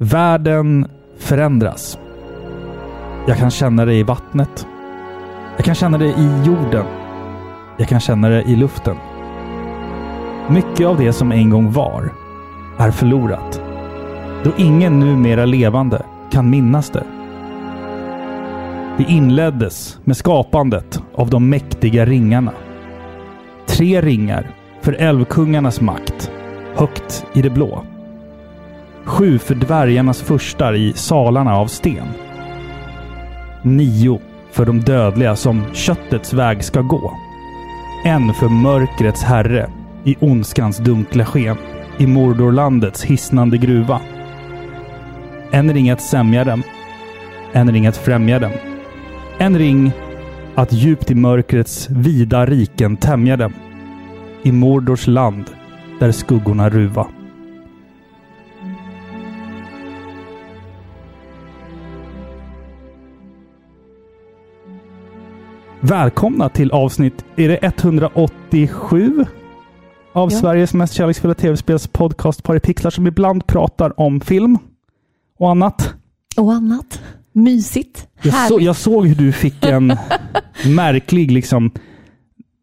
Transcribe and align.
Världen 0.00 0.86
förändras. 1.16 1.98
Jag 3.26 3.38
kan 3.38 3.50
känna 3.50 3.84
det 3.84 3.94
i 3.94 4.02
vattnet. 4.02 4.66
Jag 5.56 5.64
kan 5.64 5.74
känna 5.74 5.98
det 5.98 6.06
i 6.06 6.42
jorden. 6.46 6.84
Jag 7.78 7.88
kan 7.88 8.00
känna 8.00 8.28
det 8.28 8.42
i 8.42 8.56
luften. 8.56 8.96
Mycket 10.48 10.86
av 10.86 10.98
det 10.98 11.12
som 11.12 11.32
en 11.32 11.50
gång 11.50 11.72
var 11.72 12.12
är 12.78 12.90
förlorat. 12.90 13.62
Då 14.44 14.50
ingen 14.56 15.00
numera 15.00 15.44
levande 15.44 16.02
kan 16.30 16.50
minnas 16.50 16.90
det. 16.90 17.04
Det 18.98 19.04
inleddes 19.04 19.98
med 20.04 20.16
skapandet 20.16 21.02
av 21.14 21.30
de 21.30 21.50
mäktiga 21.50 22.06
ringarna. 22.06 22.52
Tre 23.66 24.00
ringar 24.00 24.50
för 24.80 24.92
älvkungarnas 24.92 25.80
makt, 25.80 26.30
högt 26.74 27.26
i 27.32 27.42
det 27.42 27.50
blå. 27.50 27.84
Sju 29.08 29.38
för 29.38 29.54
dvärgarnas 29.54 30.22
furstar 30.22 30.74
i 30.74 30.92
salarna 30.92 31.56
av 31.56 31.66
sten. 31.66 32.06
Nio 33.62 34.20
för 34.50 34.64
de 34.66 34.80
dödliga 34.80 35.36
som 35.36 35.64
köttets 35.74 36.32
väg 36.32 36.64
ska 36.64 36.80
gå. 36.80 37.12
En 38.04 38.34
för 38.34 38.48
mörkrets 38.48 39.22
herre 39.22 39.70
i 40.04 40.16
ondskans 40.20 40.78
dunkla 40.78 41.24
sken 41.24 41.56
i 41.98 42.06
Mordorlandets 42.06 43.04
hisnande 43.04 43.58
gruva. 43.58 44.00
En 45.50 45.72
ring 45.74 45.90
att 45.90 46.02
sämja 46.02 46.44
dem. 46.44 46.62
En 47.52 47.72
ring 47.72 47.86
att 47.86 47.96
främja 47.96 48.38
dem. 48.38 48.52
En 49.38 49.58
ring 49.58 49.92
att 50.54 50.72
djupt 50.72 51.10
i 51.10 51.14
mörkrets 51.14 51.90
vida 51.90 52.46
riken 52.46 52.96
tämja 52.96 53.36
dem. 53.36 53.52
I 54.42 54.52
Mordors 54.52 55.06
land 55.06 55.44
där 56.00 56.12
skuggorna 56.12 56.70
ruva. 56.70 57.06
Välkomna 65.80 66.48
till 66.48 66.70
avsnitt, 66.70 67.24
är 67.36 67.48
det 67.48 67.58
187? 67.62 69.24
Av 70.12 70.32
Ja. 70.32 70.38
Sveriges 70.40 70.74
mest 70.74 70.94
kärleksfulla 70.94 71.34
tv-spelspodcast 71.34 72.42
Paripixlar 72.42 72.90
som 72.90 73.06
ibland 73.06 73.46
pratar 73.46 74.00
om 74.00 74.20
film 74.20 74.58
och 75.38 75.50
annat. 75.50 75.94
Och 76.36 76.52
annat. 76.52 77.00
Mysigt. 77.32 78.08
Jag, 78.22 78.48
så, 78.48 78.60
jag 78.60 78.76
såg 78.76 79.06
hur 79.06 79.14
du 79.14 79.32
fick 79.32 79.64
en 79.64 79.86
märklig, 80.74 81.30
liksom, 81.30 81.70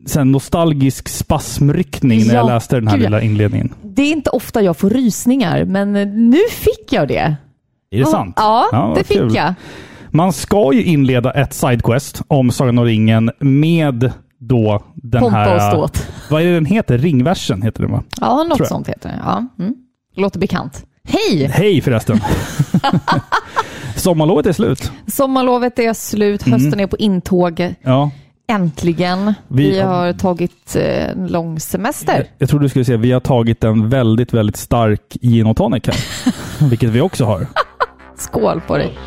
sen 0.06 0.32
nostalgisk 0.32 1.10
spasmryckning 1.10 2.20
när 2.28 2.34
jag 2.34 2.44
Ja, 2.46 2.54
läste 2.54 2.76
den 2.76 2.88
här 2.88 2.98
ja. 2.98 3.04
lilla 3.04 3.22
inledningen. 3.22 3.74
Det 3.84 4.02
är 4.02 4.12
inte 4.12 4.30
ofta 4.30 4.62
jag 4.62 4.78
får 4.78 4.90
rysningar, 4.90 5.66
men 5.66 5.94
nu 6.30 6.40
fick 6.52 6.94
jag 6.94 7.08
det. 7.08 7.36
Är 7.92 8.00
det 8.00 8.06
sant? 8.06 8.34
Ja, 8.38 8.68
vad 8.72 8.98
det 8.98 9.04
fick 9.04 9.18
kul. 9.18 9.36
jag. 9.36 9.54
Man 10.16 10.34
ska 10.34 10.74
ju 10.74 10.84
inleda 10.84 11.32
ett 11.32 11.54
sidequest 11.54 12.22
om 12.28 12.52
Sagan 12.52 12.78
om 12.78 12.86
ringen 12.86 13.32
med 13.40 14.12
då 14.40 14.84
den 14.96 15.22
Pompa 15.22 15.38
här... 15.38 15.56
och 15.56 15.62
ståt. 15.90 16.08
Vad 16.30 16.42
är 16.42 16.46
det 16.46 16.54
den 16.54 16.66
heter? 16.66 16.98
Ringversen 16.98 17.62
heter 17.62 17.82
den 17.82 17.92
va? 17.92 18.04
Ja, 18.22 18.36
något 18.44 18.48
Tror 18.48 18.60
jag. 18.60 18.68
sånt 18.68 18.90
heter 18.90 19.10
det. 19.10 19.20
Ja. 19.26 19.46
Mm. 19.60 19.74
Låter 20.16 20.40
bekant. 20.40 20.86
Hej! 21.04 21.46
Hej 21.54 21.82
förresten! 21.82 22.20
Sommarlovet 23.96 24.46
är 24.46 24.54
slut. 24.54 24.92
Sommarlovet 25.08 25.80
är 25.80 25.94
slut, 25.94 26.48
Mm. 26.48 26.60
hösten 26.62 26.80
är 26.80 26.88
på 26.88 26.98
intåg. 26.98 27.74
Ja. 27.82 28.12
Äntligen. 28.48 29.34
Vi- 29.48 29.70
Vi, 29.72 29.80
har 29.80 30.14
tagit 30.14 30.76
eh, 30.76 31.10
en 31.10 31.28
lång 31.28 31.60
semester. 31.60 32.28
Jag 32.38 32.50
trodde 32.50 32.66
du 32.66 32.70
skulle 32.70 32.86
säga 32.86 32.98
vi 32.98 33.12
har 33.12 33.20
tagit 33.20 33.64
en 33.64 33.90
väldigt, 33.90 34.34
väldigt 34.34 34.58
stark 34.58 35.18
gin 35.22 35.48
och 35.48 35.58
tonic 35.58 35.84
här. 35.88 35.96
Vilket 36.70 36.90
vi 36.90 37.02
också 37.02 37.26
har. 37.26 37.48
Skål 38.18 38.62
på 38.68 38.78
dig. 38.78 38.98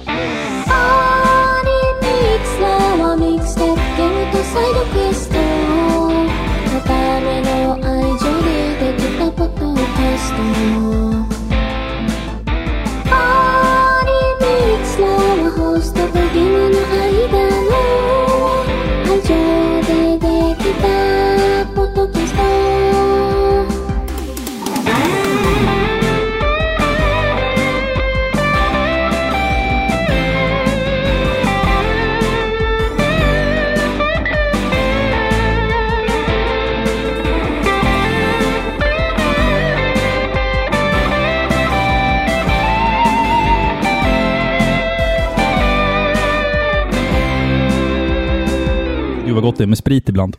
Gott 49.48 49.59
det 49.59 49.64
är 49.64 49.67
med 49.69 49.79
sprit 49.79 50.09
ibland. 50.09 50.36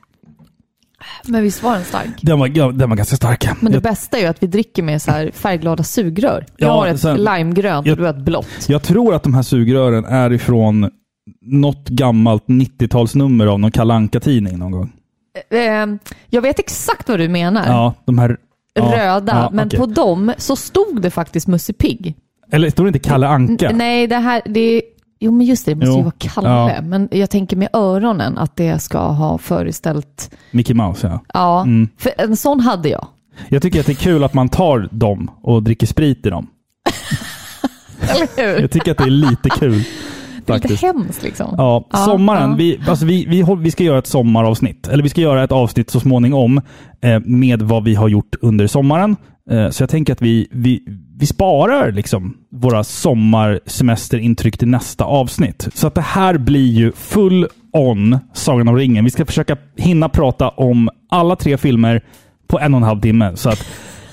Men 1.28 1.44
visst 1.44 1.64
var 1.64 1.74
den 1.74 1.84
stark? 1.84 2.10
Den 2.22 2.40
var, 2.40 2.52
ja, 2.54 2.72
den 2.72 2.90
var 2.90 2.98
ganska 2.98 3.16
stark. 3.16 3.46
Men 3.62 3.72
det 3.72 3.76
jag, 3.76 3.84
bästa 3.84 4.18
är 4.18 4.22
ju 4.22 4.28
att 4.28 4.44
vi 4.44 4.48
dricker 4.48 4.84
med 4.84 5.02
så 5.02 5.12
här 5.12 5.32
färgglada 5.34 5.84
sugrör. 5.84 6.46
Jag 6.58 6.70
Ja, 6.70 6.74
har 6.74 6.88
ett 6.88 7.00
sen- 7.00 7.24
limegrönt 7.24 7.86
jag- 7.88 7.94
och 7.94 7.98
du 7.98 8.04
har 8.04 8.10
ett 8.14 8.26
blått. 8.26 8.48
jag 8.68 8.84
tror 8.84 9.14
att 9.16 9.24
de 9.24 9.34
här 9.34 9.42
sugrören 9.42 10.06
är 10.06 10.34
ifrån 10.34 10.90
något 11.42 11.90
gammalt 11.90 12.44
90-talsnummer 12.48 13.46
av 13.48 13.60
någon 13.60 13.72
Kalle 13.72 13.94
Anka-tidning 13.94 14.58
någon 14.60 14.72
gång. 14.72 14.92
Eh, 15.50 15.86
jag 16.30 16.42
vet 16.42 16.60
exakt 16.60 17.10
vad 17.10 17.20
du 17.20 17.30
menar. 17.30 17.68
Ja, 17.68 17.94
de 18.06 18.18
här... 18.20 18.38
ja, 18.74 18.84
Röda, 18.84 19.34
ja, 19.36 19.50
men 19.54 19.68
okej. 19.68 19.80
på 19.80 19.86
dem 19.86 20.34
så 20.38 20.56
stod 20.56 21.02
det 21.02 21.10
faktiskt 21.10 21.48
Musse 21.48 21.74
Pigg. 21.74 22.16
Eller 22.52 22.70
står 22.70 22.84
det 22.84 22.88
inte 22.88 23.00
Kalle 23.00 23.28
Anka? 23.28 23.70
N- 23.70 23.78
Nej, 23.78 24.08
det 24.08 24.16
här, 24.16 24.42
det 24.46 24.60
är, 24.60 24.82
Jo, 25.20 25.32
men 25.32 25.46
just 25.46 25.66
det, 25.66 25.72
det 25.72 25.76
måste 25.76 25.90
Jo. 25.90 25.98
ju 25.98 26.04
vara 26.04 26.14
Kalle. 26.18 26.50
Ja. 26.50 26.82
Men 26.82 27.08
jag 27.12 27.30
tänker 27.30 27.58
med 27.58 27.70
öronen 27.74 28.38
att 28.38 28.56
det 28.56 28.80
ska 28.80 29.00
ha 29.00 29.38
föreställt... 29.38 30.32
Mickey 30.52 30.74
Mouse, 30.74 31.08
ja. 31.08 31.20
Ja, 31.34 31.62
Mm. 31.62 31.90
för 31.98 32.12
en 32.18 32.36
sån 32.38 32.60
hade 32.60 32.90
jag. 32.90 33.08
Jag 33.50 33.62
tycker 33.62 33.80
att 33.80 33.86
det 33.86 33.92
är 33.92 33.96
kul 33.96 34.24
att 34.24 34.34
man 34.34 34.50
tar 34.50 34.90
dem 34.92 35.32
och 35.42 35.64
dricker 35.64 35.88
sprit 35.88 36.26
i 36.26 36.30
dem. 36.30 36.48
Eller 38.02 38.28
hur? 38.54 38.62
Jag 38.62 38.72
tycker 38.72 38.92
att 38.92 38.98
det 38.98 39.04
är 39.04 39.10
lite 39.10 39.50
kul. 39.50 39.84
Det 40.46 40.54
är 40.54 40.58
lite 40.58 40.68
faktiskt. 40.68 40.84
hemskt 40.84 41.24
liksom. 41.24 41.56
Ja, 41.58 41.88
Ja, 41.92 41.98
sommaren. 41.98 42.50
ja. 42.50 42.56
Vi, 42.56 42.80
alltså 42.88 43.06
vi, 43.06 43.26
vi, 43.26 43.46
vi 43.60 43.72
ska 43.72 43.84
göra 43.84 44.00
ett 44.00 44.08
sommaravsnitt. 44.08 44.88
Eller 44.88 45.04
vi 45.04 45.10
ska 45.10 45.22
göra 45.22 45.44
ett 45.44 45.52
avsnitt 45.52 45.90
så 45.90 46.00
småningom 46.00 46.62
eh, 47.02 47.20
med 47.26 47.62
vad 47.62 47.84
vi 47.84 47.96
har 47.96 48.08
gjort 48.08 48.36
under 48.42 48.68
sommaren. 48.68 49.16
Eh, 49.52 49.70
så 49.70 49.84
jag 49.84 49.90
tänker 49.90 50.14
att 50.14 50.22
vi, 50.22 50.48
vi, 50.52 50.84
vi 51.20 51.26
sparar 51.26 51.92
liksom 51.92 52.38
våra 52.52 52.84
sommarsemesterintryck 52.84 54.58
till 54.58 54.68
nästa 54.68 55.04
avsnitt. 55.04 55.68
Så 55.74 55.88
att 55.88 55.96
det 55.96 56.02
här 56.02 56.38
blir 56.38 56.72
ju 56.72 56.92
full 56.92 57.48
on 57.74 58.20
Sagan 58.34 58.68
om 58.68 58.76
ringen. 58.76 59.06
Vi 59.06 59.12
ska 59.12 59.26
försöka 59.26 59.58
hinna 59.78 60.10
prata 60.10 60.50
om 60.50 60.90
alla 61.10 61.36
tre 61.36 61.58
filmer 61.58 62.02
på 62.48 62.60
en 62.60 62.74
och 62.74 62.78
en 62.78 62.84
halv 62.84 63.02
timme. 63.02 63.32
Så 63.36 63.50
att 63.50 63.66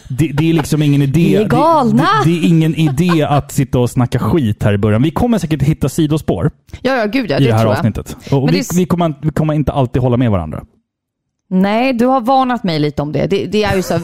det, 0.09 0.28
det 0.28 0.50
är 0.50 0.55
liksom 0.55 0.83
ingen 0.83 1.03
idé. 1.03 1.21
Vi 1.21 1.34
är! 1.34 1.45
Det, 1.45 1.97
det, 1.97 2.06
det 2.25 2.39
är 2.39 2.49
ingen 2.49 2.75
idé 2.75 3.22
att 3.22 3.53
sitta 3.53 3.78
och 3.78 3.91
snacka 3.91 4.19
skit 4.19 4.62
här 4.62 4.72
i 4.75 4.78
början. 4.78 5.03
Vi 5.03 5.11
kommer 5.11 5.39
säkert 5.39 5.62
hitta 5.62 5.89
sidospår 5.89 6.50
Ja, 6.83 6.97
ja, 6.97 7.06
gud 7.06 7.31
ja, 7.31 7.37
i 7.39 7.41
det 7.41 7.47
det 7.49 7.53
här 7.55 7.61
tror 7.61 7.72
jag. 7.72 7.78
avsnittet. 7.78 8.16
Och 8.33 8.49
vi, 8.49 8.53
det 8.53 8.66
vi, 8.77 8.87
kommer, 8.87 9.15
vi 9.22 9.31
kommer 9.31 9.55
inte 9.55 9.72
alltid 9.72 10.03
hålla 10.03 10.16
med 10.16 10.31
varandra. 10.31 10.65
Nej, 11.50 11.93
du 11.93 12.06
har 12.06 12.21
varnat 12.21 12.65
mig 12.65 12.78
lite 12.78 13.03
om 13.03 13.12
det. 13.12 13.27
Det, 13.27 13.47
det 13.47 13.65
är 13.65 13.77
ju 13.77 13.83
så, 13.83 14.00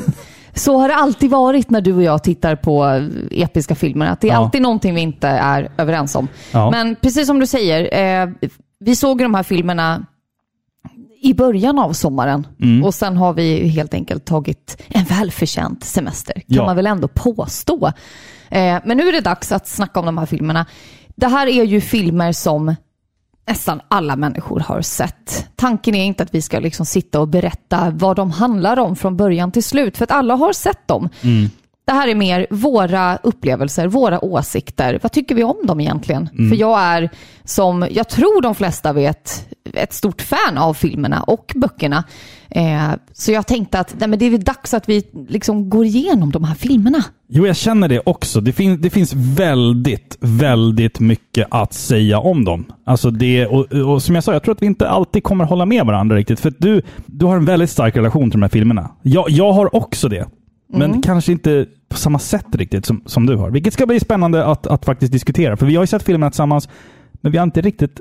så 0.55 0.79
har 0.79 0.89
det 0.89 0.95
alltid 0.95 1.31
varit 1.31 1.71
när 1.71 1.81
du 1.81 1.93
och 1.95 2.03
jag 2.03 2.23
tittar 2.23 2.57
på 2.57 3.09
episka 3.31 3.75
filmer. 3.75 4.07
Att 4.07 4.21
det 4.21 4.29
är 4.29 4.33
Ja. 4.33 4.39
alltid 4.39 4.63
någonting 4.63 4.95
vi 4.95 5.01
inte 5.01 5.29
är 5.29 5.71
överens 5.79 6.15
om. 6.15 6.29
Ja. 6.53 6.71
Men 6.71 6.97
precis 6.97 7.27
som 7.27 7.39
du 7.41 7.47
säger, 7.47 7.99
eh, 8.23 8.29
vi 8.81 8.97
såg 8.97 9.19
de 9.19 9.35
här 9.35 9.43
filmerna 9.43 10.07
i 11.23 11.35
början 11.35 11.79
av 11.79 11.93
sommaren 11.93 12.47
Mm. 12.63 12.85
och 12.85 12.95
sen 12.95 13.17
har 13.17 13.33
vi 13.33 13.69
helt 13.69 13.95
enkelt 13.95 14.25
tagit 14.25 14.83
en 14.89 15.05
välförtjänt 15.05 15.85
semester, 15.85 16.33
kan 16.35 16.43
Ja. 16.47 16.67
man 16.67 16.77
väl 16.77 16.87
ändå 16.87 17.09
påstå. 17.09 17.87
Eh, 18.51 18.79
men 18.85 18.97
nu 18.97 19.09
är 19.09 19.13
det 19.13 19.21
dags 19.21 19.53
att 19.53 19.67
snacka 19.69 20.01
om 20.01 20.07
de 20.07 20.19
här 20.19 20.27
filmerna. 20.27 20.67
Det 21.17 21.27
här 21.27 21.47
är 21.47 21.65
ju 21.65 21.81
filmer 21.81 22.33
som 22.33 22.75
nästan 23.47 23.81
alla 23.89 24.17
människor 24.17 24.61
har 24.61 24.81
sett. 24.81 25.49
Tanken 25.57 25.95
är 25.95 26.05
inte 26.05 26.23
att 26.23 26.35
vi 26.35 26.43
ska 26.43 26.61
liksom 26.61 26.87
sitta 26.87 27.21
och 27.21 27.29
berätta 27.29 27.91
vad 27.91 28.17
de 28.17 28.31
handlar 28.31 28.79
om 28.79 28.97
från 28.97 29.17
början 29.17 29.53
till 29.53 29.65
slut, 29.65 29.97
för 29.97 30.05
att 30.05 30.11
alla 30.11 30.35
har 30.35 30.53
sett 30.53 30.89
dem. 30.89 31.09
Mm. 31.23 31.51
Det 31.85 31.93
här 31.93 32.09
är 32.09 32.15
mer 32.15 32.47
våra 32.51 33.17
upplevelser, 33.17 33.89
våra 33.89 34.25
åsikter. 34.25 34.99
Vad 35.03 35.13
tycker 35.13 35.35
vi 35.35 35.45
om 35.45 35.57
dem 35.65 35.81
egentligen? 35.81 36.29
För 36.51 36.57
jag 36.57 36.81
är, 36.81 37.11
som 37.45 37.87
jag 37.91 38.09
tror 38.09 38.43
de 38.43 38.55
flesta 38.55 38.93
vet, 38.93 39.49
ett 39.75 39.93
stort 39.93 40.23
fan 40.23 40.59
av 40.59 40.75
filmerna 40.75 41.23
och 41.23 41.53
böckerna. 41.57 42.05
Eh, 42.51 42.91
så 43.13 43.33
jag 43.33 43.47
tänkte 43.47 43.81
att 43.81 43.95
nej, 43.99 44.09
men 44.09 44.19
det 44.19 44.27
är 44.27 44.39
dags 44.39 44.75
att 44.75 44.89
vi 44.89 45.03
liksom 45.29 45.71
går 45.71 45.85
igenom 45.85 46.31
de 46.31 46.45
här 46.45 46.55
filmerna. 46.55 47.05
Jo, 47.29 47.47
jag 47.47 47.57
känner 47.57 47.89
det 47.89 48.01
också. 48.05 48.41
Det, 48.41 48.53
fin 48.53 48.81
det 48.81 48.91
finns 48.91 49.15
väldigt, 49.15 50.17
väldigt 50.21 51.01
mycket 51.01 51.47
att 51.51 51.73
säga 51.73 52.19
om 52.19 52.45
dem. 52.45 52.65
Alltså 52.85 53.11
det, 53.11 53.47
och, 53.47 53.73
och 53.73 54.03
som 54.03 54.15
jag 54.15 54.25
sa, 54.25 54.33
jag 54.33 54.43
tror 54.43 54.55
att 54.55 54.63
vi 54.63 54.67
inte 54.67 54.89
alltid 54.89 55.25
kommer 55.25 55.45
hålla 55.45 55.67
med 55.67 55.87
varandra 55.87 56.17
riktigt. 56.17 56.41
För 56.41 56.53
du, 56.59 56.83
du 57.07 57.27
har 57.27 57.37
en 57.37 57.45
väldigt 57.45 57.71
stark 57.71 57.97
relation 57.97 58.31
till 58.31 58.41
de 58.41 58.43
här 58.43 58.49
filmerna. 58.51 58.91
Jag, 59.03 59.31
jag 59.31 59.53
har 59.53 59.77
också 59.77 60.09
det. 60.09 60.27
Men 60.79 61.03
kanske 61.03 61.33
inte 61.33 61.67
på 61.89 61.97
samma 61.97 62.19
sätt 62.19 62.47
riktigt 62.53 62.87
som, 62.87 63.03
som 63.07 63.27
du 63.27 63.37
har. 63.37 63.51
Vilket 63.51 63.75
ska 63.75 63.87
bli 63.87 64.01
spännande 64.01 64.47
att, 64.47 64.67
att 64.67 64.85
faktiskt 64.85 65.13
diskutera. 65.13 65.57
För 65.57 65.67
vi 65.67 65.77
har 65.77 65.83
ju 65.83 65.87
sett 65.87 66.03
filmerna 66.03 66.31
tillsammans, 66.31 66.69
men 67.13 67.33
vi 67.33 67.39
har 67.39 67.45
inte 67.45 67.61
riktigt 67.61 68.01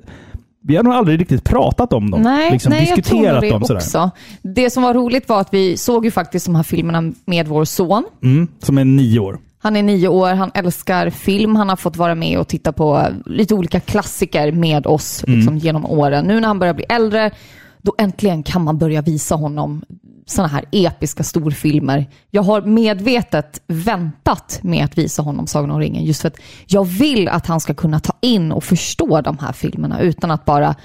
vi 0.63 0.75
har 0.75 0.83
nog 0.83 0.93
aldrig 0.93 1.19
riktigt 1.19 1.43
pratat 1.43 1.93
om 1.93 2.11
dem. 2.11 2.21
Nej, 2.21 2.51
liksom 2.51 2.69
nej 2.69 2.79
jag 2.79 2.87
tror 2.87 2.95
diskuterat 2.95 3.41
det 3.41 3.49
dem 3.49 3.63
sådär. 3.63 3.79
också. 3.79 4.11
Det 4.41 4.69
som 4.69 4.83
var 4.83 4.93
roligt 4.93 5.29
var 5.29 5.41
att 5.41 5.53
vi 5.53 5.77
såg 5.77 6.05
ju 6.05 6.11
faktiskt 6.11 6.45
de 6.45 6.55
här 6.55 6.63
filmerna 6.63 7.13
med 7.25 7.47
vår 7.47 7.65
son. 7.65 8.03
Mm, 8.23 8.47
som 8.59 8.77
är 8.77 8.85
nio 8.85 9.19
år. 9.19 9.39
Han 9.59 9.75
är 9.75 9.83
nio 9.83 10.07
år, 10.07 10.33
han 10.33 10.51
älskar 10.53 11.09
film, 11.09 11.55
han 11.55 11.69
har 11.69 11.75
fått 11.75 11.97
vara 11.97 12.15
med 12.15 12.39
och 12.39 12.47
titta 12.47 12.71
på 12.71 13.07
lite 13.25 13.55
olika 13.55 13.79
klassiker 13.79 14.51
med 14.51 14.87
oss 14.87 15.23
liksom, 15.27 15.57
genom 15.57 15.85
åren. 15.85 16.25
Nu 16.25 16.39
när 16.39 16.47
han 16.47 16.59
börjar 16.59 16.73
bli 16.73 16.85
äldre, 16.89 17.31
då 17.81 17.95
äntligen 17.97 18.43
kan 18.43 18.63
man 18.63 18.77
börja 18.77 19.01
visa 19.01 19.35
honom 19.35 19.83
sådana 20.31 20.53
här 20.53 20.65
episka 20.71 21.23
storfilmer. 21.23 22.05
Jag 22.29 22.43
har 22.43 22.61
medvetet 22.61 23.61
väntat 23.67 24.59
med 24.63 24.85
att 24.85 24.97
visa 24.97 25.21
honom 25.21 25.47
Sagan 25.47 25.71
om 25.71 25.79
ringen 25.79 26.03
just 26.05 26.21
för 26.21 26.27
att 26.27 26.37
jag 26.65 26.85
vill 26.85 27.27
att 27.27 27.47
han 27.47 27.59
ska 27.59 27.73
kunna 27.73 27.99
ta 27.99 28.13
in 28.21 28.51
och 28.51 28.63
förstå 28.63 29.21
de 29.21 29.37
här 29.37 29.53
filmerna 29.53 29.99
utan 30.01 30.31
att 30.31 30.45
bara 30.45 30.75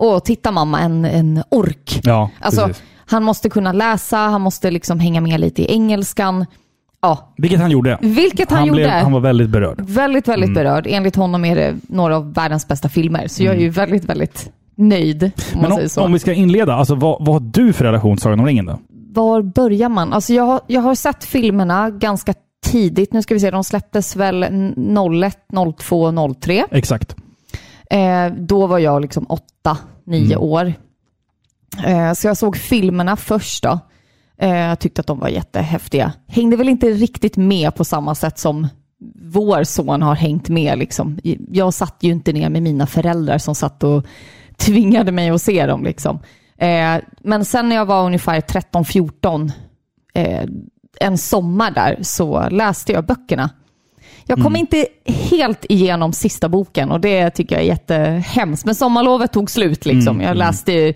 Åh, 0.00 0.18
titta 0.18 0.50
mamma, 0.50 0.80
en, 0.80 1.04
en 1.04 1.42
ork. 1.48 2.00
Ja, 2.02 2.30
alltså, 2.40 2.66
precis. 2.66 2.82
han 3.06 3.22
måste 3.22 3.50
kunna 3.50 3.72
läsa, 3.72 4.16
han 4.16 4.40
måste 4.40 4.70
liksom 4.70 5.00
hänga 5.00 5.20
med 5.20 5.40
lite 5.40 5.62
i 5.62 5.72
engelskan. 5.72 6.46
Ja, 7.00 7.32
Vilket 7.36 7.60
han 7.60 7.70
gjorde. 7.70 7.98
vilket 8.00 8.50
han, 8.50 8.66
gjorde. 8.66 8.80
Blev, 8.80 8.90
han 8.90 9.12
var 9.12 9.20
väldigt 9.20 9.50
berörd. 9.50 9.80
Väldigt, 9.80 10.28
väldigt 10.28 10.54
berörd. 10.54 10.86
Enligt 10.90 11.16
honom 11.16 11.44
är 11.44 11.56
det 11.56 11.74
några 11.88 12.16
av 12.16 12.34
världens 12.34 12.68
bästa 12.68 12.88
filmer. 12.88 13.28
Så 13.28 13.42
jag 13.42 13.54
är 13.54 13.60
ju 13.60 13.68
väldigt, 13.68 14.04
väldigt 14.04 14.50
nöjd, 14.78 15.22
om 15.54 15.60
Men 15.60 15.72
om, 15.72 15.88
om 15.96 16.12
vi 16.12 16.18
ska 16.18 16.32
inleda, 16.32 16.74
alltså, 16.74 16.94
vad, 16.94 17.24
vad 17.24 17.34
har 17.34 17.40
du 17.40 17.72
för 17.72 17.84
relation 17.84 18.16
till 18.16 18.22
Sagan 18.22 18.40
om 18.40 18.46
ringen 18.46 18.66
då? 18.66 18.78
Var 19.12 19.42
börjar 19.42 19.88
man? 19.88 20.12
Alltså 20.12 20.34
jag, 20.34 20.44
har, 20.44 20.60
jag 20.66 20.80
har 20.80 20.94
sett 20.94 21.24
filmerna 21.24 21.90
ganska 21.90 22.34
tidigt. 22.64 23.12
Nu 23.12 23.22
ska 23.22 23.34
vi 23.34 23.40
se, 23.40 23.50
de 23.50 23.64
släpptes 23.64 24.16
väl 24.16 24.42
01, 25.24 25.38
02, 25.78 26.34
03. 26.40 26.64
Exakt. 26.70 27.16
Eh, 27.90 28.26
då 28.38 28.66
var 28.66 28.78
jag 28.78 29.02
liksom 29.02 29.26
åtta, 29.28 29.78
nio 30.04 30.36
år. 30.36 30.72
Eh, 31.84 32.12
så 32.12 32.26
jag 32.26 32.36
såg 32.36 32.56
filmerna 32.56 33.16
först 33.16 33.62
då. 33.62 33.78
Eh, 34.38 34.56
jag 34.56 34.78
tyckte 34.78 35.00
att 35.00 35.06
de 35.06 35.18
var 35.18 35.28
jättehäftiga. 35.28 36.12
Hängde 36.26 36.56
väl 36.56 36.68
inte 36.68 36.86
riktigt 36.86 37.36
med 37.36 37.74
på 37.74 37.84
samma 37.84 38.14
sätt 38.14 38.38
som 38.38 38.68
vår 39.22 39.64
son 39.64 40.02
har 40.02 40.14
hängt 40.14 40.48
med. 40.48 40.78
Liksom. 40.78 41.18
Jag 41.50 41.74
satt 41.74 41.96
ju 42.00 42.10
inte 42.10 42.32
ner 42.32 42.48
med 42.48 42.62
mina 42.62 42.86
föräldrar 42.86 43.38
som 43.38 43.54
satt 43.54 43.84
och 43.84 44.06
tvingade 44.58 45.12
mig 45.12 45.30
att 45.30 45.42
se 45.42 45.66
dem. 45.66 45.84
Liksom. 45.84 46.18
Eh, 46.58 46.96
men 47.20 47.44
sen 47.44 47.68
när 47.68 47.76
jag 47.76 47.86
var 47.86 48.04
ungefär 48.06 48.40
13-14, 48.40 49.52
eh, 50.14 50.44
en 51.00 51.18
sommar 51.18 51.70
där, 51.70 51.98
så 52.02 52.48
läste 52.50 52.92
jag 52.92 53.06
böckerna. 53.06 53.50
Jag 54.24 54.42
kom 54.42 54.56
inte 54.56 54.86
helt 55.06 55.64
igenom 55.68 56.12
sista 56.12 56.48
boken 56.48 56.90
och 56.90 57.00
det 57.00 57.30
tycker 57.30 57.54
jag 57.56 57.62
är 57.64 57.68
jättehemskt. 57.68 58.64
Men 58.64 58.74
sommarlovet 58.74 59.32
tog 59.32 59.50
slut 59.50 59.86
liksom. 59.86 60.20
Jag 60.20 60.36
läste, 60.36 60.72
ju- 60.72 60.94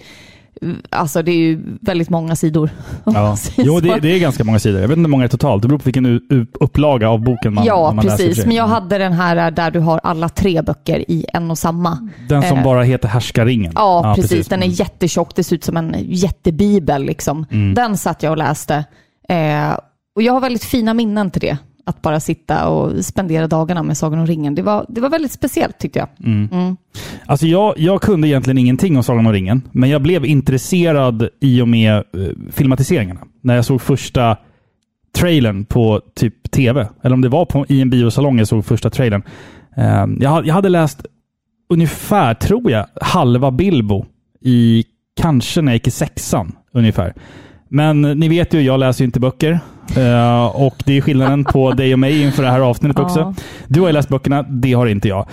alltså 0.91 1.23
det 1.23 1.31
är 1.33 1.37
ju 1.37 1.63
väldigt 1.81 2.11
många 2.11 2.37
sidor. 2.37 2.71
Ja. 3.05 3.37
Jo, 3.57 3.81
det, 3.81 3.99
det 4.03 4.09
är 4.15 4.19
ganska 4.19 4.45
många 4.45 4.59
sidor. 4.59 4.81
Jag 4.81 4.89
vet 4.89 4.97
inte 4.99 5.07
hur 5.07 5.11
många 5.11 5.23
det 5.23 5.27
är 5.27 5.29
totalt. 5.29 5.63
Det 5.63 5.69
beror 5.69 5.79
på 5.79 5.85
vilken 5.85 6.21
upplaga 6.61 7.09
av 7.09 7.21
boken 7.25 7.55
man, 7.55 7.65
Ja, 7.65 7.93
man 7.93 8.05
läser. 8.05 8.27
precis. 8.27 8.47
Men 8.47 8.57
jag 8.57 8.67
hade 8.67 8.99
den 8.99 9.13
här 9.13 9.51
där 9.51 9.71
du 9.71 9.81
har 9.81 10.01
alla 10.03 10.29
tre 10.29 10.63
böcker 10.63 11.11
i 11.11 11.27
en 11.33 11.51
och 11.51 11.59
samma. 11.59 12.09
Den 12.29 12.43
som 12.43 12.59
eh, 12.59 12.65
bara 12.65 12.83
heter 12.83 13.09
Härskaringen. 13.09 13.73
Ja, 13.75 14.13
precis. 14.17 14.49
Den 14.49 14.59
är 14.63 14.67
Mm. 14.67 14.75
jättetjock. 14.75 15.35
Det 15.37 15.45
ser 15.45 15.57
ut 15.57 15.65
som 15.65 15.77
en 15.77 15.95
jättebibel. 15.99 17.03
Liksom. 17.05 17.47
Den 17.77 17.97
satt 17.97 18.23
jag 18.23 18.31
och 18.31 18.39
läste. 18.39 18.85
Eh, 19.29 19.73
och 20.17 20.23
jag 20.23 20.33
har 20.33 20.41
väldigt 20.41 20.65
fina 20.65 20.95
minnen 20.95 21.31
till 21.31 21.41
det. 21.41 21.57
Att 21.85 22.03
bara 22.03 22.21
sitta 22.21 22.69
och 22.69 23.05
spendera 23.05 23.47
dagarna 23.47 23.83
med 23.83 23.99
Sagan 23.99 24.19
om 24.19 24.27
ringen. 24.27 24.55
Det 24.55 24.63
var, 24.63 24.87
det 24.89 25.01
var 25.01 25.11
väldigt 25.11 25.33
speciellt 25.33 25.79
tyckte 25.79 25.99
jag. 25.99 26.09
Alltså 27.27 27.47
jag, 27.47 27.79
jag 27.79 28.03
kunde 28.03 28.29
egentligen 28.29 28.59
ingenting 28.59 28.97
om 28.97 29.03
Sagan 29.03 29.27
om 29.27 29.33
ringen, 29.33 29.63
men 29.73 29.91
jag 29.91 30.03
blev 30.03 30.25
intresserad 30.25 31.29
i 31.41 31.61
och 31.61 31.69
med 31.69 31.95
eh, 31.95 32.03
filmatiseringarna. 32.51 33.21
När 33.41 33.55
jag 33.57 33.65
såg 33.65 33.81
första 33.83 34.37
trailern 35.15 35.65
på 35.65 36.01
typ 36.15 36.51
tv, 36.51 36.89
eller 37.03 37.15
om 37.15 37.21
det 37.21 37.29
var 37.29 37.45
på, 37.45 37.67
i 37.69 37.81
en 37.81 37.91
biosalong 37.91 38.39
jag 38.39 38.49
såg 38.49 38.65
första 38.65 38.91
trailern. 38.91 39.23
Eh, 39.77 40.07
jag, 40.21 40.47
jag 40.47 40.55
hade 40.55 40.69
läst 40.69 41.07
ungefär, 41.69 42.35
tror 42.35 42.71
jag, 42.71 42.87
halva 43.01 43.51
Bilbo 43.51 44.05
i 44.41 44.85
kanske 45.21 45.63
när 45.63 45.73
jag 45.73 45.77
gick 45.77 45.87
i 45.87 45.91
sexan 45.91 46.53
ungefär. 46.73 47.15
Men 47.75 48.03
ni 48.03 48.29
vet 48.29 48.55
ju, 48.55 48.61
jag 48.61 48.81
läser 48.81 49.01
ju 49.03 49.07
inte 49.07 49.21
böcker. 49.21 49.61
Eh, 49.97 50.47
och 50.47 50.83
det 50.87 50.97
är 50.97 51.01
skillnaden 51.01 51.45
på 51.45 51.71
dig 51.77 51.93
och 51.93 51.99
mig 51.99 52.23
inför 52.23 52.43
det 52.43 52.51
här 52.51 52.61
avsnittet 52.61 52.97
Ja. 52.99 53.05
också. 53.05 53.35
Du 53.69 53.81
har 53.81 53.87
ju 53.87 53.93
läst 53.93 54.09
böckerna, 54.09 54.43
det 54.43 54.73
har 54.73 54.87
inte 54.87 55.09
jag. 55.09 55.27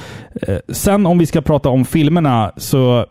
Eh, 0.47 0.57
sen 0.69 1.06
om 1.06 1.18
vi 1.18 1.25
ska 1.25 1.41
prata 1.41 1.69
om 1.69 1.86
filmerna, 1.86 2.51
så 2.57 3.06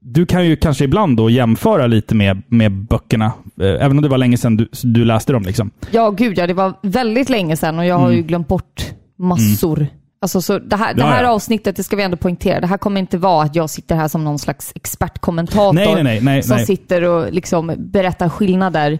du 0.00 0.26
kan 0.26 0.46
ju 0.46 0.56
kanske 0.56 0.84
ibland 0.84 1.16
då 1.16 1.30
jämföra 1.30 1.86
lite 1.86 2.14
med, 2.14 2.42
med 2.48 2.72
böckerna. 2.72 3.26
Eh, 3.60 3.66
även 3.84 3.90
om 3.96 4.02
det 4.02 4.08
var 4.08 4.18
länge 4.18 4.36
sedan 4.36 4.56
du, 4.56 4.68
du 4.82 5.04
läste 5.04 5.32
dem. 5.32 5.42
Liksom. 5.42 5.70
Ja, 5.90 6.10
gud 6.10 6.38
ja. 6.38 6.46
Det 6.46 6.54
var 6.54 6.72
väldigt 6.82 7.28
länge 7.28 7.56
sedan 7.56 7.78
och 7.78 7.84
jag 7.86 7.98
har 7.98 8.10
ju 8.10 8.22
glömt 8.22 8.48
bort 8.48 8.92
massor. 9.18 9.86
Alltså, 10.20 10.40
så 10.42 10.58
det 10.58 10.76
här, 10.76 10.94
det 10.94 11.00
Mm. 11.02 11.10
Ja, 11.10 11.16
här 11.16 11.24
ja. 11.24 11.30
avsnittet, 11.30 11.76
det 11.76 11.82
ska 11.82 11.96
vi 11.96 12.02
ändå 12.02 12.16
poängtera, 12.16 12.60
det 12.60 12.66
här 12.66 12.78
kommer 12.78 13.00
inte 13.00 13.18
vara 13.18 13.44
att 13.44 13.56
jag 13.56 13.70
sitter 13.70 13.96
här 13.96 14.08
som 14.08 14.24
någon 14.24 14.38
slags 14.38 14.72
expertkommentator 14.74 15.72
Nej, 15.72 16.02
nej, 16.02 16.20
nej, 16.22 16.42
som 16.42 16.58
sitter 16.58 17.04
och 17.04 17.32
liksom 17.32 17.72
berättar 17.78 18.28
skillnader 18.28 18.98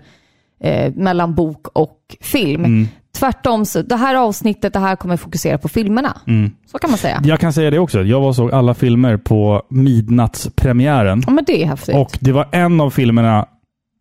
eh, 0.61 0.93
mellan 0.95 1.35
bok 1.35 1.67
och 1.73 1.99
film. 2.21 2.65
Mm. 2.65 2.89
Tvärtom, 3.19 3.65
så 3.65 3.83
det 3.83 3.97
här 3.97 4.15
avsnittet 4.15 4.73
det 4.73 4.79
här 4.79 4.97
kommer 4.97 5.17
fokusera 5.17 5.59
på 5.59 5.69
filmerna. 5.69 6.17
Mm. 6.27 6.51
Så 6.73 6.79
kan 6.79 6.91
man 6.91 6.99
säga. 6.99 7.21
Jag 7.25 7.41
kan 7.41 7.53
säga 7.53 7.71
det 7.71 7.79
också. 7.79 8.03
Jag 8.03 8.21
var 8.21 8.33
såg 8.33 8.53
alla 8.53 8.75
filmer 8.75 9.17
på 9.17 9.63
midnattspremiären. 9.71 11.23
Ja, 11.27 11.33
men 11.33 11.45
det 11.45 11.63
är 11.63 11.67
häftigt. 11.67 11.95
Och 11.95 12.19
det 12.21 12.33
var 12.33 12.49
en 12.53 12.81
av 12.81 12.91
filmerna 12.91 13.47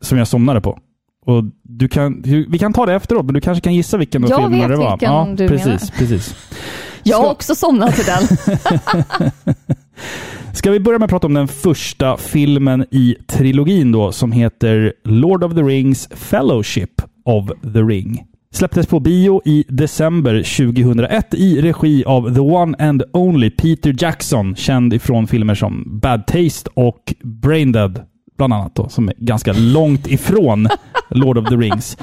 som 0.02 0.18
jag 0.18 0.28
somnade 0.28 0.62
på. 0.62 0.80
Och 1.26 1.44
du 1.64 1.88
kan, 1.88 2.22
vi 2.50 2.60
kan 2.60 2.74
ta 2.74 2.86
det 2.86 2.94
efteråt, 2.94 3.26
men 3.26 3.34
du 3.34 3.42
kanske 3.42 3.62
kan 3.62 3.74
gissa 3.74 3.98
vilken 3.98 4.24
av 4.24 4.30
Jag 4.30 4.40
filmerna 4.42 4.68
vet 4.68 4.70
det 4.70 4.84
var. 4.84 4.92
vilken 4.92 5.14
ja, 5.14 5.28
du 5.38 5.48
precis, 5.48 5.66
menar. 5.66 5.98
precis. 5.98 6.36
Jag 7.10 7.18
har 7.18 7.32
också 7.32 7.56
somnat 7.56 7.96
till 7.96 8.06
den. 8.06 8.28
Ska 10.54 10.72
vi 10.72 10.80
börja 10.80 11.00
med 11.00 11.06
att 11.06 11.10
prata 11.10 11.28
om 11.28 11.34
den 11.34 11.48
första 11.48 12.18
filmen 12.18 12.86
i 12.92 13.16
trilogin 13.28 13.92
då, 13.92 14.12
som 14.12 14.32
heter 14.32 14.94
Lord 15.04 15.44
of 15.44 15.54
the 15.54 15.62
Rings 15.62 16.10
Fellowship 16.12 17.02
of 17.26 17.48
the 17.74 17.80
Ring. 17.80 18.24
Släpptes 18.52 18.88
på 18.88 19.00
bio 19.00 19.42
i 19.46 19.66
december 19.68 20.34
2001 20.74 21.34
i 21.34 21.62
regi 21.62 22.04
av 22.06 22.34
the 22.34 22.40
one 22.40 22.78
and 22.80 23.04
only 23.14 23.50
Peter 23.50 23.96
Jackson, 23.98 24.56
känd 24.56 24.94
ifrån 24.94 25.28
filmer 25.28 25.56
som 25.56 26.00
Bad 26.02 26.28
Taste 26.28 26.70
och 26.74 27.14
Braindead, 27.24 28.02
bland 28.38 28.54
annat 28.54 28.76
då, 28.76 28.90
som 28.90 29.10
är 29.10 29.14
ganska 29.18 29.54
långt 29.54 30.08
ifrån 30.08 30.68
Lord 31.10 31.38
of 31.38 31.50
the 31.50 31.56
Rings. 31.56 31.98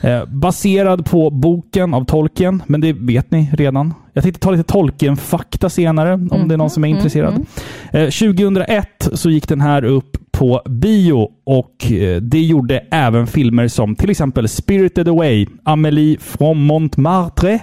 Eh, 0.00 0.24
baserad 0.26 1.04
på 1.10 1.30
boken 1.30 1.94
av 1.94 2.04
Tolkien, 2.04 2.62
men 2.66 2.80
det 2.80 2.92
vet 2.92 3.30
ni 3.30 3.50
redan. 3.52 3.94
Jag 4.12 4.24
tänkte 4.24 4.40
ta 4.40 4.50
lite 4.50 4.72
Tolkien-fakta 4.72 5.70
senare, 5.70 6.12
om 6.30 6.48
det 6.48 6.54
är 6.54 6.56
någon 6.56 6.70
som 6.70 6.84
är 6.84 6.88
intresserad. 6.88 7.46
Eh, 7.92 8.04
2001 8.04 9.08
så 9.12 9.30
gick 9.30 9.48
den 9.48 9.60
här 9.60 9.84
upp 9.84 10.16
på 10.32 10.62
bio 10.66 11.28
och 11.44 11.92
eh, 11.92 12.22
det 12.22 12.40
gjorde 12.40 12.84
även 12.90 13.26
filmer 13.26 13.68
som 13.68 13.96
till 13.96 14.10
exempel 14.10 14.48
Spirited 14.48 15.08
Away, 15.08 15.46
Amélie 15.64 16.18
från 16.20 16.66
Montmartre 16.66 17.60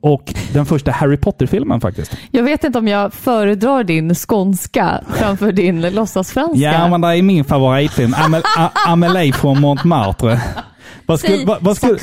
och 0.00 0.34
den 0.52 0.66
första 0.66 0.90
Harry 0.90 1.16
Potter-filmen 1.16 1.80
faktiskt. 1.80 2.16
Jag 2.30 2.42
vet 2.42 2.64
inte 2.64 2.78
om 2.78 2.88
jag 2.88 3.12
föredrar 3.12 3.84
din 3.84 4.14
skånska 4.14 5.00
framför 5.14 5.52
din 5.52 5.80
låtsasfranska. 5.94 6.58
Ja, 6.60 6.88
men 6.88 7.00
det 7.00 7.08
är 7.18 7.22
min 7.22 7.44
favoritfilm. 7.44 8.14
Amel- 8.14 8.42
A- 8.58 8.70
Amélie 8.86 9.32
från 9.32 9.60
Montmartre. 9.60 10.40
Vad 11.06 11.20
skulle, 11.20 11.44
vad, 11.46 11.62
vad, 11.62 11.76
skulle, 11.76 11.98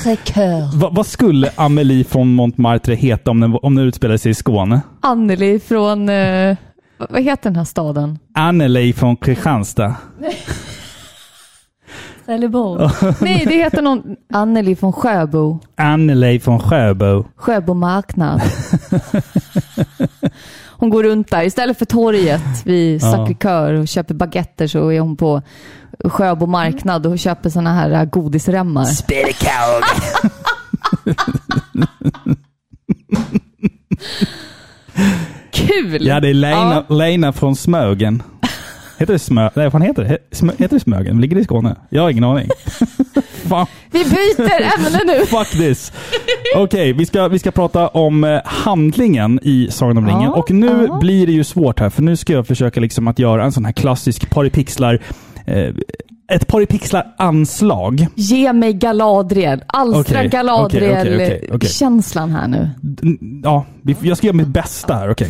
vad, 0.73 0.95
vad 0.95 1.05
skulle 1.07 1.49
Amélie 1.55 2.03
från 2.03 2.33
Montmartre 2.35 2.93
heta 2.95 3.31
om 3.31 3.39
den, 3.39 3.57
om 3.61 3.75
den 3.75 3.85
utspelade 3.87 4.17
sig 4.19 4.31
i 4.31 4.33
Skåne? 4.33 4.81
Anneli 5.01 5.59
från, 5.59 6.09
eh, 6.09 6.57
vad 7.09 7.23
heter 7.23 7.49
den 7.49 7.55
här 7.55 7.63
staden? 7.65 8.19
Anneli 8.33 8.93
från 8.93 9.15
Kristianstad. 9.15 9.95
Trelleborg. 12.25 12.89
Nej, 13.21 13.43
det 13.47 13.53
heter 13.55 13.81
någon 13.81 14.15
Anneli 14.33 14.75
från 14.75 14.93
Sjöbo. 14.93 15.59
Anneli 15.77 16.39
från 16.39 16.59
Sjöbo. 16.59 17.25
Sjöbo 17.35 17.73
marknad. 17.73 18.41
Hon 20.77 20.89
går 20.89 21.03
runt 21.03 21.29
där. 21.31 21.43
Istället 21.43 21.77
för 21.77 21.85
torget 21.85 22.41
vid 22.65 23.01
Sacré-Cœur 23.01 23.81
och 23.81 23.87
köper 23.87 24.13
baguetter 24.13 24.67
så 24.67 24.89
är 24.91 24.99
hon 24.99 25.15
på 25.17 25.41
Sjöbo 26.03 26.45
marknad 26.45 27.05
och 27.05 27.19
köper 27.19 27.49
såna 27.49 27.73
här 27.73 27.89
äh, 27.91 28.05
godisremmar. 28.05 28.85
Spirikaug. 28.85 29.83
Kul! 35.51 36.07
Ja, 36.07 36.19
det 36.19 36.29
är 36.29 36.33
Lena, 36.33 36.83
Ja. 36.87 36.95
Lena 36.95 37.33
från 37.33 37.55
Smögen. 37.55 38.23
Heter 39.03 39.13
det 39.13 39.19
Smö... 39.19 39.49
Nej, 39.55 39.69
vad 39.69 39.83
heter 39.83 40.03
det? 40.03 40.35
Smö... 40.35 40.53
Heter 40.57 40.75
det 40.75 40.79
Smögen? 40.79 41.21
Ligger 41.21 41.35
det 41.35 41.41
i 41.41 41.43
Skåne? 41.43 41.75
Jag 41.89 42.01
har 42.01 42.09
ingen 42.09 42.23
aning. 42.23 42.49
fan, 43.49 43.67
Vi 43.91 44.03
byter 44.03 44.61
ämne 44.61 44.99
nu. 45.05 45.25
fuck 45.25 45.49
this. 45.49 45.91
Okej, 46.55 46.93
vi, 46.93 47.05
ska, 47.05 47.27
vi 47.27 47.39
ska 47.39 47.51
prata 47.51 47.87
om 47.87 48.23
eh, 48.23 48.39
handlingen 48.45 49.39
i 49.41 49.67
Sagan 49.71 49.97
om 49.97 50.07
Ja, 50.07 50.15
ringen. 50.15 50.31
Och 50.31 50.51
nu 50.51 50.85
ja. 50.87 50.97
blir 50.99 51.27
det 51.27 51.33
ju 51.33 51.43
svårt 51.43 51.79
här, 51.79 51.89
för 51.89 52.01
nu 52.01 52.15
ska 52.15 52.33
jag 52.33 52.47
försöka 52.47 52.79
liksom 52.79 53.07
att 53.07 53.19
göra 53.19 53.43
en 53.43 53.51
sån 53.51 53.65
här 53.65 53.71
klassisk 53.71 54.29
paripixlar... 54.29 54.99
Eh, 55.45 55.69
ett 56.31 56.47
paripixlar-anslag. 56.47 58.07
Ge 58.15 58.53
mig 58.53 58.73
Galadriel. 58.73 59.63
Alstra 59.67 59.99
Okej, 60.01 60.17
okej, 60.17 60.29
Galadriel 60.29 60.99
okej, 61.01 61.15
okej, 61.15 61.49
okej. 61.53 61.69
känslan 61.69 62.31
här 62.31 62.47
nu. 62.47 62.69
Ja, 63.43 63.65
jag 64.01 64.17
ska 64.17 64.27
göra 64.27 64.37
mitt 64.37 64.47
bästa 64.47 64.93
här, 64.93 65.11
okej. 65.11 65.29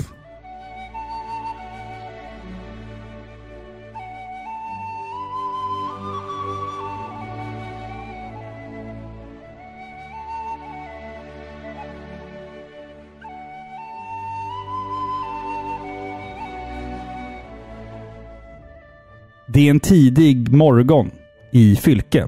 Det 19.53 19.67
är 19.67 19.69
en 19.69 19.79
tidig 19.79 20.53
morgon 20.53 21.11
i 21.51 21.75
Fylke. 21.75 22.27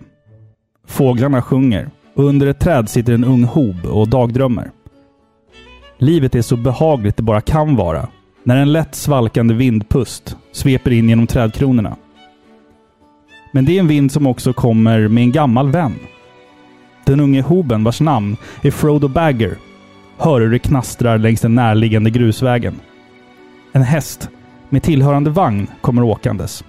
Fåglarna 0.88 1.42
sjunger 1.42 1.90
och 2.14 2.24
under 2.24 2.48
ett 2.48 2.60
träd 2.60 2.90
sitter 2.90 3.14
en 3.14 3.24
ung 3.24 3.44
hob 3.44 3.86
och 3.86 4.10
dagdrömmer. 4.10 4.72
Livet 5.98 6.36
är 6.36 6.42
så 6.42 6.58
behagligt 6.58 7.18
det 7.18 7.24
bara 7.24 7.42
kan 7.42 7.76
vara 7.76 8.08
när 8.44 8.58
en 8.58 8.74
lätt 8.74 8.96
svalkande 8.96 9.54
vindpust 9.54 10.38
sveper 10.52 10.92
in 10.92 11.10
genom 11.10 11.28
trädkronorna. 11.28 11.96
Men 13.52 13.66
det 13.66 13.76
är 13.76 13.80
en 13.80 13.88
vind 13.88 14.12
som 14.12 14.28
också 14.28 14.54
kommer 14.54 15.08
med 15.08 15.24
en 15.24 15.32
gammal 15.32 15.72
vän. 15.72 15.96
Den 17.06 17.20
unge 17.20 17.42
hoben 17.42 17.84
vars 17.84 18.02
namn 18.02 18.38
är 18.62 18.72
Frodo 18.72 19.08
Bagger 19.08 19.58
hör 20.18 20.42
hur 20.42 20.52
det 20.52 20.60
knastrar 20.60 21.18
längs 21.18 21.42
den 21.42 21.56
närliggande 21.56 22.10
grusvägen. 22.10 22.80
En 23.72 23.84
häst 23.84 24.30
med 24.70 24.84
tillhörande 24.84 25.30
vagn 25.30 25.68
kommer 25.82 26.04
åkandes. 26.04 26.64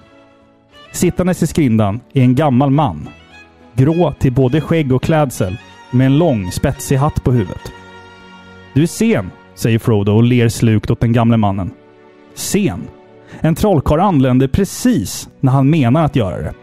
Sittandes 0.96 1.42
i 1.42 1.46
skrindan 1.46 2.00
är 2.12 2.22
en 2.22 2.34
gammal 2.34 2.70
man. 2.70 3.08
Grå 3.74 4.14
till 4.18 4.32
både 4.32 4.60
skägg 4.60 4.92
och 4.92 5.02
klädsel 5.02 5.56
med 5.90 6.06
en 6.06 6.18
lång 6.18 6.52
spetsig 6.52 6.96
hatt 6.96 7.24
på 7.24 7.32
huvudet. 7.32 7.72
Du 8.74 8.82
är 8.82 8.86
sen, 8.86 9.30
säger 9.54 9.78
Frodo 9.78 10.12
och 10.12 10.22
ler 10.22 10.48
slukt 10.48 10.90
åt 10.90 11.00
den 11.00 11.12
gamle 11.12 11.36
mannen. 11.36 11.70
Sen? 12.34 12.80
En 13.40 13.54
trollkarl 13.54 14.00
anländer 14.00 14.48
precis 14.48 15.28
när 15.40 15.52
han 15.52 15.70
menar 15.70 16.04
att 16.04 16.16
göra 16.16 16.36
det. 16.36 16.54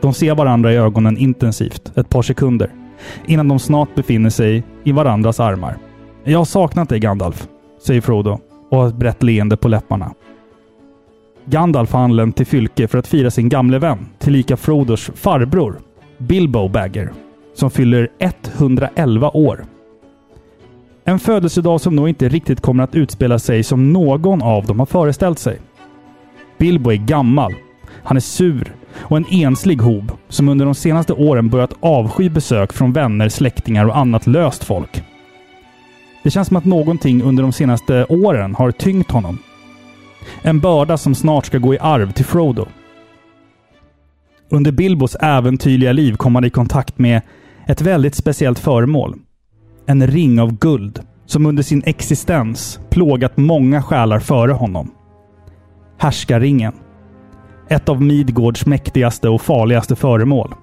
De 0.00 0.14
ser 0.14 0.34
varandra 0.34 0.72
i 0.72 0.76
ögonen 0.76 1.18
intensivt 1.18 1.98
ett 1.98 2.08
par 2.08 2.22
sekunder 2.22 2.70
innan 3.26 3.48
de 3.48 3.58
snart 3.58 3.94
befinner 3.94 4.30
sig 4.30 4.64
i 4.84 4.92
varandras 4.92 5.40
armar. 5.40 5.76
Jag 6.24 6.38
har 6.38 6.44
saknat 6.44 6.88
dig 6.88 7.00
Gandalf, 7.00 7.48
säger 7.86 8.00
Frodo 8.00 8.38
och 8.70 8.78
har 8.78 8.88
ett 8.88 8.94
brett 8.94 9.22
leende 9.22 9.56
på 9.56 9.68
läpparna. 9.68 10.14
Gandalf 11.50 11.92
har 11.92 12.00
anlänt 12.00 12.36
till 12.36 12.46
Fylke 12.46 12.88
för 12.88 12.98
att 12.98 13.06
fira 13.06 13.30
sin 13.30 13.48
gamle 13.48 13.78
vän, 13.78 14.06
tillika 14.18 14.56
Frodos 14.56 15.10
farbror, 15.14 15.78
Bilbo 16.18 16.68
Bagger, 16.68 17.12
som 17.54 17.70
fyller 17.70 18.08
111 18.18 19.30
år. 19.30 19.64
En 21.04 21.18
födelsedag 21.18 21.80
som 21.80 21.96
nog 21.96 22.08
inte 22.08 22.28
riktigt 22.28 22.60
kommer 22.60 22.84
att 22.84 22.94
utspela 22.94 23.38
sig 23.38 23.62
som 23.62 23.92
någon 23.92 24.42
av 24.42 24.66
dem 24.66 24.78
har 24.78 24.86
föreställt 24.86 25.38
sig. 25.38 25.58
Bilbo 26.58 26.90
är 26.90 26.96
gammal. 26.96 27.54
Han 28.04 28.16
är 28.16 28.20
sur 28.20 28.74
och 28.96 29.16
en 29.16 29.26
enslig 29.30 29.80
hob 29.80 30.12
som 30.28 30.48
under 30.48 30.64
de 30.64 30.74
senaste 30.74 31.12
åren 31.12 31.48
börjat 31.48 31.74
avsky 31.80 32.28
besök 32.28 32.72
från 32.72 32.92
vänner, 32.92 33.28
släktingar 33.28 33.86
och 33.86 33.96
annat 33.96 34.26
löst 34.26 34.64
folk. 34.64 35.02
Det 36.22 36.30
känns 36.30 36.48
som 36.48 36.56
att 36.56 36.64
någonting 36.64 37.22
under 37.22 37.42
de 37.42 37.52
senaste 37.52 38.04
åren 38.04 38.54
har 38.54 38.70
tyngt 38.70 39.10
honom. 39.10 39.38
En 40.42 40.60
börda 40.60 40.96
som 40.96 41.14
snart 41.14 41.46
ska 41.46 41.58
gå 41.58 41.74
i 41.74 41.78
arv 41.78 42.12
till 42.12 42.24
Frodo. 42.24 42.66
Under 44.50 44.72
Bilbos 44.72 45.16
äventyrliga 45.20 45.92
liv 45.92 46.16
kom 46.16 46.34
han 46.34 46.44
i 46.44 46.50
kontakt 46.50 46.98
med 46.98 47.22
ett 47.66 47.80
väldigt 47.80 48.14
speciellt 48.14 48.58
föremål. 48.58 49.18
En 49.86 50.06
ring 50.06 50.40
av 50.40 50.58
guld 50.58 51.00
som 51.26 51.46
under 51.46 51.62
sin 51.62 51.82
existens 51.86 52.80
plågat 52.90 53.36
många 53.36 53.82
själar 53.82 54.18
före 54.18 54.52
honom. 54.52 54.90
Härskarringen. 55.98 56.72
Ett 57.68 57.88
av 57.88 58.02
Midgårds 58.02 58.66
mäktigaste 58.66 59.28
och 59.28 59.42
farligaste 59.42 59.96
föremål. 59.96 60.54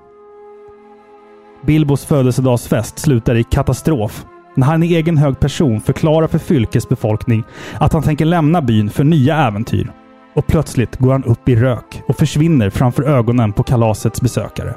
Bilbos 1.66 2.06
födelsedagsfest 2.06 3.00
slutar 3.00 3.36
i 3.36 3.44
katastrof 3.44 4.26
när 4.56 4.68
han 4.68 4.84
i 4.84 4.96
egen 4.96 5.18
hög 5.18 5.40
person 5.40 5.82
förklarar 5.82 6.28
för 6.28 6.40
Fylkes 6.40 6.90
befolkning 6.90 7.44
att 7.80 7.94
han 7.94 8.04
tänker 8.04 8.26
lämna 8.26 8.62
byn 8.62 8.90
för 8.90 9.04
nya 9.04 9.38
äventyr. 9.38 9.92
Och 10.36 10.48
plötsligt 10.48 10.98
går 10.98 11.12
han 11.12 11.24
upp 11.24 11.50
i 11.50 11.56
rök 11.56 12.02
och 12.08 12.18
försvinner 12.18 12.70
framför 12.70 13.04
ögonen 13.04 13.54
på 13.54 13.64
kalasets 13.64 14.22
besökare. 14.22 14.74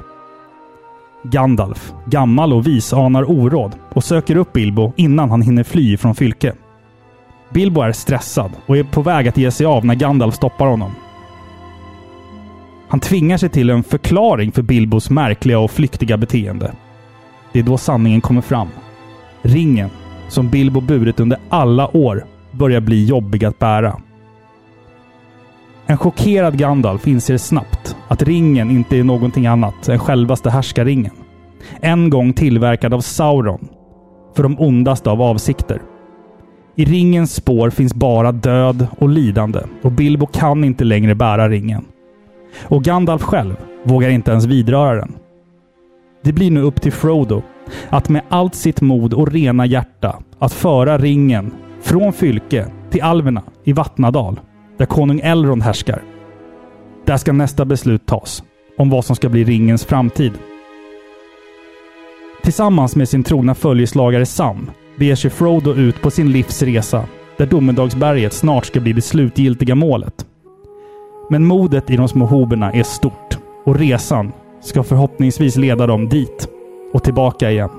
Gandalf, 1.23 1.93
gammal 2.05 2.53
och 2.53 2.67
vis, 2.67 2.93
anar 2.93 3.31
oråd 3.31 3.75
och 3.93 4.03
söker 4.03 4.35
upp 4.35 4.53
Bilbo 4.53 4.93
innan 4.95 5.29
han 5.29 5.41
hinner 5.41 5.63
fly 5.63 5.97
från 5.97 6.15
Fylke. 6.15 6.53
Bilbo 7.49 7.81
är 7.81 7.91
stressad 7.91 8.51
och 8.65 8.77
är 8.77 8.83
på 8.83 9.01
väg 9.01 9.27
att 9.27 9.37
ge 9.37 9.51
sig 9.51 9.65
av 9.65 9.85
när 9.85 9.95
Gandalf 9.95 10.35
stoppar 10.35 10.67
honom. 10.67 10.91
Han 12.89 12.99
tvingar 12.99 13.37
sig 13.37 13.49
till 13.49 13.69
en 13.69 13.83
förklaring 13.83 14.51
för 14.51 14.61
Bilbos 14.61 15.09
märkliga 15.09 15.59
och 15.59 15.71
flyktiga 15.71 16.17
beteende. 16.17 16.71
Det 17.53 17.59
är 17.59 17.63
då 17.63 17.77
sanningen 17.77 18.21
kommer 18.21 18.41
fram. 18.41 18.67
Ringen, 19.41 19.89
som 20.27 20.49
Bilbo 20.49 20.81
burit 20.81 21.19
under 21.19 21.37
alla 21.49 21.97
år, 21.97 22.25
börjar 22.51 22.81
bli 22.81 23.05
jobbig 23.05 23.45
att 23.45 23.59
bära. 23.59 24.01
En 25.85 25.97
chockerad 25.97 26.57
Gandalf 26.57 27.07
inser 27.07 27.37
snabbt 27.37 27.95
att 28.07 28.23
ringen 28.23 28.71
inte 28.71 28.97
är 28.97 29.03
någonting 29.03 29.47
annat 29.47 29.89
än 29.89 29.99
självaste 29.99 30.49
härskarringen. 30.49 31.13
En 31.79 32.09
gång 32.09 32.33
tillverkad 32.33 32.93
av 32.93 33.01
Sauron, 33.01 33.67
för 34.35 34.43
de 34.43 34.59
ondaste 34.59 35.09
av 35.09 35.21
avsikter. 35.21 35.81
I 36.75 36.85
ringens 36.85 37.35
spår 37.35 37.69
finns 37.69 37.93
bara 37.93 38.31
död 38.31 38.87
och 38.97 39.09
lidande 39.09 39.59
och 39.81 39.91
Bilbo 39.91 40.25
kan 40.25 40.63
inte 40.63 40.83
längre 40.83 41.15
bära 41.15 41.49
ringen. 41.49 41.85
Och 42.63 42.83
Gandalf 42.83 43.21
själv 43.21 43.55
vågar 43.83 44.09
inte 44.09 44.31
ens 44.31 44.45
vidröra 44.45 44.95
den. 44.95 45.15
Det 46.23 46.33
blir 46.33 46.51
nu 46.51 46.61
upp 46.61 46.81
till 46.81 46.91
Frodo 46.91 47.41
att 47.89 48.09
med 48.09 48.21
allt 48.29 48.55
sitt 48.55 48.81
mod 48.81 49.13
och 49.13 49.31
rena 49.31 49.65
hjärta 49.65 50.19
att 50.39 50.53
föra 50.53 50.97
ringen 50.97 51.51
från 51.81 52.13
Fylke 52.13 52.67
till 52.89 53.01
alverna 53.01 53.43
i 53.63 53.73
Vattnadal, 53.73 54.39
där 54.77 54.85
konung 54.85 55.19
Elrond 55.23 55.63
härskar. 55.63 56.03
Där 57.05 57.17
ska 57.17 57.33
nästa 57.33 57.65
beslut 57.65 58.05
tas 58.05 58.43
om 58.77 58.89
vad 58.89 59.05
som 59.05 59.15
ska 59.15 59.29
bli 59.29 59.43
ringens 59.43 59.85
framtid. 59.85 60.33
Tillsammans 62.43 62.95
med 62.95 63.09
sin 63.09 63.23
trogna 63.23 63.55
följeslagare 63.55 64.25
Sam 64.25 64.71
beger 64.97 65.15
sig 65.15 65.31
Frodo 65.31 65.73
ut 65.73 66.01
på 66.01 66.11
sin 66.11 66.31
livs 66.31 66.61
resa, 66.61 67.05
där 67.37 67.45
Domedagsberget 67.45 68.33
snart 68.33 68.65
ska 68.65 68.79
bli 68.79 68.93
det 68.93 69.01
slutgiltiga 69.01 69.75
målet. 69.75 70.25
Men 71.29 71.45
modet 71.45 71.89
i 71.89 71.95
de 71.95 72.07
små 72.07 72.25
hoberna 72.25 72.71
är 72.71 72.83
stort 72.83 73.37
och 73.65 73.75
resan 73.75 74.31
ska 74.61 74.83
förhoppningsvis 74.83 75.55
leda 75.55 75.87
dem 75.87 76.09
dit 76.09 76.48
och 76.93 77.03
tillbaka 77.03 77.51
igen. 77.51 77.69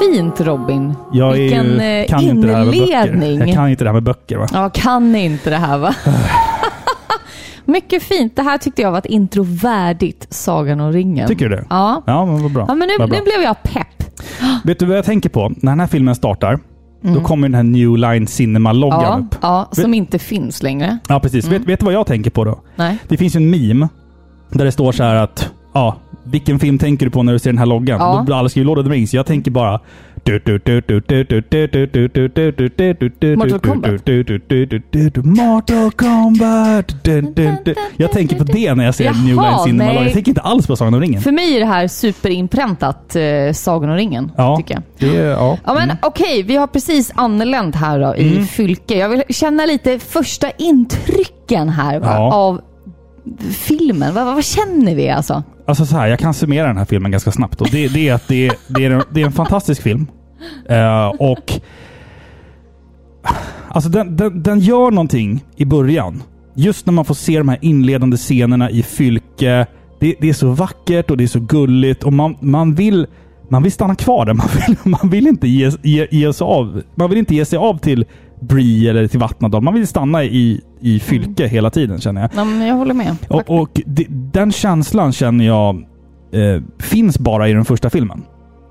Fint 0.00 0.40
Robin. 0.40 0.94
Jag 1.12 1.32
Vilken 1.32 1.66
ju, 1.66 1.80
eh, 1.80 2.22
inledning. 2.22 3.38
Jag 3.38 3.54
kan 3.54 3.68
inte 3.68 3.84
det 3.84 3.88
här 3.88 3.94
med 3.94 4.02
böcker 4.02 4.36
va? 4.36 4.46
Ja, 4.52 4.70
kan 4.74 5.16
inte 5.16 5.50
det 5.50 5.56
här 5.56 5.78
va? 5.78 5.94
mycket 7.68 8.02
fint. 8.02 8.36
Det 8.36 8.42
här 8.42 8.58
tyckte 8.58 8.82
jag 8.82 8.90
var 8.90 8.98
ett 8.98 9.06
intro 9.06 9.42
värdigt 9.42 10.26
Sagan 10.30 10.80
om 10.80 10.92
ringen. 10.92 11.28
Tycker 11.28 11.48
du 11.48 11.56
det? 11.56 11.64
Ja. 11.70 12.02
Ja, 12.06 12.26
men 12.26 12.42
vad 12.42 12.52
bra. 12.52 12.64
Ja, 12.68 12.74
men 12.74 12.88
nu, 12.88 13.06
nu 13.06 13.22
blev 13.22 13.42
jag 13.42 13.62
pepp. 13.62 14.04
Vet 14.64 14.78
du 14.78 14.86
vad 14.86 14.96
jag 14.96 15.04
tänker 15.04 15.28
på? 15.28 15.48
När 15.56 15.72
den 15.72 15.80
här 15.80 15.86
filmen 15.86 16.14
startar, 16.14 16.58
Mm. 17.04 17.14
då 17.14 17.20
kommer 17.20 17.48
den 17.48 17.54
här 17.54 17.62
New 17.62 17.96
Line 17.96 18.26
Cinema-loggan 18.26 19.02
Ja, 19.02 19.18
upp. 19.18 19.38
ja, 19.42 19.68
som 19.72 19.94
inte 19.94 20.18
finns 20.18 20.62
längre. 20.62 20.98
Ja, 21.08 21.20
precis. 21.20 21.46
Vet, 21.48 21.64
vet 21.64 21.80
du 21.80 21.84
vad 21.84 21.94
jag 21.94 22.06
tänker 22.06 22.30
på 22.30 22.44
då? 22.44 22.60
Nej. 22.76 22.98
Det 23.08 23.16
finns 23.16 23.36
ju 23.36 23.38
en 23.38 23.50
meme 23.50 23.88
där 24.50 24.64
det 24.64 24.72
står 24.72 24.92
så 24.92 25.02
här 25.02 25.14
att 25.14 25.50
ja, 25.74 25.96
vilken 26.24 26.58
film 26.58 26.78
tänker 26.78 27.06
du 27.06 27.10
på 27.10 27.22
när 27.22 27.32
du 27.32 27.38
ser 27.38 27.50
den 27.50 27.58
här 27.58 27.66
loggan? 27.66 28.00
Ja. 28.00 28.16
Då 28.16 28.22
blir 28.24 28.38
alla 28.38 28.48
the 28.82 28.90
Rings. 28.90 29.14
Jag 29.14 29.26
tänker 29.26 29.50
bara... 29.50 29.80
Mortal 33.36 33.60
Kombat. 33.60 34.08
Mortal 35.24 35.90
Kombat. 35.90 36.94
Jag 37.96 38.12
tänker 38.12 38.36
på 38.36 38.44
det 38.44 38.74
när 38.74 38.84
jag 38.84 38.94
ser 38.94 39.04
Jaha, 39.04 39.14
New 39.14 39.34
Line 39.36 39.58
Cinema. 39.64 39.92
Jag 40.04 40.12
tänker 40.12 40.28
inte 40.28 40.40
alls 40.40 40.66
på 40.66 40.76
Sagan 40.76 40.94
om 40.94 41.00
ringen. 41.00 41.20
För 41.22 41.32
mig 41.32 41.56
är 41.56 41.60
det 41.60 41.66
här 41.66 41.88
superinpräntat 41.88 43.16
eh, 43.16 43.52
Sagan 43.52 43.90
om 43.90 43.96
ringen, 43.96 44.32
Ja, 44.36 44.56
tycker 44.56 44.74
jag. 44.74 45.10
det. 45.10 45.16
Ja. 45.16 45.58
Ja 45.64 45.74
men 45.74 45.92
okej, 46.02 46.42
vi 46.42 46.56
har 46.56 46.66
precis 46.66 47.12
anlänt 47.14 47.74
här 47.76 48.00
då, 48.00 48.16
i 48.16 48.32
Mm. 48.32 48.46
Fylke. 48.46 48.94
Jag 48.98 49.08
vill 49.08 49.22
känna 49.28 49.66
lite 49.66 49.98
första 49.98 50.50
intrycken 50.50 51.68
här 51.68 52.00
Ja. 52.04 52.32
av 52.34 52.60
filmen. 53.52 54.14
Vad, 54.14 54.26
vad 54.26 54.44
känner 54.44 54.94
vi 54.94 55.10
alltså? 55.10 55.42
Alltså 55.66 55.86
så 55.86 55.96
här, 55.96 56.06
jag 56.06 56.18
kan 56.18 56.34
summera 56.34 56.66
den 56.66 56.76
här 56.76 56.84
filmen 56.84 57.10
ganska 57.10 57.32
snabbt. 57.32 57.60
Och 57.60 57.68
det, 57.72 57.88
det 57.88 58.08
är 58.08 58.14
att 58.14 58.28
det, 58.28 58.52
det, 58.68 58.84
är 58.84 58.90
en, 58.90 59.02
det 59.10 59.20
är 59.22 59.26
en 59.26 59.32
fantastisk 59.32 59.82
film. 59.82 60.06
Eh, 60.68 61.08
och... 61.08 61.52
Alltså 63.68 63.90
den, 63.90 64.16
den, 64.16 64.42
den 64.42 64.60
gör 64.60 64.90
någonting 64.90 65.44
i 65.56 65.64
början. 65.64 66.22
Just 66.54 66.86
när 66.86 66.92
man 66.92 67.04
får 67.04 67.14
se 67.14 67.38
de 67.38 67.48
här 67.48 67.58
inledande 67.62 68.16
scenerna 68.16 68.70
i 68.70 68.82
Fylke. 68.82 69.66
Det, 70.00 70.14
det 70.20 70.28
är 70.28 70.32
så 70.32 70.48
vackert 70.48 71.10
och 71.10 71.16
det 71.16 71.24
är 71.24 71.28
så 71.28 71.40
gulligt 71.40 72.02
och 72.02 72.12
man, 72.12 72.36
man 72.40 72.74
vill... 72.74 73.06
Man 73.50 73.62
vill 73.62 73.72
stanna 73.72 73.94
kvar 73.94 74.26
där. 74.26 74.34
Man 74.34 74.48
vill, 74.66 74.76
man 74.84 75.10
vill 75.10 75.26
inte 75.26 75.48
ge, 75.48 75.70
ge, 75.82 76.06
ge 76.10 76.32
sig 76.32 76.44
av. 76.44 76.82
Man 76.94 77.10
vill 77.10 77.18
inte 77.18 77.34
ge 77.34 77.44
sig 77.44 77.58
av 77.58 77.78
till 77.78 78.04
Bree 78.40 78.90
eller 78.90 79.06
till 79.06 79.20
Vattnadal. 79.20 79.62
Man 79.62 79.74
vill 79.74 79.86
stanna 79.86 80.24
i, 80.24 80.60
i 80.80 81.00
Fylke 81.00 81.46
hela 81.46 81.70
tiden 81.70 82.00
känner 82.00 82.20
jag. 82.20 82.30
Ja, 82.36 82.44
men 82.44 82.66
jag 82.66 82.74
håller 82.74 82.94
med. 82.94 83.16
Och, 83.28 83.60
och 83.60 83.80
det, 83.86 84.06
den 84.08 84.52
känslan 84.52 85.12
känner 85.12 85.46
jag 85.46 85.76
eh, 86.32 86.62
finns 86.78 87.18
bara 87.18 87.48
i 87.48 87.52
den 87.52 87.64
första 87.64 87.90
filmen. 87.90 88.22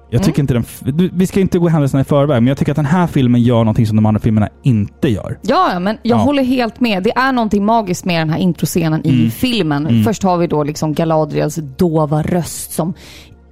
Jag 0.10 0.24
tycker 0.24 0.40
inte 0.42 0.54
den... 0.54 0.66
Vi 1.14 1.28
ska 1.28 1.40
inte 1.40 1.60
gå 1.60 1.68
händelserna 1.70 2.02
i 2.02 2.04
förväg, 2.04 2.36
men 2.44 2.48
jag 2.48 2.58
tycker 2.58 2.72
att 2.72 2.76
den 2.76 2.86
här 2.86 3.08
filmen 3.08 3.42
gör 3.42 3.58
någonting 3.58 3.88
som 3.88 3.96
de 3.96 4.06
andra 4.06 4.20
filmerna 4.20 4.50
inte 4.64 5.10
gör. 5.10 5.40
Ja, 5.42 5.80
men 5.80 5.98
jag 6.04 6.18
Ja. 6.20 6.24
håller 6.24 6.44
helt 6.44 6.80
med. 6.80 7.04
Det 7.04 7.12
är 7.18 7.32
någonting 7.32 7.66
magiskt 7.66 8.06
med 8.06 8.22
den 8.22 8.30
här 8.30 8.38
introscenen 8.38 9.02
i 9.06 9.10
Mm. 9.10 9.32
filmen. 9.32 10.04
Först 10.04 10.24
har 10.24 10.38
vi 10.38 10.48
då 10.48 10.64
liksom 10.64 10.94
Galadriels 10.94 11.56
dova 11.78 12.22
röst 12.22 12.72
som 12.72 12.94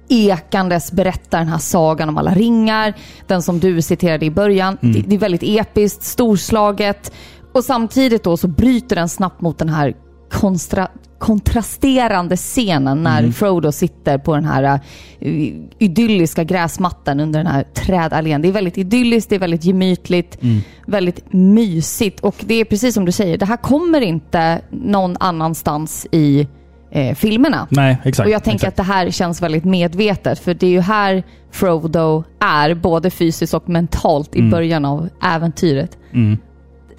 ekandes 0.08 0.92
berättar 0.92 1.38
den 1.38 1.48
här 1.48 1.58
sagan 1.58 2.08
om 2.08 2.18
alla 2.18 2.34
ringar. 2.34 2.94
Den 3.26 3.42
som 3.42 3.58
du 3.60 3.82
citerade 3.82 4.26
i 4.26 4.30
början. 4.30 4.78
Mm. 4.82 4.94
Det, 4.94 5.00
det 5.08 5.14
är 5.16 5.18
väldigt 5.20 5.42
episkt, 5.44 6.02
storslaget. 6.02 7.12
Och 7.52 7.64
samtidigt 7.64 8.24
då 8.24 8.36
så 8.36 8.48
bryter 8.48 8.96
den 8.96 9.08
snabbt 9.08 9.40
mot 9.40 9.58
den 9.58 9.68
här 9.68 9.94
konstra, 10.32 10.88
kontrasterande 11.18 12.36
scenen 12.36 13.02
när 13.02 13.18
Mm. 13.18 13.32
Frodo 13.32 13.72
sitter 13.72 14.18
på 14.18 14.34
den 14.34 14.44
här 14.44 14.80
uh, 15.26 15.48
idylliska 15.78 16.44
gräsmattan 16.44 17.20
under 17.20 17.38
den 17.40 17.52
här 17.52 17.62
trädallén. 17.74 18.42
Det 18.42 18.48
är 18.48 18.52
väldigt 18.52 18.78
idylliskt, 18.78 19.30
det 19.30 19.36
är 19.36 19.40
väldigt 19.40 19.64
gemytligt, 19.64 20.42
Mm. 20.42 20.60
väldigt 20.86 21.32
mysigt 21.32 22.20
och 22.20 22.34
det 22.40 22.54
är 22.54 22.64
precis 22.64 22.94
som 22.94 23.04
du 23.04 23.12
säger, 23.12 23.38
det 23.38 23.46
här 23.46 23.56
kommer 23.56 24.00
inte 24.00 24.60
någon 24.70 25.16
annanstans 25.20 26.06
i 26.12 26.48
eh, 26.90 27.14
filmerna. 27.14 27.66
Nej, 27.70 27.98
exakt. 28.04 28.26
Och 28.26 28.32
jag 28.32 28.44
tänker 28.44 28.66
exakt. 28.66 28.80
att 28.80 28.86
det 28.86 28.92
här 28.92 29.10
känns 29.10 29.42
väldigt 29.42 29.64
medvetet 29.64 30.38
för 30.38 30.54
det 30.54 30.66
är 30.66 30.70
ju 30.70 30.80
här 30.80 31.22
Frodo 31.50 32.24
är, 32.40 32.74
både 32.74 33.10
fysiskt 33.10 33.54
och 33.54 33.68
mentalt 33.68 34.36
i 34.36 34.38
Mm. 34.38 34.50
början 34.50 34.84
av 34.84 35.08
äventyret. 35.22 35.98
Mm. 36.12 36.38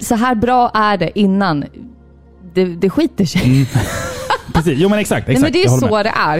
Så 0.00 0.14
här 0.14 0.34
bra 0.34 0.70
är 0.74 0.96
det 0.96 1.18
innan 1.18 1.64
det, 2.64 2.76
det 2.76 2.90
skiter 2.90 3.24
sig. 3.24 3.66
Precis. 4.54 4.78
Jo, 4.78 4.88
men 4.88 4.98
exakt. 4.98 5.26
Nej, 5.26 5.36
exakt. 5.36 5.52
men 5.54 5.62
det 5.62 5.64
är 5.68 5.78
så 5.78 5.94
med. 5.94 6.06
det 6.06 6.12
är. 6.16 6.38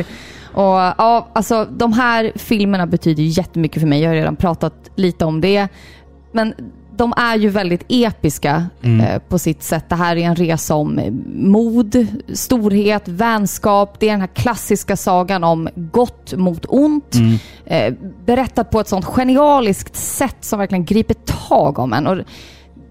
Och 0.52 0.94
ja, 0.98 1.28
alltså 1.32 1.64
de 1.70 1.92
här 1.92 2.32
filmerna 2.34 2.86
betyder 2.86 3.22
jättemycket 3.22 3.80
för 3.82 3.88
mig. 3.88 4.00
Jag 4.00 4.10
har 4.10 4.14
redan 4.14 4.36
pratat 4.36 4.74
lite 4.96 5.24
om 5.24 5.40
det. 5.40 5.68
Men 6.32 6.54
de 6.96 7.12
är 7.16 7.36
ju 7.36 7.48
väldigt 7.48 7.84
episka 7.88 8.66
Mm. 8.82 9.00
eh, 9.06 9.18
på 9.18 9.38
sitt 9.38 9.62
sätt. 9.62 9.84
Det 9.88 9.94
här 9.94 10.16
är 10.16 10.20
en 10.20 10.36
resa 10.36 10.74
om 10.74 11.00
mod, 11.34 12.06
storhet, 12.32 13.08
vänskap. 13.08 13.96
Det 14.00 14.06
är 14.08 14.10
den 14.10 14.20
här 14.20 14.28
klassiska 14.28 14.96
sagan 14.96 15.44
om 15.44 15.68
gott 15.74 16.34
mot 16.36 16.64
ont. 16.68 17.14
Mm. 17.14 17.38
Eh, 17.66 17.94
berättat 18.26 18.70
på 18.70 18.80
ett 18.80 18.88
sånt 18.88 19.04
genialiskt 19.04 19.96
sätt 19.96 20.36
som 20.40 20.58
verkligen 20.58 20.84
griper 20.84 21.14
tag 21.48 21.78
om 21.78 21.92
en. 21.92 22.06
Och 22.06 22.16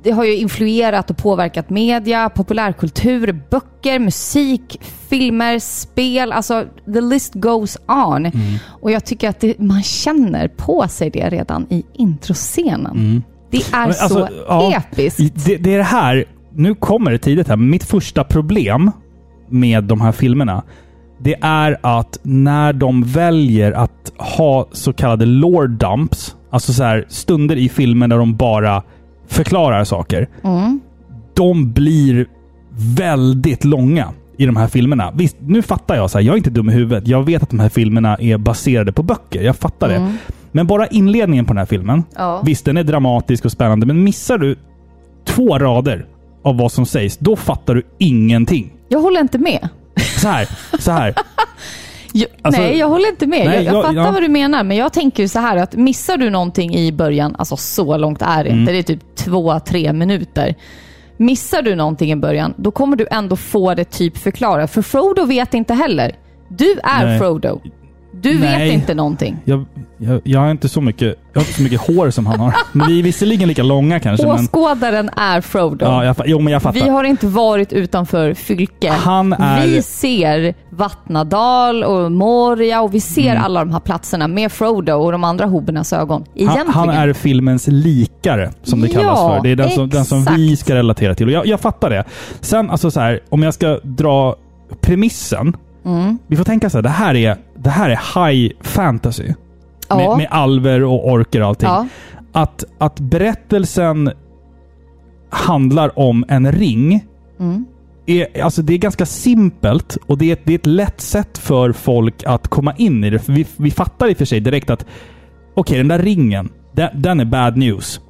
det 0.08 0.13
har 0.13 0.26
ju 0.26 0.36
influerat 0.36 1.10
och 1.10 1.17
påverkat 1.17 1.70
media, 1.70 2.30
populärkultur, 2.30 3.41
böcker, 3.50 4.00
musik, 4.00 4.82
filmer, 5.10 5.60
spel. 5.60 6.32
Alltså, 6.32 6.65
the 6.93 7.02
list 7.02 7.34
goes 7.34 7.78
on. 7.88 8.26
Mm. 8.26 8.32
Och 8.67 8.91
jag 8.91 9.06
tycker 9.06 9.30
att 9.30 9.39
det, 9.39 9.60
man 9.60 9.84
känner 9.84 10.48
på 10.48 10.88
sig 10.88 11.10
det 11.10 11.30
redan 11.30 11.67
i 11.70 11.86
introscenen. 11.93 13.24
Det 13.52 13.58
är 13.58 13.86
Men 13.86 13.93
så 13.93 14.04
alltså, 14.04 14.30
ja, 14.48 14.74
episkt. 14.74 15.46
Det, 15.46 15.58
det 15.58 15.74
är 15.74 15.78
det 15.78 15.84
här, 15.84 16.26
nu 16.54 16.76
kommer 16.76 17.12
det 17.12 17.17
tidigt 17.17 17.48
här, 17.48 17.56
mitt 17.56 17.84
första 17.84 18.24
problem 18.24 18.91
med 19.50 19.84
de 19.84 20.02
här 20.02 20.12
filmerna, 20.12 20.63
det 21.20 21.36
är 21.41 21.78
att 21.82 22.20
när 22.24 22.74
de 22.74 23.04
väljer 23.04 23.72
att 23.72 24.12
ha 24.17 24.67
så 24.72 24.93
kallade 24.93 25.26
lore 25.26 25.67
dumps, 25.67 26.36
alltså 26.52 26.74
så 26.74 26.84
här 26.84 27.06
stunder 27.10 27.56
i 27.56 27.70
filmen 27.70 28.10
där 28.10 28.17
de 28.17 28.36
bara 28.36 28.84
förklarar 29.28 29.84
saker, 29.84 30.28
Mm. 30.44 30.80
de 31.34 31.74
blir 31.74 32.28
väldigt 32.98 33.66
långa 33.66 34.12
i 34.38 34.46
de 34.46 34.56
här 34.56 34.68
filmerna. 34.68 35.12
Visst, 35.16 35.38
nu 35.40 35.62
fattar 35.62 35.96
jag 35.96 36.12
så 36.12 36.18
här, 36.18 36.26
jag 36.26 36.34
är 36.34 36.38
inte 36.38 36.50
dum 36.50 36.70
i 36.70 36.74
huvudet. 36.74 37.08
Jag 37.08 37.24
vet 37.24 37.44
att 37.44 37.50
de 37.50 37.60
här 37.60 37.70
filmerna 37.70 38.16
är 38.20 38.38
baserade 38.38 38.92
på 38.92 39.04
böcker. 39.04 39.42
Jag 39.42 39.56
fattar 39.56 39.90
det. 39.90 40.13
Men 40.52 40.68
bara 40.68 40.88
inledningen 40.88 41.46
på 41.46 41.54
den 41.54 41.58
här 41.58 41.66
filmen. 41.66 41.90
Mm. 41.96 42.04
Ja. 42.16 42.42
Visst, 42.46 42.66
den 42.66 42.78
är 42.78 42.84
dramatisk 42.84 43.46
och 43.46 43.52
spännande, 43.52 43.86
men 43.86 44.04
missar 44.04 44.38
du 44.38 44.56
två 45.26 45.58
rader 45.60 46.06
av 46.44 46.58
vad 46.58 46.72
som 46.72 46.86
sägs, 46.86 47.18
då 47.18 47.36
fattar 47.36 47.76
du 47.76 47.84
ingenting. 47.98 48.74
Jag 48.90 49.00
håller 49.00 49.22
inte 49.22 49.38
med. 49.38 49.70
Så 50.22 50.28
här, 50.28 50.50
så 50.80 50.92
här. 50.92 51.13
Jag, 52.19 52.30
Alltså- 52.41 52.62
nej, 52.62 52.77
jag 52.77 52.88
håller 52.89 53.10
inte 53.10 53.27
med. 53.27 53.45
Nej, 53.45 53.56
jag, 53.56 53.63
jag 53.65 53.75
jag- 53.75 53.84
fattar 53.84 54.12
vad 54.12 54.21
du 54.21 54.27
menar, 54.27 54.63
men 54.63 54.77
jag 54.77 54.93
tänker 54.93 55.23
ju 55.23 55.27
så 55.30 55.39
här 55.39 55.58
att 55.58 55.75
missar 55.75 56.17
du 56.17 56.30
någonting 56.30 56.75
i 56.75 56.91
början, 56.91 57.36
alltså 57.38 57.58
så 57.58 57.97
långt 57.97 58.21
är 58.21 58.43
det 58.43 58.49
Mm. 58.49 58.60
inte, 58.62 58.71
det 58.71 58.77
är 58.77 58.84
typ 58.84 59.15
två, 59.15 59.60
tre 59.60 59.93
minuter. 59.93 60.56
Missar 61.17 61.62
du 61.62 61.75
någonting 61.75 62.12
i 62.12 62.15
början, 62.15 62.53
då 62.58 62.71
kommer 62.71 62.95
du 62.97 63.08
ändå 63.12 63.36
få 63.36 63.73
det 63.73 63.84
typ 63.84 64.17
förklarat. 64.17 64.71
För 64.71 64.82
Frodo 64.82 65.25
vet 65.25 65.53
inte 65.53 65.73
heller. 65.73 66.15
Du 66.49 66.71
är 66.84 67.06
Nej. 67.06 67.19
Frodo. 67.19 67.62
Du 68.21 68.39
Nej. 68.39 68.65
vet 68.65 68.73
inte 68.73 68.93
någonting. 68.93 69.38
Jag, 69.45 69.65
jag, 69.97 70.21
jag 70.23 70.39
har 70.39 70.51
inte 70.51 70.69
så 70.69 70.82
mycket, 70.82 71.15
jag 71.34 71.41
har 71.41 71.45
inte 71.47 71.53
så 71.53 71.62
mycket 71.63 71.82
hår 71.82 72.10
som 72.10 72.25
han 72.25 72.39
har. 72.39 72.53
Men 72.71 72.88
vi 72.88 72.99
är 72.99 73.03
visserligen 73.03 73.47
lika 73.47 73.63
långa 73.63 73.99
kanske. 73.99 74.27
Men, 74.27 74.36
Åskådaren 74.36 75.10
är 75.17 75.41
Frodo. 75.41 75.86
ja, 75.86 76.06
jag, 76.06 76.15
jo, 76.25 76.39
men 76.39 76.53
jag 76.53 76.62
fattar. 76.62 76.80
Vi 76.80 76.89
har 76.89 77.03
inte 77.03 77.27
varit 77.27 77.73
utanför 77.73 78.34
Fylke. 78.34 78.89
Han 78.91 79.34
är- 79.34 79.67
Vi 79.67 79.82
ser 79.82 80.53
Vattnadal 80.69 81.84
och 81.84 82.12
Moria 82.12 82.82
och 82.82 82.93
vi 82.93 82.99
ser 82.99 83.32
Mm. 83.32 83.43
alla 83.43 83.60
de 83.60 83.71
här 83.73 83.80
platserna 83.80 84.27
med 84.27 84.51
Frodo 84.51 84.93
och 84.93 85.12
de 85.12 85.23
andra 85.23 85.45
hobbernas 85.45 85.93
ögon. 85.93 86.21
han, 86.27 86.41
Egentligen. 86.41 86.67
han 86.69 86.89
är 86.89 87.13
filmens 87.13 87.67
likare, 87.67 88.51
som 88.63 88.82
det 88.82 88.88
Ja, 88.88 88.99
kallas 88.99 89.19
för. 89.19 89.43
Det 89.43 89.49
är 89.49 89.56
den 89.56 89.69
som, 89.69 89.89
den 89.89 90.06
som 90.06 90.25
vi 90.36 90.56
ska 90.58 90.75
relatera 90.75 91.15
till. 91.15 91.25
Och 91.27 91.32
jag, 91.34 91.47
jag 91.47 91.60
fattar 91.60 91.89
det. 91.89 92.03
Sen, 92.41 92.69
alltså 92.69 92.91
så 92.91 92.99
här, 92.99 93.19
om 93.30 93.43
jag 93.43 93.53
ska 93.53 93.80
dra 93.84 94.36
premissen. 94.82 95.56
Mm. 95.86 96.17
Vi 96.27 96.36
får 96.36 96.43
tänka 96.43 96.69
så 96.69 96.77
här, 96.77 96.82
det 96.82 96.89
här 96.89 97.15
är, 97.15 97.38
det 97.58 97.70
här 97.70 97.89
är 97.89 98.26
high 98.32 98.52
fantasy. 98.62 99.34
Ja. 99.89 99.98
Med, 99.98 100.17
med 100.17 100.28
alver 100.32 100.84
och 100.84 101.12
orker 101.12 101.41
och 101.41 101.48
allting. 101.48 101.70
Ja. 101.70 101.88
Att, 102.32 102.63
att 102.78 103.00
berättelsen 103.00 104.12
handlar 105.30 106.00
om 106.00 106.26
en 106.28 106.52
ring. 106.52 107.06
Mm. 107.39 107.65
Är, 108.06 108.41
alltså 108.43 108.62
det 108.62 108.74
är 108.74 108.78
ganska 108.78 109.06
simpelt 109.06 109.98
och 110.08 110.17
det 110.17 110.30
är, 110.30 110.34
ett- 110.34 110.41
det 110.43 110.54
är 110.54 110.58
ett 110.58 110.65
lätt 110.65 111.02
sätt 111.02 111.38
för 111.38 111.72
folk 111.72 112.24
att 112.24 112.48
komma 112.48 112.74
in 112.78 113.04
i 113.04 113.10
det. 113.10 113.20
För 113.20 113.34
vi, 113.34 113.46
vi 113.58 113.72
fattar 113.72 114.10
i 114.10 114.13
och 114.13 114.17
för 114.17 114.26
sig 114.26 114.39
direkt 114.39 114.70
att 114.70 114.86
okej, 115.54 115.78
den 115.78 115.88
där 115.88 116.00
ringen, 116.00 116.50
den, 116.72 116.89
den 117.02 117.20
är 117.20 117.26
bad 117.26 117.58
news. 117.58 118.02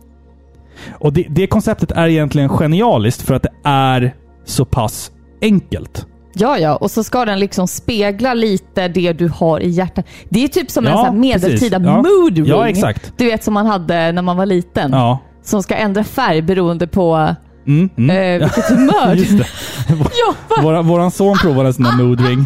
Och 1.00 1.14
det, 1.14 1.26
det 1.30 1.48
konceptet 1.48 1.92
är 1.92 2.08
egentligen 2.08 2.50
genialiskt 2.50 3.22
för 3.22 3.34
att 3.34 3.44
det 3.44 3.54
är 3.64 4.16
så 4.46 4.66
pass 4.66 5.12
enkelt. 5.42 6.06
Ja, 6.40 6.58
ja, 6.58 6.76
och 6.76 6.92
så 6.92 7.04
ska 7.04 7.26
den 7.26 7.40
liksom 7.40 7.68
spegla 7.68 8.34
lite 8.34 8.88
det 8.88 9.14
du 9.14 9.28
har 9.36 9.60
i 9.60 9.70
hjärtat. 9.70 10.06
Det 10.30 10.44
är 10.44 10.48
typ 10.48 10.72
som 10.72 10.86
en 10.86 10.92
Ja, 10.92 10.98
sån 10.98 11.06
här 11.06 11.14
medeltida. 11.14 11.82
Ja. 11.84 11.96
mood 12.02 12.38
ring. 12.38 12.46
Ja, 12.46 12.70
exakt. 12.70 13.14
Du 13.18 13.26
vet 13.26 13.44
som 13.44 13.54
man 13.54 13.66
hade 13.66 14.12
när 14.12 14.22
man 14.22 14.38
var 14.38 14.46
liten. 14.46 14.92
Ja. 14.92 15.20
Som 15.44 15.64
ska 15.64 15.76
ändra 15.76 16.04
färg 16.04 16.42
beroende 16.42 16.88
på 16.88 17.36
Mm, 17.68 17.90
mm. 17.98 18.10
eh, 18.42 18.48
vilket 18.48 18.70
humör. 18.70 19.14
Just 19.16 19.38
det. 19.38 19.46
Ja, 20.00 20.34
va? 20.72 20.82
Våran, 20.82 21.12
son 21.12 21.38
provade 21.38 21.68
en 21.70 21.74
sån 21.74 21.84
där 21.84 21.92
moodring. 22.04 22.46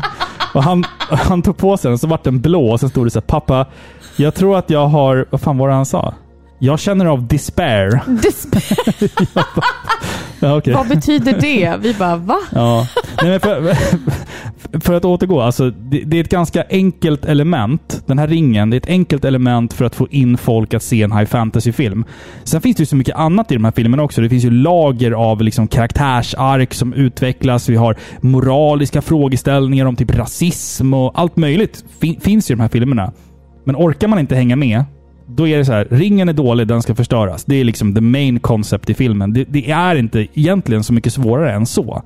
Och 0.53 0.63
han, 0.63 0.83
han 1.09 1.41
tog 1.41 1.57
på 1.57 1.77
sig 1.77 1.89
den, 1.89 1.97
så 1.97 2.07
vart 2.07 2.23
den 2.23 2.41
blå 2.41 2.71
och 2.71 2.79
sen 2.79 2.89
stod 2.89 3.05
det 3.05 3.09
så 3.11 3.19
här, 3.19 3.27
pappa, 3.27 3.65
jag 4.15 4.35
tror 4.35 4.57
att 4.57 4.69
jag 4.69 4.87
har... 4.87 5.25
Vad 5.29 5.41
fan 5.41 5.57
var 5.57 5.67
det 5.67 5.73
han 5.73 5.85
sa? 5.85 6.13
Jag 6.63 6.79
känner 6.79 7.05
av 7.05 7.27
despair. 7.27 8.01
Despair. 8.07 9.11
Ja, 10.39 10.57
okej. 10.57 10.73
Vad 10.73 10.87
betyder 10.87 11.33
det? 11.41 11.75
Vi 11.81 11.93
bara, 11.93 12.15
va? 12.15 12.37
Ja. 12.51 12.87
Nej, 13.21 13.29
men 13.31 13.39
för, 13.39 13.75
för 14.79 14.93
att 14.93 15.05
återgå, 15.05 15.41
alltså, 15.41 15.69
det, 15.69 16.03
det 16.05 16.17
är 16.17 16.21
ett 16.21 16.29
ganska 16.29 16.63
enkelt 16.69 17.25
element. 17.25 18.03
Den 18.05 18.19
här 18.19 18.27
ringen, 18.27 18.69
det 18.69 18.75
är 18.75 18.77
ett 18.77 18.87
enkelt 18.87 19.25
element 19.25 19.73
för 19.73 19.85
att 19.85 19.95
få 19.95 20.07
in 20.07 20.37
folk 20.37 20.73
att 20.73 20.83
se 20.83 21.01
en 21.01 21.11
high 21.11 21.25
fantasy-film. 21.25 22.05
Sen 22.43 22.61
finns 22.61 22.77
det 22.77 22.81
ju 22.81 22.85
så 22.85 22.95
mycket 22.95 23.15
annat 23.15 23.51
i 23.51 23.55
de 23.55 23.63
här 23.65 23.71
filmerna 23.71 24.03
också. 24.03 24.21
Det 24.21 24.29
finns 24.29 24.45
ju 24.45 24.51
lager 24.51 25.11
av 25.11 25.41
liksom 25.41 25.67
karaktärsark 25.67 26.73
som 26.73 26.93
utvecklas. 26.93 27.69
Vi 27.69 27.75
har 27.75 27.97
moraliska 28.21 29.01
frågeställningar 29.01 29.85
om 29.85 29.95
typ 29.95 30.15
rasism 30.15 30.93
och 30.93 31.19
allt 31.19 31.37
möjligt 31.37 31.83
fin, 31.99 32.19
finns 32.21 32.51
i 32.51 32.53
de 32.53 32.59
här 32.59 32.69
filmerna. 32.69 33.11
Men 33.63 33.75
orkar 33.75 34.07
man 34.07 34.19
inte 34.19 34.35
hänga 34.35 34.55
med, 34.55 34.85
då 35.35 35.47
är 35.47 35.57
det 35.57 35.65
så 35.65 35.71
här, 35.71 35.87
ringen 35.89 36.29
är 36.29 36.33
dålig, 36.33 36.67
den 36.67 36.81
ska 36.81 36.95
förstöras. 36.95 37.45
Det 37.45 37.55
är 37.55 37.63
liksom 37.63 37.95
the 37.95 38.01
main 38.01 38.39
concept 38.39 38.89
i 38.89 38.93
filmen. 38.93 39.33
Det, 39.33 39.43
det 39.43 39.71
är 39.71 39.95
inte 39.95 40.27
egentligen 40.33 40.83
så 40.83 40.93
mycket 40.93 41.13
svårare 41.13 41.51
än 41.53 41.65
så. 41.65 42.03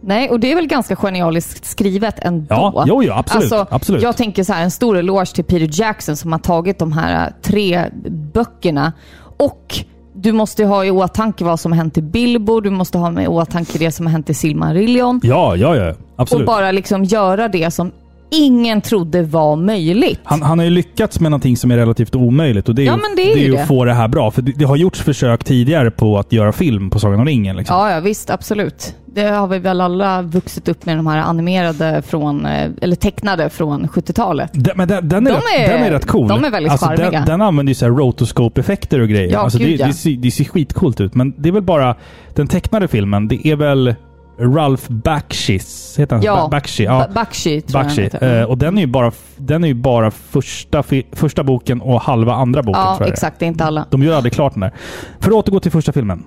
Nej, 0.00 0.30
och 0.30 0.40
det 0.40 0.52
är 0.52 0.56
väl 0.56 0.66
ganska 0.66 0.96
genialiskt 0.96 1.64
skrivet 1.64 2.18
ändå. 2.18 2.46
Ja, 2.48 2.84
jo, 2.86 3.02
jo, 3.02 3.12
absolut, 3.12 3.52
Alltså, 3.52 3.74
absolut. 3.74 4.02
Jag 4.02 4.16
tänker 4.16 4.44
så 4.44 4.52
här, 4.52 4.62
en 4.62 4.70
stor 4.70 4.96
eloge 4.98 5.34
till 5.34 5.44
Peter 5.44 5.80
Jackson 5.80 6.16
som 6.16 6.32
har 6.32 6.38
tagit 6.38 6.78
de 6.78 6.92
här 6.92 7.26
äh, 7.26 7.32
tre 7.42 7.84
böckerna. 8.32 8.92
Och 9.36 9.84
du 10.14 10.32
måste 10.32 10.64
ha 10.64 10.84
i 10.84 10.90
åtanke 10.90 11.44
vad 11.44 11.60
som 11.60 11.72
har 11.72 11.76
hänt 11.76 11.98
i 11.98 12.02
Bilbo, 12.02 12.60
du 12.60 12.70
måste 12.70 12.98
ha 12.98 13.10
med 13.10 13.24
i 13.24 13.28
åtanke 13.28 13.78
det 13.78 13.90
som 13.92 14.06
har 14.06 14.12
hänt 14.12 14.30
i 14.30 14.34
Silmarillion. 14.34 15.20
Ja, 15.22 15.56
ja, 15.56 15.76
ja. 15.76 15.94
Absolut. 16.16 16.42
Och 16.42 16.46
bara 16.46 16.72
liksom 16.72 17.04
göra 17.04 17.48
det 17.48 17.70
som 17.70 17.92
ingen 18.30 18.80
trodde 18.80 19.22
var 19.22 19.56
möjligt. 19.56 20.20
Han, 20.24 20.42
han 20.42 20.58
har 20.58 20.64
ju 20.64 20.70
lyckats 20.70 21.20
med 21.20 21.30
någonting 21.30 21.56
som 21.56 21.70
är 21.70 21.76
relativt 21.76 22.14
omöjligt 22.14 22.68
och 22.68 22.74
det 22.74 22.82
är, 22.82 22.86
Ja, 22.86 22.92
ju, 22.96 23.02
men 23.02 23.16
det 23.16 23.32
är 23.32 23.36
ju 23.36 23.42
ju 23.42 23.52
det. 23.52 23.62
att 23.62 23.68
få 23.68 23.84
det 23.84 23.92
här 23.94 24.08
bra. 24.08 24.30
För 24.30 24.42
det, 24.42 24.52
det 24.56 24.64
har 24.64 24.76
gjorts 24.76 25.00
försök 25.00 25.44
tidigare 25.44 25.90
på 25.90 26.18
att 26.18 26.32
göra 26.32 26.52
film 26.52 26.90
på 26.90 26.98
Sagan 26.98 27.20
om 27.20 27.26
ringen. 27.26 27.56
Liksom. 27.56 27.76
Ja, 27.76 27.90
ja, 27.90 28.00
visst, 28.00 28.30
absolut. 28.30 28.94
Det 29.14 29.22
har 29.22 29.46
vi 29.46 29.58
väl 29.58 29.80
alla 29.80 30.22
vuxit 30.22 30.68
upp 30.68 30.86
med, 30.86 30.96
de 30.96 31.06
här 31.06 31.18
animerade 31.18 32.02
från, 32.06 32.46
eh, 32.46 32.70
eller 32.80 32.96
tecknade 32.96 33.50
från 33.50 33.86
70-talet. 33.88 34.50
Den, 34.54 34.72
men 34.76 34.88
den, 34.88 35.08
den, 35.08 35.26
är 35.26 35.30
De 35.30 35.36
rätt, 35.36 35.68
är- 35.68 35.72
den 35.72 35.82
är 35.86 35.90
rätt 35.90 36.06
cool. 36.06 36.28
de 36.28 36.44
är 36.44 36.50
väldigt 36.50 36.72
alltså, 36.72 36.86
charmiga. 36.86 37.10
den, 37.10 37.24
den 37.24 37.42
använder 37.42 37.70
ju 37.70 37.74
så 37.74 37.84
här 37.84 37.92
rotoscope-effekter 37.92 39.00
och 39.00 39.08
grejer. 39.08 39.32
Ja, 39.32 39.38
alltså, 39.38 39.58
det, 39.58 39.64
gud, 39.64 39.80
ja. 39.80 39.86
det, 39.86 39.92
ser, 39.92 40.10
det 40.16 40.30
ser 40.30 40.44
skitcoolt 40.44 41.00
ut. 41.00 41.14
Men 41.14 41.34
det 41.38 41.48
är 41.48 41.52
väl 41.52 41.62
bara 41.62 41.94
den 42.34 42.46
tecknade 42.46 42.88
filmen. 42.88 43.28
Det 43.28 43.46
är 43.48 43.56
väl 43.56 43.94
Ralph 44.40 44.92
Bakshis. 44.92 45.94
Heter 45.98 46.16
han? 46.16 46.24
Ja, 46.24 46.36
Ba- 46.36 46.48
Bakshi. 46.50 46.84
Ja. 46.84 46.98
Ba- 47.08 47.14
Bakshi 47.14 47.60
tror 47.60 47.80
jag 47.80 47.86
Bakshi. 47.86 48.00
han 48.02 48.04
heter. 48.04 48.40
Eh, 48.40 48.44
och 48.44 48.58
den 48.58 48.76
är 48.78 48.82
ju 48.82 48.86
bara, 48.86 49.12
den 49.36 49.64
är 49.64 49.68
ju 49.68 49.74
bara 49.74 50.10
första, 50.10 50.82
första 51.12 51.44
boken 51.44 51.80
och 51.80 52.00
halva 52.00 52.34
andra 52.34 52.62
boken. 52.62 52.80
Ja, 52.82 52.96
jag. 53.00 53.08
exakt. 53.08 53.38
Det 53.38 53.44
är 53.44 53.48
inte 53.48 53.64
alla. 53.64 53.86
De 53.90 54.02
gör 54.02 54.16
aldrig 54.16 54.32
klart 54.32 54.52
den 54.54 54.60
där. 54.60 54.72
För 55.20 55.28
att 55.30 55.34
återgå 55.34 55.60
till 55.60 55.70
första 55.72 55.92
filmen. 55.92 56.22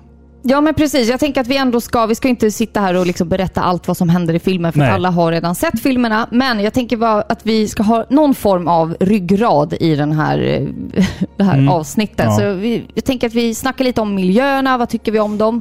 Ja, 0.46 0.60
men 0.60 0.74
precis. 0.74 1.08
Jag 1.10 1.20
tänker 1.20 1.40
att 1.40 1.46
vi 1.46 1.56
ändå 1.56 1.80
ska, 1.80 2.06
vi 2.06 2.14
ska 2.14 2.28
inte 2.28 2.50
sitta 2.50 2.80
här 2.80 2.94
och 2.94 3.06
liksom 3.06 3.28
berätta 3.28 3.60
allt 3.62 3.88
vad 3.88 3.96
som 3.96 4.08
händer 4.08 4.34
i 4.34 4.38
filmen, 4.38 4.72
för 4.72 4.80
alla 4.80 5.10
har 5.10 5.32
redan 5.32 5.54
sett 5.54 5.80
filmerna. 5.80 6.28
Men 6.30 6.60
jag 6.60 6.72
tänker 6.72 6.96
bara 6.96 7.22
att 7.22 7.46
vi 7.46 7.68
ska 7.68 7.82
ha 7.82 8.06
någon 8.10 8.34
form 8.34 8.68
av 8.68 8.96
ryggrad 9.00 9.74
i 9.80 9.96
den 9.96 10.12
här, 10.12 10.38
eh, 10.38 10.68
det 11.36 11.44
här 11.44 11.54
Mm. 11.54 11.68
avsnittet. 11.68 12.26
Ja. 12.26 12.36
Så 12.36 12.52
vi, 12.52 12.84
jag 12.94 13.04
tänker 13.04 13.26
att 13.26 13.34
vi 13.34 13.54
snackar 13.54 13.84
lite 13.84 14.00
om 14.00 14.14
miljöerna, 14.14 14.78
vad 14.78 14.88
tycker 14.88 15.12
vi 15.12 15.20
om 15.20 15.38
dem? 15.38 15.60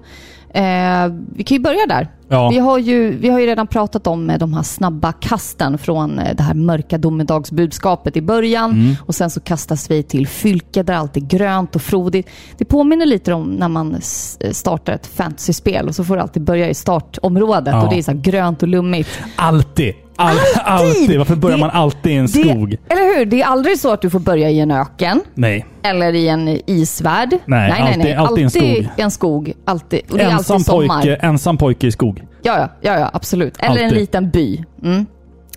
Eh, 0.54 1.14
vi 1.36 1.44
kan 1.44 1.58
ju 1.58 1.64
börja 1.64 1.86
där. 1.86 2.08
Ja. 2.28 2.50
Vi, 2.50 2.58
har 2.60 2.78
ju, 2.78 3.18
vi 3.18 3.30
har 3.30 3.40
ju 3.40 3.46
redan 3.46 3.68
pratat 3.68 4.08
om 4.08 4.30
eh, 4.30 4.38
de 4.40 4.54
här 4.54 4.64
snabba 4.64 5.12
kasten 5.12 5.78
från 5.78 6.20
eh, 6.20 6.36
det 6.36 6.44
här 6.44 6.54
mörka 6.54 6.98
domedagsbudskapet 6.98 8.18
i 8.18 8.22
början. 8.22 8.72
Mm. 8.72 8.96
Och 9.06 9.16
sen 9.16 9.30
så 9.30 9.40
kastas 9.40 9.92
vi 9.92 10.04
till 10.04 10.28
Fylke 10.28 10.84
där 10.84 10.94
allt 10.94 11.18
är 11.18 11.22
grönt 11.22 11.76
och 11.76 11.82
frodigt. 11.82 12.30
Det 12.58 12.66
påminner 12.66 13.06
lite 13.06 13.34
om 13.34 13.44
när 13.52 13.68
man 13.68 13.96
s- 13.96 14.38
startar 14.52 14.94
ett 14.94 15.08
fantasyspel 15.08 15.88
och 15.88 15.96
så 15.96 16.04
får 16.04 16.16
du 16.16 16.22
alltid 16.22 16.44
börja 16.44 16.70
i 16.70 16.74
startområdet 16.74 17.74
Ja. 17.74 17.84
och 17.84 17.90
det 17.90 17.98
är 18.00 18.04
så 18.04 18.14
grönt 18.16 18.62
och 18.64 18.68
lummigt. 18.70 19.10
Alltid! 19.36 19.94
All, 20.16 20.38
alltid! 20.64 21.18
Varför 21.18 21.36
börjar 21.36 21.58
Det- 21.58 21.62
man 21.64 21.70
alltid 21.70 22.12
i 22.12 22.16
en 22.16 22.28
skog? 22.28 22.70
Det, 22.70 22.94
eller 22.94 23.18
hur? 23.18 23.26
Det 23.26 23.42
är 23.42 23.46
aldrig 23.46 23.80
så 23.80 23.92
att 23.92 24.02
du 24.02 24.10
får 24.10 24.20
börja 24.20 24.50
i 24.50 24.60
en 24.60 24.72
öken 24.72 25.22
Nej. 25.34 25.66
eller 25.84 26.14
i 26.14 26.28
en 26.28 26.60
isvärld. 26.68 27.30
Nej, 27.32 27.40
nej, 27.46 27.70
nej, 27.70 27.82
alltid- 27.82 28.04
nej. 28.04 28.14
alltid 28.16 28.44
en 28.44 28.50
skog. 28.52 28.90
en 28.98 29.12
skog. 29.12 29.54
Alltid. 29.66 30.00
Och 30.12 30.18
det 30.18 30.24
är 30.24 30.30
Ensam 30.32 30.56
alltid 30.56 30.66
sommar. 30.66 31.02
pojke, 31.02 31.16
ensam 31.16 31.58
pojke 31.58 31.88
i 31.88 31.92
skog. 31.92 32.24
Ja, 32.42 32.58
ja, 32.60 32.70
ja, 32.82 33.00
ja 33.00 33.10
absolut. 33.14 33.56
Eller 33.60 33.78
en 33.78 33.84
Alltid. 33.86 34.00
liten 34.00 34.30
by. 34.30 34.64
Mm. 34.84 35.06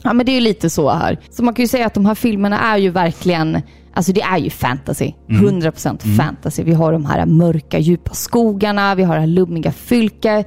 Ja, 0.03 0.13
men 0.13 0.27
det 0.27 0.33
är 0.33 0.35
ju 0.35 0.41
lite 0.41 0.71
så 0.71 0.91
här. 0.91 1.19
Så 1.31 1.43
man 1.45 1.55
kan 1.55 1.63
ju 1.63 1.69
säga 1.69 1.87
att 1.87 1.95
de 1.95 2.07
här 2.07 2.15
filmerna 2.15 2.61
är 2.61 2.77
ju 2.77 2.91
verkligen, 2.91 3.63
alltså 3.97 4.13
det 4.13 4.23
är 4.23 4.39
ju 4.39 4.51
fantasy. 4.51 5.13
Mm. 5.29 5.61
100% 5.61 6.17
fantasy. 6.17 6.63
Vi 6.63 6.73
har 6.73 6.93
de 6.93 7.07
här 7.07 7.27
mörka, 7.27 7.79
djupa 7.79 8.15
skogarna, 8.15 8.95
vi 8.95 9.03
har 9.03 9.15
det 9.15 9.21
här 9.21 9.27
lummiga 9.27 9.73
fylke, 9.73 10.45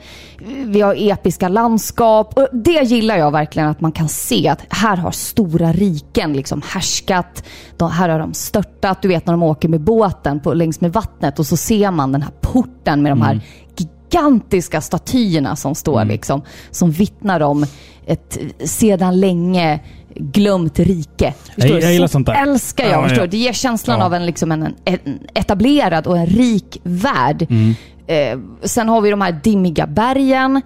vi 0.65 0.81
har 0.81 0.95
episka 1.11 1.47
landskap. 1.47 2.37
Och 2.37 2.47
det 2.53 2.83
gillar 2.83 3.17
jag 3.17 3.31
verkligen, 3.31 3.69
att 3.69 3.81
man 3.81 3.91
kan 3.91 4.09
se 4.09 4.47
att 4.47 4.65
här 4.69 4.97
har 4.97 5.11
stora 5.11 5.71
riken 5.73 6.33
liksom 6.33 6.61
härskat. 6.65 7.43
De, 7.77 7.91
här 7.91 8.09
har 8.09 8.19
de 8.19 8.33
störtat. 8.33 9.01
Du 9.01 9.07
vet 9.07 9.25
när 9.25 9.33
de 9.33 9.43
åker 9.43 9.69
med 9.69 9.81
båten 9.81 10.39
på, 10.39 10.53
längs 10.53 10.81
med 10.81 10.93
vattnet 10.93 11.39
och 11.39 11.45
så 11.45 11.57
ser 11.57 11.91
man 11.91 12.11
den 12.11 12.21
här 12.21 12.33
porten 12.41 13.01
med 13.01 13.11
de 13.11 13.21
här 13.21 13.41
gigantiska 14.11 14.81
statyerna 14.81 15.55
som 15.55 15.75
står 15.75 16.05
liksom, 16.05 16.41
som 16.71 16.91
vittnar 16.91 17.39
om 17.39 17.65
ett 18.05 18.37
sedan 18.63 19.19
länge 19.19 19.79
glömt 20.15 20.79
rike. 20.79 21.33
Förstår 21.55 21.71
Jag- 21.75 21.83
jag 21.83 21.93
gillar 21.93 22.07
sånt 22.07 22.25
där. 22.27 22.33
älskar 22.43 22.83
jag. 22.83 22.93
Ja, 22.93 23.03
förstår 23.03 23.23
ja. 23.25 23.31
Det 23.31 23.37
ger 23.37 23.53
känslan 23.53 23.99
Ja. 23.99 24.05
av 24.05 24.13
en, 24.13 24.25
liksom 24.25 24.51
en, 24.51 24.75
en 24.85 25.19
etablerad 25.33 26.07
och 26.07 26.17
en 26.17 26.25
rik 26.25 26.77
värld. 26.83 27.47
Mm. 27.49 27.75
Eh, 28.07 28.39
sen 28.67 28.89
har 28.89 29.01
vi 29.01 29.09
de 29.09 29.21
här 29.21 29.39
dimmiga 29.43 29.87
bergen. 29.87 30.61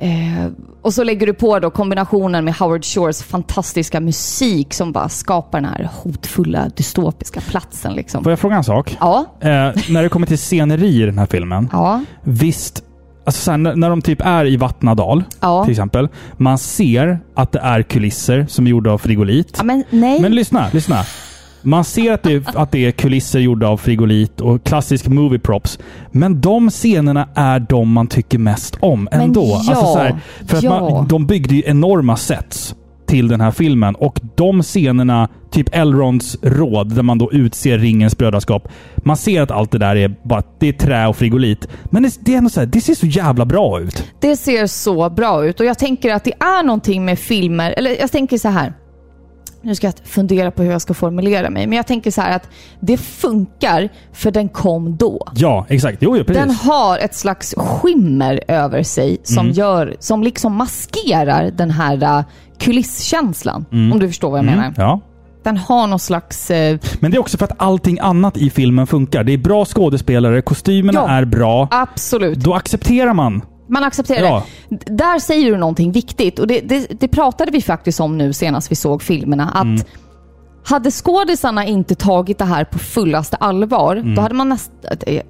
Eh, 0.00 0.46
och 0.82 0.94
så 0.94 1.04
lägger 1.04 1.26
du 1.26 1.34
på 1.34 1.58
då 1.58 1.70
kombinationen 1.70 2.44
med 2.44 2.54
Howard 2.54 2.84
Shores 2.84 3.22
fantastiska 3.22 4.00
musik 4.00 4.74
som 4.74 4.92
bara 4.92 5.08
skapar 5.08 5.60
den 5.60 5.70
här 5.70 5.88
hotfulla 6.02 6.68
dystopiska 6.76 7.40
platsen. 7.40 7.92
Liksom. 7.92 8.22
Får 8.24 8.32
jag 8.32 8.38
fråga 8.38 8.56
en 8.56 8.64
sak? 8.64 8.96
Ja, 9.00 9.24
Eh, 9.40 9.48
när 9.90 10.02
det 10.02 10.08
kommer 10.08 10.26
till 10.26 10.38
sceneri 10.38 11.02
i 11.02 11.06
den 11.06 11.18
här 11.18 11.26
filmen. 11.26 11.68
ja, 11.72 12.00
Visst, 12.22 12.82
alltså 13.24 13.42
så 13.42 13.50
här, 13.50 13.58
när, 13.58 13.76
när 13.76 13.90
de 13.90 14.02
typ 14.02 14.20
är 14.24 14.44
i 14.46 14.56
Vattnadal 14.56 15.24
ja. 15.40 15.64
till 15.64 15.70
exempel. 15.72 16.08
Man 16.36 16.58
ser 16.58 17.18
att 17.34 17.52
det 17.52 17.58
är 17.58 17.82
kulisser 17.82 18.46
som 18.48 18.66
är 18.66 18.70
gjorda 18.70 18.90
av 18.90 18.98
frigolit. 18.98 19.54
ja 19.58 19.64
men 19.64 19.84
nej. 19.90 20.20
Men 20.20 20.34
lyssna, 20.34 20.66
lyssna. 20.72 21.04
Man 21.62 21.84
ser 21.84 22.12
att 22.12 22.22
det, 22.22 22.32
är- 22.32 22.42
att 22.58 22.72
det 22.72 22.84
är 22.86 22.90
kulisser 22.90 23.38
gjorda 23.38 23.68
av 23.68 23.76
frigolit 23.76 24.40
och 24.40 24.64
klassisk 24.64 25.06
movie 25.08 25.38
props. 25.38 25.78
Men 26.10 26.40
de 26.40 26.70
scenerna 26.70 27.28
är 27.34 27.60
de 27.60 27.92
man 27.92 28.06
tycker 28.06 28.38
mest 28.38 28.76
om 28.80 29.08
Men 29.12 29.20
ändå. 29.20 29.44
ja, 29.46 29.56
alltså 29.68 29.86
så 29.86 29.98
här, 29.98 30.18
för 30.46 30.56
att 30.56 30.62
ja. 30.62 30.80
man, 30.90 31.08
de 31.08 31.26
byggde 31.26 31.54
ju 31.54 31.62
enorma 31.66 32.16
sets 32.16 32.74
till 33.06 33.28
den 33.28 33.40
här 33.40 33.50
filmen 33.50 33.94
och 33.94 34.20
de 34.34 34.62
scenerna, 34.62 35.28
typ 35.50 35.68
Elrons 35.72 36.36
råd 36.42 36.94
där 36.94 37.02
man 37.02 37.18
då 37.18 37.32
utser 37.32 37.78
ringens 37.78 38.18
brödraskap. 38.18 38.68
Man 38.96 39.16
ser 39.16 39.42
att 39.42 39.50
allt 39.50 39.70
det 39.70 39.78
där 39.78 39.96
är 39.96 40.16
bara 40.24 40.42
det 40.58 40.68
är 40.68 40.72
trä 40.72 41.06
och 41.06 41.16
frigolit. 41.16 41.68
Men 41.84 42.02
det, 42.02 42.12
det 42.20 42.34
är 42.34 42.38
ändå 42.38 42.50
så 42.50 42.60
här, 42.60 42.66
det 42.66 42.80
ser 42.80 42.94
så 42.94 43.06
jävla 43.06 43.44
bra 43.44 43.80
ut. 43.80 44.04
Det 44.20 44.36
ser 44.36 44.66
så 44.66 45.10
bra 45.10 45.44
ut 45.46 45.60
och 45.60 45.66
jag 45.66 45.78
tänker 45.78 46.14
att 46.14 46.24
det 46.24 46.32
är 46.40 46.62
någonting 46.64 47.04
med 47.04 47.18
filmer, 47.18 47.74
eller 47.76 47.90
jag 48.00 48.12
tänker 48.12 48.38
så 48.38 48.48
här. 48.48 48.72
Nu 49.62 49.74
ska 49.74 49.86
jag 49.86 49.94
fundera 50.04 50.50
på 50.50 50.62
hur 50.62 50.70
jag 50.72 50.82
ska 50.82 50.94
formulera 50.94 51.50
mig, 51.50 51.66
men 51.66 51.76
jag 51.76 51.86
tänker 51.86 52.10
så 52.10 52.20
här 52.20 52.36
att 52.36 52.48
det 52.80 52.96
funkar 52.96 53.88
för 54.12 54.30
den 54.30 54.48
kom 54.48 54.96
då. 54.96 55.28
Ja, 55.34 55.66
exakt. 55.68 55.98
Jo, 56.00 56.16
jo 56.16 56.24
precis. 56.24 56.42
Den 56.42 56.50
har 56.54 56.98
ett 56.98 57.14
slags 57.14 57.54
skimmer 57.58 58.40
över 58.48 58.82
sig 58.82 59.18
som, 59.22 59.38
Mm. 59.46 59.52
gör, 59.56 59.96
som 60.00 60.22
liksom 60.22 60.54
maskerar 60.56 61.50
den 61.50 61.70
här 61.70 62.18
uh, 62.18 62.24
kulisskänslan. 62.58 63.64
Om 63.70 63.98
du 64.00 64.08
förstår 64.08 64.30
vad 64.30 64.38
jag 64.38 64.44
menar. 64.46 64.62
Mm, 64.64 64.74
ja. 64.76 65.00
Den 65.42 65.56
har 65.56 65.86
någon 65.86 65.98
slags... 65.98 66.50
eh, 66.50 66.78
Men 67.00 67.10
det 67.10 67.16
är 67.16 67.20
också 67.20 67.38
för 67.38 67.44
att 67.44 67.52
allting 67.62 67.98
annat 68.00 68.36
i 68.36 68.50
filmen 68.50 68.86
funkar. 68.86 69.24
Det 69.24 69.32
är 69.32 69.38
bra 69.38 69.64
skådespelare, 69.64 70.42
kostymerna 70.42 70.98
Ja. 71.00 71.10
är 71.10 71.24
bra. 71.24 71.68
absolut. 71.70 72.38
Då 72.38 72.54
accepterar 72.54 73.14
man. 73.14 73.42
Man 73.68 73.84
accepterar 73.84 74.22
Ja. 74.26 74.42
det. 74.68 74.96
Där 74.96 75.18
säger 75.18 75.50
du 75.50 75.56
någonting 75.56 75.92
viktigt 75.92 76.38
och 76.38 76.46
det, 76.46 76.60
det, 76.60 77.00
det 77.00 77.08
pratade 77.08 77.50
vi 77.50 77.62
faktiskt 77.62 78.00
om 78.00 78.18
nu 78.18 78.32
senast 78.32 78.70
vi 78.70 78.76
såg 78.76 79.02
filmerna. 79.02 79.50
Att 79.54 79.62
Mm. 79.62 79.80
hade 80.64 80.90
skådisarna 80.90 81.64
inte 81.66 81.94
tagit 81.94 82.38
det 82.38 82.44
här 82.44 82.64
på 82.64 82.78
fullaste 82.78 83.36
allvar, 83.36 83.96
Mm. 83.96 84.14
då 84.14 84.22
hade 84.22 84.34
man 84.34 84.48
nästan... 84.48 84.74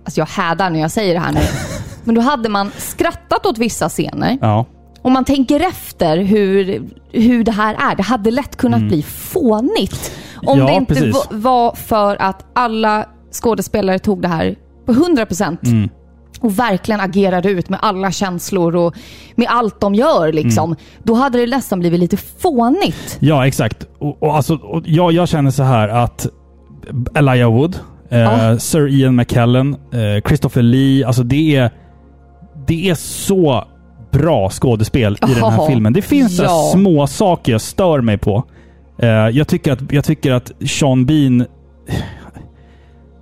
Alltså 0.04 0.20
jag 0.20 0.26
hädar 0.26 0.70
när 0.70 0.80
jag 0.80 0.90
säger 0.90 1.14
det 1.14 1.20
här 1.20 1.32
nu. 1.32 1.40
Men 2.04 2.14
då 2.14 2.20
hade 2.20 2.48
man 2.48 2.70
skrattat 2.76 3.46
åt 3.46 3.58
vissa 3.58 3.88
scener. 3.88 4.38
Ja. 4.40 4.64
Om 5.02 5.12
man 5.12 5.24
tänker 5.24 5.60
efter 5.60 6.16
hur, 6.16 6.82
hur 7.12 7.44
det 7.44 7.52
här 7.52 7.74
är, 7.92 7.96
det 7.96 8.02
hade 8.02 8.30
lätt 8.30 8.56
kunnat 8.56 8.80
bli 8.82 9.02
fånigt. 9.02 10.12
Om 10.36 10.48
Mm. 10.58 10.66
Ja, 10.66 10.72
det 10.72 10.76
inte 10.78 10.94
precis. 10.94 11.14
va- 11.14 11.22
var 11.30 11.74
för 11.74 12.22
att 12.22 12.44
alla 12.54 13.04
skådespelare 13.32 13.98
tog 13.98 14.22
det 14.22 14.28
här 14.28 14.56
på 14.86 14.92
100% 14.92 15.58
Mm. 15.66 15.88
Och 16.40 16.58
verkligen 16.58 17.00
agerar 17.00 17.46
ut 17.46 17.68
med 17.68 17.78
alla 17.82 18.12
känslor 18.12 18.76
och 18.76 18.94
med 19.36 19.46
allt 19.50 19.80
de 19.80 19.94
gör. 19.94 20.32
Liksom, 20.32 20.64
Mm. 20.64 20.78
Då 21.02 21.14
hade 21.14 21.38
det 21.38 21.46
nästan 21.46 21.80
blivit 21.80 22.00
lite 22.00 22.16
fånigt. 22.16 23.16
Ja, 23.20 23.46
exakt. 23.46 23.86
Och, 23.98 24.22
och 24.22 24.36
alltså, 24.36 24.54
och 24.54 24.82
jag, 24.86 25.12
jag 25.12 25.28
känner 25.28 25.50
så 25.50 25.62
här 25.62 25.88
att 25.88 26.26
Elijah 27.14 27.52
Wood, 27.52 27.78
eh, 28.10 28.18
Ja. 28.18 28.58
Sir 28.58 28.88
Ian 28.88 29.16
McKellen, 29.16 29.74
eh, 29.74 30.28
Christopher 30.28 30.62
Lee. 30.62 31.06
Alltså 31.06 31.22
det 31.22 31.56
är, 31.56 31.70
det 32.66 32.88
är 32.90 32.94
så 32.94 33.64
bra 34.12 34.50
skådespel 34.50 35.18
i 35.28 35.34
den 35.34 35.52
här 35.52 35.66
filmen. 35.66 35.92
Det 35.92 36.02
finns 36.02 36.38
Ja. 36.40 36.70
små 36.72 37.06
saker 37.06 37.52
jag 37.52 37.60
stör 37.60 38.00
mig 38.00 38.18
på. 38.18 38.44
Eh, 38.98 39.08
jag, 39.08 39.48
tycker 39.48 39.72
att, 39.72 39.92
jag 39.92 40.04
tycker 40.04 40.32
att 40.32 40.52
Sean 40.68 41.06
Bean... 41.06 41.46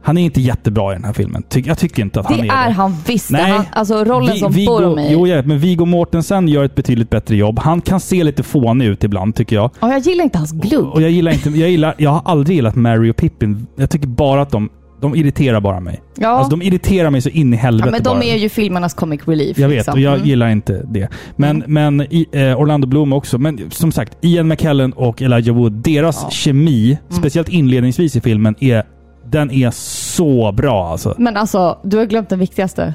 Han 0.07 0.19
är 0.19 0.23
inte 0.23 0.41
jättebra 0.41 0.93
i 0.93 0.95
den 0.95 1.05
här 1.05 1.13
filmen. 1.13 1.43
Ty, 1.49 1.63
jag 1.67 1.79
tycker 1.79 2.03
inte 2.03 2.21
att 2.21 2.27
han 2.27 2.37
Det 2.41 2.49
är 2.49 2.63
är 2.65 2.67
det. 2.67 2.73
han 2.73 2.97
visst. 3.07 3.31
Nej. 3.31 3.51
Han, 3.51 3.65
alltså 3.73 4.05
rollen 4.05 4.33
Vi- 4.35 4.39
som 4.41 4.53
Viggo- 4.53 4.67
Boromir. 4.67 5.09
Jo, 5.13 5.27
jag 5.27 5.37
vet, 5.37 5.47
men 5.47 5.59
Viggo 5.59 5.85
Mortensen 5.85 6.49
gör 6.49 6.65
ett 6.65 6.75
betydligt 6.75 7.11
bättre 7.11 7.37
jobb. 7.37 7.59
Han 7.59 7.81
kan 7.81 8.01
se 8.01 8.25
lite 8.25 8.43
fånig 8.43 8.87
ut 8.87 9.05
ibland, 9.05 9.35
tycker 9.35 9.57
jag. 9.57 9.71
Ja, 9.81 9.91
jag 9.93 10.01
gillar 10.01 10.25
inte 10.25 10.39
hans 10.39 10.53
glugg. 10.53 10.85
Och 10.87 11.03
jag 11.03 11.11
gillar 11.11 11.33
inte... 11.33 11.51
Jag, 11.51 11.71
gillar, 11.71 11.95
jag 11.99 12.11
har 12.11 12.23
aldrig 12.25 12.57
gillat 12.57 12.75
Mary 12.75 13.11
och 13.11 13.17
Pippin. 13.17 13.67
Jag 13.77 13.91
tycker 13.91 14.07
bara 14.09 14.43
att 14.43 14.51
de... 14.51 14.69
De 15.01 15.15
irriterar 15.15 15.61
bara 15.61 15.81
mig. 15.81 16.01
Ja. 16.19 16.29
Alltså 16.29 16.51
de 16.57 16.63
irriterar 16.63 17.11
mig 17.11 17.21
så 17.21 17.29
in 17.29 17.55
i 17.55 17.57
helvete 17.57 17.89
ja, 17.89 17.93
men 17.93 18.03
de 18.03 18.09
bara. 18.19 18.25
är 18.25 18.37
ju 18.37 18.49
filmernas 18.49 18.95
comic 18.95 19.21
relief. 19.25 19.59
Jag 19.59 19.69
vet, 19.69 19.77
liksom. 19.77 19.93
och 19.95 20.01
jag 20.01 20.15
Mm. 20.15 20.27
gillar 20.27 20.49
inte 20.49 20.83
det. 20.91 21.09
Men, 21.37 21.65
men 21.67 22.01
i, 22.01 22.27
eh, 22.33 22.61
Orlando 22.61 22.87
Bloom 22.87 23.13
också. 23.13 23.39
Men 23.39 23.71
som 23.71 23.93
sagt, 23.93 24.17
Ian 24.21 24.49
McKellen 24.49 24.93
och 24.93 25.23
Elijah 25.23 25.57
Wood, 25.57 25.73
deras 25.73 26.21
Ja. 26.23 26.31
kemi, 26.31 26.87
Mm. 27.11 27.21
speciellt 27.21 27.49
inledningsvis 27.49 28.17
i 28.17 28.21
filmen, 28.21 28.55
är, 28.61 28.83
den 29.31 29.51
är 29.51 29.71
så 29.71 30.53
bra 30.53 30.91
alltså. 30.91 31.15
Men 31.19 31.37
alltså, 31.37 31.79
du 31.83 31.97
har 31.97 32.05
glömt 32.05 32.29
den 32.29 32.39
viktigaste. 32.39 32.95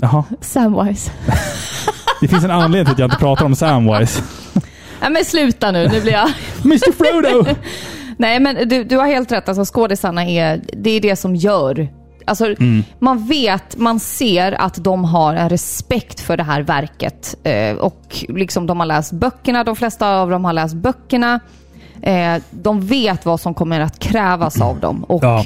Jaha. 0.00 0.24
Samwise. 0.40 1.10
Det 2.20 2.28
finns 2.28 2.44
en 2.44 2.50
anledning 2.50 2.84
till 2.84 2.92
att 2.92 2.98
jag 2.98 3.06
inte 3.06 3.16
pratar 3.16 3.44
om 3.44 3.54
Samwise. 3.56 4.22
Nej 5.00 5.10
men 5.10 5.24
sluta 5.24 5.70
nu, 5.70 5.88
nu 5.88 6.00
blir 6.00 6.12
jag... 6.12 6.28
Mr 6.64 6.92
Frodo! 6.92 7.54
Nej 8.16 8.40
men 8.40 8.68
du, 8.68 8.84
du 8.84 8.96
har 8.96 9.06
helt 9.06 9.32
rätt, 9.32 9.48
alltså 9.48 9.74
skådisarna 9.74 10.24
är, 10.24 10.62
det 10.72 10.90
är 10.90 11.00
det 11.00 11.16
som 11.16 11.36
gör 11.36 11.88
Alltså, 12.28 12.44
Mm. 12.46 12.84
Man 12.98 13.26
vet, 13.26 13.76
man 13.76 14.00
ser 14.00 14.52
att 14.52 14.84
de 14.84 15.04
har 15.04 15.34
en 15.34 15.48
respekt 15.48 16.20
för 16.20 16.36
det 16.36 16.42
här 16.42 16.62
verket. 16.62 17.36
Eh, 17.42 17.76
och 17.76 18.24
liksom 18.28 18.66
de 18.66 18.80
har 18.80 18.86
läst 18.86 19.12
böckerna, 19.12 19.64
de 19.64 19.76
flesta 19.76 20.16
av 20.16 20.30
dem 20.30 20.44
har 20.44 20.52
läst 20.52 20.74
böckerna. 20.74 21.40
Eh, 22.02 22.42
de 22.50 22.80
vet 22.80 23.26
vad 23.26 23.40
som 23.40 23.54
kommer 23.54 23.80
att 23.80 23.98
krävas 23.98 24.60
av 24.60 24.80
dem. 24.80 25.04
Och 25.04 25.24
Ja. 25.24 25.44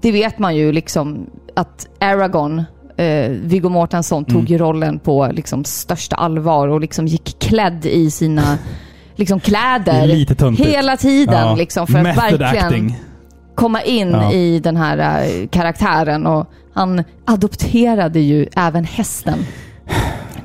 det 0.00 0.12
vet 0.12 0.38
man 0.38 0.56
ju 0.56 0.72
liksom 0.72 1.26
att 1.56 1.86
Aragorn, 2.00 2.58
eh, 2.96 3.30
Viggo 3.30 3.68
Mortensen, 3.68 4.18
Mm. 4.18 4.30
tog 4.30 4.50
ju 4.50 4.58
rollen 4.58 4.98
på 4.98 5.28
liksom 5.32 5.64
största 5.64 6.16
allvar 6.16 6.68
och 6.68 6.80
liksom 6.80 7.06
gick 7.06 7.38
klädd 7.38 7.86
i 7.86 8.10
sina 8.10 8.58
liksom 9.16 9.40
kläder 9.40 10.06
hela 10.56 10.96
tiden. 10.96 11.46
Ja. 11.48 11.54
Liksom, 11.54 11.86
för 11.86 11.98
att 11.98 12.02
Method 12.04 12.38
verkligen 12.40 12.64
acting. 12.66 12.96
komma 13.54 13.82
in 13.82 14.10
Ja. 14.10 14.32
i 14.32 14.60
den 14.60 14.76
här 14.76 14.98
eh, 15.24 15.46
karaktären. 15.48 16.26
Och 16.26 16.46
han 16.74 17.04
adopterade 17.24 18.20
ju 18.20 18.46
även 18.56 18.84
hästen. 18.84 19.38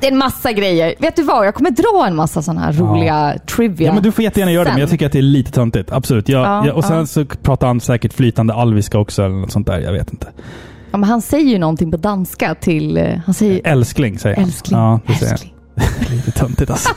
Det 0.03 0.07
är 0.07 0.11
en 0.11 0.17
massa 0.17 0.51
grejer. 0.51 0.93
Vet 0.99 1.15
du 1.15 1.23
vad? 1.23 1.47
Jag 1.47 1.55
kommer 1.55 1.71
dra 1.71 2.07
en 2.07 2.15
massa 2.15 2.41
sådana 2.41 2.61
här 2.61 2.73
roliga 2.73 3.35
trivia. 3.55 3.87
Ja, 3.87 3.93
men 3.93 4.03
du 4.03 4.11
får 4.11 4.23
jättegärna 4.23 4.51
göra 4.51 4.63
det, 4.63 4.71
men 4.71 4.79
jag 4.79 4.89
tycker 4.89 5.05
att 5.05 5.11
det 5.11 5.17
är 5.17 5.21
lite 5.21 5.51
töntigt. 5.51 5.91
Absolut. 5.91 6.29
Jag, 6.29 6.41
Ja, 6.45 6.67
jag, 6.67 6.75
och 6.77 6.85
sen 6.85 6.97
ja. 6.97 7.05
så 7.05 7.25
pratar 7.25 7.67
han 7.67 7.79
säkert 7.81 8.13
flytande 8.13 8.53
alviska 8.53 8.99
också, 8.99 9.23
eller 9.23 9.35
något 9.35 9.51
sånt 9.51 9.67
där. 9.67 9.79
Jag 9.79 9.91
vet 9.93 10.11
inte. 10.13 10.27
Ja, 10.91 10.97
men 10.97 11.09
han 11.09 11.21
säger 11.21 11.49
ju 11.49 11.57
någonting 11.57 11.91
på 11.91 11.97
danska 11.97 12.55
till... 12.55 12.97
eh, 12.97 13.05
Han 13.25 13.33
säger 13.33 13.61
Älskling, 13.67 14.19
säger 14.19 14.35
han. 14.35 14.45
älskling. 14.45 14.79
Ja, 14.79 14.99
det 15.07 15.13
älskling. 15.31 15.53
Lite 16.11 16.31
töntigt 16.31 16.71
alltså. 16.71 16.89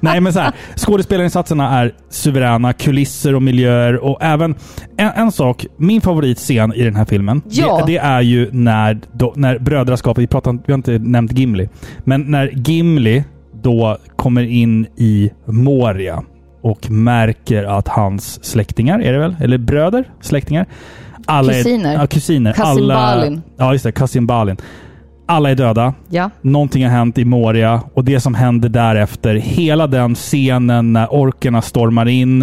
Nej, 0.00 0.20
men 0.20 0.32
så 0.32 0.40
här. 0.40 0.52
Skådespelarinsatserna 0.76 1.80
är 1.80 1.94
suveräna. 2.10 2.72
Kulisser 2.72 3.34
och 3.34 3.42
miljöer 3.42 3.96
och 3.96 4.18
även 4.20 4.54
en, 4.96 5.08
en 5.16 5.32
sak. 5.32 5.66
Min 5.76 6.00
favoritscen 6.00 6.74
i 6.74 6.82
den 6.82 6.96
här 6.96 7.04
filmen. 7.04 7.42
Ja. 7.50 7.84
Det, 7.86 7.92
det 7.92 7.98
är 7.98 8.20
ju 8.20 8.48
när, 8.52 9.00
då, 9.12 9.32
när 9.36 9.58
brödraskapet, 9.58 10.22
vi, 10.22 10.26
pratar, 10.26 10.52
vi 10.52 10.72
har 10.72 10.74
inte 10.74 10.98
nämnt 10.98 11.38
Gimli, 11.38 11.68
men 12.04 12.30
när 12.30 12.50
Gimli 12.54 13.24
då 13.62 13.98
kommer 14.16 14.42
in 14.42 14.86
i 14.96 15.30
Moria 15.46 16.22
och 16.62 16.90
märker 16.90 17.64
att 17.64 17.88
hans 17.88 18.44
släktingar, 18.44 18.98
är 18.98 19.12
det 19.12 19.18
väl? 19.18 19.36
Eller 19.40 19.58
bröder? 19.58 20.10
Släktingar? 20.20 20.66
Alla 21.26 21.52
Kusiner. 21.52 21.94
Är, 21.94 21.98
ja, 22.00 22.06
kusiner. 22.06 22.52
Cousin 22.52 22.70
alla, 22.70 22.94
Balin. 22.94 23.42
Ja, 23.56 23.72
just 23.72 23.84
det. 23.84 23.92
Cousin 23.92 24.26
Balin. 24.26 24.56
Alla 25.26 25.50
är 25.50 25.54
döda. 25.54 25.94
Ja. 26.08 26.30
Någonting 26.42 26.84
har 26.84 26.90
hänt 26.90 27.18
i 27.18 27.24
Moria 27.24 27.82
och 27.94 28.04
det 28.04 28.20
som 28.20 28.34
händer 28.34 28.68
därefter. 28.68 29.34
Hela 29.34 29.86
den 29.86 30.14
scenen 30.14 30.92
när 30.92 31.06
orkerna 31.14 31.62
stormar 31.62 32.08
in. 32.08 32.42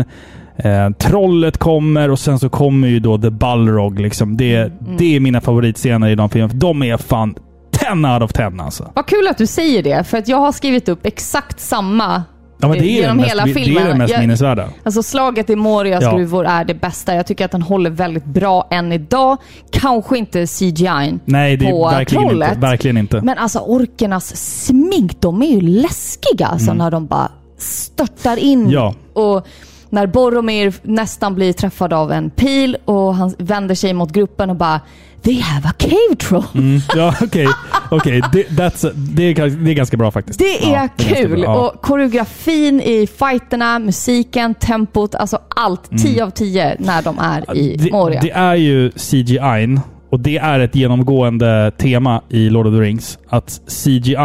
Eh, 0.58 0.90
trollet 0.98 1.58
kommer 1.58 2.10
och 2.10 2.20
sen 2.20 2.40
så 2.40 2.50
kommer 2.50 2.88
ju 2.88 3.00
då 3.00 3.18
The 3.18 3.30
Balrog. 3.30 4.00
Liksom. 4.00 4.38
Det, 4.38 4.56
Mm. 4.56 4.98
det 4.98 5.16
är 5.16 5.20
mina 5.20 5.42
favoritscener 5.42 6.10
i 6.10 6.16
de 6.16 6.30
filmerna. 6.30 6.54
De 6.56 6.84
är 6.84 6.98
fan 6.98 7.36
10 7.72 8.14
out 8.14 8.24
of 8.24 8.34
10 8.34 8.46
alltså. 8.64 8.92
Vad 8.96 9.06
kul 9.06 9.28
att 9.28 9.38
du 9.38 9.48
säger 9.48 9.84
det, 9.84 10.04
för 10.04 10.18
att 10.18 10.28
jag 10.28 10.38
har 10.38 10.52
skrivit 10.52 10.90
upp 10.90 11.06
exakt 11.06 11.60
samma 11.60 12.24
Ja, 12.64 12.68
men 12.70 12.78
det, 12.78 12.86
är 12.86 13.02
genom 13.02 13.18
den 13.18 13.26
hela 13.28 13.46
mest, 13.46 13.56
det 13.56 13.62
är 13.62 13.66
filmen. 13.66 13.88
den 13.88 13.98
mest 13.98 14.14
Jag- 14.14 14.20
minnesvärda. 14.22 14.70
Alltså 14.84 15.04
slaget 15.04 15.50
i 15.50 15.56
Morias 15.56 16.04
Ja. 16.04 16.16
gruvor 16.16 16.46
är 16.46 16.66
det 16.66 16.74
bästa. 16.74 17.16
Jag 17.16 17.28
tycker 17.28 17.46
att 17.46 17.52
den 17.52 17.62
håller 17.62 17.90
väldigt 17.90 18.26
bra 18.26 18.68
än 18.72 18.92
idag. 18.92 19.38
Kanske 19.72 20.18
inte 20.18 20.48
CGI 20.48 21.20
Nej, 21.26 21.58
det 21.58 21.66
på 21.72 21.90
verkligen 21.90 22.28
trollet. 22.28 22.50
inte. 22.50 22.60
Verkligen 22.60 22.98
inte. 22.98 23.22
Men 23.22 23.38
alltså 23.38 23.60
orkernas 23.60 24.36
smink, 24.66 25.22
de 25.22 25.42
är 25.42 25.48
ju 25.48 25.62
läskiga 25.62 26.48
alltså 26.48 26.74
när 26.74 26.92
de 26.92 27.06
bara 27.08 27.32
störtar 27.58 28.38
in. 28.38 28.60
Mm. 28.60 28.72
Ja. 28.72 28.94
Och 29.14 29.48
när 29.90 30.08
Boromir 30.08 30.74
nästan 30.84 31.36
blir 31.36 31.54
träffad 31.54 31.94
av 31.94 32.12
en 32.12 32.30
pil 32.30 32.78
och 32.86 33.16
han 33.16 33.34
vänder 33.38 33.76
sig 33.76 33.94
mot 33.94 34.12
gruppen 34.12 34.50
och 34.50 34.56
bara 34.56 34.82
They 35.24 35.40
have 35.40 35.70
a 35.70 35.74
cave 35.78 36.16
troll. 36.20 36.44
Mm, 36.56 36.80
ja, 36.96 37.16
okej. 37.22 37.48
Okej, 37.92 38.22
det, 38.34 38.44
that's- 38.50 38.92
det, 38.96 39.24
är, 39.24 39.50
det 39.64 39.72
är 39.72 39.76
ganska 39.76 39.98
bra 39.98 40.12
faktiskt. 40.12 40.40
Det 40.40 40.64
är 40.64 40.74
Ja, 40.74 40.88
det 40.98 41.04
kul! 41.04 41.30
bra. 41.32 41.40
Ja. 41.44 41.70
Och 41.70 41.82
koreografin 41.82 42.82
i 42.82 43.08
fighterna, 43.08 43.80
musiken, 43.80 44.54
tempot, 44.56 45.16
alltså 45.16 45.40
allt. 45.56 45.90
10 46.04 46.24
av 46.24 46.30
10 46.30 46.76
när 46.80 47.02
de 47.02 47.20
är 47.20 47.58
i 47.58 47.76
det, 47.78 47.92
Moria. 47.92 48.22
det 48.22 48.32
är 48.32 48.56
ju 48.56 48.92
CGI 48.92 49.80
och 50.12 50.20
det 50.20 50.38
är 50.38 50.60
ett 50.60 50.76
genomgående 50.76 51.72
tema 51.78 52.22
i 52.30 52.50
Lord 52.50 52.68
of 52.68 52.74
the 52.74 52.80
Rings. 52.80 53.18
Att 53.30 53.62
CGI 53.84 54.16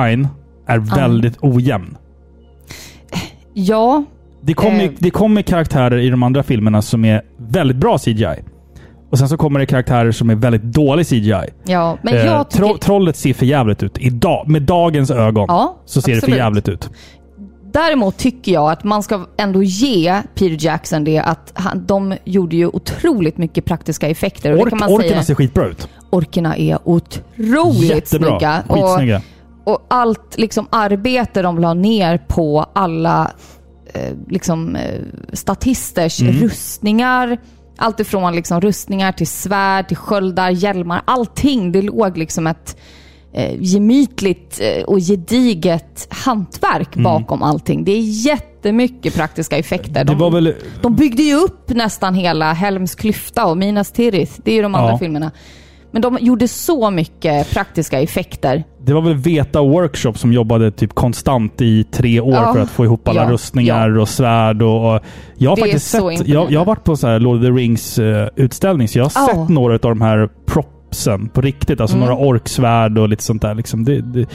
är 0.66 0.78
väldigt 0.96 1.36
ojämn. 1.40 1.96
ja, 3.54 4.04
Det 4.42 4.54
kommer, 4.54 4.84
Eh. 4.84 4.90
det 4.98 5.10
kommer 5.10 5.42
karaktärer 5.42 5.98
i 5.98 6.10
de 6.10 6.22
andra 6.22 6.42
filmerna 6.42 6.82
som 6.82 7.04
är 7.04 7.22
väldigt 7.38 7.76
bra 7.76 7.98
CGI. 7.98 8.34
Och 9.10 9.18
sen 9.18 9.28
så 9.28 9.36
kommer 9.36 9.60
det 9.60 9.66
karaktärer 9.66 10.12
som 10.12 10.30
är 10.30 10.34
väldigt 10.34 10.62
dålig 10.62 11.06
CGI. 11.06 11.32
ja. 11.64 11.98
Men 12.02 12.14
Eh, 12.14 12.24
jag 12.26 12.50
tycker... 12.50 12.64
tro, 12.66 12.78
trollet 12.78 13.16
ser 13.16 13.34
för 13.34 13.46
jävligt 13.46 13.82
ut. 13.82 13.98
Idag, 13.98 14.48
med 14.48 14.62
dagens 14.62 15.10
ögon 15.10 15.44
Ja, 15.48 15.76
så 15.84 16.02
ser 16.02 16.12
det 16.12 16.16
absolut. 16.18 16.34
för 16.34 16.38
jävligt 16.42 16.68
ut. 16.68 16.90
Däremot 17.72 18.16
tycker 18.16 18.52
jag 18.52 18.70
att 18.70 18.84
man 18.84 19.02
ska 19.02 19.26
ändå 19.36 19.62
ge 19.62 20.22
Peter 20.34 20.64
Jackson 20.66 21.04
det 21.04 21.18
att 21.18 21.52
han, 21.54 21.86
de 21.86 22.14
gjorde 22.24 22.56
ju 22.56 22.66
otroligt 22.66 23.38
mycket 23.38 23.64
praktiska 23.64 24.08
effekter. 24.08 24.50
Och 24.50 24.56
det 24.56 24.62
Ork, 24.62 24.72
orkerna 24.90 24.98
säga, 25.10 25.22
ser 25.22 25.34
skitbra 25.34 25.66
ut. 25.66 25.88
orkerna 26.10 26.56
är 26.56 26.78
otroligt 26.84 27.82
Jättebra. 27.94 28.28
snygga. 28.38 28.62
Och, 28.68 28.74
Skitsnygga. 28.88 29.22
och 29.64 29.86
allt 29.88 30.38
liksom 30.38 30.66
arbete 30.70 31.42
de 31.42 31.58
la 31.58 31.74
ner 31.74 32.18
på 32.28 32.66
alla 32.72 33.30
eh, 33.94 34.12
liksom, 34.28 34.76
eh, 34.76 35.00
statisters 35.32 36.20
Mm. 36.22 36.34
rustningar. 36.40 37.38
Allt 37.78 38.00
ifrån 38.00 38.34
liksom 38.36 38.60
rustningar 38.60 39.12
till 39.12 39.26
svärd, 39.26 39.88
till 39.88 39.96
sköldar, 39.96 40.50
hjälmar. 40.50 41.02
Allting. 41.04 41.72
Det 41.72 41.82
låg 41.82 42.18
liksom 42.18 42.46
ett 42.46 42.76
eh, 43.32 43.56
gemytligt 43.60 44.60
eh, 44.62 44.82
och 44.84 44.98
gediget 44.98 46.06
hantverk 46.10 46.96
bakom 46.96 47.42
allting. 47.42 47.84
Det 47.84 47.92
är 47.92 48.26
jättemycket 48.26 49.14
praktiska 49.14 49.56
effekter. 49.58 50.00
Mm. 50.00 50.18
De, 50.18 50.32
väl... 50.32 50.54
de 50.82 50.94
byggde 50.96 51.22
ju 51.22 51.34
upp 51.34 51.68
nästan 51.68 52.14
hela 52.14 52.52
Helms 52.52 52.94
klyfta 52.94 53.46
och 53.46 53.56
Minas 53.58 53.92
Tirith. 53.92 54.32
Det 54.44 54.50
är 54.50 54.54
ju 54.54 54.62
de 54.62 54.74
andra 54.74 54.90
Ja. 54.90 54.98
filmerna. 54.98 55.30
Men 55.90 56.02
de 56.02 56.18
gjorde 56.20 56.48
så 56.48 56.90
mycket 56.90 57.50
praktiska 57.50 58.00
effekter. 58.00 58.64
Det 58.84 58.92
var 58.92 59.00
väl 59.00 59.14
Veta 59.14 59.62
Workshop 59.62 60.12
som 60.14 60.32
jobbade 60.32 60.70
typ 60.70 60.94
konstant 60.94 61.60
i 61.60 61.84
tre 61.84 62.20
år 62.20 62.32
Ja. 62.34 62.52
för 62.52 62.60
att 62.60 62.70
få 62.70 62.84
ihop 62.84 63.08
alla 63.08 63.22
Ja. 63.22 63.30
rustningar 63.30 63.98
och 63.98 64.08
svärd 64.08 64.62
och... 64.62 64.94
och 64.94 65.00
jag 65.36 65.50
har 65.50 65.56
Det 65.56 65.62
faktiskt 65.62 65.86
sett... 65.90 66.28
Jag, 66.28 66.52
jag 66.52 66.60
har 66.60 66.64
varit 66.64 66.84
på 66.84 66.96
så 66.96 67.06
här 67.06 67.20
Lord 67.20 67.36
of 67.36 67.42
the 67.42 67.50
Rings 67.50 67.98
eh, 67.98 68.28
utställning, 68.36 68.88
så 68.88 68.98
jag 68.98 69.04
har 69.04 69.12
Ja. 69.14 69.26
sett 69.26 69.48
några 69.48 69.74
av 69.74 69.78
de 69.80 70.00
här 70.00 70.28
propsen 70.46 71.28
på 71.28 71.40
riktigt. 71.40 71.80
Alltså 71.80 71.96
Mm. 71.96 72.08
några 72.08 72.22
orksvärd 72.26 72.98
och 72.98 73.08
lite 73.08 73.22
sånt 73.22 73.42
där. 73.42 73.54
Liksom 73.54 73.84
det, 73.84 74.00
det, 74.00 74.26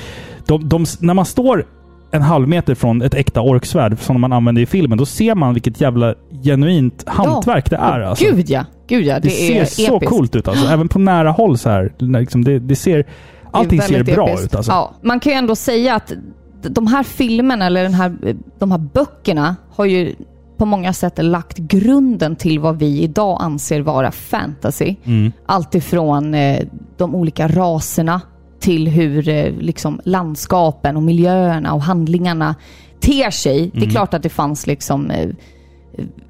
de, 0.46 0.70
de, 0.70 0.86
när 1.00 1.14
man 1.14 1.26
står 1.26 1.66
en 2.14 2.22
halv 2.22 2.48
meter 2.48 2.76
från 2.76 3.02
ett 3.02 3.14
äkta 3.14 3.42
orksvärd 3.42 4.00
som 4.00 4.22
man 4.22 4.34
använder 4.34 4.62
i 4.62 4.66
filmen, 4.66 4.98
då 4.98 5.06
ser 5.06 5.36
man 5.36 5.54
vilket 5.54 5.82
jävla 5.82 6.16
genuint 6.44 7.04
hantverk 7.08 7.70
det 7.70 7.76
är. 7.76 8.00
Alltså. 8.00 8.26
Gud 8.26 8.50
ja! 8.50 8.66
Gud 8.88 9.06
ja, 9.06 9.14
det, 9.20 9.20
Det, 9.28 9.60
är 9.60 9.66
ser 9.66 9.86
så 9.86 9.98
episkt. 9.98 10.10
coolt 10.10 10.36
ut 10.36 10.48
alltså. 10.48 10.68
Även 10.68 10.88
på 10.88 11.00
nära 11.00 11.32
håll 11.32 11.58
så 11.58 11.70
här. 11.70 11.94
Liksom 11.98 12.44
det, 12.44 12.60
det 12.60 12.76
ser... 12.76 12.98
är 12.98 13.06
Allting 13.52 13.82
ser 13.82 13.94
väldigt 13.94 14.16
bra 14.16 14.28
episkt. 14.28 14.46
ut 14.46 14.56
alltså. 14.56 14.72
Ja, 14.72 14.94
man 15.02 15.20
kan 15.20 15.32
ju 15.32 15.38
ändå 15.38 15.56
säga 15.56 15.96
att 15.96 16.14
de 16.62 16.88
här 16.88 17.04
filmerna, 17.04 17.66
eller 17.66 17.84
den 17.84 17.94
här, 17.94 18.16
de 18.60 18.72
här 18.72 18.78
böckerna, 18.78 19.56
har 19.76 19.86
ju 19.86 20.16
på 20.58 20.66
många 20.66 20.94
sätt 20.94 21.24
lagt 21.24 21.58
grunden 21.58 22.36
till 22.36 22.60
vad 22.60 22.80
vi 22.80 23.02
idag 23.02 23.38
anser 23.42 23.82
vara 23.82 24.12
fantasy. 24.12 24.96
Mm. 25.04 25.32
Allt 25.46 25.76
ifrån 25.76 26.34
eh, 26.34 26.60
de 26.98 27.16
olika 27.16 27.48
raserna 27.48 28.22
till 28.64 28.88
hur 28.88 29.30
eh, 29.30 29.52
liksom, 29.52 30.02
landskapen 30.06 30.98
och 30.98 31.04
miljöerna 31.04 31.74
och 31.74 31.82
handlingarna 31.82 32.56
ter 33.00 33.32
sig. 33.32 33.72
Det 33.74 33.86
är 33.86 33.90
klart 33.90 34.14
att 34.14 34.24
det 34.24 34.30
fanns 34.30 34.68
liksom 34.68 35.12
eh, 35.12 35.30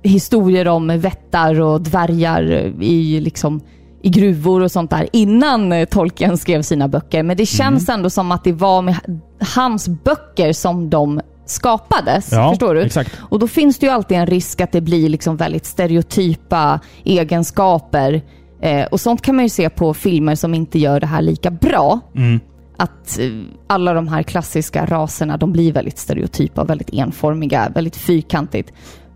historier 0.02 0.68
om 0.68 1.00
vättar 1.00 1.62
och 1.62 1.82
dvärgar 1.82 2.44
i, 2.82 3.20
liksom, 3.20 3.62
i 4.02 4.10
gruvor 4.10 4.62
och 4.62 4.72
sånt 4.72 4.92
där 4.92 5.10
innan 5.14 5.72
eh, 5.72 5.86
Tolkien 5.86 6.38
skrev 6.38 6.62
sina 6.62 6.88
böcker. 6.88 7.24
Men 7.24 7.38
det 7.38 7.46
känns 7.46 7.90
ändå 7.90 8.10
som 8.10 8.32
att 8.32 8.44
det 8.44 8.52
var 8.52 8.82
med 8.82 9.22
hans 9.56 9.88
böcker 9.88 10.54
som 10.54 10.90
de 10.90 11.22
skapades. 11.46 12.32
Ja, 12.32 12.50
förstår 12.50 12.76
du? 12.76 12.82
exakt. 12.82 13.12
Och 13.30 13.40
då 13.40 13.48
finns 13.48 13.80
det 13.80 13.86
ju 13.86 13.92
alltid 13.92 14.18
en 14.18 14.28
risk 14.28 14.62
att 14.62 14.72
det 14.72 14.82
blir 14.82 15.10
liksom 15.10 15.38
väldigt 15.38 15.66
stereotypa 15.66 16.80
egenskaper. 17.04 18.22
Eh, 18.64 18.86
och 18.86 19.00
sånt 19.02 19.22
kan 19.22 19.36
man 19.36 19.46
ju 19.46 19.50
se 19.50 19.70
på 19.70 19.94
filmer 19.94 20.36
som 20.36 20.54
inte 20.54 20.80
gör 20.80 21.00
det 21.00 21.08
här 21.08 21.22
lika 21.22 21.52
bra. 21.52 22.00
Mm. 22.16 22.40
Att 22.78 23.20
eh, 23.20 23.28
alla 23.68 23.94
de 23.94 24.08
här 24.08 24.24
klassiska 24.24 24.86
raserna, 24.86 25.38
de 25.38 25.52
blir 25.52 25.74
väldigt 25.74 25.98
stereotypa, 25.98 26.64
väldigt 26.64 26.90
enformiga, 26.94 27.72
väldigt 27.76 27.96
fyrkantigt. 27.96 28.74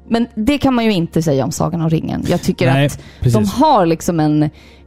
Men 0.09 0.27
det 0.35 0.57
kan 0.57 0.73
man 0.73 0.85
ju 0.85 0.91
inte 0.93 1.21
säga 1.21 1.43
om 1.43 1.51
Sagan 1.51 1.81
om 1.81 1.89
ringen. 1.89 2.23
Jag 2.27 2.41
tycker 2.41 2.73
Nej, 2.73 2.85
att 2.85 2.99
precis. 3.19 3.33
de 3.33 3.45
har 3.45 3.85
liksom 3.85 4.19
en... 4.19 4.43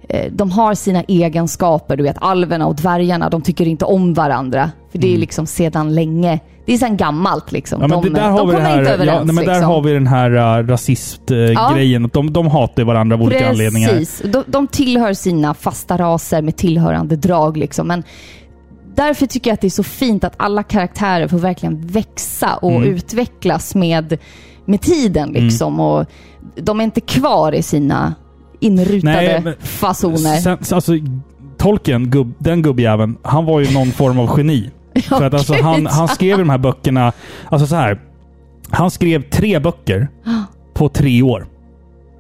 eh, 0.09 0.33
De 0.33 0.51
har 0.51 0.75
sina 0.75 1.03
egenskaper. 1.03 1.97
Du 1.97 2.03
vet, 2.03 2.17
alverna 2.21 2.67
och 2.67 2.77
dvärgarna, 2.77 3.31
de 3.31 3.43
tycker 3.43 3.67
inte 3.69 3.85
om 3.85 4.15
varandra. 4.15 4.71
För 4.93 4.99
det 4.99 5.15
är 5.15 5.19
liksom 5.19 5.47
sedan 5.47 5.95
länge. 5.95 6.41
Det 6.67 6.75
är 6.75 6.79
sedan 6.79 6.97
gammalt 6.97 7.53
liksom. 7.53 7.83
Mm. 7.83 7.91
Ja, 7.91 7.97
men 8.03 8.13
de 8.15 8.21
där 8.21 8.29
de 8.29 8.33
vi 8.35 8.39
kommer 8.39 8.61
här, 8.61 8.79
inte 8.79 8.93
överens. 8.93 9.17
ja, 9.19 9.25
nej, 9.25 9.35
men 9.35 9.45
där 9.45 9.53
liksom. 9.53 9.71
har 9.71 9.83
vi 9.83 9.93
den 9.93 10.07
här 10.07 10.61
uh, 10.61 10.67
rasistgrejen. 10.69 12.11
De, 12.13 12.33
de 12.33 12.47
hatar 12.47 12.85
varandra 12.85 13.17
av 13.17 13.23
olika 13.23 13.49
anledningar. 13.49 13.89
Precis. 13.89 14.23
De, 14.33 14.45
de 14.47 14.67
tillhör 14.67 15.13
sina 15.13 15.55
fasta 15.55 15.97
raser 15.99 16.43
med 16.43 16.57
tillhörande 16.57 17.17
drag. 17.17 17.57
Liksom. 17.57 17.89
Men 17.89 18.03
därför 18.95 19.27
tycker 19.27 19.51
jag 19.51 19.55
att 19.55 19.61
det 19.61 19.67
är 19.69 19.71
så 19.71 19.83
fint 19.83 20.25
att 20.25 20.35
alla 20.37 20.63
karaktärer 20.63 21.29
får 21.29 21.39
verkligen 21.39 21.87
växa 21.87 22.55
och 22.57 22.71
Mm. 22.73 22.83
utvecklas 22.95 23.75
med, 23.75 24.19
med 24.65 24.81
tiden. 24.81 25.33
Liksom. 25.33 25.81
Och 25.81 26.07
de 26.55 26.81
är 26.81 26.85
inte 26.85 27.01
kvar 27.01 27.53
i 27.55 27.63
sina 27.63 28.15
inrutade 28.61 29.13
Nej, 29.13 29.41
men- 29.45 29.55
fasoner. 29.61 30.37
Sen, 30.37 30.65
så 30.65 30.75
alltså, 30.75 30.93
Tolkien, 31.57 32.11
gubb, 32.11 32.35
den 32.39 32.63
gubbjäveln, 32.63 33.17
han 33.23 33.45
var 33.45 33.61
ju 33.61 33.75
någon 33.75 33.91
form 33.93 34.19
av 34.19 34.39
geni. 34.39 34.71
För 35.09 35.25
att 35.25 35.35
alltså, 35.35 35.55
han, 35.55 35.87
han 35.87 36.09
skrev 36.09 36.39
de 36.39 36.51
här 36.51 36.59
böckerna... 36.59 37.13
Alltså 37.49 37.67
så 37.67 37.77
här. 37.77 38.01
Han 38.71 38.91
skrev 38.91 39.31
tre 39.31 39.59
böcker 39.59 40.09
på 40.75 40.89
tre 40.89 41.23
år. 41.23 41.47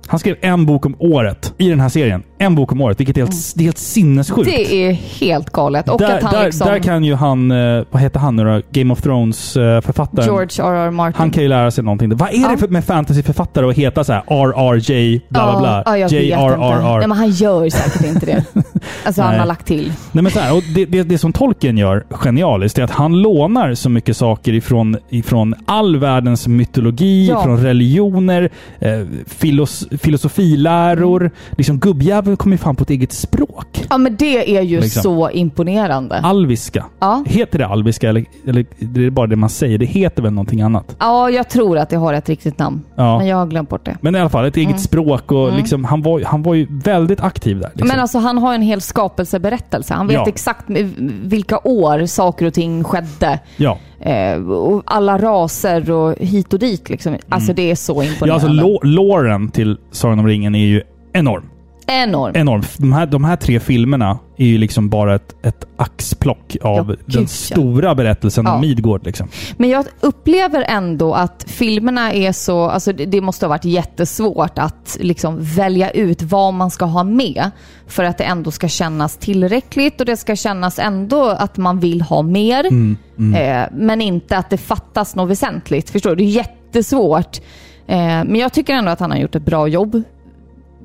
Han 0.06 0.18
skrev 0.18 0.36
en 0.40 0.66
bok 0.66 0.86
om 0.86 0.94
året 0.98 1.54
i 1.58 1.68
den 1.68 1.80
här 1.80 1.88
serien. 1.88 2.22
En 2.42 2.54
bok 2.54 2.72
om 2.72 2.80
året, 2.80 3.00
vilket 3.00 3.16
är 3.16 3.20
helt, 3.20 3.54
det 3.54 3.62
är 3.62 3.64
helt 3.64 3.78
sinnessjukt. 3.78 4.48
Mm. 4.48 4.60
Det 4.60 4.74
är 4.74 4.92
helt 4.92 5.50
galet. 5.50 5.88
Och 5.88 5.98
där, 5.98 6.16
att 6.16 6.22
han 6.22 6.32
där, 6.34 6.44
liksom... 6.44 6.66
där 6.66 6.78
kan 6.78 7.04
ju 7.04 7.14
han, 7.14 7.50
eh, 7.50 7.84
vad 7.90 8.02
heter 8.02 8.20
han 8.20 8.36
nu 8.36 8.44
då? 8.44 8.60
Game 8.70 8.92
of 8.92 9.02
Thrones-författaren. 9.02 10.24
George 10.26 10.64
R.R. 10.64 10.90
Martin. 10.90 11.18
Han 11.18 11.30
kan 11.30 11.42
ju 11.42 11.48
lära 11.48 11.70
sig 11.70 11.84
någonting. 11.84 12.16
Vad 12.16 12.28
är 12.28 12.40
Ja. 12.42 12.48
det 12.48 12.58
för, 12.58 12.68
med 12.68 12.84
fantasyförfattare 12.84 13.68
att 13.68 13.76
heta 13.76 14.04
så 14.04 14.12
här 14.12 14.22
RRJ 14.28 15.20
bla 15.28 15.50
bla 15.50 15.60
bla? 15.60 15.82
Ja, 15.86 15.98
jag 15.98 16.08
vet 16.10 16.22
inte. 16.22 16.26
JRRR. 16.26 16.98
Nej, 16.98 17.08
men 17.08 17.18
han 17.18 17.30
gör 17.30 17.70
säkert 17.70 18.04
inte 18.04 18.26
det. 18.26 18.44
Alltså 19.04 19.22
han 19.22 19.38
har 19.38 19.46
lagt 19.46 19.66
till. 19.66 19.92
Nej, 20.12 20.22
men 20.22 20.32
så 20.32 20.38
här, 20.40 20.56
och 20.56 20.62
det, 20.74 20.84
det, 20.84 21.02
det 21.02 21.18
som 21.18 21.32
Tolkien 21.32 21.78
gör 21.78 22.04
genialiskt 22.10 22.78
är 22.78 22.82
att 22.82 22.90
han 22.90 23.22
lånar 23.22 23.74
så 23.74 23.88
mycket 23.88 24.16
saker 24.16 24.52
ifrån, 24.52 24.96
ifrån 25.08 25.54
all 25.66 25.96
världens 25.96 26.48
mytologi, 26.48 27.28
Ja. 27.28 27.42
från 27.42 27.62
religioner, 27.62 28.50
eh, 28.78 28.90
filos, 29.26 29.86
filosofiläror. 29.98 31.30
Liksom 31.56 31.78
gubbjäveln 31.78 32.29
kommer 32.36 32.54
ju 32.54 32.58
fan 32.58 32.76
på 32.76 32.82
ett 32.82 32.90
eget 32.90 33.12
språk. 33.12 33.84
Ja 33.90 33.98
men 33.98 34.16
det 34.16 34.56
är 34.58 34.62
ju 34.62 34.80
Liksom. 34.80 35.02
så 35.02 35.30
imponerande. 35.30 36.18
Alviska. 36.20 36.84
Ja. 37.00 37.24
Heter 37.26 37.58
det 37.58 37.66
alviska 37.66 38.08
eller, 38.08 38.24
eller 38.46 38.66
det 38.78 39.06
är 39.06 39.10
bara 39.10 39.26
det 39.26 39.36
man 39.36 39.48
säger? 39.50 39.78
Det 39.78 39.86
heter 39.86 40.22
väl 40.22 40.32
någonting 40.32 40.60
annat? 40.62 40.96
Ja, 40.98 41.30
jag 41.30 41.48
tror 41.48 41.78
att 41.78 41.90
det 41.90 41.96
har 41.96 42.12
ett 42.14 42.28
riktigt 42.28 42.58
namn. 42.58 42.82
Ja. 42.96 43.18
Men 43.18 43.26
jag 43.26 43.36
har 43.36 43.46
glömt 43.46 43.68
bort 43.68 43.84
det. 43.84 43.96
Men 44.00 44.16
i 44.16 44.18
alla 44.20 44.30
fall 44.30 44.44
ett 44.44 44.56
eget 44.56 44.80
språk 44.80 45.32
och 45.32 45.52
liksom, 45.56 45.84
han, 45.84 46.02
var, 46.02 46.20
han 46.24 46.42
var 46.42 46.54
ju 46.54 46.66
väldigt 46.70 47.20
aktiv 47.20 47.60
där. 47.60 47.68
Liksom. 47.72 47.88
Men 47.88 48.00
alltså 48.00 48.18
han 48.18 48.38
har 48.38 48.54
en 48.54 48.62
hel 48.62 48.80
skapelseberättelse. 48.80 49.94
Han 49.94 50.06
vet 50.06 50.14
Ja. 50.14 50.24
exakt 50.28 50.64
vilka 51.22 51.58
år 51.64 52.06
saker 52.06 52.46
och 52.46 52.54
ting 52.54 52.84
skedde. 52.84 53.38
ja. 53.56 53.78
Eh, 54.00 54.50
och 54.50 54.82
alla 54.86 55.18
raser 55.18 55.90
och 55.90 56.14
hit 56.18 56.52
och 56.52 56.58
dit 56.58 56.88
liksom. 56.88 57.16
Alltså 57.28 57.52
det 57.52 57.70
är 57.70 57.74
så 57.74 57.92
Mm. 57.92 58.04
ja, 58.06 58.12
imponerande. 58.12 58.46
alltså 58.46 58.78
loren 58.86 59.50
till 59.50 59.76
Sagan 59.90 60.18
om 60.18 60.26
ringen 60.26 60.54
är 60.54 60.66
ju 60.66 60.82
enorm. 61.12 61.44
Enorm. 61.90 62.32
enorm. 62.36 62.62
De 62.78 62.92
här, 62.92 63.06
de 63.06 63.24
här 63.24 63.36
tre 63.36 63.60
filmerna 63.60 64.18
är 64.36 64.46
ju 64.46 64.58
liksom 64.58 64.88
bara 64.88 65.14
ett, 65.14 65.34
ett 65.46 65.64
axplock 65.76 66.56
av 66.62 66.76
Ja, 66.76 66.82
den 66.84 66.96
gud, 67.06 67.22
ja. 67.22 67.26
stora 67.26 67.94
berättelsen 67.94 68.44
Ja. 68.46 68.54
om 68.54 68.60
Midgård. 68.60 69.06
Liksom. 69.06 69.28
Men 69.56 69.70
jag 69.70 69.84
upplever 70.00 70.64
ändå 70.68 71.14
att 71.14 71.44
filmerna 71.48 72.12
är 72.12 72.32
så, 72.32 72.64
alltså 72.64 72.92
det, 72.92 73.06
det 73.06 73.20
måste 73.20 73.46
ha 73.46 73.48
varit 73.48 73.64
jättesvårt 73.64 74.58
att 74.58 74.96
liksom 75.00 75.36
välja 75.40 75.90
ut 75.90 76.22
vad 76.22 76.54
man 76.54 76.70
ska 76.70 76.84
ha 76.84 77.04
med 77.04 77.50
för 77.86 78.04
att 78.04 78.18
det 78.18 78.24
ändå 78.24 78.50
ska 78.50 78.68
kännas 78.68 79.16
tillräckligt 79.16 80.00
och 80.00 80.06
det 80.06 80.16
ska 80.16 80.36
kännas 80.36 80.78
ändå 80.78 81.24
att 81.28 81.56
man 81.56 81.78
vill 81.80 82.02
ha 82.02 82.22
mer. 82.22 82.64
Eh, 83.36 83.68
men 83.72 84.00
inte 84.00 84.36
att 84.36 84.50
det 84.50 84.56
fattas 84.58 85.14
något 85.16 85.30
väsentligt. 85.30 85.90
Förstår 85.90 86.10
du? 86.10 86.16
Det 86.16 86.22
är 86.22 86.26
jättesvårt. 86.26 87.40
Eh, 87.86 87.96
men 87.98 88.34
jag 88.34 88.52
tycker 88.52 88.74
ändå 88.74 88.90
att 88.90 89.00
han 89.00 89.10
har 89.10 89.18
gjort 89.18 89.34
ett 89.34 89.44
bra 89.44 89.68
jobb. 89.68 90.02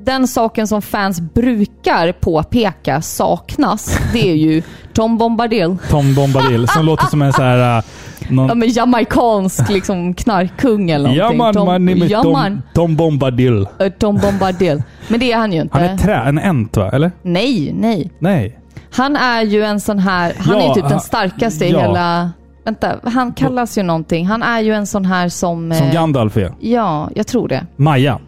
Den 0.06 0.28
saken 0.28 0.68
som 0.68 0.82
fans 0.82 1.22
brukar 1.22 2.12
påpeka 2.12 3.02
saknas, 3.02 4.00
det 4.13 4.32
är 4.32 4.36
ju 4.36 4.62
Tom 4.94 5.18
Bombadil. 5.18 5.78
Tom 5.89 6.15
Bombadil, 6.15 6.68
som 6.68 6.86
låter 6.86 7.06
som 7.06 7.22
en 7.22 7.34
så 7.34 7.41
här... 7.41 7.78
Uh, 7.78 7.84
någon, 8.30 8.48
Ja 8.48 8.56
men 8.56 8.70
jamaicansk 8.70 9.70
liksom 9.70 10.13
knarkkung 10.13 10.89
eller 10.91 11.10
ja 11.10 11.15
någonting. 11.15 11.38
man, 11.38 11.54
Tom, 11.54 11.65
man 11.65 11.89
är 11.89 11.96
med 11.96 12.10
ja, 12.10 12.24
Tom. 12.24 12.62
Tom 12.74 12.96
Bombadil. 12.96 13.68
Eh, 13.80 13.89
Tom 13.89 14.18
Bombadil. 14.18 14.84
Men 15.08 15.20
det 15.20 15.32
är 15.32 15.38
han 15.38 15.54
ju 15.54 15.62
inte. 15.62 15.78
Han 15.78 15.88
är 15.88 15.98
trä, 15.98 16.15
en 16.15 16.39
ent 16.39 16.78
va? 16.78 16.89
Eller? 16.89 17.12
nej, 17.22 17.72
nej. 17.74 18.12
Nej. 18.20 18.60
Han 18.91 19.15
är 19.15 19.41
ju 19.41 19.63
en 19.63 19.80
sån 19.80 20.00
här, 20.00 20.34
han 20.39 20.56
är 20.56 20.62
Ja, 20.62 20.68
ju 20.68 20.74
typ 20.82 20.89
den 20.89 21.00
starkaste 21.00 21.65
i 21.65 21.72
ja. 21.72 21.80
hela... 21.80 22.32
Vänta, 22.65 22.96
han 23.04 23.34
kallas 23.34 23.78
ju 23.78 23.84
någonting. 23.84 24.26
Han 24.26 24.44
är 24.44 24.62
ju 24.62 24.74
en 24.74 24.88
sån 24.88 25.06
här 25.06 25.30
som... 25.30 25.74
Som 25.74 25.88
eh, 25.88 25.94
Gandalf 25.94 26.38
är. 26.38 26.52
Ja, 26.60 27.10
jag 27.15 27.28
tror 27.28 27.48
det. 27.48 27.65
Maja. 27.76 28.20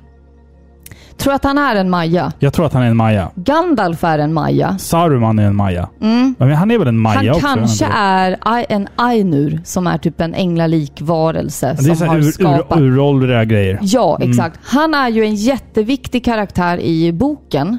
Tror 1.18 1.34
att 1.34 1.44
han 1.44 1.58
är 1.58 1.76
en 1.76 1.90
maja. 1.90 2.32
Jag 2.40 2.54
tror 2.54 2.66
att 2.66 2.74
han 2.74 2.84
är 2.84 2.88
en 2.88 2.98
Maja. 2.98 3.32
Gandalf 3.36 4.04
är 4.04 4.20
en 4.20 4.34
maja. 4.34 4.78
Saruman 4.78 5.40
är 5.40 5.44
en 5.44 5.56
Maja. 5.56 5.90
Men 6.38 6.52
han 6.52 6.72
är 6.72 6.78
väl 6.78 6.88
en 6.88 7.00
Maja 7.00 7.20
Mm. 7.20 7.42
Han 7.44 7.64
också? 7.64 7.86
kanske 7.86 7.86
är 7.86 8.66
en 8.70 8.88
Ainur 8.96 9.62
som 9.66 9.88
är 9.88 9.98
typ 9.98 10.22
en 10.22 10.34
änglalik 10.34 11.02
varelse 11.02 11.76
Det 11.80 11.92
är 11.92 11.96
som 11.96 12.08
har 12.08 12.18
ur, 12.18 12.22
skapat... 12.32 12.80
ur, 12.80 12.84
uråldriga 12.84 13.46
grejer. 13.46 13.80
Ja, 13.82 14.18
exakt. 14.22 14.60
Han 14.64 14.94
är 14.94 15.10
ju 15.10 15.24
en 15.24 15.36
jätteviktig 15.36 16.26
karaktär 16.26 16.80
i 16.80 17.12
boken. 17.12 17.78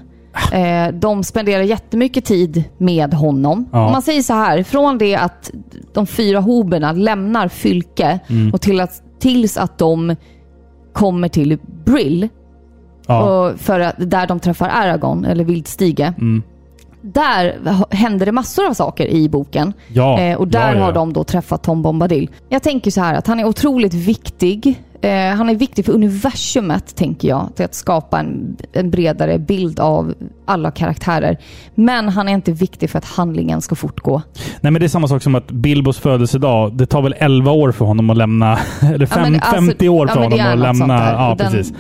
Eh, 0.52 0.94
de 0.94 1.24
spenderar 1.24 1.62
jättemycket 1.62 2.24
tid 2.24 2.64
med 2.78 3.14
honom. 3.14 3.68
Ja. 3.72 3.86
Om 3.86 3.92
man 3.92 4.02
säger 4.02 4.22
så 4.22 4.34
här, 4.34 4.62
från 4.62 4.98
det 4.98 5.16
att 5.16 5.50
de 5.94 6.06
fyra 6.06 6.40
hoberna 6.40 6.92
lämnar 6.92 7.48
Fylke 7.48 8.18
och 8.52 8.60
till 8.60 8.80
att, 8.80 9.02
tills 9.20 9.56
att 9.56 9.78
de 9.78 10.16
kommer 10.92 11.28
till 11.28 11.58
Brill, 11.84 12.28
Ja. 13.08 13.22
och 13.48 13.60
för 13.60 13.80
att, 13.80 13.94
där 13.98 14.26
de 14.26 14.40
träffar 14.40 14.68
Aragorn, 14.68 15.24
eller 15.24 15.44
Vildstige. 15.44 16.14
Mm. 16.18 16.42
Där 17.00 17.56
händer 17.90 18.26
det 18.26 18.32
massor 18.32 18.66
av 18.66 18.72
saker 18.74 19.06
i 19.06 19.28
boken. 19.28 19.72
Ja, 19.92 20.20
Eh, 20.20 20.36
och 20.38 20.48
där 20.48 20.74
ja. 20.74 20.84
har 20.84 20.92
de 20.92 21.12
då 21.12 21.24
träffat 21.24 21.62
Tom 21.62 21.82
Bombadil. 21.82 22.30
Jag 22.48 22.62
tänker 22.62 22.90
så 22.90 23.00
här 23.00 23.14
att 23.14 23.26
han 23.26 23.40
är 23.40 23.44
otroligt 23.44 23.94
viktig. 23.94 24.82
Eh, 25.00 25.36
han 25.36 25.48
är 25.48 25.54
viktig 25.54 25.84
för 25.84 25.92
universumet, 25.92 26.96
tänker 26.96 27.28
jag. 27.28 27.48
Till 27.56 27.64
att 27.64 27.74
skapa 27.74 28.20
en, 28.20 28.56
en 28.72 28.90
bredare 28.90 29.38
bild 29.38 29.80
av 29.80 30.14
alla 30.44 30.70
karaktärer. 30.70 31.38
Men 31.74 32.08
han 32.08 32.28
är 32.28 32.32
inte 32.32 32.52
viktig 32.52 32.90
för 32.90 32.98
att 32.98 33.04
handlingen 33.04 33.62
ska 33.62 33.74
fortgå. 33.74 34.22
Nej, 34.60 34.70
men 34.72 34.80
det 34.80 34.86
är 34.86 34.88
samma 34.88 35.08
sak 35.08 35.22
som 35.22 35.34
att 35.34 35.50
Bilbos 35.50 35.98
födelsedag, 35.98 36.72
det 36.76 36.86
tar 36.86 37.02
väl 37.02 37.14
11 37.18 37.52
år 37.52 37.72
för 37.72 37.84
honom 37.84 38.10
att 38.10 38.16
lämna... 38.16 38.58
Eller 38.94 39.06
fem, 39.06 39.22
men 39.22 39.34
alltså- 39.34 39.54
50 39.54 39.88
år 39.88 40.08
ja, 40.08 40.14
för 40.14 40.20
det 40.20 40.42
honom 40.42 40.52
att 40.52 40.78
lämna... 40.78 41.12
Ja, 41.12 41.34
Den- 41.38 41.52
precis. 41.52 41.74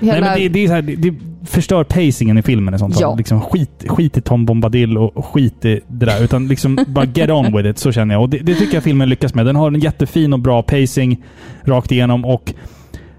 Hela, 0.00 0.12
Nej, 0.12 0.20
men 0.20 0.38
det, 0.38 0.48
det, 0.48 0.64
är 0.64 0.68
så 0.68 0.74
här, 0.74 0.82
det 0.82 1.14
förstör 1.44 1.84
pacingen 1.84 2.38
i 2.38 2.42
filmen. 2.42 2.74
i 2.74 2.78
Sånt. 2.78 3.00
Ja. 3.00 3.14
Liksom 3.14 3.40
skit, 3.40 3.84
skit 3.88 4.16
i 4.16 4.20
Tom 4.20 4.46
Bombadil 4.46 4.98
och, 4.98 5.16
och 5.16 5.26
skit 5.26 5.64
i 5.64 5.80
det 5.88 6.06
där. 6.06 6.24
Utan 6.24 6.48
liksom 6.48 6.78
bara 6.88 7.04
get 7.04 7.30
on 7.30 7.56
with 7.56 7.68
it, 7.68 7.78
så 7.78 7.92
känner 7.92 8.14
jag. 8.14 8.22
Och 8.22 8.28
det, 8.28 8.38
det 8.38 8.54
tycker 8.54 8.74
jag 8.74 8.82
filmen 8.82 9.08
lyckas 9.08 9.34
med. 9.34 9.46
Den 9.46 9.56
har 9.56 9.66
en 9.70 9.80
jättefin 9.80 10.32
och 10.32 10.38
bra 10.38 10.62
pacing 10.62 11.24
rakt 11.64 11.92
igenom 11.92 12.24
och 12.24 12.52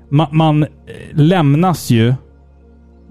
ma, 0.09 0.28
man 0.32 0.63
eh, 0.63 0.67
lämnas 1.13 1.89
ju 1.89 2.13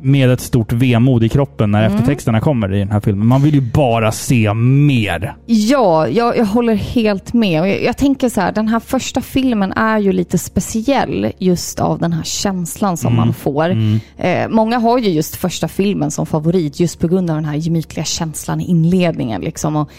med 0.04 0.30
ett 0.30 0.40
stort 0.40 0.72
vemod 0.72 1.24
i 1.24 1.28
kroppen 1.28 1.70
när 1.70 1.84
Mm. 1.84 1.94
eftertexterna 1.94 2.40
kommer 2.40 2.74
i 2.74 2.78
den 2.78 2.90
här 2.90 3.00
filmen. 3.00 3.26
Man 3.26 3.42
vill 3.42 3.54
ju 3.54 3.60
bara 3.60 4.12
se 4.12 4.54
mer. 4.54 5.36
Ja, 5.46 6.08
jag, 6.08 6.36
jag 6.38 6.44
håller 6.44 6.74
helt 6.74 7.32
med. 7.32 7.68
Jag, 7.70 7.82
jag 7.82 7.96
tänker 7.96 8.28
så 8.28 8.40
här, 8.40 8.52
den 8.52 8.68
här 8.68 8.80
första 8.80 9.20
filmen 9.20 9.72
är 9.72 9.98
ju 9.98 10.12
lite 10.12 10.38
speciell 10.38 11.32
just 11.38 11.80
av 11.80 11.98
den 11.98 12.12
här 12.12 12.22
känslan 12.24 12.96
som 12.96 13.16
man 13.16 13.34
får. 13.34 13.70
Eh, 14.16 14.48
många 14.48 14.78
har 14.78 14.98
ju 14.98 15.10
just 15.10 15.36
första 15.36 15.68
filmen 15.68 16.10
som 16.10 16.26
favorit 16.26 16.80
just 16.80 17.00
på 17.00 17.08
grund 17.08 17.30
av 17.30 17.36
den 17.36 17.44
här 17.44 17.56
gemytliga 17.56 18.04
känslan 18.04 18.60
i 18.60 18.64
inledningen. 18.64 19.40
Liksom, 19.40 19.76
och 19.76 19.90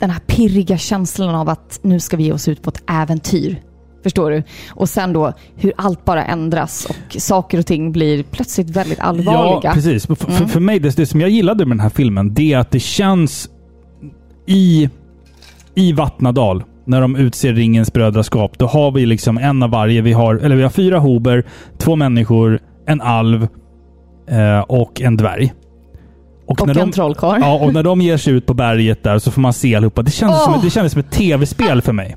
den 0.00 0.10
här 0.10 0.20
pirriga 0.20 0.78
känslan 0.78 1.34
av 1.34 1.48
att 1.48 1.80
nu 1.82 2.00
ska 2.00 2.16
vi 2.16 2.22
ge 2.24 2.32
oss 2.32 2.48
ut 2.48 2.62
på 2.62 2.70
ett 2.70 2.82
äventyr. 2.90 3.62
Förstår 4.04 4.30
du? 4.30 4.42
Och 4.70 4.88
sen 4.88 5.12
då 5.12 5.32
hur 5.56 5.72
allt 5.76 6.04
bara 6.04 6.24
ändras 6.24 6.86
och 6.90 7.20
saker 7.22 7.58
och 7.58 7.66
ting 7.66 7.92
blir 7.92 8.22
plötsligt 8.22 8.70
väldigt 8.70 9.00
allvarliga. 9.00 9.60
Ja, 9.62 9.72
precis. 9.74 10.06
För, 10.06 10.16
Mm. 10.24 10.36
för, 10.36 10.46
för 10.46 10.60
mig, 10.60 10.78
det, 10.78 10.96
det 10.96 11.06
som 11.06 11.20
jag 11.20 11.30
gillade 11.30 11.66
med 11.66 11.76
den 11.76 11.80
här 11.82 11.90
filmen, 11.90 12.34
det 12.34 12.52
är 12.52 12.58
att 12.58 12.70
det 12.70 12.80
känns 12.80 13.48
i, 14.46 14.88
i 15.74 15.92
Vattnadal, 15.92 16.64
när 16.86 17.00
de 17.00 17.16
utser 17.16 17.52
ringens 17.52 17.92
brödraskap, 17.92 18.58
då 18.58 18.66
har 18.66 18.90
vi 18.92 19.06
liksom 19.06 19.38
en 19.38 19.62
av 19.62 19.70
varje. 19.70 20.02
Vi 20.02 20.12
har, 20.12 20.34
eller 20.34 20.56
vi 20.56 20.62
har 20.62 20.70
fyra 20.70 20.98
hober, 20.98 21.44
två 21.78 21.96
människor, 21.96 22.58
en 22.86 23.00
alv 23.00 23.48
eh, 24.28 24.60
och 24.60 25.00
en 25.00 25.16
dvärg. 25.16 25.52
Och 26.46 26.66
när 26.66 26.78
en 26.78 26.86
de, 26.90 26.92
trollkarl. 26.92 27.40
Ja, 27.40 27.54
och 27.54 27.72
när 27.72 27.82
de 27.82 28.00
ger 28.00 28.16
sig 28.16 28.32
ut 28.32 28.46
på 28.46 28.54
berget 28.54 29.02
där 29.02 29.18
så 29.18 29.30
får 29.30 29.40
man 29.40 29.52
se 29.52 29.74
allihopa. 29.74 30.02
Det 30.02 30.10
kändes, 30.10 30.44
som, 30.44 30.54
Åh! 30.54 30.64
det 30.64 30.70
kändes 30.70 30.92
som 30.92 31.00
ett 31.00 31.10
tv-spel 31.10 31.82
för 31.82 31.92
mig. 31.92 32.16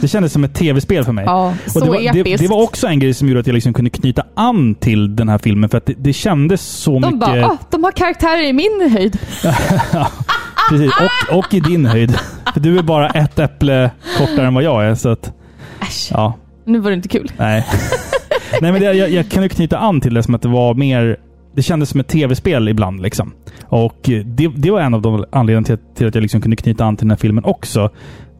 Det 0.00 0.08
kändes 0.08 0.32
som 0.32 0.44
ett 0.44 0.54
tv-spel 0.54 1.04
för 1.04 1.12
mig. 1.12 1.24
Ja, 1.24 1.54
Och 1.64 1.70
så 1.70 1.80
det, 1.80 1.90
var, 1.90 2.12
det, 2.12 2.20
episkt. 2.20 2.42
det 2.42 2.48
var 2.48 2.62
också 2.62 2.86
en 2.86 2.98
grej 2.98 3.14
som 3.14 3.28
gjorde 3.28 3.40
att 3.40 3.46
jag 3.46 3.54
liksom 3.54 3.72
kunde 3.72 3.90
knyta 3.90 4.22
an 4.34 4.74
till 4.74 5.16
den 5.16 5.28
här 5.28 5.38
filmen. 5.38 5.70
För 5.70 5.78
att 5.78 5.86
det, 5.86 5.94
det 5.98 6.12
kändes 6.12 6.62
så 6.62 6.90
De 6.90 7.00
mycket... 7.00 7.20
bara, 7.20 7.46
ah, 7.46 7.58
de 7.70 7.84
har 7.84 7.92
karaktärer 7.92 8.42
i 8.42 8.52
min 8.52 8.90
höjd. 8.90 9.18
Precis, 10.70 10.92
och, 11.30 11.38
och 11.38 11.54
i 11.54 11.60
din 11.60 11.86
höjd. 11.86 12.18
För 12.52 12.60
du 12.60 12.78
är 12.78 12.82
bara 12.82 13.08
ett 13.10 13.38
äpple 13.38 13.90
kortare 14.18 14.46
än 14.46 14.54
vad 14.54 14.62
jag 14.62 14.86
är. 14.86 14.94
Så 14.94 15.08
att, 15.08 15.32
Äsch, 15.80 16.08
ja, 16.10 16.34
nu 16.64 16.78
var 16.78 16.90
det 16.90 16.96
inte 16.96 17.08
kul. 17.08 17.32
nej. 17.36 17.66
nej 18.60 18.72
men 18.72 18.80
det, 18.80 18.92
jag, 18.92 19.10
jag 19.10 19.28
kunde 19.30 19.48
knyta 19.48 19.78
an 19.78 20.00
till 20.00 20.14
det 20.14 20.22
som 20.22 20.34
att 20.34 20.42
det 20.42 20.48
var 20.48 20.74
mer... 20.74 21.16
Det 21.56 21.62
kändes 21.62 21.88
som 21.90 22.00
ett 22.00 22.08
tv-spel 22.08 22.68
ibland. 22.68 23.02
Liksom. 23.02 23.32
Och 23.64 24.00
det, 24.24 24.48
det 24.56 24.70
var 24.70 24.80
en 24.80 24.94
av 24.94 25.02
de 25.02 25.24
anledningarna 25.32 25.66
till, 25.66 25.78
till 25.96 26.06
att 26.08 26.14
jag 26.14 26.22
liksom 26.22 26.40
kunde 26.40 26.56
knyta 26.56 26.84
an 26.84 26.96
till 26.96 27.04
den 27.06 27.10
här 27.10 27.18
filmen 27.18 27.44
också. 27.44 27.90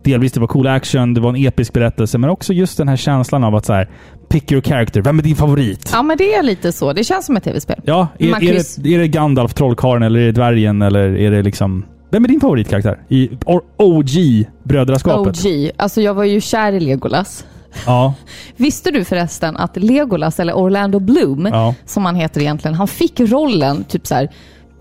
Delvis 0.05 0.33
det 0.33 0.41
var 0.41 0.47
cool 0.47 0.67
action, 0.67 1.15
det 1.15 1.21
var 1.21 1.31
en 1.31 1.47
episk 1.47 1.73
berättelse, 1.73 2.19
men 2.19 2.31
också 2.31 2.53
just 2.53 2.79
den 2.79 2.89
här 2.89 2.97
känslan 2.97 3.45
av 3.45 3.55
att 3.55 3.65
så 3.65 3.73
här, 3.73 3.91
pick 4.29 4.53
your 4.53 4.63
character. 4.63 5.01
Vem 5.01 5.19
är 5.19 5.23
din 5.23 5.37
favorit? 5.37 5.91
Ja, 5.93 6.03
men 6.03 6.17
det 6.17 6.35
är 6.35 6.43
lite 6.43 6.73
så. 6.73 6.93
Det 6.93 7.05
känns 7.05 7.27
som 7.27 7.37
ett 7.37 7.45
tv-spel. 7.45 7.81
Ja, 7.85 8.09
är, 8.19 8.29
är, 8.29 8.83
det, 8.83 8.95
är 8.95 8.99
det 8.99 9.09
Gandalf, 9.09 9.55
trollkarlen, 9.55 10.03
eller 10.03 10.21
är 10.21 10.27
det 10.27 10.33
dvärgen, 10.33 10.83
eller 10.83 11.17
är 11.17 11.31
det 11.31 11.43
liksom... 11.43 11.85
Vem 12.11 12.25
är 12.25 12.29
din 12.29 12.41
favoritkaraktär? 12.41 12.99
I 13.09 13.29
or- 13.29 13.63
OG-brödraskapet? 13.77 15.47
OG. 15.47 15.71
Alltså 15.77 16.03
jag 16.03 16.15
var 16.15 16.25
ju 16.25 16.41
kär 16.41 16.73
i 16.73 16.81
Legolas. 16.81 17.45
Ja. 17.87 18.15
Visste 18.57 18.91
du 18.91 19.05
förresten 19.05 19.57
att 19.57 19.77
Legolas, 19.77 20.41
eller 20.41 20.53
Orlando 20.57 21.01
Bloom, 21.01 21.47
Ja. 21.53 21.75
som 21.87 22.05
han 22.05 22.15
heter 22.17 22.41
egentligen, 22.41 22.75
han 22.75 22.89
fick 22.89 23.21
rollen 23.21 23.85
typ 23.85 24.07
så 24.07 24.15
här 24.15 24.29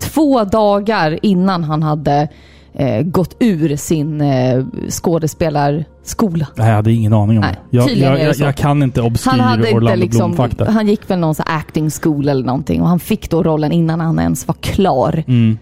två 0.00 0.44
dagar 0.44 1.18
innan 1.22 1.64
han 1.64 1.82
hade 1.82 2.28
eh, 2.74 3.02
gått 3.02 3.36
ur 3.40 3.76
sin 3.76 4.20
eh, 4.20 4.64
skådespelarskola. 4.88 6.46
Nej, 6.56 6.68
jag 6.68 6.74
hade 6.76 6.92
ingen 6.92 7.12
aning 7.12 7.36
om 7.38 7.40
Nej, 7.40 7.56
det. 7.70 7.76
Jag, 7.76 7.90
jag, 7.96 8.20
jag, 8.20 8.36
jag 8.36 8.56
kan 8.56 8.82
inte 8.82 9.02
obskyr 9.02 9.30
Orlando 9.74 9.94
liksom, 9.94 10.32
Bloom-fakta. 10.32 10.70
han 10.70 10.88
gick 10.88 11.10
väl 11.10 11.18
någon 11.18 11.34
så 11.34 11.42
acting 11.46 11.90
school 11.90 12.28
eller 12.28 12.44
någonting 12.44 12.82
och 12.82 12.88
han 12.88 13.00
fick 13.00 13.30
då 13.30 13.42
rollen 13.42 13.72
innan 13.72 14.00
han 14.00 14.18
ens 14.18 14.48
var 14.48 14.54
klar. 14.60 15.24
Mm. 15.28 15.58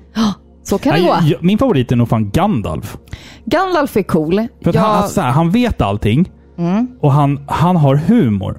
Så 0.62 0.78
kan 0.78 0.94
det 0.94 1.00
gå. 1.00 1.16
min 1.40 1.58
favorit 1.58 1.92
är 1.92 1.96
nog 1.96 2.08
fan 2.08 2.30
Gandalf. 2.30 2.96
Gandalf 3.44 3.96
är 3.96 4.02
cool. 4.02 4.46
För 4.64 4.74
Jag- 4.74 4.80
han, 4.82 5.02
alltså, 5.02 5.20
han 5.20 5.50
vet 5.50 5.80
allting 5.80 6.30
Mm. 6.59 6.88
och 7.00 7.12
han, 7.12 7.40
han 7.48 7.76
har 7.76 7.96
humor. 7.96 8.59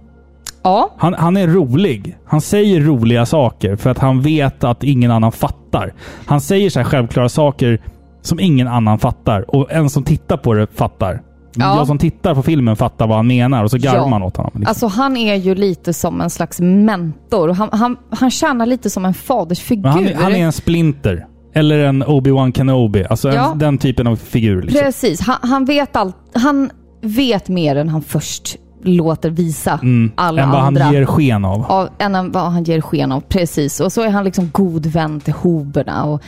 Ja, 0.63 0.89
Han, 0.97 1.13
han 1.13 1.37
är 1.37 1.47
rolig. 1.47 2.17
Han 2.25 2.41
säger 2.41 2.81
roliga 2.81 3.25
saker 3.25 3.75
för 3.75 3.89
att 3.89 3.99
han 3.99 4.21
vet 4.21 4.63
att 4.63 4.83
ingen 4.83 5.11
annan 5.11 5.31
fattar. 5.31 5.93
Han 6.25 6.41
säger 6.41 6.69
så 6.69 6.79
här 6.79 6.83
självklara 6.85 7.29
saker 7.29 7.81
som 8.21 8.39
ingen 8.39 8.67
annan 8.67 8.99
fattar. 8.99 9.55
Och 9.55 9.71
en 9.71 9.89
som 9.89 10.03
tittar 10.03 10.37
på 10.37 10.53
det 10.53 10.67
fattar. 10.73 11.21
Ja. 11.57 11.77
Jag 11.77 11.87
som 11.87 11.97
tittar 11.97 12.35
på 12.35 12.43
filmen 12.43 12.75
fattar 12.75 13.07
vad 13.07 13.17
han 13.17 13.27
menar 13.27 13.63
och 13.63 13.71
så 13.71 13.77
garvar 13.77 13.97
Ja. 13.99 14.07
man 14.07 14.23
åt 14.23 14.37
honom. 14.37 14.51
Liksom. 14.55 14.67
Alltså 14.69 14.87
han 14.87 15.17
är 15.17 15.35
ju 15.35 15.55
lite 15.55 15.93
som 15.93 16.21
en 16.21 16.29
slags 16.29 16.59
mentor. 16.61 17.49
Han, 17.53 17.69
han, 17.71 17.97
han 18.09 18.31
tjänar 18.31 18.65
lite 18.65 18.89
som 18.89 19.05
en 19.05 19.13
fadersfigur. 19.13 19.89
Han, 19.89 20.05
är- 20.07 20.15
han 20.15 20.35
är 20.35 20.45
en 20.45 20.51
splinter. 20.51 21.25
Eller 21.53 21.79
en 21.79 22.03
Obi-Wan 22.03 22.51
Kenobi. 22.53 23.05
Alltså 23.09 23.29
Ja. 23.33 23.51
en, 23.51 23.59
den 23.59 23.77
typen 23.77 24.07
av 24.07 24.15
figur. 24.15 24.61
Liksom. 24.61 24.81
Precis. 24.81 25.21
Han, 25.21 25.35
han, 25.41 25.65
vet 25.65 25.95
allt, 25.95 26.15
han 26.33 26.69
vet 27.05 27.47
mer 27.49 27.75
än 27.75 27.89
han 27.89 28.01
först 28.01 28.57
låter 28.83 29.29
visa 29.29 29.79
Mm. 29.83 30.11
alla 30.15 30.41
Än 30.41 30.49
vad 30.51 30.61
andra. 30.63 30.83
han 30.83 30.93
ger 30.93 31.05
sken 31.05 31.45
av. 31.45 31.65
Av, 31.71 31.89
än 31.97 32.31
vad 32.31 32.51
han 32.51 32.63
ger 32.63 32.81
sken 32.81 33.11
av. 33.11 33.21
Precis. 33.21 33.79
Och 33.79 33.91
så 33.93 34.01
är 34.01 34.09
han 34.09 34.23
liksom 34.23 34.49
god 34.53 34.85
vän 34.85 35.19
till 35.19 35.33
hoberna. 35.33 36.03
Och 36.03 36.21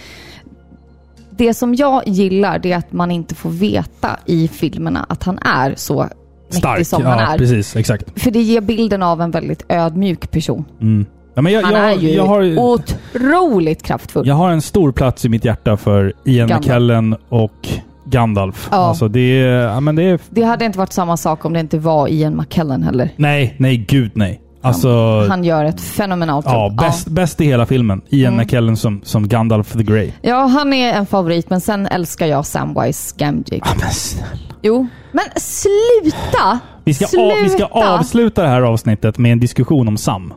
det 1.38 1.53
som 1.53 1.75
jag 1.75 2.07
gillar 2.07 2.59
det 2.59 2.71
är 2.71 2.78
att 2.78 2.91
man 2.93 3.11
inte 3.11 3.36
får 3.36 3.49
veta 3.49 4.09
i 4.25 4.47
filmerna 4.47 5.05
att 5.09 5.23
han 5.23 5.39
är 5.39 5.73
så 5.78 6.07
Stark. 6.49 6.88
som 6.88 7.01
ja, 7.03 7.09
han 7.09 7.19
är. 7.19 7.38
precis. 7.38 7.75
Exakt. 7.75 8.21
För 8.21 8.32
det 8.32 8.41
ger 8.41 8.61
bilden 8.61 9.03
av 9.03 9.21
en 9.21 9.32
väldigt 9.32 9.63
ödmjuk 9.69 10.32
person. 10.32 10.65
Mm. 10.82 11.05
Ja, 11.36 11.49
jag, 11.49 11.61
Han 11.61 11.73
jag, 11.73 11.91
är 11.91 11.95
ju 11.95 12.09
jag, 12.13 12.25
har, 12.25 12.57
otroligt 12.59 13.84
kraftfull. 13.84 14.28
jag 14.28 14.36
har 14.36 14.49
en 14.51 14.61
stor 14.61 14.91
plats 14.91 15.25
i 15.25 15.30
mitt 15.30 15.45
hjärta 15.45 15.78
för 15.78 16.13
Ian 16.25 16.47
Gandalf. 16.47 16.65
McKellen 16.65 17.15
och 17.30 17.67
Gandalf. 18.10 18.68
Ja. 18.72 18.78
Alltså 18.78 19.08
det. 19.08 19.38
Ja, 19.39 19.80
men 19.80 19.95
det 19.95 20.03
är 20.03 20.20
Det 20.30 20.43
hade 20.43 20.66
inte 20.66 20.78
varit 20.80 20.93
samma 20.93 21.18
sak 21.18 21.45
om 21.45 21.53
det 21.53 21.60
inte 21.60 21.80
var 21.80 22.08
Ian 22.08 22.38
McKellen 22.38 22.84
heller. 22.84 23.10
nej, 23.16 23.55
nej, 23.60 23.78
gud 23.78 24.12
nej. 24.16 24.41
Alltså... 24.62 25.20
Han 25.30 25.43
gör 25.43 25.66
ett 25.66 25.82
fenomenalt 25.82 26.45
Ja, 26.49 26.64
jobb. 26.64 26.80
bäst, 26.80 27.08
bäst 27.08 27.41
i 27.41 27.45
hela 27.45 27.66
filmen. 27.66 28.01
Ian 28.10 28.34
Mm. 28.34 28.43
McKellen 28.45 28.78
som, 28.78 29.01
som 29.03 29.28
Gandalf 29.28 29.72
the 29.74 29.84
Grey. 29.84 30.12
Ja, 30.22 30.45
han 30.45 30.74
är 30.74 30.93
en 30.93 31.05
favorit, 31.05 31.49
men 31.49 31.62
sen 31.62 31.88
älskar 31.88 32.26
jag 32.28 32.45
Samwise 32.45 33.16
Gamgee. 33.18 33.60
Ja, 33.66 33.72
men 33.80 33.91
snälla. 33.91 34.28
Jo, 34.62 34.88
men 35.12 35.24
sluta! 35.36 36.60
Vi 36.84 36.93
ska, 36.93 37.05
sluta! 37.05 37.24
av, 37.36 37.43
vi 37.43 37.49
ska 37.49 37.66
avsluta 37.66 38.41
det 38.41 38.47
här 38.49 38.62
avsnittet 38.62 39.18
med 39.18 39.32
en 39.32 39.39
diskussion 39.39 39.88
om 39.88 39.97
Sam. 39.97 40.34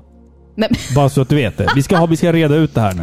Men, 0.57 0.69
Bara 0.95 1.09
så 1.09 1.21
att 1.21 1.29
du 1.29 1.35
vet 1.37 1.59
det. 1.59 1.67
Vi 1.75 1.83
ska, 1.83 1.97
ha, 1.97 2.07
vi 2.07 2.17
ska 2.17 2.33
reda 2.33 2.55
ut 2.55 2.75
det 2.75 2.81
här 2.81 2.93
nu. 2.95 3.03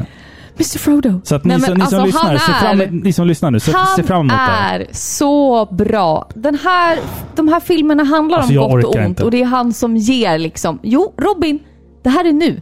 Mr 0.60 0.78
Frodo. 0.80 1.22
Så 1.24 1.36
att 1.36 1.44
ni, 1.44 1.48
Nej, 1.50 1.58
men 1.60 1.66
som, 1.70 1.78
ni, 1.78 1.86
som, 1.86 2.00
alltså, 2.00 2.06
lyssnar, 2.06 2.30
han 2.30 2.40
se 2.40 2.66
fram, 2.66 2.82
är- 2.82 3.04
ni 3.06 3.14
som 3.14 3.28
lyssnar 3.28 3.52
nu, 3.52 3.60
se, 3.60 3.72
Han 3.72 3.96
se 3.96 4.04
fram 4.04 4.20
emot 4.20 4.30
det 4.32 4.36
här. 4.38 4.80
är 4.80 4.88
så 4.92 5.66
bra. 5.66 6.30
Den 6.36 6.56
här, 6.64 7.00
de 7.36 7.48
här 7.48 7.60
filmerna 7.60 8.04
handlar 8.04 8.38
Alltså, 8.38 8.60
om 8.60 8.72
gott 8.72 8.84
och 8.86 8.96
ont 8.96 9.06
inte. 9.08 9.24
och 9.24 9.32
det 9.32 9.42
är 9.42 9.46
han 9.46 9.74
som 9.74 9.98
ger 9.98 10.38
liksom. 10.38 10.80
Jo, 10.84 11.14
Robin, 11.18 11.60
det 12.04 12.10
här 12.10 12.26
är 12.28 12.34
nu. 12.34 12.62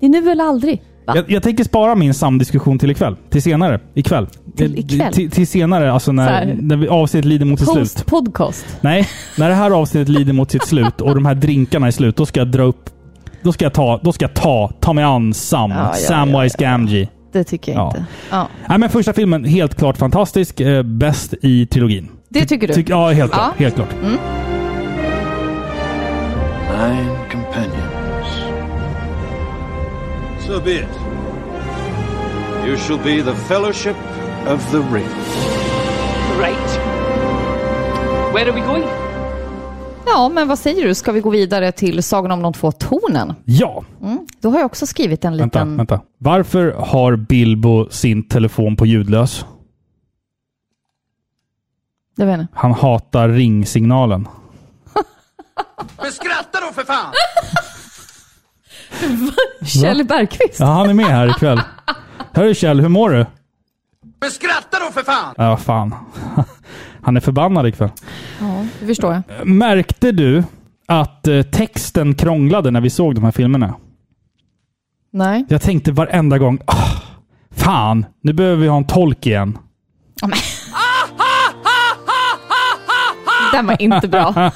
Det 0.00 0.06
är 0.06 0.10
nu 0.10 0.30
eller 0.30 0.44
aldrig. 0.44 0.82
Jag, 1.14 1.30
jag 1.30 1.42
tänker 1.42 1.64
spara 1.64 1.94
min 1.94 2.14
Sam-diskussion 2.14 2.78
till 2.78 2.90
ikväll. 2.90 3.16
Till 3.30 3.42
senare. 3.42 3.80
Ikväll. 3.94 4.26
Till 4.56 4.78
ikväll? 4.78 5.12
Till, 5.12 5.30
till 5.30 5.46
senare, 5.46 5.92
alltså 5.92 6.04
Så 6.08 6.12
när, 6.12 6.56
när 6.60 6.76
vi 6.76 6.88
avsnittet 6.88 7.24
lider 7.24 7.46
mot 7.46 7.58
sitt 7.60 7.68
slut. 7.68 8.06
Podcast. 8.06 8.66
Nej, 8.80 9.08
när 9.38 9.48
det 9.48 9.54
här 9.54 9.70
avsnittet 9.70 10.08
lider 10.08 10.32
mot 10.32 10.50
sitt 10.50 10.64
slut 10.66 11.00
och 11.00 11.14
de 11.14 11.26
här 11.26 11.34
drinkarna 11.34 11.86
är 11.86 11.90
slut, 11.90 12.16
då 12.16 12.26
ska 12.26 12.40
jag 12.40 12.48
dra 12.48 12.62
upp... 12.62 12.90
Då 13.42 13.52
ska 13.52 13.64
jag 13.64 13.72
ta, 13.74 14.00
då 14.02 14.12
ska 14.12 14.24
jag 14.24 14.34
ta, 14.34 14.70
ta 14.80 14.92
mig 14.92 15.04
an 15.04 15.34
Sam. 15.34 15.70
Ja, 15.70 15.76
ja, 15.76 15.92
Samwise 15.94 16.56
ja, 16.58 16.64
ja. 16.66 16.70
Gamgee. 16.70 17.08
Det 17.32 17.44
tycker 17.44 17.72
jag 17.72 17.80
Ja. 17.80 17.86
inte. 17.86 18.04
Ja. 18.30 18.48
Nej, 18.68 18.78
men 18.78 18.90
första 18.90 19.12
filmen, 19.12 19.44
helt 19.44 19.74
klart 19.74 19.96
fantastisk. 19.96 20.60
Eh, 20.60 20.82
bäst 20.82 21.34
i 21.42 21.66
trilogin. 21.66 22.08
Det 22.28 22.46
tycker 22.46 22.68
du? 22.68 22.72
Tyck- 22.74 22.90
ja, 22.90 23.10
helt 23.10 23.32
klart. 23.32 23.52
Ja. 23.58 23.64
Helt 23.64 23.74
klart. 23.74 23.94
Nine 26.70 27.16
companions. 27.32 28.28
So 30.46 30.60
be 30.60 30.70
it. 30.70 30.88
You 32.66 32.76
shall 32.76 32.98
be 32.98 33.22
the 33.22 33.34
Fellowship 33.34 33.96
of 34.48 34.70
the 34.70 34.78
Ring. 34.78 35.08
Right. 36.40 36.80
Where 38.34 38.46
are 38.48 38.52
we 38.52 38.60
going? 38.60 38.84
Ja, 40.14 40.28
men 40.28 40.48
vad 40.48 40.58
säger 40.58 40.86
du? 40.88 40.94
Ska 40.94 41.12
vi 41.12 41.20
gå 41.20 41.30
vidare 41.30 41.72
till 41.72 42.02
Sagan 42.02 42.30
om 42.32 42.42
de 42.42 42.52
två 42.52 42.72
tornen? 42.72 43.34
Ja, 43.44 43.84
Då 44.40 44.50
har 44.50 44.58
jag 44.58 44.66
också 44.66 44.86
skrivit 44.86 45.24
en 45.24 45.36
vänta, 45.36 45.44
liten... 45.58 45.76
vänta. 45.76 46.00
Varför 46.18 46.72
har 46.72 47.16
Bilbo 47.16 47.90
sin 47.90 48.28
telefon 48.28 48.76
på 48.76 48.86
ljudlös? 48.86 49.44
Jag 52.16 52.26
vet 52.26 52.40
inte. 52.40 52.52
Han 52.56 52.72
hatar 52.72 53.28
ringsignalen. 53.28 54.28
Men 56.02 56.12
skratta 56.12 56.60
då 56.66 56.72
för 56.72 56.82
fan! 56.84 57.12
Kjell 59.66 60.04
Bergqvist. 60.04 60.60
Ja, 60.60 60.66
han 60.66 60.90
är 60.90 60.94
med 60.94 61.06
här 61.06 61.30
ikväll. 61.30 61.60
Hör 62.32 62.54
Kjell, 62.54 62.80
hur 62.80 62.88
mår 62.88 63.10
du? 63.10 63.26
Men 64.20 64.30
skratta 64.30 64.78
då 64.86 64.92
för 64.92 65.02
fan! 65.02 65.34
Ja, 65.36 65.56
fan. 65.56 65.94
Han 67.02 67.16
är 67.16 67.20
förbannad 67.20 67.66
ikväll. 67.68 67.90
Ja, 68.40 68.59
förstår 68.90 69.12
jag. 69.12 69.46
Märkte 69.46 70.12
du 70.12 70.44
att 70.86 71.26
eh, 71.26 71.42
texten 71.42 72.14
krånglade 72.14 72.70
när 72.70 72.80
vi 72.80 72.90
såg 72.90 73.14
de 73.14 73.24
här 73.24 73.30
filmerna? 73.30 73.74
Nej. 75.12 75.44
Jag 75.48 75.62
tänkte 75.62 75.92
varenda 75.92 76.38
gång, 76.38 76.58
"Ah, 76.64 76.90
fan, 77.50 78.06
nu 78.22 78.32
behöver 78.32 78.56
vi 78.62 78.68
ha 78.68 78.76
en 78.76 78.84
tolk 78.84 79.26
igen. 79.26 79.58
Men. 80.22 80.30
Den 83.52 83.66
var 83.66 83.82
inte 83.82 84.08
bra. 84.08 84.50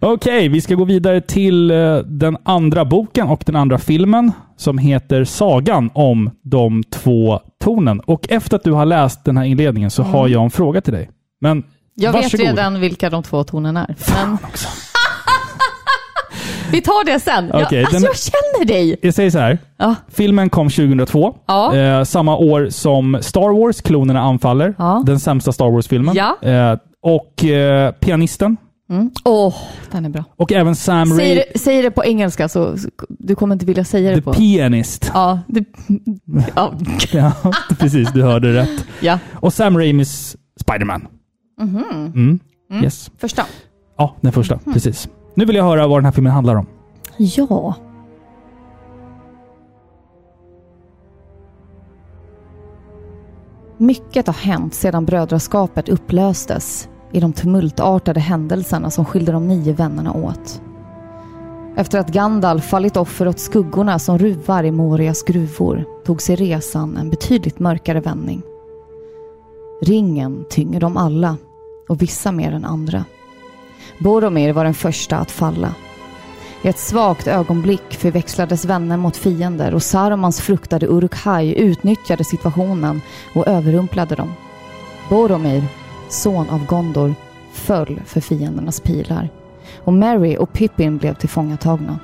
Okej, 0.12 0.48
vi 0.48 0.60
ska 0.60 0.74
gå 0.74 0.84
vidare 0.84 1.20
till 1.20 1.70
eh, 1.70 1.96
den 1.98 2.36
andra 2.42 2.84
boken 2.84 3.28
och 3.28 3.42
den 3.46 3.56
andra 3.56 3.78
filmen 3.78 4.32
som 4.56 4.78
heter 4.78 5.24
Sagan 5.24 5.90
om 5.94 6.30
de 6.42 6.82
två 6.90 7.40
tornen. 7.64 8.00
Och 8.00 8.30
efter 8.30 8.56
att 8.56 8.64
du 8.64 8.72
har 8.72 8.86
läst 8.86 9.24
den 9.24 9.36
här 9.36 9.44
inledningen 9.44 9.90
så 9.90 10.02
har 10.02 10.28
jag 10.28 10.44
en 10.44 10.50
fråga 10.50 10.80
till 10.80 10.92
dig. 10.92 11.10
Men 11.40 11.52
Mm. 11.52 11.64
Jag 11.94 12.12
varsågod. 12.12 12.40
vet 12.46 12.50
redan 12.56 12.80
vilka 12.80 13.10
de 13.10 13.22
två 13.22 13.44
tonerna 13.44 13.84
är. 13.84 13.96
Men 14.24 14.38
vi 16.72 16.80
tar 16.80 17.04
det 17.04 17.20
sen. 17.20 17.48
Jag, 17.52 17.62
Okej, 17.62 17.80
alltså, 17.80 17.94
den- 17.96 18.02
jag 18.02 18.16
känner 18.18 18.64
dig. 18.64 18.98
Jag 19.02 19.14
säger 19.14 19.30
så 19.30 19.38
här. 19.38 19.58
Ja. 19.78 19.94
Filmen 20.08 20.50
kom 20.50 20.70
2002. 20.70 21.36
Ja. 21.46 21.76
Eh, 21.76 22.04
samma 22.04 22.36
år 22.36 22.68
som 22.70 23.18
Star 23.20 23.60
Wars, 23.60 23.80
Klonerna 23.80 24.20
anfaller. 24.20 24.74
Ja. 24.78 25.02
Den 25.06 25.20
sämsta 25.20 25.52
Star 25.52 25.70
Wars-filmen. 25.70 26.14
Ja. 26.16 26.36
Eh, 26.48 26.78
och 27.02 27.44
eh, 27.44 27.92
Pianisten. 27.92 28.56
Åh, 29.24 29.54
den 29.90 30.04
är 30.04 30.08
bra. 30.08 30.24
Och 30.36 30.52
även 30.52 30.76
Sam 30.76 31.08
Säg 31.16 31.34
det, 31.34 31.58
säg 31.60 31.82
det 31.82 31.90
på 31.90 32.04
engelska 32.04 32.48
så 32.48 32.78
så 32.78 32.88
du 33.08 33.34
kommer 33.34 33.54
inte 33.54 33.66
vilja 33.66 33.84
säga 33.84 34.10
det 34.10 34.16
The 34.16 34.22
på... 34.22 34.32
Pianist. 34.32 35.10
Ja, 35.14 35.40
det, 35.48 35.64
ja, 36.54 36.72
Ja, 37.12 37.32
precis. 37.78 38.12
Du 38.12 38.22
hörde 38.22 38.54
rätt. 38.54 38.84
ja. 39.00 39.18
Och 39.34 39.52
Sam 39.54 39.78
Raimis 39.78 40.36
Spider-Man. 40.60 41.06
Mm. 41.60 42.38
Yes. 42.82 43.10
Första. 43.18 43.42
Ja, 43.96 44.16
den 44.20 44.32
första. 44.32 44.58
Precis. 44.58 45.08
Nu 45.34 45.44
vill 45.44 45.56
jag 45.56 45.64
höra 45.64 45.86
vad 45.86 45.98
den 45.98 46.04
här 46.04 46.12
filmen 46.12 46.32
handlar 46.32 46.56
om. 46.56 46.66
Ja. 47.16 47.74
Mycket 53.76 54.26
har 54.26 54.34
hänt 54.34 54.74
sedan 54.74 55.06
brödraskapet 55.06 55.88
upplöstes 55.88 56.88
i 57.12 57.20
de 57.20 57.32
tumultartade 57.32 58.20
händelserna 58.20 58.90
som 58.90 59.04
skilde 59.04 59.32
de 59.32 59.48
nio 59.48 59.72
vännerna 59.72 60.12
åt. 60.12 60.62
Efter 61.76 61.98
att 61.98 62.12
Gandalf 62.12 62.64
fallit 62.64 62.96
offer 62.96 63.28
åt 63.28 63.38
skuggorna 63.38 63.98
som 63.98 64.18
ruvar 64.18 64.64
i 64.64 64.70
Morias 64.70 65.22
gruvor 65.22 65.84
tog 66.04 66.22
sig 66.22 66.36
resan 66.36 66.96
en 66.96 67.10
betydligt 67.10 67.58
mörkare 67.58 68.00
vändning. 68.00 68.42
Ringen 69.82 70.44
tynger 70.50 70.80
dem 70.80 70.96
alla 70.96 71.36
och 71.90 72.02
vissa 72.02 72.32
mer 72.32 72.52
än 72.52 72.64
andra. 72.64 73.04
Boromir 73.98 74.52
var 74.52 74.64
den 74.64 74.74
första 74.74 75.16
att 75.16 75.30
falla. 75.30 75.74
I 76.62 76.68
ett 76.68 76.78
svagt 76.78 77.26
ögonblick 77.26 77.94
förväxlades 77.94 78.64
vänner 78.64 78.96
mot 78.96 79.16
fiender 79.16 79.74
och 79.74 79.82
Sarumans 79.82 80.40
fruktade 80.40 80.86
Uruk-hai 80.86 81.54
utnyttjade 81.54 82.24
situationen 82.24 83.00
och 83.34 83.48
överrumplade 83.48 84.14
dem. 84.14 84.32
Boromir, 85.08 85.64
son 86.08 86.50
av 86.50 86.66
Gondor, 86.66 87.14
föll 87.52 88.00
för 88.06 88.20
fiendernas 88.20 88.80
pilar 88.80 89.28
och 89.84 89.92
Mary 89.92 90.36
och 90.36 90.52
Pippin 90.52 90.98
blev 90.98 91.14
tillfångatagna. 91.14 91.98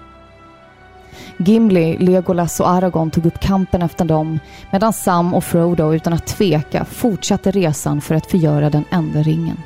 Gimli, 1.37 1.99
Legolas 1.99 2.61
och 2.61 2.69
Aragorn 2.69 3.11
tog 3.11 3.27
upp 3.27 3.41
kampen 3.41 3.83
efter 3.83 4.05
dem 4.05 4.39
medan 4.73 4.93
Sam 4.93 5.35
och 5.35 5.45
Frodo 5.45 5.95
utan 5.95 6.13
att 6.13 6.27
tveka 6.27 6.85
fortsatte 6.85 7.51
resan 7.51 8.01
för 8.01 8.15
att 8.15 8.27
förgöra 8.27 8.71
den 8.71 8.85
enda 8.91 9.23
ringen. 9.23 9.57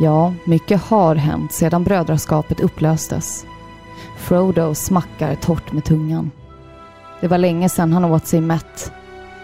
Ja, 0.00 0.34
mycket 0.44 0.82
har 0.82 1.14
hänt 1.14 1.52
sedan 1.52 1.84
brödraskapet 1.84 2.60
upplöstes. 2.60 3.46
Frodo 4.16 4.74
smackar 4.74 5.34
torrt 5.34 5.72
med 5.72 5.84
tungan. 5.84 6.30
Det 7.20 7.28
var 7.28 7.38
länge 7.38 7.68
sedan 7.68 7.92
han 7.92 8.04
åt 8.04 8.26
sig 8.26 8.40
mätt. 8.40 8.92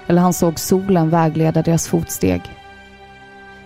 Eller 0.07 0.23
han 0.23 0.33
såg 0.33 0.59
solen 0.59 1.11
vägleda 1.11 1.63
deras 1.63 1.89
fotsteg. 1.89 2.43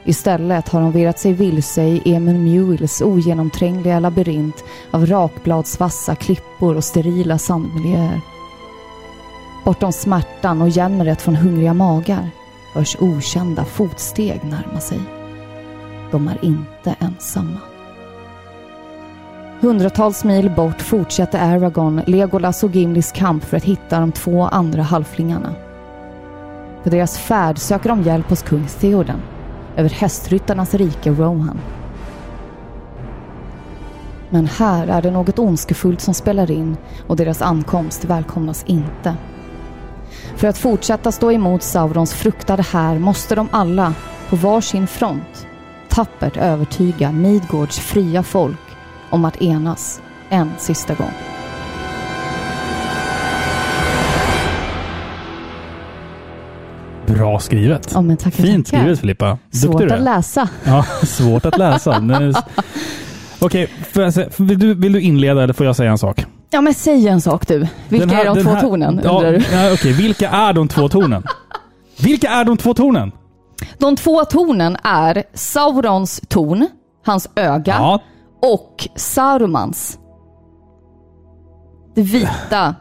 Istället 0.04 0.68
har 0.68 0.80
de 0.80 0.92
virrat 0.92 1.18
sig 1.18 1.32
vilse 1.32 1.82
i 1.82 2.02
Emil 2.04 2.38
Mules 2.38 3.00
ogenomträngliga 3.00 4.00
labyrint 4.00 4.64
av 4.90 5.06
rakbladsvassa 5.06 6.14
klippor 6.14 6.76
och 6.76 6.84
sterila 6.84 7.38
sandmiljöer. 7.38 8.20
Bortom 9.64 9.92
smärtan 9.92 10.62
och 10.62 10.68
jämmeret 10.68 11.22
från 11.22 11.36
hungriga 11.36 11.74
magar 11.74 12.30
hörs 12.74 12.96
okända 13.00 13.64
fotsteg 13.64 14.40
närma 14.44 14.80
sig. 14.80 15.00
De 16.10 16.28
är 16.28 16.44
inte 16.44 16.94
ensamma. 16.98 17.58
Hundratals 19.60 20.24
mil 20.24 20.50
bort 20.50 20.82
fortsätter 20.82 21.38
Aragorn, 21.38 22.02
Legolas 22.06 22.64
och 22.64 22.70
Gimlis 22.70 23.12
kamp 23.12 23.44
för 23.44 23.56
att 23.56 23.64
hitta 23.64 24.00
de 24.00 24.12
två 24.12 24.42
andra 24.42 24.82
halflingarna. 24.82 25.54
På 26.82 26.90
deras 26.90 27.18
färd 27.18 27.58
söker 27.58 27.88
de 27.88 28.02
hjälp 28.02 28.30
hos 28.30 28.42
kung 28.42 28.66
Theoden 28.66 29.22
över 29.76 29.90
hästryttarnas 29.90 30.74
rike 30.74 31.10
Rohan. 31.10 31.58
Men 34.30 34.46
här 34.46 34.86
är 34.86 35.02
det 35.02 35.10
något 35.10 35.38
ondskefullt 35.38 36.00
som 36.00 36.14
spelar 36.14 36.50
in 36.50 36.76
och 37.06 37.16
deras 37.16 37.42
ankomst 37.42 38.04
välkomnas 38.04 38.64
inte. 38.66 39.16
För 40.36 40.48
att 40.48 40.58
fortsätta 40.58 41.12
stå 41.12 41.32
emot 41.32 41.62
Saurons 41.62 42.14
fruktade 42.14 42.62
här 42.62 42.98
måste 42.98 43.34
de 43.34 43.48
alla, 43.52 43.94
på 44.28 44.36
var 44.36 44.60
sin 44.60 44.86
front, 44.86 45.46
tappert 45.94 46.36
övertyga 46.36 47.12
Midgårds 47.12 47.78
fria 47.78 48.22
folk 48.22 48.58
om 49.10 49.24
att 49.24 49.42
enas 49.42 50.00
en 50.30 50.50
sista 50.58 50.94
gång. 50.94 51.12
Bra 57.06 57.38
skrivet. 57.40 57.90
Ja, 57.94 58.00
men 58.02 58.16
tackar, 58.16 58.42
Fint 58.44 58.66
tackar. 58.66 58.78
skrivet 58.78 59.00
Filippa. 59.00 59.38
Svårt 59.50 59.72
Duktig 59.72 59.88
du 59.88 59.94
att 59.94 60.02
läsa. 60.02 60.48
Ja, 60.64 60.82
svårt 61.06 61.46
att 61.46 61.58
läsa. 61.58 61.98
Nu- 61.98 62.32
Okej, 63.38 63.68
se- 64.12 64.28
vill, 64.36 64.58
du, 64.58 64.74
vill 64.74 64.92
du 64.92 65.00
inleda 65.00 65.42
eller 65.42 65.54
får 65.54 65.66
jag 65.66 65.76
säga 65.76 65.90
en 65.90 65.98
sak? 65.98 66.24
Ja, 66.50 66.60
men 66.60 66.74
säg 66.74 67.08
en 67.08 67.20
sak 67.20 67.46
du. 67.48 67.66
Vilka 67.88 68.06
här- 68.06 68.24
är 68.24 68.34
de 68.34 68.42
två 68.44 68.50
här- 68.50 68.60
tornen? 68.60 69.00
Ja, 69.04 69.24
ja, 69.52 69.72
Okej, 69.72 69.92
vilka 69.92 70.28
är 70.30 70.52
de 70.52 70.68
två 70.68 70.88
tornen? 70.88 71.22
Vilka 71.98 72.28
är 72.30 72.44
de 72.44 72.56
två 72.56 72.74
tornen? 72.74 73.12
De 73.78 73.96
två 73.96 74.24
tornen 74.24 74.76
är 74.82 75.22
Saurons 75.34 76.20
torn, 76.28 76.68
hans 77.06 77.28
öga, 77.36 77.74
Ja, 77.78 78.00
och 78.42 78.88
Sarumans. 78.96 79.98
Det 81.94 82.02
vita 82.02 82.74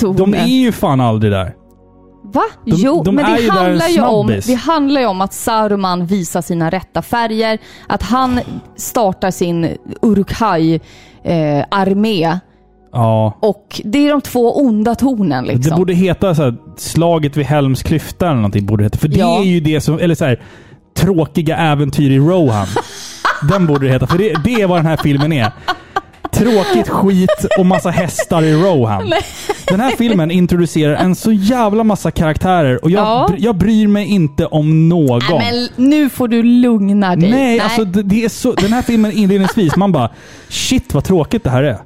tornet. 0.00 0.18
de 0.18 0.34
är 0.34 0.46
ju 0.46 0.72
fan 0.72 1.00
aldrig 1.00 1.32
där. 1.32 1.54
Va? 2.24 2.42
Jo, 2.64 3.02
de 3.02 3.14
men 3.14 3.24
är 3.24 3.36
det 3.36 3.40
ju 3.42 3.46
där 3.48 3.54
handlar, 3.54 3.88
ju 3.88 4.00
om, 4.02 4.26
snabbis. 4.26 4.46
det 4.46 4.54
handlar 4.54 5.00
ju 5.00 5.06
om 5.06 5.20
att 5.20 5.32
Saruman 5.32 6.06
visar 6.06 6.42
sina 6.42 6.70
rätta 6.70 7.02
färger, 7.02 7.58
att 7.88 8.02
han 8.02 8.40
startar 8.76 9.30
sin 9.30 9.76
Uruk-hai-armé. 10.02 12.38
Ja. 12.92 13.38
och 13.40 13.80
det 13.84 14.06
är 14.06 14.10
de 14.10 14.20
två 14.20 14.56
onda 14.60 14.94
tornen 14.94 15.44
liksom. 15.44 15.62
Det 15.70 15.76
borde 15.76 15.94
heta 15.94 16.34
så 16.34 16.42
här, 16.42 16.54
slaget 16.76 17.36
vid 17.36 17.46
Helms 17.46 17.82
klyfta 17.82 18.26
eller 18.26 18.36
någonting. 18.36 18.66
Borde 18.66 18.82
det 18.82 18.86
heta. 18.86 18.98
För 18.98 19.08
det 19.08 19.18
Ja. 19.18 19.38
är 19.40 19.44
ju 19.44 19.60
det 19.60 19.80
som, 19.80 19.98
eller 19.98 20.14
så 20.14 20.24
här, 20.24 20.40
tråkiga 20.96 21.56
äventyr 21.56 22.10
i 22.10 22.18
Rohan. 22.18 22.66
Den 23.48 23.66
borde 23.66 23.86
det 23.86 23.92
heta, 23.92 24.06
för 24.06 24.18
det, 24.18 24.34
det 24.44 24.52
är 24.62 24.66
vad 24.66 24.78
den 24.78 24.86
här 24.86 24.96
filmen 24.96 25.32
är. 25.32 25.50
Tråkigt 26.32 26.88
skit 26.88 27.46
och 27.58 27.66
massa 27.66 27.90
hästar 27.90 28.42
i 28.42 28.52
Rohan. 28.54 29.12
Den 29.66 29.80
här 29.80 29.90
filmen 29.90 30.30
introducerar 30.30 30.94
en 30.94 31.14
så 31.14 31.32
jävla 31.32 31.84
massa 31.84 32.10
karaktärer 32.10 32.84
och 32.84 32.90
jag, 32.90 33.02
Ja. 33.06 33.28
jag 33.38 33.56
bryr 33.56 33.86
mig 33.86 34.06
inte 34.06 34.46
om 34.46 34.88
någon. 34.88 35.20
Nej, 35.30 35.68
men 35.76 35.88
nu 35.88 36.08
får 36.08 36.28
du 36.28 36.42
lugna 36.42 37.16
dig. 37.16 37.30
Nej, 37.30 37.60
alltså 37.60 37.84
det, 37.84 38.02
det 38.02 38.24
är 38.24 38.28
så, 38.28 38.52
den 38.52 38.72
här 38.72 38.82
filmen 38.82 39.12
inledningsvis, 39.12 39.76
man 39.76 39.92
bara 39.92 40.10
shit 40.48 40.94
vad 40.94 41.04
tråkigt 41.04 41.44
det 41.44 41.50
här 41.50 41.62
är. 41.62 41.78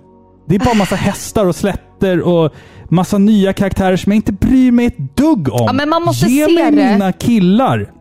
Det 0.46 0.54
är 0.54 0.58
bara 0.58 0.74
massa 0.74 0.96
hästar 0.96 1.46
och 1.46 1.56
slätter 1.56 2.20
och 2.20 2.52
massa 2.88 3.18
nya 3.18 3.52
karaktärer 3.52 3.96
som 3.96 4.12
jag 4.12 4.16
inte 4.16 4.32
bryr 4.32 4.70
mig 4.72 4.86
ett 4.86 5.16
dugg 5.16 5.48
om. 5.52 5.64
Ja, 5.66 5.72
men 5.72 5.88
man 5.88 6.02
måste 6.02 6.26
Ge 6.26 6.46
se 6.46 6.54
mig 6.54 6.64
det. 6.72 6.92
mina 6.92 7.12
killar! 7.12 7.92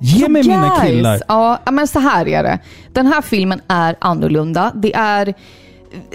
Ge 0.00 0.28
mig 0.28 0.42
mina 0.42 0.68
Guys! 0.68 0.80
killar! 0.90 1.20
Ja, 1.28 1.58
men 1.72 1.88
så 1.88 1.98
här 1.98 2.28
är 2.28 2.42
det. 2.42 2.58
Den 2.92 3.06
här 3.06 3.22
filmen 3.22 3.60
är 3.68 3.96
annorlunda. 4.00 4.72
Det 4.74 4.94
är, 4.94 5.34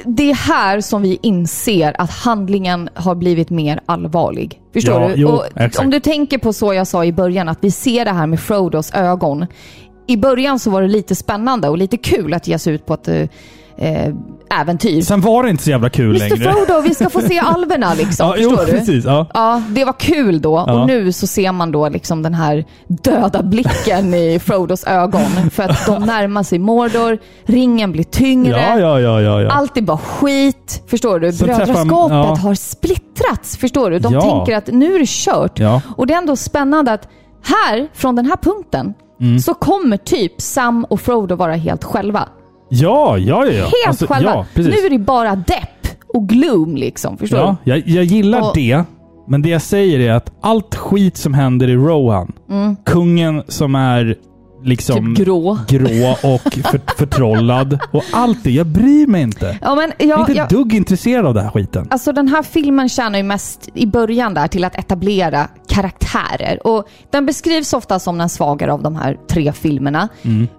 det 0.05 0.29
är 0.31 0.35
här 0.35 0.81
som 0.81 1.01
vi 1.01 1.19
inser 1.21 2.01
att 2.01 2.11
handlingen 2.11 2.89
har 2.95 3.15
blivit 3.15 3.49
mer 3.49 3.79
allvarlig. 3.85 4.59
Förstår 4.73 5.01
Ja, 5.01 5.07
du? 5.07 5.13
jo, 5.15 5.29
Och 5.29 5.45
exakt. 5.55 5.79
om 5.79 5.89
du 5.89 5.99
tänker 5.99 6.37
på 6.37 6.53
så 6.53 6.73
jag 6.73 6.87
sa 6.87 7.05
i 7.05 7.13
början, 7.13 7.49
att 7.49 7.57
vi 7.61 7.71
ser 7.71 8.05
det 8.05 8.11
här 8.11 8.27
med 8.27 8.39
Frodos 8.39 8.91
ögon. 8.93 9.45
i 10.07 10.17
början 10.17 10.59
så 10.59 10.69
var 10.69 10.81
det 10.81 10.87
lite 10.87 11.15
spännande 11.15 11.69
och 11.69 11.77
lite 11.77 11.97
kul 11.97 12.33
att 12.33 12.47
ge 12.47 12.59
sig 12.59 12.73
ut 12.73 12.85
på 12.85 12.93
ett 12.93 13.07
eh, 13.07 13.27
eh, 13.81 14.13
äventyr. 14.61 15.01
Sen 15.01 15.21
var 15.21 15.43
det 15.43 15.49
inte 15.49 15.63
så 15.63 15.69
jävla 15.69 15.89
kul 15.89 16.15
Mr 16.15 16.19
längre. 16.37 16.51
Frodo, 16.53 16.81
vi 16.81 16.95
ska 16.95 17.09
få 17.09 17.21
se 17.21 17.39
alverna 17.43 17.93
liksom. 17.93 18.27
Ja, 18.27 18.35
jo, 18.37 18.49
förstår 18.49 18.65
du? 18.65 18.71
precis. 18.71 19.05
Ja. 19.05 19.27
Ja, 19.33 19.61
det 19.69 19.85
var 19.85 19.93
kul 19.99 20.41
då. 20.41 20.63
Ja. 20.67 20.81
Och 20.81 20.87
nu 20.87 21.11
så 21.11 21.27
ser 21.27 21.51
man 21.51 21.71
då 21.71 21.89
liksom 21.89 22.23
den 22.23 22.33
här 22.33 22.65
döda 22.87 23.43
blicken 23.43 24.13
i 24.13 24.39
Frodos 24.39 24.83
ögon. 24.83 25.21
För 25.51 25.63
att 25.63 25.85
de 25.85 26.03
närmar 26.03 26.43
sig 26.43 26.59
Mordor, 26.59 27.17
ringen 27.45 27.91
blir 27.91 28.03
tyngre. 28.03 28.75
Ja, 28.79 28.99
ja, 28.99 29.21
ja, 29.21 29.41
ja. 29.41 29.51
Allt 29.51 29.77
är 29.77 29.81
bara 29.81 29.97
skit. 29.97 30.83
Förstår 30.87 31.19
du? 31.19 31.31
Brödraskapet 31.31 32.43
har 32.43 32.53
splittrats. 32.55 33.57
Förstår 33.57 33.91
du? 33.91 33.99
De 33.99 34.13
tänker 34.21 34.55
att 34.55 34.67
nu 34.67 34.95
är 34.95 34.99
det 34.99 35.07
kört. 35.09 35.59
Ja. 35.59 35.81
Och 35.97 36.07
det 36.07 36.13
är 36.13 36.17
ändå 36.17 36.35
spännande 36.35 36.91
att 36.93 37.07
här, 37.43 37.87
från 37.93 38.15
den 38.15 38.25
här 38.25 38.35
punkten, 38.37 38.93
Mm. 39.21 39.39
så 39.39 39.53
kommer 39.53 39.97
typ 39.97 40.41
Sam 40.41 40.85
och 40.89 41.01
Frodo 41.01 41.35
vara 41.35 41.53
helt 41.55 41.83
själva. 41.83 42.27
Ja, 42.69 43.17
ja, 43.17 43.45
ja. 43.45 43.51
ja. 43.51 43.63
Helt 43.63 43.73
Alltså, 43.87 44.07
själva. 44.07 44.31
Ja, 44.31 44.45
nu 44.55 44.69
är 44.71 44.89
det 44.89 44.99
bara 44.99 45.35
depp 45.35 45.87
och 46.13 46.29
gloom 46.29 46.75
liksom. 46.75 47.17
Förstår 47.17 47.39
Ja, 47.39 47.55
du? 47.63 47.71
jag, 47.71 47.87
jag 47.87 48.03
gillar 48.03 48.41
Och- 48.41 48.51
det. 48.55 48.83
Men 49.27 49.41
det 49.41 49.49
jag 49.49 49.61
säger 49.61 49.99
är 49.99 50.13
att 50.13 50.31
allt 50.41 50.75
skit 50.75 51.17
som 51.17 51.33
händer 51.33 51.67
i 51.69 51.75
Rohan, 51.75 52.31
kungen 52.85 53.43
som 53.47 53.75
är 53.75 54.15
liksom 54.63 54.97
Mm. 54.97 55.15
Typ 55.15 55.25
grå. 55.25 55.59
grå 55.67 56.11
och 56.11 56.53
för, 56.53 56.81
förtrollad 56.97 57.79
och 57.91 58.03
allt 58.11 58.43
det. 58.43 58.51
Jag 58.51 58.67
bryr 58.67 59.07
mig 59.07 59.21
inte. 59.21 59.57
Ja, 59.61 59.75
men 59.75 59.91
Jag 59.97 60.05
är 60.05 60.09
jag, 60.09 60.19
inte 60.19 60.31
jag, 60.31 60.49
dugg 60.49 60.73
intresserad 60.73 61.25
av 61.25 61.33
den 61.33 61.43
här 61.43 61.51
skiten. 61.51 61.87
Alltså 61.91 62.11
den 62.11 62.27
här 62.27 62.43
filmen 62.43 62.89
tjänar 62.89 63.17
ju 63.19 63.23
mest 63.23 63.69
i 63.73 63.85
början 63.87 64.33
där 64.33 64.47
till 64.47 64.63
att 64.63 64.75
etablera 64.75 65.47
karaktärer. 65.67 66.67
Och 66.67 66.87
den 67.09 67.25
beskrivs 67.25 67.73
ofta 67.73 67.99
som 67.99 68.17
den 68.17 68.29
svagare 68.29 68.73
av 68.73 68.83
de 68.83 68.95
här 68.95 69.17
tre 69.29 69.51
filmerna. 69.51 70.09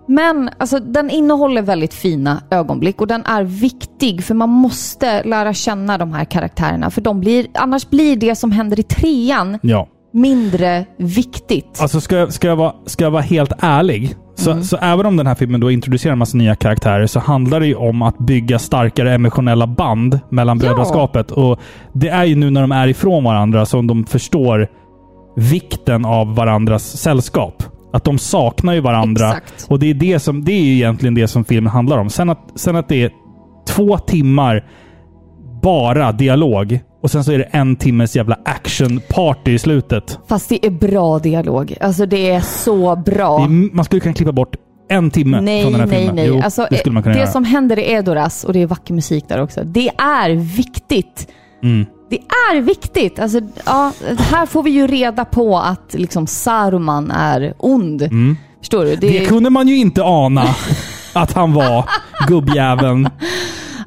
Men 0.07 0.51
alltså, 0.59 0.79
den 0.81 1.11
innehåller 1.11 1.63
väldigt 1.63 1.95
fina 1.95 2.43
ögonblick 2.51 3.01
och 3.01 3.07
den 3.07 3.25
är 3.25 3.43
viktig 3.45 4.25
för 4.25 4.35
man 4.35 4.49
måste 4.49 5.23
lära 5.23 5.55
känna 5.55 5.99
de 5.99 6.13
här 6.13 6.25
karaktärerna. 6.25 6.91
För 6.91 7.01
de 7.01 7.21
blir, 7.21 7.47
annars 7.55 7.91
blir 7.91 8.17
det 8.17 8.37
som 8.37 8.53
händer 8.53 8.81
i 8.81 8.83
trean 8.83 9.59
Ja. 9.63 9.89
Mindre 10.13 10.85
viktigt. 10.97 11.79
Alltså 11.81 12.01
ska, 12.01 12.17
jag- 12.17 12.33
ska, 12.33 12.49
jag 12.49 12.57
vara, 12.57 12.73
ska 12.87 13.05
jag 13.05 13.11
vara 13.11 13.23
helt 13.23 13.53
ärlig, 13.61 14.15
så, 14.35 14.51
Mm. 14.51 14.65
så 14.65 14.77
även 14.77 15.07
om 15.07 15.17
den 15.17 15.27
här 15.27 15.35
filmen 15.35 15.61
då 15.61 15.71
introducerar 15.71 16.13
en 16.13 16.19
massa 16.19 16.37
nya 16.37 16.55
karaktärer 16.55 17.07
så 17.07 17.21
handlar 17.21 17.61
det 17.61 17.67
ju 17.67 17.75
om 17.75 18.03
att 18.03 18.19
bygga 18.19 18.59
starkare 18.59 19.15
emotionella 19.15 19.67
band 19.67 20.21
mellan 20.29 20.59
Ja. 20.63 20.69
brödraskapet. 20.69 21.31
Och 21.31 21.61
det 21.93 22.09
är 22.09 22.25
ju 22.25 22.35
nu 22.37 22.51
när 22.51 22.61
de 22.61 22.73
är 22.73 22.89
ifrån 22.89 23.25
varandra 23.25 23.67
som 23.67 23.87
de 23.87 24.05
förstår 24.05 24.69
vikten 25.37 26.05
av 26.05 26.35
varandras 26.35 26.97
sällskap. 26.97 27.63
Att 27.93 28.05
de 28.05 28.19
saknar 28.19 28.73
ju 28.73 28.81
varandra. 28.81 29.29
Exakt. 29.29 29.67
Och 29.71 29.79
det 29.79 29.91
är, 29.91 29.95
det, 29.95 30.19
som, 30.21 30.45
det 30.45 30.53
är 30.53 30.63
ju 30.63 30.73
egentligen 30.75 31.15
det 31.15 31.29
som 31.29 31.45
filmen 31.45 31.73
handlar 31.73 31.99
om. 31.99 32.11
Sen 32.11 32.31
att, 32.31 32.41
sen 32.55 32.77
att 32.77 32.89
det 32.89 33.03
är 33.03 33.11
två 33.69 33.99
timmar 33.99 34.65
bara 35.63 36.13
dialog 36.13 36.81
och 37.03 37.11
sen 37.11 37.25
så 37.25 37.33
är 37.33 37.39
det 37.39 37.45
en 37.45 37.77
timmes 37.77 38.17
jävla 38.17 38.39
action-party 38.45 39.51
i 39.51 39.59
slutet. 39.59 40.19
Fast 40.29 40.49
det 40.49 40.67
är 40.67 40.71
bra 40.71 41.19
dialog. 41.19 41.75
Alltså 41.81 42.07
det 42.07 42.31
är 42.31 42.41
så 42.41 42.97
bra. 42.97 43.39
Det 43.39 43.45
är, 43.45 43.75
man 43.75 43.85
skulle 43.85 44.01
kunna 44.01 44.15
klippa 44.15 44.33
bort 44.33 44.57
en 44.89 45.11
timme 45.11 45.41
Nej, 45.41 45.63
från 45.63 45.73
den 45.73 45.81
här 45.81 45.89
nej, 45.89 45.99
filmen. 45.99 46.17
nej. 46.17 46.27
Jo, 46.27 46.41
alltså, 46.45 46.67
det 46.71 46.77
skulle 46.77 46.93
man 46.93 47.03
kunna 47.03 47.15
det 47.15 47.21
göra. 47.21 47.31
som 47.31 47.45
händer 47.45 47.79
i 47.79 47.93
Edoras, 47.93 48.45
och 48.45 48.53
det 48.53 48.63
är 48.63 48.67
vacker 48.67 48.95
musik 48.95 49.25
där 49.29 49.43
också, 49.43 49.61
det 49.65 49.91
är 49.99 50.31
viktigt. 50.31 51.29
Mm. 51.63 51.87
Det 52.11 52.19
är 52.53 52.61
viktigt. 52.61 53.19
Alltså, 53.19 53.41
ja, 53.67 53.93
här 54.19 54.47
får 54.47 54.63
vi 54.63 54.71
ju 54.71 54.87
reda 54.87 55.25
på 55.25 55.59
att 55.59 55.95
liksom, 55.95 56.27
Saruman 56.27 57.11
är 57.11 57.55
ond. 57.59 58.09
Förstår 58.59 58.85
du? 58.85 58.89
Mm. 58.89 59.01
Det 59.01 59.27
kunde 59.27 59.51
man 59.51 59.69
ju 59.69 59.77
inte 59.77 60.03
ana 60.05 60.45
att 61.13 61.33
han 61.33 61.53
var 61.53 61.85
gubbjäveln. 62.29 63.09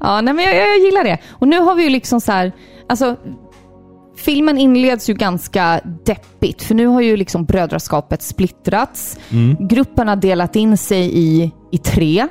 Ja, 0.03 0.21
nej, 0.21 0.33
men 0.33 0.45
jag, 0.45 0.55
jag, 0.55 0.67
jag 0.67 0.79
gillar 0.79 1.03
det. 1.03 1.17
Och 1.29 1.47
nu 1.47 1.59
har 1.59 1.75
vi 1.75 1.83
ju 1.83 1.89
liksom 1.89 2.21
så 2.21 2.31
här, 2.31 2.51
alltså 2.89 3.15
filmen 4.17 4.57
inleds 4.57 5.09
ju 5.09 5.13
ganska 5.13 5.81
deppigt, 6.05 6.63
för 6.63 6.75
nu 6.75 6.85
har 6.87 7.01
ju 7.01 7.17
liksom 7.17 7.45
brödraskapet 7.45 8.21
splittrats. 8.21 9.19
Gruppen 9.59 10.07
har 10.07 10.15
delat 10.15 10.55
in 10.55 10.77
sig 10.77 11.17
i, 11.19 11.51
i 11.71 11.77
tre. 11.77 12.27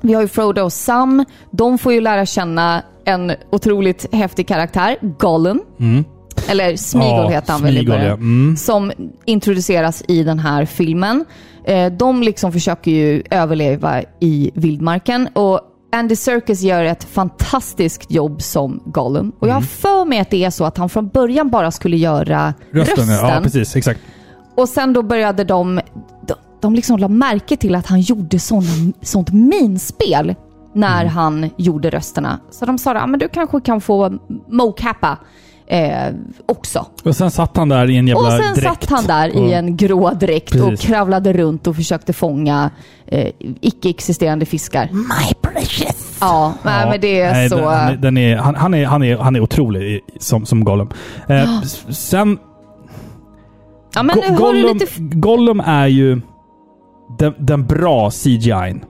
Vi 0.00 0.14
har 0.14 0.22
ju 0.22 0.28
Frodo 0.28 0.62
och 0.62 0.72
Sam. 0.72 1.24
De 1.50 1.78
får 1.78 1.92
ju 1.92 2.00
lära 2.00 2.26
känna 2.26 2.82
en 3.04 3.32
otroligt 3.52 4.14
häftig 4.14 4.48
karaktär, 4.48 4.96
Gollum. 5.18 5.60
Eller 6.48 6.76
Smeagol 6.76 7.24
Ja, 7.24 7.28
heter 7.28 7.52
han 7.52 7.62
väl 7.62 7.78
i 7.78 7.86
början. 7.86 8.06
ja. 8.06 8.12
Mm. 8.12 8.56
Som 8.56 8.92
introduceras 9.24 10.02
i 10.08 10.22
den 10.22 10.38
här 10.38 10.64
filmen. 10.64 11.24
Eh, 11.64 11.92
de 11.92 12.22
liksom 12.22 12.52
försöker 12.52 12.90
ju 12.90 13.22
överleva 13.30 14.02
i 14.20 14.50
vildmarken. 14.54 15.28
Och 15.32 15.60
Andy 15.92 16.16
Serkis 16.16 16.62
gör 16.62 16.84
ett 16.84 17.04
fantastiskt 17.04 18.10
jobb 18.10 18.42
som 18.42 18.82
Gollum. 18.86 19.32
Och 19.38 19.48
jag 19.48 19.50
Mm. 19.50 19.54
har 19.54 19.62
för 19.62 20.04
mig 20.04 20.18
att 20.18 20.30
det 20.30 20.44
är 20.44 20.50
så 20.50 20.64
att 20.64 20.78
han 20.78 20.88
från 20.88 21.08
början 21.08 21.50
bara 21.50 21.70
skulle 21.70 21.96
göra 21.96 22.54
Rösten, 22.72 22.96
rösten. 22.96 23.28
ja. 23.28 23.40
precis. 23.42 23.76
Exakt. 23.76 24.00
Och 24.56 24.68
sen 24.68 24.92
då 24.92 25.02
började 25.02 25.44
de, 25.44 25.80
de, 26.26 26.34
de 26.60 26.74
liksom 26.74 26.98
la 26.98 27.08
märke 27.08 27.56
till 27.56 27.74
att 27.74 27.86
han 27.86 28.00
gjorde 28.00 28.38
sån, 28.38 28.92
sånt 29.02 29.32
minspel 29.32 30.34
när 30.74 31.00
Mm. 31.02 31.12
han 31.14 31.50
gjorde 31.56 31.90
rösterna. 31.90 32.38
Så 32.50 32.64
de 32.66 32.78
sa, 32.78 32.94
ah, 33.00 33.06
men 33.06 33.20
du 33.20 33.28
kanske 33.28 33.60
kan 33.60 33.80
få 33.80 34.18
mocappa 34.48 35.18
eh, 35.70 36.14
också. 36.46 36.86
Och 37.04 37.16
sen 37.16 37.30
satt 37.30 37.56
han 37.56 37.68
där 37.68 37.90
i 37.90 37.96
en 37.96 38.08
jävla 38.08 38.22
Och 38.26 38.32
sen 38.44 38.54
dräkt. 38.54 38.62
satt 38.66 38.90
han 38.90 39.06
där 39.06 39.36
och- 39.42 39.48
i 39.48 39.52
en 39.52 39.76
grå 39.76 40.10
dräkt 40.10 40.54
och 40.54 40.68
Precis. 40.68 40.86
kravlade 40.86 41.32
runt 41.32 41.66
och 41.66 41.76
försökte 41.76 42.12
fånga 42.12 42.70
eh, 43.06 43.28
icke-existerande 43.60 44.46
fiskar. 44.46 44.88
My 44.92 45.34
precious! 45.42 46.18
Ja, 46.20 46.52
nej, 46.62 46.90
men 46.90 47.00
det 47.00 47.20
är 47.20 47.32
nej, 47.32 47.48
så... 47.48 47.56
Den, 47.56 47.64
han 47.66 47.88
är- 47.92 47.96
den 47.96 48.16
är, 48.16 48.36
han, 48.36 48.54
han, 48.54 48.74
är, 48.74 48.86
han, 48.86 49.02
är, 49.02 49.16
han 49.16 49.36
är 49.36 49.40
otrolig 49.40 50.00
som, 50.18 50.46
som 50.46 50.64
Gollum. 50.64 50.88
Eh, 51.28 51.60
s- 51.62 51.84
sen... 52.08 52.38
ja, 53.94 54.02
men 54.02 54.16
Go- 54.16 54.22
nu 54.22 54.28
har 54.28 54.52
du 54.52 54.62
Gollum, 54.62 54.76
lite... 54.78 54.86
Gollum 54.98 55.60
är 55.60 55.86
ju 55.86 56.20
den, 57.18 57.34
den 57.38 57.66
bra 57.66 58.08
CGI'n 58.08 58.80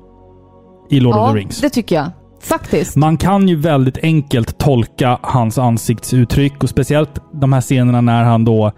i 0.90 1.00
Lord 1.00 1.14
of 1.14 1.18
Ja, 1.20 1.32
the 1.32 1.38
Rings. 1.38 1.60
det 1.60 1.70
tycker 1.70 1.96
jag. 1.96 2.10
Faktiskt. 2.40 2.96
Man 2.96 3.16
kan 3.16 3.48
ju 3.48 3.56
väldigt 3.56 3.98
enkelt 4.02 4.58
tolka 4.58 5.18
hans 5.22 5.58
ansiktsuttryck 5.58 6.62
och 6.62 6.68
speciellt 6.68 7.20
de 7.32 7.52
här 7.52 7.60
scenerna 7.60 8.00
när 8.00 8.24
han 8.24 8.44
då 8.44 8.72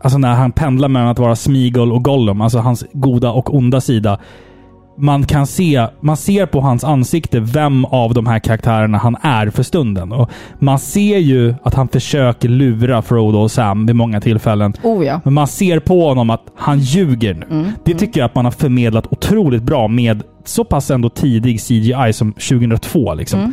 Alltså 0.00 0.18
när 0.18 0.34
han 0.34 0.52
pendlar 0.52 0.88
mellan 0.88 1.08
att 1.08 1.18
vara 1.18 1.36
Smigol 1.36 1.92
och 1.92 2.04
Gollum, 2.04 2.40
alltså 2.40 2.58
hans 2.58 2.84
goda 2.92 3.30
och 3.30 3.54
onda 3.54 3.80
sida. 3.80 4.18
Man 5.00 5.24
kan 5.24 5.46
se, 5.46 5.86
man 6.00 6.16
ser 6.16 6.46
på 6.46 6.60
hans 6.60 6.84
ansikte 6.84 7.40
vem 7.40 7.84
av 7.84 8.14
de 8.14 8.26
här 8.26 8.38
karaktärerna 8.38 8.98
han 8.98 9.16
är 9.22 9.50
för 9.50 9.62
stunden. 9.62 10.12
Och 10.12 10.30
man 10.58 10.78
ser 10.78 11.18
ju 11.18 11.54
att 11.62 11.74
han 11.74 11.88
försöker 11.88 12.48
lura 12.48 13.02
Frodo 13.02 13.38
och 13.38 13.50
Sam 13.50 13.86
vid 13.86 13.96
många 13.96 14.20
tillfällen. 14.20 14.72
Oh 14.82 15.04
ja. 15.06 15.20
Men 15.24 15.34
man 15.34 15.46
ser 15.46 15.80
på 15.80 16.08
honom 16.08 16.30
att 16.30 16.42
han 16.56 16.78
ljuger 16.78 17.34
nu. 17.34 17.46
Mm, 17.50 17.70
Det 17.84 17.94
tycker 17.94 18.20
jag 18.20 18.26
att 18.26 18.34
man 18.34 18.44
har 18.44 18.52
förmedlat 18.52 19.06
otroligt 19.12 19.62
bra 19.62 19.88
med 19.88 20.22
så 20.44 20.64
pass 20.64 20.90
ändå 20.90 21.08
tidig 21.10 21.60
CGI 21.60 22.12
som 22.12 22.32
2002. 22.32 23.14
Liksom. 23.14 23.40
Mm. 23.40 23.52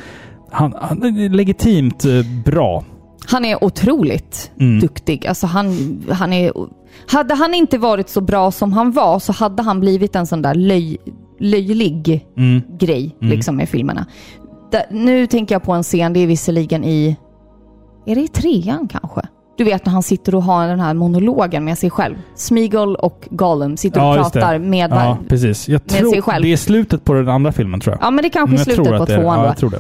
Han, 0.52 0.74
han 0.82 1.04
är 1.04 1.30
legitimt 1.30 2.06
eh, 2.06 2.12
bra. 2.46 2.84
Han 3.28 3.46
är 3.46 3.64
otroligt 3.64 4.52
Mm. 4.60 4.80
duktig. 4.80 5.28
Alltså 5.28 5.48
han, 5.48 5.78
han 6.12 6.34
är, 6.34 6.52
hade 7.08 7.36
han 7.36 7.54
inte 7.54 7.78
varit 7.78 8.10
så 8.10 8.22
bra 8.22 8.52
som 8.52 8.74
han 8.74 8.92
var 8.92 9.20
så 9.20 9.34
hade 9.34 9.64
han 9.64 9.80
blivit 9.80 10.16
en 10.16 10.28
sån 10.28 10.42
där 10.42 10.56
löj, 10.56 10.98
löjlig 11.40 12.26
Mm. 12.38 12.62
grej 12.80 13.16
liksom, 13.20 13.56
med 13.56 13.70
filmerna. 13.70 14.06
Da, 14.72 14.80
nu 14.92 15.28
tänker 15.28 15.56
jag 15.56 15.64
på 15.64 15.72
en 15.74 15.84
scen, 15.84 16.14
det 16.14 16.20
är 16.20 16.28
visserligen 16.28 16.84
i... 16.84 17.16
Är 18.06 18.16
det 18.16 18.22
i 18.22 18.28
trean 18.28 18.88
kanske? 18.88 19.22
Du 19.58 19.64
vet 19.64 19.86
när 19.86 19.94
han 19.94 20.04
sitter 20.04 20.36
och 20.36 20.44
har 20.44 20.68
den 20.68 20.80
här 20.80 20.94
monologen 20.94 21.66
med 21.66 21.78
sig 21.78 21.90
själv. 21.90 22.16
Smeagol 22.36 22.96
och 22.96 23.28
Gollum 23.32 23.78
sitter 23.78 24.00
och 24.02 24.06
Ja, 24.08 24.16
pratar 24.16 24.60
med... 24.60 24.92
Ja, 24.92 24.96
var- 24.96 25.18
precis. 25.30 25.70
Jag 25.70 25.82
sig 25.92 26.00
tror 26.00 26.22
själv. 26.22 26.44
det 26.44 26.54
är 26.54 26.58
slutet 26.58 27.04
på 27.06 27.14
den 27.14 27.30
andra 27.30 27.52
filmen 27.52 27.80
tror 27.80 27.96
jag. 27.96 28.08
Ja, 28.08 28.12
men 28.12 28.24
det 28.24 28.30
kanske 28.30 28.52
Men 28.52 28.60
är 28.60 28.64
slutet 28.64 28.98
på 28.98 29.04
är- 29.14 29.18
tvåan 29.22 29.40
Ja, 29.40 29.46
jag 29.46 29.58
tror 29.58 29.70
det. 29.70 29.80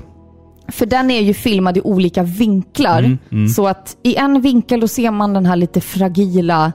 För 0.67 0.85
den 0.85 1.11
är 1.11 1.21
ju 1.21 1.33
filmad 1.33 1.77
i 1.77 1.81
olika 1.81 2.23
vinklar. 2.23 2.99
Mm, 2.99 3.17
mm. 3.31 3.47
Så 3.47 3.67
att 3.67 3.97
i 4.03 4.15
en 4.15 4.41
vinkel 4.41 4.79
då 4.79 4.87
ser 4.87 5.11
man 5.11 5.33
den 5.33 5.45
här 5.45 5.55
lite 5.55 5.81
fragila 5.81 6.71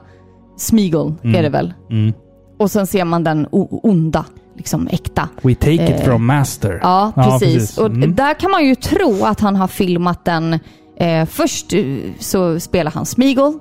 Smeagol, 0.57 1.13
är 1.23 1.43
det 1.43 1.49
väl? 1.49 1.73
Mm. 1.89 2.13
Och 2.59 2.71
sen 2.71 2.87
ser 2.87 3.05
man 3.05 3.23
den 3.23 3.47
onda, 3.51 4.25
liksom 4.61 4.87
äkta. 4.91 5.29
We 5.41 5.55
take 5.55 5.73
it 5.73 5.81
Eh, 5.99 6.05
from 6.05 6.25
master. 6.25 6.79
Ja, 6.83 7.11
precis. 7.15 7.77
Och 7.77 7.85
Mm. 7.85 8.15
där 8.15 8.33
kan 8.33 8.51
man 8.51 8.65
ju 8.65 8.75
tro 8.75 9.25
att 9.25 9.39
han 9.39 9.55
har 9.55 9.67
filmat 9.67 10.25
den. 10.25 10.59
Eh, 10.99 11.25
först 11.25 11.73
eh, 11.73 11.83
så 12.19 12.59
spelar 12.59 12.91
han 12.91 13.05
Smeagol. 13.05 13.59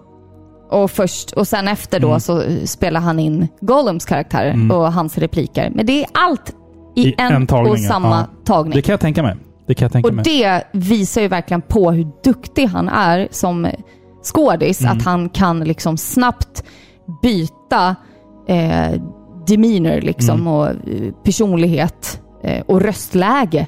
Och, 0.70 0.90
först, 0.90 1.30
och 1.32 1.48
sen 1.48 1.68
efter 1.68 2.00
då 2.00 2.08
Mm. 2.08 2.20
så 2.20 2.42
spelar 2.64 3.00
han 3.00 3.18
in 3.18 3.48
Gollums 3.60 4.04
karaktär 4.04 4.72
och 4.72 4.92
hans 4.92 5.18
repliker. 5.18 5.70
Men 5.74 5.86
det 5.86 6.00
är 6.02 6.06
allt 6.14 6.52
i, 6.96 7.08
I 7.08 7.14
en, 7.18 7.32
en 7.32 7.46
tagning, 7.46 7.72
och 7.72 7.78
samma 7.78 8.16
ja. 8.16 8.26
tagning. 8.44 8.74
Det 8.74 8.82
kan 8.82 8.92
jag 8.92 9.00
tänka 9.00 9.22
mig. 9.22 9.36
Det 9.66 9.74
kan 9.74 9.84
jag 9.84 9.92
tänka 9.92 10.08
Och 10.08 10.14
mig. 10.14 10.24
det 10.24 10.62
visar 10.72 11.20
ju 11.20 11.28
verkligen 11.28 11.62
på 11.62 11.90
hur 11.92 12.06
duktig 12.24 12.66
han 12.66 12.88
är 12.88 13.28
som 13.30 13.68
skådis. 14.24 14.80
Mm. 14.80 14.96
Att 14.98 15.04
han 15.04 15.28
kan 15.28 15.60
liksom 15.60 15.96
snabbt 15.96 16.64
byta 17.22 17.96
eh, 18.48 19.00
demeanor 19.46 20.00
liksom 20.00 20.34
Mm. 20.40 20.46
och 20.52 20.66
eh, 20.68 20.74
personlighet 21.24 22.20
eh, 22.44 22.60
och 22.66 22.80
röstläge. 22.80 23.66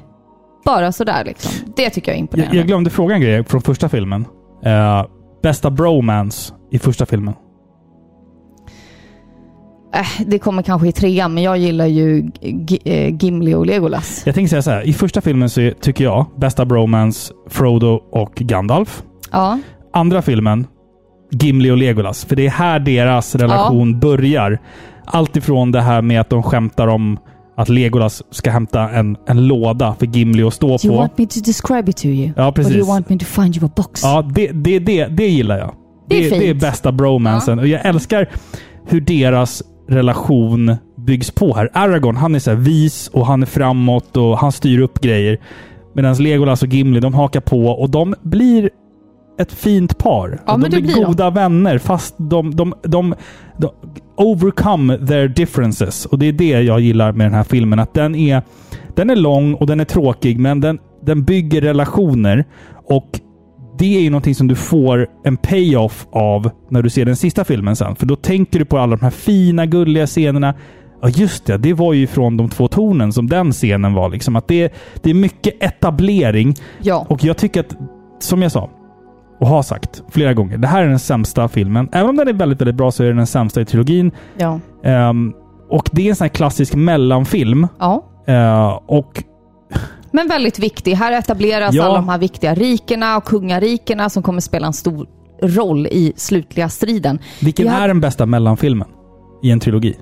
Bara 0.65 0.91
sådär 0.91 1.23
liksom. 1.25 1.51
Det 1.75 1.89
tycker 1.89 2.11
jag 2.11 2.15
är 2.15 2.17
Jag, 2.17 2.19
imponerande. 2.21 2.57
jag 2.57 2.67
glömde 2.67 2.89
fråga 2.89 3.15
en 3.15 3.21
grej 3.21 3.43
från 3.43 3.61
första 3.61 3.89
filmen. 3.89 4.25
Eh, 4.65 5.05
bästa 5.43 5.69
bromance 5.71 6.53
i 6.71 6.79
första 6.79 7.05
filmen. 7.05 7.33
Äh, 9.95 10.25
det 10.27 10.39
kommer 10.39 10.61
kanske 10.63 10.87
i 10.87 10.91
trean, 10.91 11.33
men 11.33 11.43
jag 11.43 11.57
gillar 11.57 11.85
ju 11.85 12.21
G- 12.41 13.17
Gimli 13.21 13.53
och 13.53 13.65
Legolas. 13.65 14.23
Jag 14.25 14.35
tänker 14.35 14.49
säga 14.49 14.61
så 14.61 14.71
här. 14.71 14.81
I 14.87 14.93
första 14.93 15.21
filmen 15.21 15.49
så 15.49 15.61
är- 15.61 15.71
tycker 15.71 16.03
jag 16.03 16.25
bästa 16.37 16.65
bromance 16.65 17.33
Frodo 17.49 18.01
och 18.11 18.33
Gandalf. 18.35 19.03
Ja, 19.31 19.59
Andra 19.93 20.21
filmen 20.21 20.67
Gimli 21.31 21.71
och 21.71 21.77
Legolas. 21.77 22.25
För 22.25 22.35
det 22.35 22.45
är 22.45 22.49
här 22.49 22.79
deras 22.79 23.35
relation 23.35 23.99
börjar. 23.99 24.59
Allt 25.05 25.35
ifrån 25.35 25.71
det 25.71 25.81
här 25.81 26.01
med 26.01 26.21
att 26.21 26.29
de 26.29 26.43
skämtar 26.43 26.87
om 26.87 27.19
att 27.57 27.69
Legolas 27.69 28.23
ska 28.31 28.51
hämta 28.51 28.89
en, 28.89 29.17
en 29.27 29.47
låda 29.47 29.95
för 29.99 30.05
Gimli 30.05 30.43
att 30.43 30.53
stå 30.53 30.67
Do 30.67 30.77
you 30.83 30.93
på. 30.93 30.99
want 30.99 31.17
me 31.17 31.25
to 31.25 31.39
describe 31.45 31.89
it 31.91 31.97
to 31.97 32.05
you? 32.05 32.31
Ja, 32.37 32.47
Or 32.47 32.51
precis. 32.51 32.75
you 32.75 32.87
want 32.87 33.09
me 33.09 33.17
to 33.19 33.25
find 33.25 33.57
you 33.57 33.65
a 33.65 33.69
box? 33.75 34.03
Ja, 34.03 34.21
det, 34.35 34.47
det, 34.47 34.79
det, 34.79 35.05
det 35.05 35.27
gillar 35.27 35.57
jag. 35.57 35.73
Det 36.09 36.15
är 36.15 36.23
det, 36.23 36.29
det 36.29 36.35
är 36.35 36.39
fint. 36.51 36.61
bästa 36.61 36.91
bromansen. 36.91 37.59
Och 37.59 37.67
jag 37.67 37.85
älskar 37.85 38.29
hur 38.87 39.01
deras 39.01 39.63
relation 39.89 40.75
byggs 40.97 41.31
på 41.31 41.53
här. 41.55 41.69
Aragorn, 41.73 42.15
han 42.15 42.35
är 42.35 42.39
så 42.39 42.55
vis 42.55 43.07
och 43.07 43.25
han 43.25 43.41
är 43.41 43.45
framåt 43.47 44.17
och 44.17 44.37
han 44.37 44.51
styr 44.51 44.79
upp 44.79 44.99
grejer. 45.01 45.37
Medan 45.95 46.15
Legolas 46.15 46.63
och 46.63 46.69
Gimli, 46.69 46.99
de 46.99 47.13
hakar 47.13 47.41
på 47.41 47.65
och 47.65 47.89
de 47.89 48.15
blir 48.21 48.69
ett 49.39 49.51
fint 49.51 49.97
par. 49.97 50.39
Ja, 50.45 50.57
de 50.57 50.69
blir 50.69 50.81
blir 50.81 50.95
de. 50.95 51.03
goda 51.03 51.29
vänner 51.29 51.77
fast 51.77 52.15
de, 52.17 52.55
de, 52.55 52.73
de, 52.83 53.15
de 53.57 53.71
overcome 54.15 54.97
their 54.97 55.27
differences. 55.27 56.05
Och 56.05 56.19
det 56.19 56.25
är 56.25 56.33
det 56.33 56.61
jag 56.61 56.79
gillar 56.79 57.11
med 57.11 57.25
den 57.25 57.33
här 57.33 57.43
filmen. 57.43 57.79
Att 57.79 57.93
den 57.93 58.15
är, 58.15 58.41
den 58.95 59.09
är 59.09 59.15
lång 59.15 59.53
och 59.53 59.67
den 59.67 59.79
är 59.79 59.85
tråkig, 59.85 60.39
men 60.39 60.61
den, 60.61 60.79
den 61.01 61.23
bygger 61.23 61.61
relationer. 61.61 62.45
Och 62.89 63.19
det 63.77 63.97
är 63.97 64.01
ju 64.01 64.09
någonting 64.09 64.35
som 64.35 64.47
du 64.47 64.55
får 64.55 65.07
en 65.23 65.37
payoff 65.37 66.07
av 66.11 66.49
när 66.69 66.81
du 66.81 66.89
ser 66.89 67.05
den 67.05 67.15
sista 67.15 67.43
filmen 67.43 67.75
sen. 67.75 67.95
För 67.95 68.05
då 68.05 68.15
tänker 68.15 68.59
du 68.59 68.65
på 68.65 68.77
alla 68.77 68.95
de 68.95 69.03
här 69.03 69.11
fina, 69.11 69.65
gulliga 69.65 70.07
scenerna. 70.07 70.53
Ja, 71.01 71.09
just 71.09 71.45
det. 71.45 71.57
Det 71.57 71.73
var 71.73 71.93
ju 71.93 72.07
från 72.07 72.37
de 72.37 72.49
två 72.49 72.67
tornen 72.67 73.13
som 73.13 73.29
den 73.29 73.51
scenen 73.51 73.93
var. 73.93 74.09
Liksom. 74.09 74.35
Att 74.35 74.47
det, 74.47 74.73
det 75.01 75.09
är 75.09 75.13
mycket 75.13 75.63
etablering. 75.63 76.55
Ja. 76.81 77.05
Och 77.09 77.23
jag 77.23 77.37
tycker 77.37 77.59
att, 77.59 77.75
som 78.19 78.41
jag 78.41 78.51
sa, 78.51 78.69
och 79.43 79.49
har 79.49 79.63
sagt 79.63 80.03
flera 80.09 80.33
gånger, 80.33 80.57
det 80.57 80.67
här 80.67 80.83
är 80.83 80.87
den 80.89 80.99
sämsta 80.99 81.47
filmen. 81.47 81.89
Även 81.91 82.09
om 82.09 82.15
den 82.15 82.27
är 82.27 82.33
väldigt, 82.33 82.61
väldigt 82.61 82.75
bra 82.75 82.91
så 82.91 83.03
är 83.03 83.07
den 83.07 83.17
den 83.17 83.27
sämsta 83.27 83.61
i 83.61 83.65
trilogin. 83.65 84.11
ja. 84.37 84.59
Ehm, 84.83 85.33
och 85.69 85.89
det 85.91 86.05
är 86.05 86.09
en 86.09 86.15
sån 86.15 86.25
här 86.25 86.29
klassisk 86.29 86.75
mellanfilm. 86.75 87.67
ja. 87.79 88.03
Eh, 88.27 88.79
och 88.85 89.23
Men 90.11 90.27
väldigt 90.27 90.59
viktig. 90.59 90.93
Här 90.93 91.11
etableras 91.11 91.73
Ja. 91.75 91.83
alla 91.83 91.93
de 91.95 92.09
här 92.09 92.17
viktiga 92.17 92.55
rikena 92.55 93.17
och 93.17 93.23
kungarikena 93.25 94.09
som 94.09 94.23
kommer 94.23 94.41
spela 94.41 94.67
en 94.67 94.73
stor 94.73 95.07
roll 95.43 95.87
i 95.87 96.13
slutliga 96.15 96.69
striden. 96.69 97.19
vilken 97.41 97.65
Vi 97.65 97.69
har- 97.71 97.81
är 97.81 97.87
den 97.87 98.01
bästa 98.01 98.25
mellanfilmen 98.25 98.87
i 99.43 99.51
en 99.51 99.59
trilogi? 99.59 99.97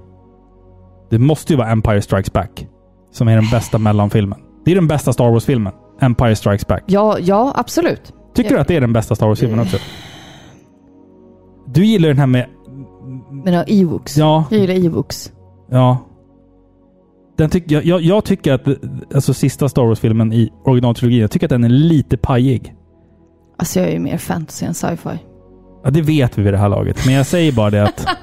Det 1.09 1.19
måste 1.19 1.53
ju 1.53 1.57
vara 1.57 1.67
Empire 1.69 2.01
Strikes 2.01 2.33
Back. 2.33 2.67
Som 3.11 3.27
är 3.27 3.35
den 3.35 3.49
bästa 3.51 3.77
mellanfilmen. 3.77 4.39
Det 4.65 4.71
är 4.71 4.75
den 4.75 4.87
bästa 4.87 5.13
Star 5.13 5.31
Wars-filmen. 5.31 5.73
Empire 6.01 6.35
Strikes 6.35 6.67
Back. 6.67 6.83
Ja, 6.85 7.17
ja 7.19 7.51
absolut. 7.55 8.13
Tycker 8.33 8.49
Ja. 8.51 8.55
du 8.55 8.61
att 8.61 8.67
det 8.67 8.75
är 8.75 8.81
den 8.81 8.93
bästa 8.93 9.15
Star 9.15 9.27
Wars-filmen 9.27 9.59
också? 9.59 9.77
Du 11.67 11.85
gillar 11.85 12.07
den 12.07 12.17
här 12.19 12.27
med... 12.27 12.45
Men 13.31 13.53
ja, 13.53 13.63
Ewoks. 13.63 14.17
Ja, 14.17 14.45
Jag 14.49 14.59
gillar 14.59 14.85
Ewoks. 14.85 15.31
Ja. 15.69 15.97
Den 17.37 17.49
tyck, 17.49 17.71
jag, 17.71 17.85
jag, 17.85 18.01
jag 18.01 18.23
tycker 18.25 18.53
att 18.53 18.67
alltså 19.15 19.33
sista 19.33 19.69
Star 19.69 19.85
Wars-filmen 19.85 20.33
i 20.33 20.49
originaltrilogin, 20.65 21.21
jag 21.21 21.31
tycker 21.31 21.45
att 21.45 21.49
den 21.49 21.63
är 21.63 21.69
lite 21.69 22.17
pajig. 22.17 22.75
Alltså 23.57 23.79
jag 23.79 23.89
är 23.89 23.93
ju 23.93 23.99
mer 23.99 24.17
fantasy 24.17 24.65
än 24.65 24.73
sci-fi. 24.73 25.17
Ja, 25.83 25.89
det 25.89 26.01
vet 26.01 26.37
vi 26.37 26.43
vid 26.43 26.53
det 26.53 26.57
här 26.57 26.69
laget. 26.69 27.05
Men 27.05 27.15
jag 27.15 27.25
säger 27.25 27.51
bara 27.51 27.69
det 27.69 27.83
att... 27.83 28.05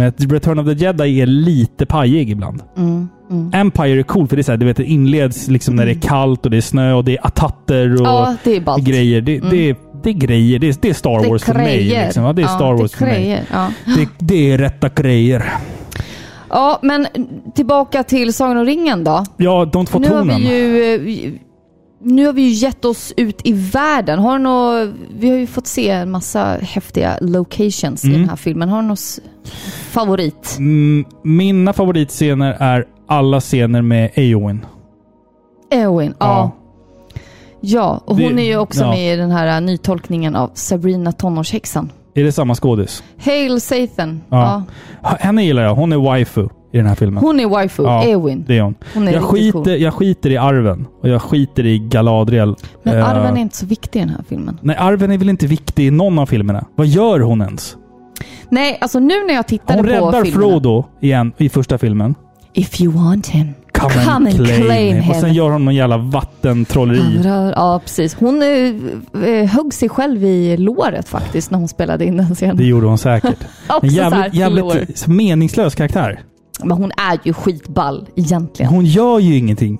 men 0.00 0.12
Return 0.30 0.58
of 0.58 0.66
the 0.66 0.72
Jedi 0.72 1.20
är 1.20 1.26
lite 1.26 1.86
pajig 1.86 2.30
ibland. 2.30 2.62
Mm, 2.76 3.08
mm. 3.30 3.50
Empire 3.54 3.98
är 3.98 4.02
cool 4.02 4.28
för 4.28 4.36
det 4.36 4.40
är 4.40 4.44
så 4.44 4.52
här, 4.52 4.56
du 4.56 4.66
vet, 4.66 4.76
det 4.76 4.84
inleds 4.84 5.48
liksom 5.48 5.76
när 5.76 5.86
det 5.86 5.92
är 5.92 6.00
kallt 6.00 6.44
och 6.44 6.50
det 6.50 6.56
är 6.56 6.60
snö 6.60 6.92
och 6.92 7.04
det 7.04 7.16
är 7.16 7.26
attatter 7.26 8.00
och 8.00 8.06
Ja, 8.06 8.36
det 8.44 8.62
grejer. 8.80 9.20
Det, 9.20 9.38
det, 9.38 9.76
det 10.02 10.10
är 10.10 10.14
grejer. 10.14 10.58
Det 10.58 10.68
är, 10.68 10.76
det 10.80 10.88
är 10.88 10.94
Star 10.94 11.28
Wars 11.28 11.42
för 11.42 11.54
mig. 11.54 11.84
Liksom. 11.84 12.24
Ja, 12.24 12.32
det 12.32 12.42
är 12.42 12.46
Star 12.46 12.72
Wars 12.72 12.92
för 12.92 13.06
mig. 13.06 13.44
Det, 14.18 14.52
är 14.52 14.58
rätta 14.58 14.88
grejer. 14.88 15.52
ja, 16.48 16.78
men 16.82 17.06
tillbaka 17.54 18.02
till 18.02 18.34
Sagan 18.34 18.56
om 18.56 18.64
ringen 18.64 19.04
då. 19.04 19.24
Ja, 19.36 19.70
de 19.72 19.86
två 19.86 19.98
Nu 19.98 20.08
har 20.08 20.18
tornen. 20.18 20.40
vi 20.40 21.22
ju... 21.22 21.38
Nu 22.02 22.26
har 22.26 22.32
vi 22.32 22.42
ju 22.42 22.48
gett 22.66 22.84
oss 22.84 23.12
ut 23.16 23.40
i 23.44 23.52
världen. 23.52 24.18
Har 24.18 24.38
du 24.38 24.42
nå, 24.44 24.88
vi 25.18 25.30
har 25.30 25.36
ju 25.36 25.46
fått 25.46 25.66
se 25.66 25.90
en 25.90 26.10
massa 26.10 26.44
häftiga 26.62 27.18
locations 27.20 28.04
i 28.04 28.08
Mm. 28.08 28.20
den 28.20 28.28
här 28.28 28.36
filmen. 28.36 28.68
Har 28.68 28.82
du 28.82 28.88
någon 28.88 28.96
favorit? 29.90 30.56
Mm, 30.58 31.04
mina 31.22 31.72
favoritscener 31.72 32.56
är 32.60 32.86
alla 33.06 33.40
scener 33.40 33.82
med 33.82 34.10
Eowyn. 34.14 34.66
Eowyn, 35.70 36.14
ja. 36.18 36.50
Ja, 37.60 38.00
och 38.04 38.16
hon 38.16 38.36
Det- 38.36 38.42
är 38.42 38.46
ju 38.46 38.56
också 38.58 38.80
ja. 38.80 38.90
med 38.90 39.14
i 39.14 39.16
den 39.16 39.30
här 39.30 39.60
uh, 39.60 39.66
nytolkningen 39.66 40.36
av 40.36 40.50
Sabrina 40.54 41.12
tonårshäxan. 41.12 41.92
Är 42.14 42.24
det 42.24 42.32
samma 42.32 42.54
skådis? 42.54 43.02
Hail 43.24 43.60
Sathan. 43.60 44.20
Ja. 44.28 44.62
Ja. 45.02 45.16
Henne 45.20 45.44
gillar 45.44 45.62
jag. 45.62 45.74
Hon 45.74 45.92
är 45.92 45.96
waifu 45.96 46.48
i 46.72 46.76
den 46.76 46.86
här 46.86 46.94
filmen. 46.94 47.22
Hon 47.24 47.40
är 47.40 47.46
waifu, 47.46 47.82
Ja, 47.82 48.04
Eowyn. 48.04 48.44
Det 48.48 48.58
är 48.58 48.62
hon. 48.62 48.74
Hon 48.94 49.08
är 49.08 49.12
Jag 49.12 49.22
skiter, 49.22 49.52
cool. 49.52 49.80
jag 49.80 49.94
skiter 49.94 50.30
i 50.30 50.36
arven 50.36 50.86
och 51.02 51.08
jag 51.08 51.22
skiter 51.22 51.66
i 51.66 51.78
Galadriel. 51.78 52.56
Men 52.82 52.98
Eh, 52.98 53.08
arven 53.08 53.36
är 53.36 53.40
inte 53.40 53.56
så 53.56 53.66
viktig 53.66 53.98
i 53.98 54.02
den 54.02 54.10
här 54.10 54.24
filmen. 54.28 54.58
Nej, 54.62 54.76
arven 54.76 55.10
är 55.10 55.18
väl 55.18 55.28
inte 55.28 55.46
viktig 55.46 55.86
i 55.86 55.90
någon 55.90 56.18
av 56.18 56.26
filmerna. 56.26 56.64
Vad 56.76 56.86
gör 56.86 57.20
hon 57.20 57.42
ens? 57.42 57.76
Nej, 58.48 58.78
alltså 58.80 58.98
nu 58.98 59.14
när 59.26 59.34
jag 59.34 59.46
tittade 59.46 59.78
Hon 59.78 59.86
på 59.86 59.92
räddar 59.92 60.24
filmerna. 60.24 60.50
Frodo 60.50 60.84
igen 61.00 61.32
i 61.38 61.48
första 61.48 61.78
filmen. 61.78 62.14
If 62.52 62.80
you 62.80 62.92
want 62.92 63.26
him, 63.26 63.54
Come, 63.72 63.94
come, 63.94 64.30
and 64.30 64.34
claim, 64.46 64.62
claim 64.62 64.96
him. 64.96 65.10
Och 65.10 65.16
sen 65.16 65.34
gör 65.34 65.50
hon 65.50 65.64
någon 65.64 65.74
jävla 65.74 65.96
vattentrolleri. 65.96 67.20
Ja, 67.56 67.80
precis. 67.84 68.14
Hon 68.14 68.42
eh, 68.42 69.28
eh, 69.28 69.46
högg 69.46 69.74
sig 69.74 69.88
själv 69.88 70.24
i 70.24 70.56
låret 70.56 71.08
faktiskt 71.08 71.50
när 71.50 71.58
hon 71.58 71.68
spelade 71.68 72.04
in 72.04 72.16
den 72.16 72.34
scenen. 72.34 72.56
Det 72.56 72.64
gjorde 72.64 72.86
hon 72.86 72.98
säkert. 72.98 73.38
En 73.82 73.88
jävligt, 73.88 74.34
jävligt 74.34 75.06
meningslös 75.06 75.74
karaktär. 75.74 76.20
Men 76.64 76.76
hon 76.76 76.90
är 77.10 77.18
ju 77.24 77.32
skitball 77.32 78.06
egentligen. 78.16 78.72
Hon 78.72 78.84
gör 78.84 79.18
ju 79.18 79.36
ingenting. 79.36 79.78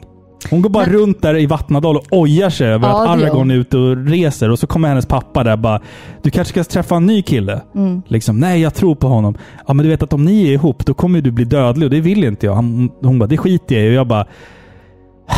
Hon 0.50 0.62
går 0.62 0.70
bara 0.70 0.84
runt 0.84 1.22
där 1.22 1.36
i 1.38 1.46
Vattnadal 1.46 1.96
och 1.96 2.04
ojar 2.10 2.50
sig 2.50 2.68
över 2.68 2.88
Ja, 2.88 3.02
att 3.02 3.08
Aragorn 3.08 3.36
hon. 3.38 3.50
är 3.50 3.54
ute 3.54 3.76
och 3.76 3.96
reser 4.06 4.50
och 4.50 4.58
så 4.58 4.66
kommer 4.66 4.88
hennes 4.88 5.06
pappa 5.06 5.44
där 5.44 5.56
bara 5.56 5.80
Du 6.22 6.30
kanske 6.30 6.52
ska 6.62 6.72
träffa 6.72 6.96
en 6.96 7.06
ny 7.06 7.22
kille? 7.22 7.60
Mm. 7.74 8.02
Liksom, 8.06 8.38
nej 8.40 8.60
jag 8.60 8.74
tror 8.74 8.94
på 8.94 9.08
honom. 9.08 9.34
Ja 9.66 9.74
men 9.74 9.84
du 9.84 9.90
vet 9.90 10.02
att 10.02 10.12
om 10.12 10.24
ni 10.24 10.48
är 10.48 10.52
ihop 10.52 10.86
då 10.86 10.94
kommer 10.94 11.20
du 11.20 11.30
bli 11.30 11.44
dödlig 11.44 11.86
och 11.86 11.90
det 11.90 12.00
vill 12.00 12.24
inte 12.24 12.46
jag. 12.46 12.54
Han, 12.54 12.90
hon 13.02 13.18
bara, 13.18 13.26
det 13.26 13.36
skiter 13.36 13.74
jag 13.76 13.84
i. 13.84 13.88
Och 13.88 13.92
jag 13.94 14.06
bara... 14.06 14.26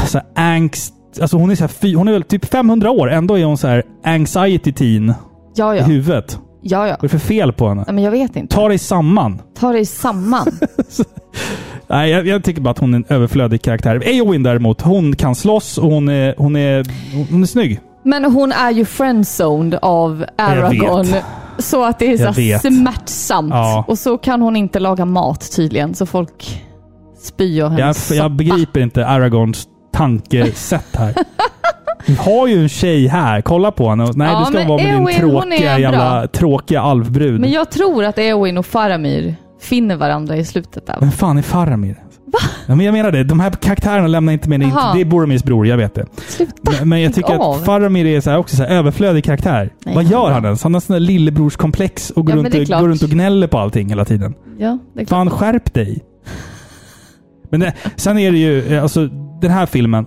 Så 0.06 0.18
här, 0.18 0.54
angst. 0.54 0.94
Alltså 1.20 1.36
hon 1.36 1.50
är 1.50 1.54
så 1.54 1.64
här, 1.64 1.96
hon 1.96 2.08
är 2.08 2.12
väl 2.12 2.22
typ 2.22 2.44
500 2.44 2.90
år. 2.90 3.10
Ändå 3.10 3.38
är 3.38 3.44
hon 3.44 3.58
så 3.58 3.66
här 3.68 3.82
anxiety 4.04 4.72
teen 4.72 5.14
Ja, 5.54 5.74
i 5.74 5.78
ja. 5.78 5.84
huvudet. 5.84 6.38
Ja, 6.62 6.86
ja. 6.88 6.92
Vad 6.94 6.98
är 6.98 7.02
det 7.02 7.08
för 7.08 7.18
fel 7.18 7.52
på 7.52 7.68
henne? 7.68 7.84
Nej, 7.86 7.94
men 7.94 8.04
jag 8.04 8.10
vet 8.10 8.36
inte. 8.36 8.54
Ta 8.54 8.68
dig 8.68 8.78
samman. 8.78 9.42
Ta 9.58 9.72
dig 9.72 9.86
samman. 9.86 10.46
Nej, 11.88 12.10
jag, 12.10 12.26
jag 12.26 12.44
tycker 12.44 12.60
bara 12.60 12.70
att 12.70 12.78
hon 12.78 12.94
är 12.94 12.98
en 12.98 13.04
överflödig 13.08 13.62
karaktär. 13.62 14.02
Eowyn 14.06 14.42
däremot, 14.42 14.80
hon 14.80 15.16
kan 15.16 15.34
slåss 15.34 15.78
och 15.78 15.90
hon 15.90 16.08
är, 16.08 16.34
hon 16.38 16.56
är, 16.56 16.86
hon 17.30 17.42
är 17.42 17.46
snygg. 17.46 17.80
Men 18.04 18.24
hon 18.24 18.52
är 18.52 18.70
ju 18.70 18.84
friendzoned 18.84 19.78
av 19.82 20.24
Aragorn. 20.38 21.06
Så 21.58 21.84
att 21.84 21.98
det 21.98 22.06
är 22.12 22.20
Jag 22.20 22.34
så 22.34 22.40
vet. 22.40 22.60
smärtsamt. 22.60 23.50
Ja. 23.54 23.84
Och 23.88 23.98
så 23.98 24.18
kan 24.18 24.42
hon 24.42 24.56
inte 24.56 24.80
laga 24.80 25.04
mat 25.04 25.52
tydligen. 25.56 25.94
Så 25.94 26.06
folk 26.06 26.62
spyr 27.22 27.58
Jag, 27.58 27.70
hennes 27.70 28.10
jag 28.10 28.16
soppa. 28.18 28.28
begriper 28.28 28.80
inte 28.80 29.06
Aragorns 29.06 29.66
tankesätt 29.92 30.96
här. 30.96 31.14
Vi 32.06 32.14
har 32.14 32.46
ju 32.46 32.62
en 32.62 32.68
tjej 32.68 33.06
här. 33.06 33.40
Kolla 33.40 33.70
på 33.70 33.88
henne. 33.90 34.08
Nej, 34.14 34.32
Ja, 34.32 34.38
du 34.38 34.44
ska 34.58 34.68
vara 34.68 34.82
med 34.82 34.94
din 34.94 35.08
Eowyn, 35.08 35.24
hon 35.30 35.42
tråkiga 35.42 35.78
jävla 35.78 36.26
tråkiga 36.26 36.80
alvbrud. 36.80 37.40
Men 37.40 37.50
jag 37.50 37.70
tror 37.70 38.04
att 38.04 38.18
Eowyn 38.18 38.58
och 38.58 38.66
Faramir 38.66 39.34
finner 39.60 39.96
varandra 39.96 40.36
i 40.36 40.44
slutet 40.44 40.86
där. 40.86 40.96
Vem 41.00 41.10
fan 41.12 41.38
är 41.38 41.42
Faramir? 41.42 41.96
Va? 42.32 42.38
Ja, 42.66 42.74
men 42.74 42.86
jag 42.86 42.92
menar 42.92 43.12
det. 43.12 43.24
De 43.24 43.40
här 43.40 43.50
karaktärerna 43.50 44.06
lämnar 44.06 44.32
inte 44.32 44.48
med. 44.48 44.62
Jaha. 44.62 44.94
Det 44.94 45.00
är 45.00 45.04
Boromirs 45.04 45.42
bror, 45.44 45.66
jag 45.66 45.76
vet 45.76 45.94
det. 45.94 46.06
Sluta! 46.28 46.52
Men, 46.62 46.88
men 46.88 47.00
jag 47.02 47.14
tycker 47.14 47.34
av. 47.34 47.52
att 47.54 47.64
Faramir 47.64 48.06
är 48.06 48.20
så 48.20 48.30
här, 48.30 48.38
också 48.38 48.56
så 48.56 48.62
här 48.62 48.70
överflödig 48.70 49.24
karaktär. 49.24 49.70
Nej, 49.84 49.94
Vad 49.94 50.04
gör 50.04 50.30
han 50.30 50.44
ens? 50.44 50.62
Han 50.62 50.74
har 50.74 50.80
sån 50.80 50.94
här 50.94 51.00
lillebrorskomplex 51.00 52.10
och 52.10 52.26
går, 52.26 52.36
Ja, 52.36 52.42
runt, 52.42 52.54
och, 52.54 52.80
går 52.80 52.88
runt 52.88 53.02
och 53.02 53.08
gnäller 53.10 53.46
på 53.46 53.58
allting 53.58 53.88
hela 53.88 54.04
tiden. 54.04 54.34
Ja, 54.58 54.78
det 54.94 55.00
är 55.00 55.04
klart. 55.04 55.18
Fan, 55.18 55.30
skärp 55.30 55.74
dig! 55.74 55.98
Men 57.50 57.60
det, 57.60 57.72
sen 57.96 58.18
är 58.18 58.32
det 58.32 58.38
ju, 58.38 58.74
eh, 58.76 58.82
alltså 58.82 59.06
den 59.40 59.50
här 59.50 59.66
filmen, 59.66 60.06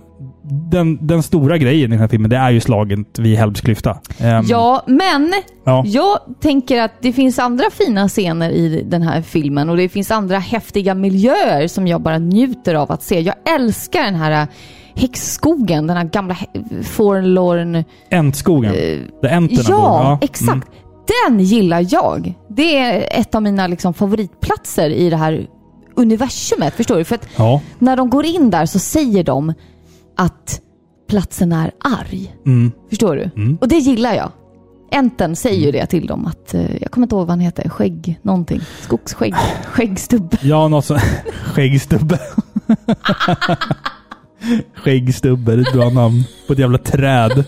den, 0.70 1.06
den 1.06 1.22
stora 1.22 1.58
grejen 1.58 1.84
i 1.92 1.94
den 1.94 2.00
här 2.00 2.08
filmen, 2.08 2.30
det 2.30 2.36
är 2.36 2.50
ju 2.50 2.60
slaget 2.60 3.18
vid 3.18 3.36
Helms 3.38 3.60
klyfta. 3.60 3.98
Ehm, 4.18 4.44
Ja, 4.48 4.82
men 4.86 5.32
Ja. 5.64 5.82
jag 5.86 6.18
tänker 6.40 6.80
att 6.82 6.92
det 7.00 7.12
finns 7.12 7.38
andra 7.38 7.64
fina 7.70 8.08
scener 8.08 8.50
i 8.50 8.82
den 8.88 9.02
här 9.02 9.22
filmen 9.22 9.70
och 9.70 9.76
det 9.76 9.88
finns 9.88 10.10
andra 10.10 10.38
häftiga 10.38 10.94
miljöer 10.94 11.68
som 11.68 11.86
jag 11.86 12.00
bara 12.00 12.18
njuter 12.18 12.74
av 12.74 12.92
att 12.92 13.02
se. 13.02 13.20
Jag 13.20 13.34
älskar 13.54 14.02
den 14.04 14.14
här 14.14 14.42
äh, 14.42 14.48
häxskogen, 14.94 15.86
den 15.86 15.96
här 15.96 16.04
gamla 16.04 16.36
forlorn... 16.82 17.84
Äntskogen. 18.10 18.72
Där 19.22 19.28
änterna 19.28 19.62
bor. 19.68 19.74
Ja, 19.78 20.18
exakt. 20.22 20.48
Mm. 20.50 20.68
Den 21.28 21.40
gillar 21.40 21.86
jag. 21.90 22.34
Det 22.48 22.78
är 22.78 23.20
ett 23.20 23.34
av 23.34 23.42
mina 23.42 23.66
liksom, 23.66 23.94
favoritplatser 23.94 24.90
i 24.90 25.10
det 25.10 25.16
här 25.16 25.46
universumet. 25.94 26.74
Förstår 26.74 26.96
du? 26.96 27.04
För 27.04 27.14
att 27.14 27.28
Ja. 27.36 27.60
när 27.78 27.96
de 27.96 28.10
går 28.10 28.24
in 28.24 28.50
där 28.50 28.66
så 28.66 28.78
säger 28.78 29.24
de 29.24 29.54
att 30.16 30.60
platsen 31.08 31.52
är 31.52 31.72
arg. 31.80 32.36
Mm. 32.46 32.72
Förstår 32.88 33.16
du? 33.16 33.56
Och 33.60 33.68
det 33.68 33.78
gillar 33.78 34.14
jag. 34.14 34.30
Enten 34.90 35.36
säger 35.36 35.66
ju 35.66 35.72
det 35.72 35.86
till 35.86 36.06
dem 36.06 36.26
att, 36.26 36.54
eh, 36.54 36.82
jag 36.82 36.90
kommer 36.90 37.04
inte 37.04 37.14
ihåg 37.14 37.26
vad 37.26 37.30
han 37.30 37.40
heter, 37.40 37.68
skägg 37.68 38.18
någonting. 38.22 38.60
Skogsskägg, 38.80 39.34
skäggstubb. 39.64 40.36
Ja, 40.42 40.68
något 40.68 40.84
så. 40.84 40.98
Skäggstubbe. 41.44 42.18
Skäggstubbe, 44.74 45.56
det 45.56 45.62
är 45.62 45.66
ett 45.68 45.72
bra 45.72 45.90
namn 45.90 46.24
på 46.46 46.52
ett 46.52 46.58
jävla 46.58 46.78
träd. 46.78 47.44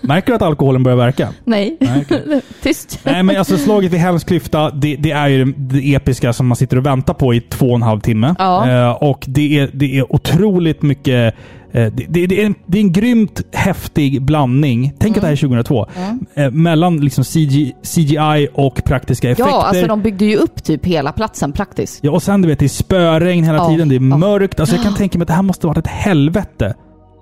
Märker 0.00 0.26
du 0.28 0.34
att 0.34 0.42
alkoholen 0.42 0.82
börjar 0.82 0.96
verka? 0.96 1.28
Nej, 1.44 1.76
Nej, 1.80 2.04
okej. 2.06 2.40
tyst. 2.62 3.00
Nej, 3.02 3.22
men 3.22 3.36
alltså 3.36 3.56
slaget 3.56 3.92
vid 3.92 4.00
Helms 4.00 4.24
klyfta, 4.24 4.70
det, 4.70 4.96
det 4.96 5.10
är 5.10 5.28
ju 5.28 5.44
det, 5.44 5.94
episka 5.94 6.32
som 6.32 6.46
man 6.46 6.56
sitter 6.56 6.76
och 6.76 6.86
väntar 6.86 7.14
på 7.14 7.34
i 7.34 7.40
två 7.40 7.66
och 7.66 7.74
en 7.76 7.82
halv 7.82 8.00
timme. 8.00 8.34
Ja. 8.38 8.70
Eh, 8.70 8.90
och 8.90 9.24
det 9.28 9.58
är, 9.58 9.70
det 9.72 9.98
är 9.98 10.12
otroligt 10.12 10.82
mycket... 10.82 11.34
eh, 11.72 11.86
det, 11.92 12.04
det, 12.08 12.26
det, 12.26 12.42
är 12.42 12.46
en, 12.46 12.54
det 12.66 12.78
är 12.78 12.82
en 12.82 12.92
grymt 12.92 13.40
häftig 13.52 14.22
blandning. 14.22 14.92
Tänk 14.98 15.16
att 15.16 15.20
det 15.20 15.26
här 15.26 15.32
är 15.32 15.36
2002. 15.36 15.86
Eh, 16.34 16.50
mellan 16.50 16.96
liksom 16.96 17.24
CG, 17.24 17.72
CGI 17.82 18.48
och 18.54 18.84
praktiska 18.84 19.30
effekter. 19.30 19.50
Ja, 19.52 19.62
alltså 19.62 19.86
de 19.86 20.02
byggde 20.02 20.24
ju 20.24 20.36
upp 20.36 20.64
typ 20.64 20.86
hela 20.86 21.12
platsen 21.12 21.52
praktiskt. 21.52 21.98
Ja, 22.04 22.10
och 22.10 22.22
sen 22.22 22.42
du 22.42 22.48
vet, 22.48 22.58
det 22.58 22.66
är 22.66 22.68
spöregn 22.68 23.44
hela 23.44 23.58
Ja, 23.58 23.68
tiden, 23.68 23.88
det 23.88 23.96
är 23.96 24.00
mörkt. 24.00 24.60
Alltså 24.60 24.76
jag 24.76 24.84
kan 24.84 24.94
tänka 24.94 25.18
mig 25.18 25.22
att 25.22 25.28
det 25.28 25.34
här 25.34 25.42
måste 25.42 25.66
varit 25.66 25.78
ett 25.78 25.86
helvete 25.86 26.74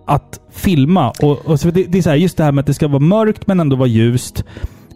att 0.08 0.40
filma. 0.50 1.10
Och, 1.10 1.46
och 1.46 1.60
så 1.60 1.70
det, 1.70 1.84
det 1.84 1.98
är 1.98 2.02
så 2.02 2.10
här, 2.10 2.16
just 2.16 2.36
det 2.36 2.44
här 2.44 2.52
med 2.52 2.62
att 2.62 2.66
det 2.66 2.74
ska 2.74 2.88
vara 2.88 3.02
mörkt 3.02 3.46
men 3.46 3.60
ändå 3.60 3.76
vara 3.76 3.88
ljust. 3.88 4.44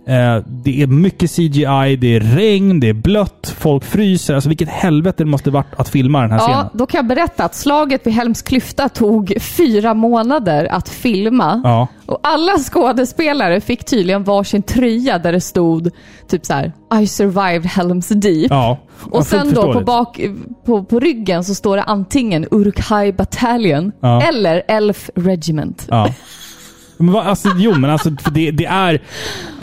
Eh, 0.06 0.42
det 0.46 0.82
är 0.82 0.86
mycket 0.86 1.30
CGI, 1.30 1.96
det 1.96 2.16
är 2.16 2.20
regn, 2.20 2.80
det 2.80 2.88
är 2.88 2.92
blött, 2.94 3.54
folk 3.58 3.84
fryser. 3.84 4.34
Alltså 4.34 4.48
vilket 4.48 4.68
helvete 4.68 5.24
det 5.24 5.30
måste 5.30 5.50
varit 5.50 5.74
att 5.76 5.88
filma 5.88 6.20
den 6.20 6.30
här 6.30 6.38
Ja, 6.38 6.44
scenen. 6.46 6.66
då 6.74 6.86
kan 6.86 6.98
jag 6.98 7.06
berätta 7.06 7.44
att 7.44 7.54
slaget 7.54 8.06
vid 8.06 8.12
Helms 8.14 8.42
klyfta 8.42 8.88
tog 8.88 9.34
fyra 9.40 9.94
månader 9.94 10.64
att 10.72 10.88
filma. 10.88 11.60
Ja. 11.64 11.88
Och 12.06 12.18
alla 12.22 12.52
skådespelare 12.58 13.60
fick 13.60 13.84
tydligen 13.84 14.24
varsin 14.24 14.62
tröja 14.62 15.18
där 15.18 15.32
det 15.32 15.40
stod 15.40 15.90
typ 16.28 16.46
så 16.46 16.52
här 16.54 16.72
I 17.02 17.06
survived 17.06 17.66
Helms 17.66 18.08
Deep. 18.08 18.50
Ja, 18.50 18.78
Och 19.10 19.26
sen 19.26 19.54
då 19.54 19.72
på, 19.72 19.80
bak, 19.80 20.20
på, 20.66 20.84
på 20.84 21.00
ryggen 21.00 21.44
så 21.44 21.54
står 21.54 21.76
det 21.76 21.82
antingen 21.82 22.46
Uruk-hai 22.50 23.12
Battalion 23.12 23.92
Ja. 24.00 24.22
eller 24.22 24.62
Elf 24.68 25.10
Regiment. 25.14 25.88
Men 27.02 27.14
vad, 27.14 27.26
alltså, 27.26 27.48
jo, 27.58 27.74
men 27.78 27.90
alltså, 27.90 28.10
det, 28.10 28.50
det 28.50 28.64
är 28.64 29.02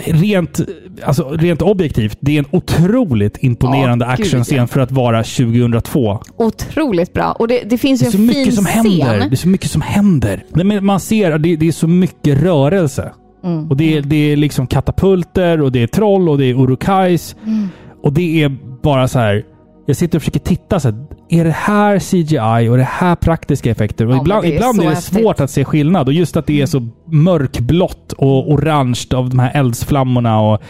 rent, 0.06 0.60
alltså, 1.04 1.30
rent 1.30 1.62
objektivt, 1.62 2.18
det 2.20 2.36
är 2.36 2.40
en 2.40 2.46
otroligt 2.52 3.38
imponerande 3.44 4.06
Ja, 4.06 4.12
actionscen 4.12 4.58
ja. 4.58 4.68
för 4.68 4.80
att 4.80 4.92
vara 4.92 5.24
2002. 5.24 6.20
Otroligt 6.38 7.14
bra. 7.14 7.32
Och 7.32 7.48
det, 7.48 7.62
det 7.70 7.78
finns 7.78 8.02
Det 8.02 8.18
ju 8.18 8.28
en 8.28 8.34
fin 8.34 8.52
som 8.52 8.66
händer. 8.66 9.14
Det 9.14 9.20
scen. 9.20 9.32
är 9.32 9.36
så 9.36 9.48
mycket 9.48 9.72
som 9.72 9.82
händer. 9.82 10.44
Men 10.50 10.86
Man 10.86 11.00
ser 11.00 11.38
det, 11.38 11.56
det 11.56 11.68
är 11.68 11.72
så 11.72 11.88
mycket 11.88 12.42
rörelse. 12.44 13.12
Mm. 13.44 13.70
Och 13.70 13.78
det 13.78 13.98
är, 13.98 14.02
det 14.02 14.16
är 14.16 14.36
liksom 14.36 14.68
katapulter 14.68 15.62
och 15.62 15.72
det 15.72 15.84
är 15.84 15.88
troll 15.88 16.30
och 16.30 16.38
det 16.38 16.46
är 16.46 16.54
urukais. 16.54 17.36
Mm. 17.46 17.68
Och 18.04 18.14
det 18.14 18.44
är 18.44 18.58
bara 18.84 19.08
så 19.08 19.20
här. 19.20 19.44
Jag 19.86 19.96
sitter 19.98 20.18
och 20.18 20.22
försöker 20.22 20.40
titta 20.40 20.80
så 20.80 20.90
här, 20.90 20.98
Är 21.32 21.44
det 21.44 21.52
här 21.52 22.00
CGI 22.00 22.70
och 22.70 22.78
det 22.78 22.84
här 22.92 23.16
praktiska 23.16 23.72
effekter? 23.72 24.06
Och 24.08 24.14
Ja, 24.16 24.20
ibland 24.22 24.46
är 24.46 24.54
ibland 24.56 24.80
är 24.80 24.84
det 24.84 24.90
häftigt. 24.90 25.22
svårt 25.22 25.40
att 25.40 25.50
se 25.52 25.66
skillnad. 25.66 26.08
Och 26.08 26.14
just 26.14 26.38
att 26.38 26.46
det 26.48 26.62
är 26.62 26.66
så 26.66 26.88
mörkblått 27.12 28.14
och 28.18 28.52
orange 28.52 29.00
av 29.14 29.30
de 29.30 29.40
här 29.40 29.52
eldsflammorna. 29.60 30.42
Och, 30.42 30.62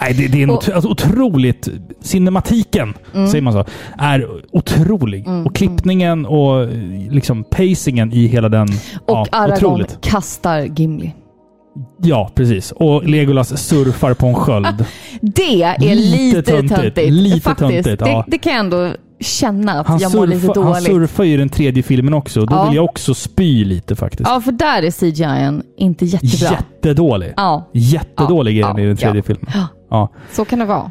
nej, 0.00 0.14
det, 0.14 0.26
det 0.28 0.38
är 0.38 0.42
en 0.42 0.50
Och- 0.50 0.68
alltså, 0.68 0.90
otroligt... 0.90 1.68
Cinematiken, 2.00 2.94
Mm. 3.14 3.28
säger 3.28 3.42
man 3.42 3.52
så, 3.52 3.64
är 3.98 4.26
otrolig. 4.52 5.28
Och 5.46 5.54
klippningen 5.56 6.26
och 6.26 6.68
liksom 7.10 7.44
pacingen 7.44 8.12
i 8.12 8.26
hela 8.26 8.48
den... 8.48 8.68
Och 8.68 8.72
ja, 9.06 9.26
Aragorn 9.32 9.54
otroligt. 9.56 9.98
kastar 10.00 10.60
Gimli. 10.60 11.14
Ja, 12.02 12.30
precis. 12.34 12.72
Och 12.72 13.04
Legolas 13.04 13.62
surfar 13.68 14.14
på 14.14 14.26
en 14.26 14.34
sköld. 14.34 14.66
Det 15.20 15.62
är 15.62 15.78
Lite 15.78 15.94
lite, 15.94 16.42
töntigt. 16.42 16.74
töntigt. 16.80 17.12
Lite 17.12 17.40
faktiskt. 17.40 17.70
töntigt, 17.84 18.02
ja. 18.06 18.24
det, 18.26 18.30
det 18.30 18.38
kan 18.38 18.52
jag 18.52 18.60
ändå 18.60 18.90
känna 19.20 19.72
att 19.80 19.86
Han, 19.86 19.98
jag 19.98 20.14
mår 20.14 20.26
lite 20.26 20.40
surfar, 20.40 20.62
han 20.62 20.72
dåligt. 20.72 20.84
surfar 20.86 21.24
ju 21.24 21.34
i 21.34 21.36
den 21.36 21.48
tredje 21.48 21.82
filmen 21.82 22.14
också. 22.14 22.40
Då 22.46 22.56
Ja. 22.56 22.64
vill 22.66 22.74
jag 22.76 22.84
också 22.84 23.14
spy 23.14 23.64
lite 23.64 23.96
faktiskt. 23.96 24.30
Ja, 24.30 24.40
för 24.40 24.52
där 24.52 24.82
är 24.82 24.90
CGI 24.90 25.62
inte 25.76 26.04
jättebra. 26.04 26.56
Jättedålig. 26.58 27.32
Ja, 27.36 27.70
Jättedålig 27.72 28.56
Ja, 28.58 28.68
är 28.70 28.74
den 28.74 28.78
i 28.78 28.82
ja, 28.82 28.88
den 28.88 28.96
tredje 28.96 29.18
ja. 29.18 29.22
filmen. 29.22 29.46
Ja. 29.90 30.08
Så 30.32 30.44
kan 30.44 30.58
det 30.58 30.64
vara. 30.64 30.90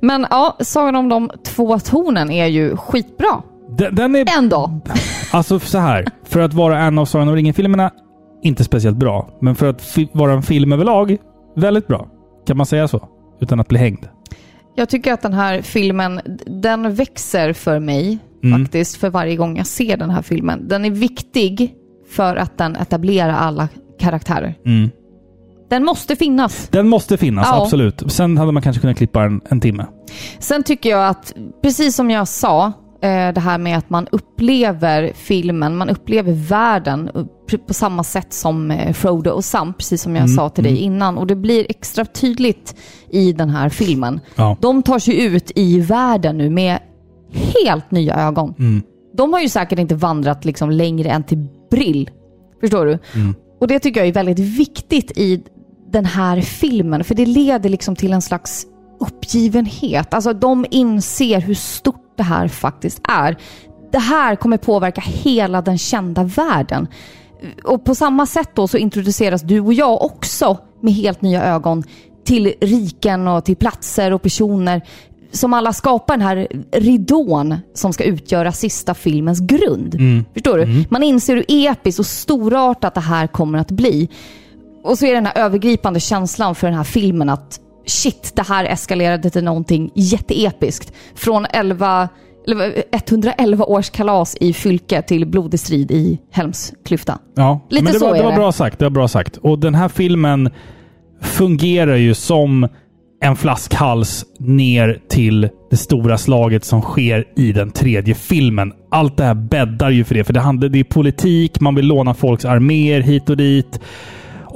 Men 0.00 0.26
ja, 0.30 0.56
Sagan 0.60 0.96
om 0.96 1.08
de 1.08 1.30
två 1.44 1.78
tornen 1.78 2.30
är 2.30 2.46
ju 2.46 2.76
skitbra. 2.76 3.42
Den, 3.78 3.94
den 3.94 4.16
är... 4.16 4.38
Ändå. 4.38 4.80
Alltså 5.32 5.58
så 5.58 5.78
här. 5.78 6.04
För 6.24 6.40
att 6.40 6.54
vara 6.54 6.78
en 6.78 6.98
av 6.98 7.04
Sagan 7.04 7.28
om 7.28 7.34
ringen-filmerna, 7.34 7.90
inte 8.42 8.64
speciellt 8.64 8.96
bra. 8.96 9.28
Men 9.40 9.54
för 9.54 9.66
att 9.68 9.98
vara 10.12 10.32
en 10.32 10.42
film 10.42 10.72
överlag, 10.72 11.16
väldigt 11.56 11.86
bra. 11.86 12.06
Kan 12.46 12.56
man 12.56 12.66
säga 12.66 12.88
så? 12.88 13.08
Utan 13.40 13.60
att 13.60 13.68
bli 13.68 13.78
hängd. 13.78 14.06
Jag 14.76 14.88
tycker 14.88 15.12
att 15.12 15.22
den 15.22 15.32
här 15.34 15.62
filmen, 15.62 16.20
den 16.46 16.94
växer 16.94 17.52
för 17.52 17.80
mig 17.80 18.18
Mm. 18.44 18.64
faktiskt 18.64 18.96
för 18.96 19.10
varje 19.10 19.36
gång 19.36 19.56
jag 19.56 19.66
ser 19.66 19.96
den 19.96 20.10
här 20.10 20.22
filmen. 20.22 20.68
Den 20.68 20.84
är 20.84 20.90
viktig 20.90 21.74
för 22.10 22.36
att 22.36 22.58
den 22.58 22.76
etablerar 22.76 23.32
alla 23.32 23.68
karaktärer. 23.98 24.54
Mm. 24.66 24.90
Den 25.70 25.84
måste 25.84 26.16
finnas. 26.16 26.68
Den 26.68 26.88
måste 26.88 27.16
finnas, 27.16 27.46
Ja. 27.50 27.62
absolut. 27.62 28.02
Sen 28.12 28.38
hade 28.38 28.52
man 28.52 28.62
kanske 28.62 28.80
kunnat 28.80 28.96
klippa 28.96 29.22
en, 29.24 29.40
en 29.48 29.60
timme. 29.60 29.86
Sen 30.38 30.62
tycker 30.62 30.90
jag 30.90 31.08
att, 31.08 31.34
precis 31.62 31.96
som 31.96 32.10
jag 32.10 32.28
sa, 32.28 32.72
det 33.08 33.40
här 33.40 33.58
med 33.58 33.78
att 33.78 33.90
man 33.90 34.06
upplever 34.12 35.12
filmen, 35.14 35.76
man 35.76 35.88
upplever 35.88 36.32
världen 36.32 37.10
eh, 37.14 37.58
på 37.66 37.74
samma 37.74 38.04
sätt 38.04 38.32
som 38.32 38.70
eh, 38.70 38.92
Frodo 38.92 39.30
och 39.30 39.44
Sam, 39.44 39.74
precis 39.74 40.02
som 40.02 40.16
jag 40.16 40.24
Mm, 40.24 40.36
sa 40.36 40.48
till 40.48 40.64
dig 40.64 40.76
innan. 40.76 41.18
Och 41.18 41.26
det 41.26 41.36
blir 41.36 41.66
extra 41.68 42.04
tydligt 42.04 42.76
i 43.10 43.32
den 43.32 43.50
här 43.50 43.68
filmen. 43.68 44.20
Ja. 44.34 44.56
De 44.60 44.82
tar 44.82 44.98
sig 44.98 45.24
ut 45.24 45.52
i 45.54 45.80
världen 45.80 46.38
nu 46.38 46.50
med 46.50 46.78
helt 47.32 47.90
nya 47.90 48.14
ögon. 48.14 48.54
Mm. 48.58 48.82
De 49.16 49.32
har 49.32 49.40
ju 49.40 49.48
säkert 49.48 49.78
inte 49.78 49.94
vandrat 49.94 50.44
liksom 50.44 50.70
längre 50.70 51.08
än 51.10 51.22
till 51.22 51.46
Brill. 51.70 52.10
Förstår 52.60 52.86
du? 52.86 52.98
Mm. 53.14 53.34
Och 53.60 53.68
det 53.68 53.78
tycker 53.78 54.00
jag 54.00 54.08
är 54.08 54.12
väldigt 54.12 54.38
viktigt 54.38 55.18
i 55.18 55.42
den 55.92 56.04
här 56.04 56.40
filmen, 56.40 57.04
för 57.04 57.14
det 57.14 57.26
leder 57.26 57.70
liksom 57.70 57.96
till 57.96 58.12
en 58.12 58.22
slags 58.22 58.66
uppgivenhet. 59.00 60.14
Alltså 60.14 60.32
de 60.32 60.66
inser 60.70 61.40
hur 61.40 61.54
stort 61.54 62.05
det 62.16 62.22
här 62.22 62.48
faktiskt 62.48 63.00
är. 63.08 63.36
Det 63.92 63.98
här 63.98 64.36
kommer 64.36 64.56
påverka 64.56 65.00
hela 65.00 65.62
den 65.62 65.78
kända 65.78 66.24
världen. 66.24 66.88
Och 67.64 67.84
på 67.84 67.94
samma 67.94 68.26
sätt 68.26 68.50
då 68.54 68.68
så 68.68 68.76
introduceras 68.76 69.42
du 69.42 69.60
och 69.60 69.74
jag 69.74 70.04
också 70.04 70.58
med 70.80 70.92
helt 70.92 71.22
nya 71.22 71.44
ögon 71.44 71.84
till 72.24 72.54
riken 72.60 73.28
och 73.28 73.44
till 73.44 73.56
platser 73.56 74.12
och 74.12 74.22
personer 74.22 74.82
som 75.32 75.54
alla 75.54 75.72
skapar 75.72 76.16
den 76.16 76.26
här 76.26 76.48
ridån 76.72 77.56
som 77.74 77.92
ska 77.92 78.04
utgöra 78.04 78.52
sista 78.52 78.94
filmens 78.94 79.40
grund. 79.40 79.96
Förstår 80.34 80.58
du? 80.58 80.84
Man 80.90 81.02
inser 81.02 81.34
hur 81.34 81.44
episkt 81.48 81.98
och 81.98 82.06
storartat 82.06 82.94
det 82.94 83.00
här 83.00 83.26
kommer 83.26 83.58
att 83.58 83.70
bli. 83.70 84.08
Och 84.82 84.98
så 84.98 85.06
är 85.06 85.14
den 85.14 85.26
här 85.26 85.38
övergripande 85.38 86.00
känslan 86.00 86.54
för 86.54 86.66
den 86.66 86.76
här 86.76 86.84
filmen 86.84 87.28
att 87.28 87.60
shit, 87.86 88.32
det 88.36 88.42
här 88.42 88.64
eskalerade 88.64 89.30
till 89.30 89.44
någonting 89.44 89.90
jätteepiskt. 89.94 90.92
Från 91.14 91.46
11, 91.50 92.08
eller 92.48 92.82
111 92.92 93.64
års 93.64 93.90
kalas 93.90 94.36
i 94.40 94.52
Fylke 94.52 95.02
till 95.02 95.26
blodig 95.26 95.60
strid 95.60 95.90
i 95.90 96.18
Helms 96.30 96.72
klyfta. 96.84 97.18
Ja, 97.36 97.66
Lite 97.70 97.84
men 97.84 97.92
det, 97.92 97.98
så 97.98 98.06
var, 98.06 98.14
är 98.14 98.18
det 98.18 98.24
var 98.24 98.30
det. 98.30 98.36
bra 98.36 98.52
sagt. 98.52 98.78
Det 98.78 98.84
var 98.84 98.90
bra 98.90 99.08
sagt. 99.08 99.36
Och 99.36 99.58
den 99.58 99.74
här 99.74 99.88
filmen 99.88 100.50
fungerar 101.22 101.96
ju 101.96 102.14
som 102.14 102.68
en 103.22 103.36
flaskhals 103.36 104.24
ner 104.38 105.00
till 105.08 105.48
det 105.70 105.76
stora 105.76 106.18
slaget 106.18 106.64
som 106.64 106.82
sker 106.82 107.24
i 107.36 107.52
den 107.52 107.70
tredje 107.70 108.14
filmen. 108.14 108.72
Allt 108.90 109.16
det 109.16 109.24
här 109.24 109.34
bäddar 109.34 109.90
ju 109.90 110.04
för 110.04 110.14
det, 110.14 110.24
för 110.24 110.32
det, 110.32 110.40
handlar, 110.40 110.68
det 110.68 110.80
är 110.80 110.84
politik, 110.84 111.60
man 111.60 111.74
vill 111.74 111.86
låna 111.86 112.14
folks 112.14 112.44
arméer 112.44 113.00
hit 113.00 113.30
och 113.30 113.36
dit. 113.36 113.80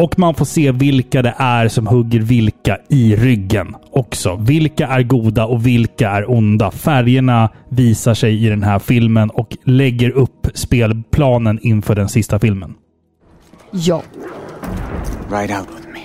Och 0.00 0.18
man 0.18 0.34
får 0.34 0.44
se 0.44 0.72
vilka 0.72 1.22
det 1.22 1.34
är 1.38 1.68
som 1.68 1.86
hugger 1.86 2.20
vilka 2.20 2.78
i 2.88 3.16
ryggen 3.16 3.76
också. 3.90 4.36
Vilka 4.36 4.86
är 4.86 5.02
goda 5.02 5.46
och 5.46 5.66
vilka 5.66 6.10
är 6.10 6.30
onda. 6.30 6.70
Färgerna 6.70 7.50
visar 7.68 8.14
sig 8.14 8.44
i 8.46 8.48
den 8.48 8.62
här 8.62 8.78
filmen 8.78 9.30
och 9.30 9.56
lägger 9.64 10.10
upp 10.10 10.46
spelplanen 10.54 11.58
inför 11.62 11.94
den 11.94 12.08
sista 12.08 12.38
filmen. 12.38 12.74
Ja. 13.70 14.02
Ride 15.30 15.58
out 15.58 15.68
with 15.76 15.88
me. 15.92 16.00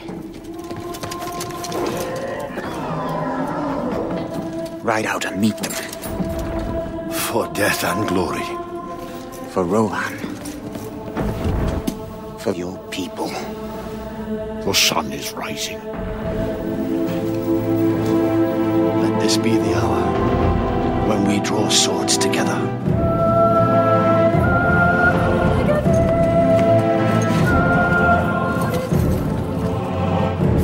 Ride 4.95 5.13
out 5.13 5.25
and 5.25 5.41
meet 5.41 5.63
them. 5.63 5.73
For 7.11 7.47
death 7.55 7.97
and 7.97 8.07
glory. 8.09 8.45
For 9.51 9.63
Rohan. 9.63 10.13
For 12.39 12.55
your 12.55 12.77
people. 12.91 13.64
The 14.65 14.73
sun 14.73 15.13
is 15.13 15.31
rising. 15.33 15.77
Let 18.99 19.21
this 19.21 19.37
be 19.37 19.55
the 19.55 19.75
hour 19.75 21.07
when 21.07 21.27
we 21.27 21.39
draw 21.41 21.69
swords 21.69 22.17
together. 22.17 22.57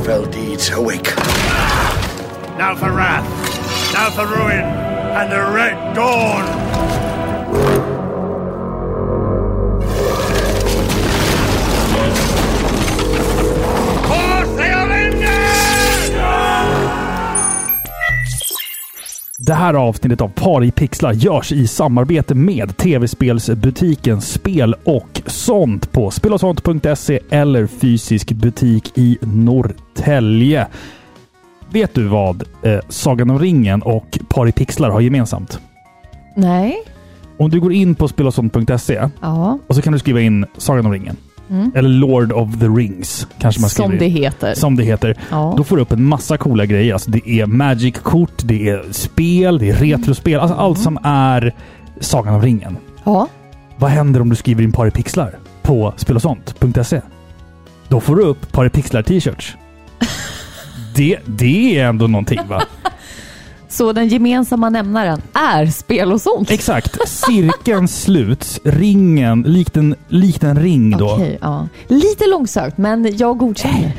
Fell 0.04 0.26
deeds 0.26 0.70
awake. 0.70 1.14
Now 2.58 2.74
for 2.74 2.90
wrath, 2.90 3.24
now 3.94 4.10
for 4.10 4.26
ruin, 4.26 4.64
and 5.14 5.30
the 5.30 5.42
red 5.54 5.94
dawn! 5.94 7.11
Det 19.46 19.54
här 19.54 19.74
avsnittet 19.74 20.20
av 20.20 20.28
Par 20.28 20.64
i 20.64 20.70
pixlar 20.70 21.12
görs 21.12 21.52
i 21.52 21.66
samarbete 21.66 22.34
med 22.34 22.76
tv-spelsbutiken 22.76 24.20
Spel 24.20 24.74
och 24.84 25.22
sånt 25.26 25.92
på 25.92 26.10
spelosont.se 26.10 27.20
eller 27.30 27.66
fysisk 27.66 28.32
butik 28.32 28.98
i 28.98 29.18
Norrtälje. 29.20 30.66
Vet 31.70 31.94
du 31.94 32.06
vad 32.08 32.44
eh, 32.62 32.80
Sagan 32.88 33.30
om 33.30 33.38
ringen 33.38 33.82
och 33.82 34.18
Par 34.28 34.48
i 34.48 34.52
pixlar 34.52 34.90
har 34.90 35.00
gemensamt? 35.00 35.60
Nej. 36.36 36.76
Om 37.38 37.50
du 37.50 37.60
går 37.60 37.72
in 37.72 37.94
på 37.94 38.08
spelosont.se 38.08 39.08
Ja. 39.20 39.58
och 39.66 39.76
så 39.76 39.82
kan 39.82 39.92
du 39.92 39.98
skriva 39.98 40.20
in 40.20 40.46
Sagan 40.58 40.86
om 40.86 40.92
ringen. 40.92 41.16
Eller 41.74 41.88
Lord 41.88 42.32
of 42.32 42.58
the 42.60 42.66
Rings 42.66 43.26
kanske 43.38 43.60
man 43.60 43.70
skriver 43.70 43.88
Som 43.90 43.98
det 43.98 44.06
heter. 44.06 44.54
Som 44.54 44.76
det 44.76 44.84
heter. 44.84 45.16
Ja. 45.30 45.54
Då 45.56 45.64
får 45.64 45.76
du 45.76 45.82
upp 45.82 45.92
en 45.92 46.04
massa 46.04 46.36
coola 46.36 46.66
grejer. 46.66 46.92
Alltså 46.92 47.10
det 47.10 47.28
är 47.28 47.46
Magic-kort, 47.46 48.42
det 48.44 48.68
är 48.68 48.84
spel, 48.92 49.58
det 49.58 49.70
är 49.70 49.74
retrospel. 49.74 50.40
Alltså 50.40 50.56
allt 50.56 50.78
som 50.78 50.98
är 51.02 51.54
Sagan 52.00 52.34
om 52.34 52.42
ringen. 52.42 52.76
Ja. 53.04 53.28
Vad 53.76 53.90
händer 53.90 54.20
om 54.20 54.28
du 54.28 54.36
skriver 54.36 54.62
in 54.62 54.72
paripixlar 54.72 55.36
på 55.62 55.94
spelosont.se? 55.96 57.00
Då 57.88 58.00
får 58.00 58.16
du 58.16 58.22
upp 58.22 58.52
paripixlar 58.52 59.02
t-shirts. 59.02 59.56
Det, 60.94 61.18
det 61.26 61.78
är 61.78 61.84
ändå 61.88 62.06
någonting 62.06 62.40
va? 62.48 62.62
Så 63.72 63.92
den 63.92 64.08
gemensamma 64.08 64.70
nämnaren 64.70 65.22
är 65.32 65.66
spel 65.66 66.12
och 66.12 66.20
sånt? 66.20 66.50
Exakt. 66.50 66.98
Cirkeln 67.08 67.88
sluts. 67.88 68.60
Ringen, 68.64 69.42
likt 69.42 69.76
en, 69.76 69.94
likt 70.08 70.42
en 70.42 70.58
ring 70.58 70.90
då. 70.90 71.12
Okej, 71.12 71.38
ja. 71.40 71.68
Lite 71.88 72.26
långsökt, 72.26 72.78
men 72.78 73.16
jag 73.16 73.38
godkänner. 73.38 73.92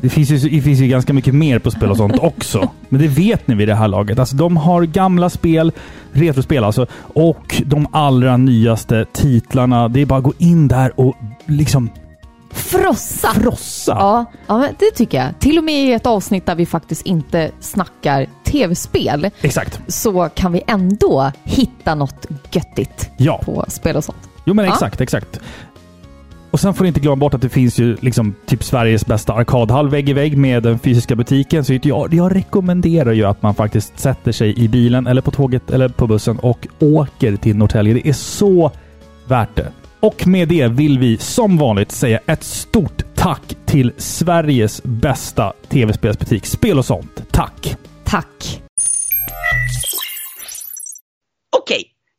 Det 0.00 0.08
finns, 0.08 0.30
ju, 0.30 0.38
det 0.48 0.62
finns 0.62 0.80
ju 0.80 0.86
ganska 0.86 1.12
mycket 1.12 1.34
mer 1.34 1.58
på 1.58 1.70
spel 1.70 1.90
och 1.90 1.96
sånt 1.96 2.18
också. 2.20 2.70
Men 2.88 3.00
det 3.00 3.08
vet 3.08 3.48
ni 3.48 3.54
vid 3.54 3.68
det 3.68 3.74
här 3.74 3.88
laget. 3.88 4.18
Alltså, 4.18 4.36
de 4.36 4.56
har 4.56 4.82
gamla 4.82 5.30
spel, 5.30 5.72
retrospel 6.12 6.64
alltså, 6.64 6.86
och 7.00 7.62
de 7.66 7.86
allra 7.92 8.36
nyaste 8.36 9.06
titlarna. 9.12 9.88
Det 9.88 10.00
är 10.00 10.06
bara 10.06 10.18
att 10.18 10.24
gå 10.24 10.32
in 10.38 10.68
där 10.68 11.00
och 11.00 11.14
liksom 11.46 11.90
Frossa! 12.54 13.28
frossa. 13.34 13.92
Ja, 13.92 14.24
ja 14.46 14.58
men 14.58 14.74
det 14.78 14.90
tycker 14.96 15.18
jag. 15.18 15.38
Till 15.40 15.58
och 15.58 15.64
med 15.64 15.84
i 15.84 15.92
ett 15.92 16.06
avsnitt 16.06 16.46
där 16.46 16.54
vi 16.54 16.66
faktiskt 16.66 17.06
inte 17.06 17.50
snackar 17.60 18.26
tv-spel 18.44 19.30
Exakt. 19.40 19.80
så 19.86 20.28
kan 20.34 20.52
vi 20.52 20.62
ändå 20.66 21.32
hitta 21.44 21.94
något 21.94 22.26
göttigt 22.52 23.10
Ja. 23.16 23.40
på 23.44 23.64
spel 23.68 23.96
och 23.96 24.04
sånt. 24.04 24.18
Jo 24.44 24.54
men 24.54 24.64
Ja. 24.64 24.72
exakt, 24.72 25.00
exakt. 25.00 25.40
Och 26.50 26.60
sen 26.60 26.74
får 26.74 26.84
ni 26.84 26.88
inte 26.88 27.00
glömma 27.00 27.16
bort 27.16 27.34
att 27.34 27.40
det 27.42 27.48
finns 27.48 27.78
ju 27.78 27.96
liksom 28.00 28.34
typ 28.46 28.64
Sveriges 28.64 29.06
bästa 29.06 29.32
arkadhall 29.32 29.88
vägg 29.88 30.08
i 30.08 30.12
vägg 30.12 30.36
med 30.38 30.62
den 30.62 30.78
fysiska 30.78 31.16
butiken. 31.16 31.64
Så 31.64 31.78
jag, 31.82 32.14
jag 32.14 32.34
rekommenderar 32.36 33.12
ju 33.12 33.24
att 33.24 33.42
man 33.42 33.54
faktiskt 33.54 33.98
sätter 34.00 34.32
sig 34.32 34.58
i 34.58 34.68
bilen 34.68 35.06
eller 35.06 35.22
på 35.22 35.30
tåget 35.30 35.70
eller 35.70 35.88
på 35.88 36.06
bussen 36.06 36.38
och 36.38 36.66
åker 36.78 37.36
till 37.36 37.56
Norrtälje. 37.56 37.94
Det 37.94 38.08
är 38.08 38.12
så 38.12 38.70
värt 39.26 39.56
det. 39.56 39.72
Och 40.04 40.26
med 40.26 40.48
det 40.48 40.68
vill 40.68 40.98
vi 40.98 41.18
som 41.18 41.56
vanligt 41.56 41.92
säga 41.92 42.20
ett 42.26 42.42
stort 42.44 43.02
tack 43.14 43.56
till 43.66 43.92
Sveriges 43.96 44.82
bästa 44.82 45.52
tv-spelsbutik 45.68 46.46
Spel 46.46 46.78
och 46.78 46.84
sånt. 46.84 47.22
Tack! 47.30 47.76
Tack! 48.04 48.62
Okej, 51.56 51.93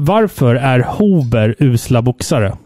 Varför 0.00 0.54
är 0.54 0.80
Hober 0.80 1.54
usla 1.58 2.02
boxare? 2.02 2.56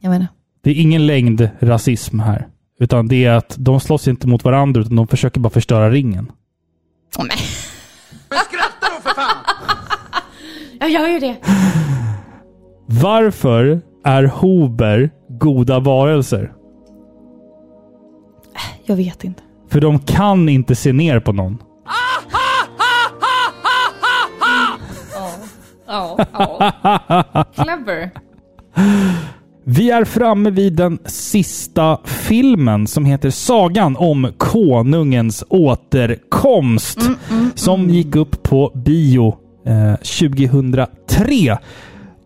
Jag 0.00 0.10
menar. 0.10 0.26
Det 0.62 0.70
är 0.70 0.74
ingen 0.74 1.06
längd 1.06 1.50
rasism 1.60 2.18
här. 2.18 2.48
Utan 2.80 3.08
det 3.08 3.24
är 3.24 3.32
att 3.32 3.56
de 3.58 3.80
slåss 3.80 4.08
inte 4.08 4.28
mot 4.28 4.44
varandra 4.44 4.80
utan 4.80 4.96
de 4.96 5.06
försöker 5.06 5.40
bara 5.40 5.50
förstöra 5.50 5.90
ringen. 5.90 6.32
Oh, 7.18 7.24
nej. 7.24 7.38
Men 8.28 8.38
skratta 8.38 8.94
då 8.96 9.00
för 9.02 9.14
fan! 9.14 9.44
Jag 10.80 10.90
gör 10.90 11.08
ju 11.08 11.18
det. 11.18 11.36
Varför 12.86 13.80
är 14.04 14.24
Hober 14.24 15.10
goda 15.28 15.80
varelser? 15.80 16.52
Jag 18.84 18.96
vet 18.96 19.24
inte. 19.24 19.42
För 19.68 19.80
de 19.80 19.98
kan 19.98 20.48
inte 20.48 20.74
se 20.74 20.92
ner 20.92 21.20
på 21.20 21.32
någon. 21.32 21.58
Ja, 25.86 26.18
ja. 26.32 27.44
Clever. 27.54 28.10
Vi 29.64 29.90
är 29.90 30.04
framme 30.04 30.50
vid 30.50 30.72
den 30.72 30.98
sista 31.06 31.98
filmen 32.04 32.86
som 32.86 33.04
heter 33.04 33.30
Sagan 33.30 33.96
om 33.96 34.32
konungens 34.38 35.44
återkomst. 35.48 36.98
som 37.54 37.90
gick 37.90 38.16
upp 38.16 38.42
på 38.42 38.72
bio 38.74 39.36
eh, 39.66 39.94
2003. 39.94 41.58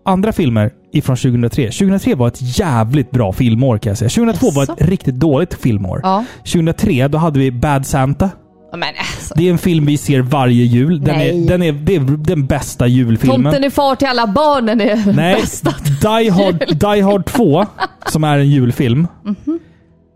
Andra 0.04 0.32
filmer 0.32 0.70
ifrån 0.92 1.16
2003. 1.16 1.64
2003 1.70 2.14
var 2.14 2.28
ett 2.28 2.58
jävligt 2.58 3.10
bra 3.10 3.32
filmår 3.32 3.78
kan 3.78 3.90
jag 3.90 3.98
säga. 3.98 4.08
2002 4.08 4.50
var 4.50 4.62
Jaså? 4.62 4.72
ett 4.78 4.88
riktigt 4.88 5.14
dåligt 5.14 5.54
filmår. 5.54 6.00
Ja. 6.02 6.24
2003 6.38 7.08
då 7.08 7.18
hade 7.18 7.38
vi 7.38 7.50
Bad 7.50 7.86
Santa. 7.86 8.30
Men 8.72 8.82
alltså. 8.98 9.34
Det 9.36 9.46
är 9.48 9.52
en 9.52 9.58
film 9.58 9.86
vi 9.86 9.96
ser 9.98 10.20
varje 10.20 10.64
jul. 10.64 11.00
Den 11.00 11.14
är, 11.14 11.18
Nej. 11.18 11.46
den 11.46 11.62
är, 11.62 11.72
det 11.72 11.94
är 11.96 12.00
den 12.00 12.46
bästa 12.46 12.86
julfilmen. 12.86 13.42
Tomten 13.42 13.64
är 13.64 13.70
far 13.70 13.96
till 13.96 14.08
alla 14.08 14.26
barnen 14.26 14.80
är 14.80 15.12
Nej, 15.12 15.34
bästa. 15.34 15.70
Die 16.20 16.30
Hard, 16.30 16.58
Die 16.80 17.00
Hard 17.02 17.26
2, 17.26 17.64
som 18.06 18.24
är 18.24 18.38
en 18.38 18.50
julfilm. 18.50 19.06
Mhm. 19.24 19.58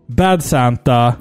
Bad 0.07 0.43
Santa, 0.43 1.13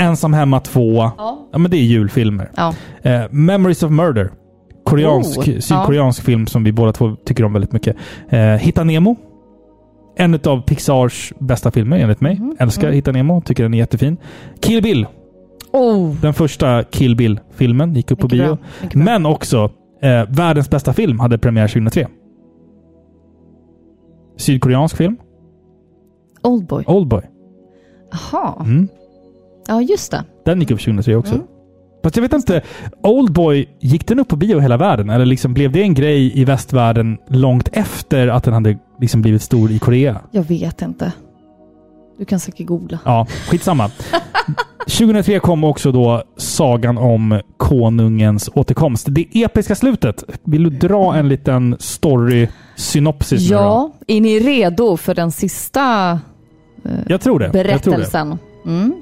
Ensam 0.00 0.32
Hemma 0.34 0.60
2. 0.60 0.94
Ja. 0.94 1.48
Ja, 1.52 1.58
men 1.58 1.70
det 1.70 1.76
är 1.76 1.82
julfilmer. 1.82 2.50
Ja. 2.56 2.74
Eh, 3.02 3.22
Memories 3.30 3.82
of 3.82 3.90
Murder. 3.90 4.30
Koreansk, 4.84 5.38
Oh, 5.38 5.44
sydkoreansk 5.44 6.22
film 6.22 6.46
som 6.46 6.64
vi 6.64 6.72
båda 6.72 6.92
två 6.92 7.16
tycker 7.26 7.44
om 7.44 7.52
väldigt 7.52 7.72
mycket. 7.72 7.96
Eh, 8.28 8.40
Hitta 8.40 8.84
Nemo. 8.84 9.16
En 10.16 10.34
av 10.44 10.62
Pixars 10.62 11.32
bästa 11.38 11.70
filmer 11.70 11.98
enligt 11.98 12.20
mig. 12.20 12.34
Mhm. 12.34 12.56
Älskar 12.58 12.82
Mm. 12.82 12.94
Hitta 12.94 13.12
Nemo. 13.12 13.40
Tycker 13.40 13.62
den 13.62 13.74
är 13.74 13.78
jättefin. 13.78 14.16
Kill 14.60 14.82
Bill. 14.82 15.06
Oh. 15.72 16.14
Den 16.20 16.34
första 16.34 16.82
Kill 16.84 17.16
Bill-filmen 17.16 17.94
gick 17.94 18.10
upp 18.10 18.18
på 18.18 18.26
Mycket 18.26 18.38
bio. 18.38 18.58
mycket 18.82 18.94
bra. 18.94 19.04
Men 19.04 19.26
också 19.26 19.70
eh, 20.02 20.24
världens 20.28 20.70
bästa 20.70 20.92
film 20.92 21.20
hade 21.20 21.38
premiär 21.38 21.68
2003. 21.68 22.08
Sydkoreansk 24.36 24.96
film. 24.96 25.16
Oldboy. 26.42 26.84
Oldboy. 26.86 27.22
Jaha. 28.12 28.54
Mm. 28.60 28.88
Ja, 29.68 29.80
just 29.82 30.10
det. 30.10 30.24
Den 30.44 30.60
gick 30.60 30.70
upp 30.70 30.80
2003 30.80 31.16
också. 31.16 31.34
Mm. 31.34 31.46
Fast 32.02 32.16
jag 32.16 32.22
vet 32.22 32.32
inte, 32.32 32.62
Oldboy, 33.02 33.68
gick 33.80 34.06
den 34.06 34.18
upp 34.18 34.28
på 34.28 34.36
bio 34.36 34.58
i 34.58 34.60
hela 34.60 34.76
världen? 34.76 35.10
Eller 35.10 35.24
liksom 35.24 35.54
blev 35.54 35.72
det 35.72 35.82
en 35.82 35.94
grej 35.94 36.40
i 36.40 36.44
västvärlden 36.44 37.18
långt 37.28 37.68
efter 37.72 38.28
att 38.28 38.44
den 38.44 38.54
hade 38.54 38.78
liksom 39.00 39.22
blivit 39.22 39.42
stor 39.42 39.70
i 39.70 39.78
Korea? 39.78 40.20
Jag 40.30 40.42
vet 40.42 40.82
inte. 40.82 41.12
Du 42.18 42.24
kan 42.24 42.40
säkert 42.40 42.66
googla. 42.66 42.98
Ja, 43.04 43.26
skitsamma. 43.50 43.90
2003 44.86 45.40
kom 45.40 45.64
också 45.64 45.92
då 45.92 46.22
sagan 46.36 46.98
om 46.98 47.40
konungens 47.56 48.50
återkomst. 48.54 49.06
Det 49.10 49.26
episka 49.32 49.74
slutet. 49.74 50.24
Vill 50.44 50.62
du 50.62 50.70
dra 50.70 51.14
en 51.14 51.28
liten 51.28 51.76
story-synopsis? 51.78 53.50
Ja, 53.50 53.92
är 54.06 54.20
ni 54.20 54.40
redo 54.40 54.96
för 54.96 55.14
den 55.14 55.32
sista 55.32 56.10
eh, 56.84 56.90
Jag 57.06 57.20
tror 57.20 57.38
det. 57.38 57.44
Jag 57.44 57.52
tror 57.52 57.58
det. 57.58 57.98
berättelsen? 57.98 58.38
Mm. 58.66 58.92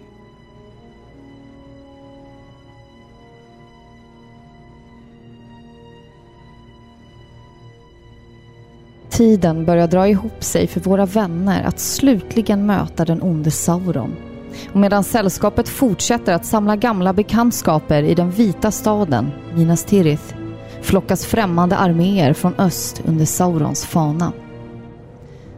Tiden 9.10 9.64
börjar 9.64 9.86
dra 9.86 10.08
ihop 10.08 10.44
sig 10.44 10.66
för 10.66 10.80
våra 10.80 11.06
vänner 11.06 11.64
att 11.64 11.80
slutligen 11.80 12.66
möta 12.66 13.04
den 13.04 13.22
onde 13.22 13.50
Sauron. 13.50 14.29
Och 14.72 14.80
medan 14.80 15.04
sällskapet 15.04 15.68
fortsätter 15.68 16.34
att 16.34 16.46
samla 16.46 16.76
gamla 16.76 17.12
bekantskaper 17.12 18.02
i 18.02 18.14
den 18.14 18.30
vita 18.30 18.70
staden, 18.70 19.30
Minas 19.54 19.84
Tirith, 19.84 20.34
flockas 20.82 21.26
främmande 21.26 21.76
arméer 21.76 22.32
från 22.32 22.54
öst 22.58 23.02
under 23.06 23.24
Saurons 23.24 23.86
fana. 23.86 24.32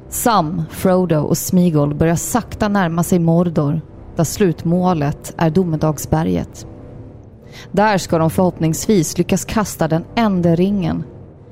Sam, 0.09 0.63
Frodo 0.71 1.21
och 1.21 1.39
Smigol 1.39 1.95
börjar 1.95 2.17
sakta 2.17 2.69
närma 2.69 3.03
sig 3.03 3.19
Mordor, 3.19 3.81
där 4.17 4.25
slutmålet 4.25 5.35
är 5.37 5.51
Domedagsberget. 5.51 6.67
Där 7.73 7.99
ska 7.99 8.19
de 8.19 8.31
förhoppningsvis 8.31 9.19
lyckas 9.19 9.45
kasta 9.45 9.89
den 9.89 10.05
enda 10.15 10.55
ringen 10.55 11.05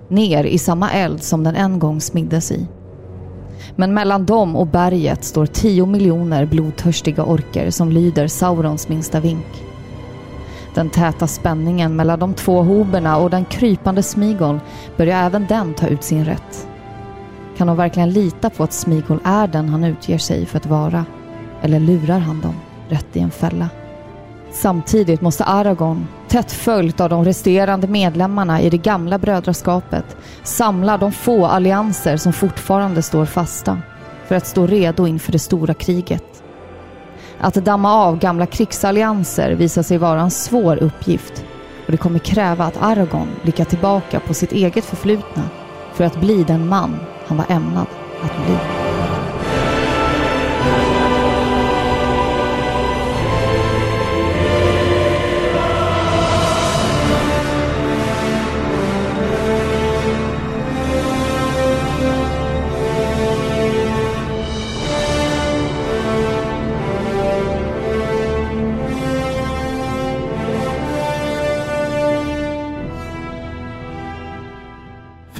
ner 0.08 0.44
i 0.44 0.58
samma 0.58 0.90
eld 0.90 1.22
som 1.22 1.44
den 1.44 1.56
en 1.56 1.78
gång 1.78 2.00
smiddes 2.00 2.52
i. 2.52 2.66
Men 3.76 3.94
mellan 3.94 4.26
dem 4.26 4.56
och 4.56 4.66
berget 4.66 5.24
står 5.24 5.46
tio 5.46 5.86
miljoner 5.86 6.46
blodtörstiga 6.46 7.24
orker 7.24 7.70
som 7.70 7.92
lyder 7.92 8.28
Saurons 8.28 8.88
minsta 8.88 9.20
vink. 9.20 9.64
Den 10.74 10.90
täta 10.90 11.26
spänningen 11.26 11.96
mellan 11.96 12.18
de 12.18 12.34
två 12.34 12.62
hoberna 12.62 13.16
och 13.16 13.30
den 13.30 13.44
krypande 13.44 14.02
Smigol 14.02 14.60
börjar 14.96 15.26
även 15.26 15.46
den 15.46 15.74
ta 15.74 15.86
ut 15.86 16.02
sin 16.02 16.24
rätt. 16.24 16.68
Kan 17.56 17.66
de 17.66 17.76
verkligen 17.76 18.10
lita 18.10 18.50
på 18.50 18.64
att 18.64 18.72
Smigol 18.72 19.18
är 19.24 19.46
den 19.46 19.68
han 19.68 19.84
utger 19.84 20.18
sig 20.18 20.46
för 20.46 20.56
att 20.56 20.66
vara? 20.66 21.04
Eller 21.62 21.80
lurar 21.80 22.18
han 22.18 22.40
dem 22.40 22.54
rätt 22.88 23.16
i 23.16 23.20
en 23.20 23.30
fälla? 23.30 23.68
Samtidigt 24.52 25.20
måste 25.20 25.44
Aragorn, 25.44 26.06
tätt 26.28 26.52
följt 26.52 27.00
av 27.00 27.08
de 27.08 27.24
resterande 27.24 27.86
medlemmarna 27.86 28.60
i 28.60 28.70
det 28.70 28.78
gamla 28.78 29.18
brödraskapet, 29.18 30.16
samla 30.42 30.98
de 30.98 31.12
få 31.12 31.46
allianser 31.46 32.16
som 32.16 32.32
fortfarande 32.32 33.02
står 33.02 33.24
fasta 33.24 33.78
för 34.26 34.34
att 34.34 34.46
stå 34.46 34.66
redo 34.66 35.06
inför 35.06 35.32
det 35.32 35.38
stora 35.38 35.74
kriget. 35.74 36.42
Att 37.40 37.54
damma 37.54 37.94
av 37.94 38.18
gamla 38.18 38.46
krigsallianser 38.46 39.50
visar 39.52 39.82
sig 39.82 39.98
vara 39.98 40.20
en 40.20 40.30
svår 40.30 40.76
uppgift 40.76 41.44
och 41.86 41.92
det 41.92 41.98
kommer 41.98 42.18
kräva 42.18 42.64
att 42.64 42.82
Aragorn 42.82 43.28
blickar 43.42 43.64
tillbaka 43.64 44.20
på 44.20 44.34
sitt 44.34 44.52
eget 44.52 44.84
förflutna 44.84 45.42
för 45.94 46.04
att 46.04 46.20
bli 46.20 46.44
den 46.44 46.68
man 46.68 46.96
han 47.26 47.36
var 47.36 47.46
ämnad 47.48 47.86
att 48.22 48.46
bli. 48.46 48.89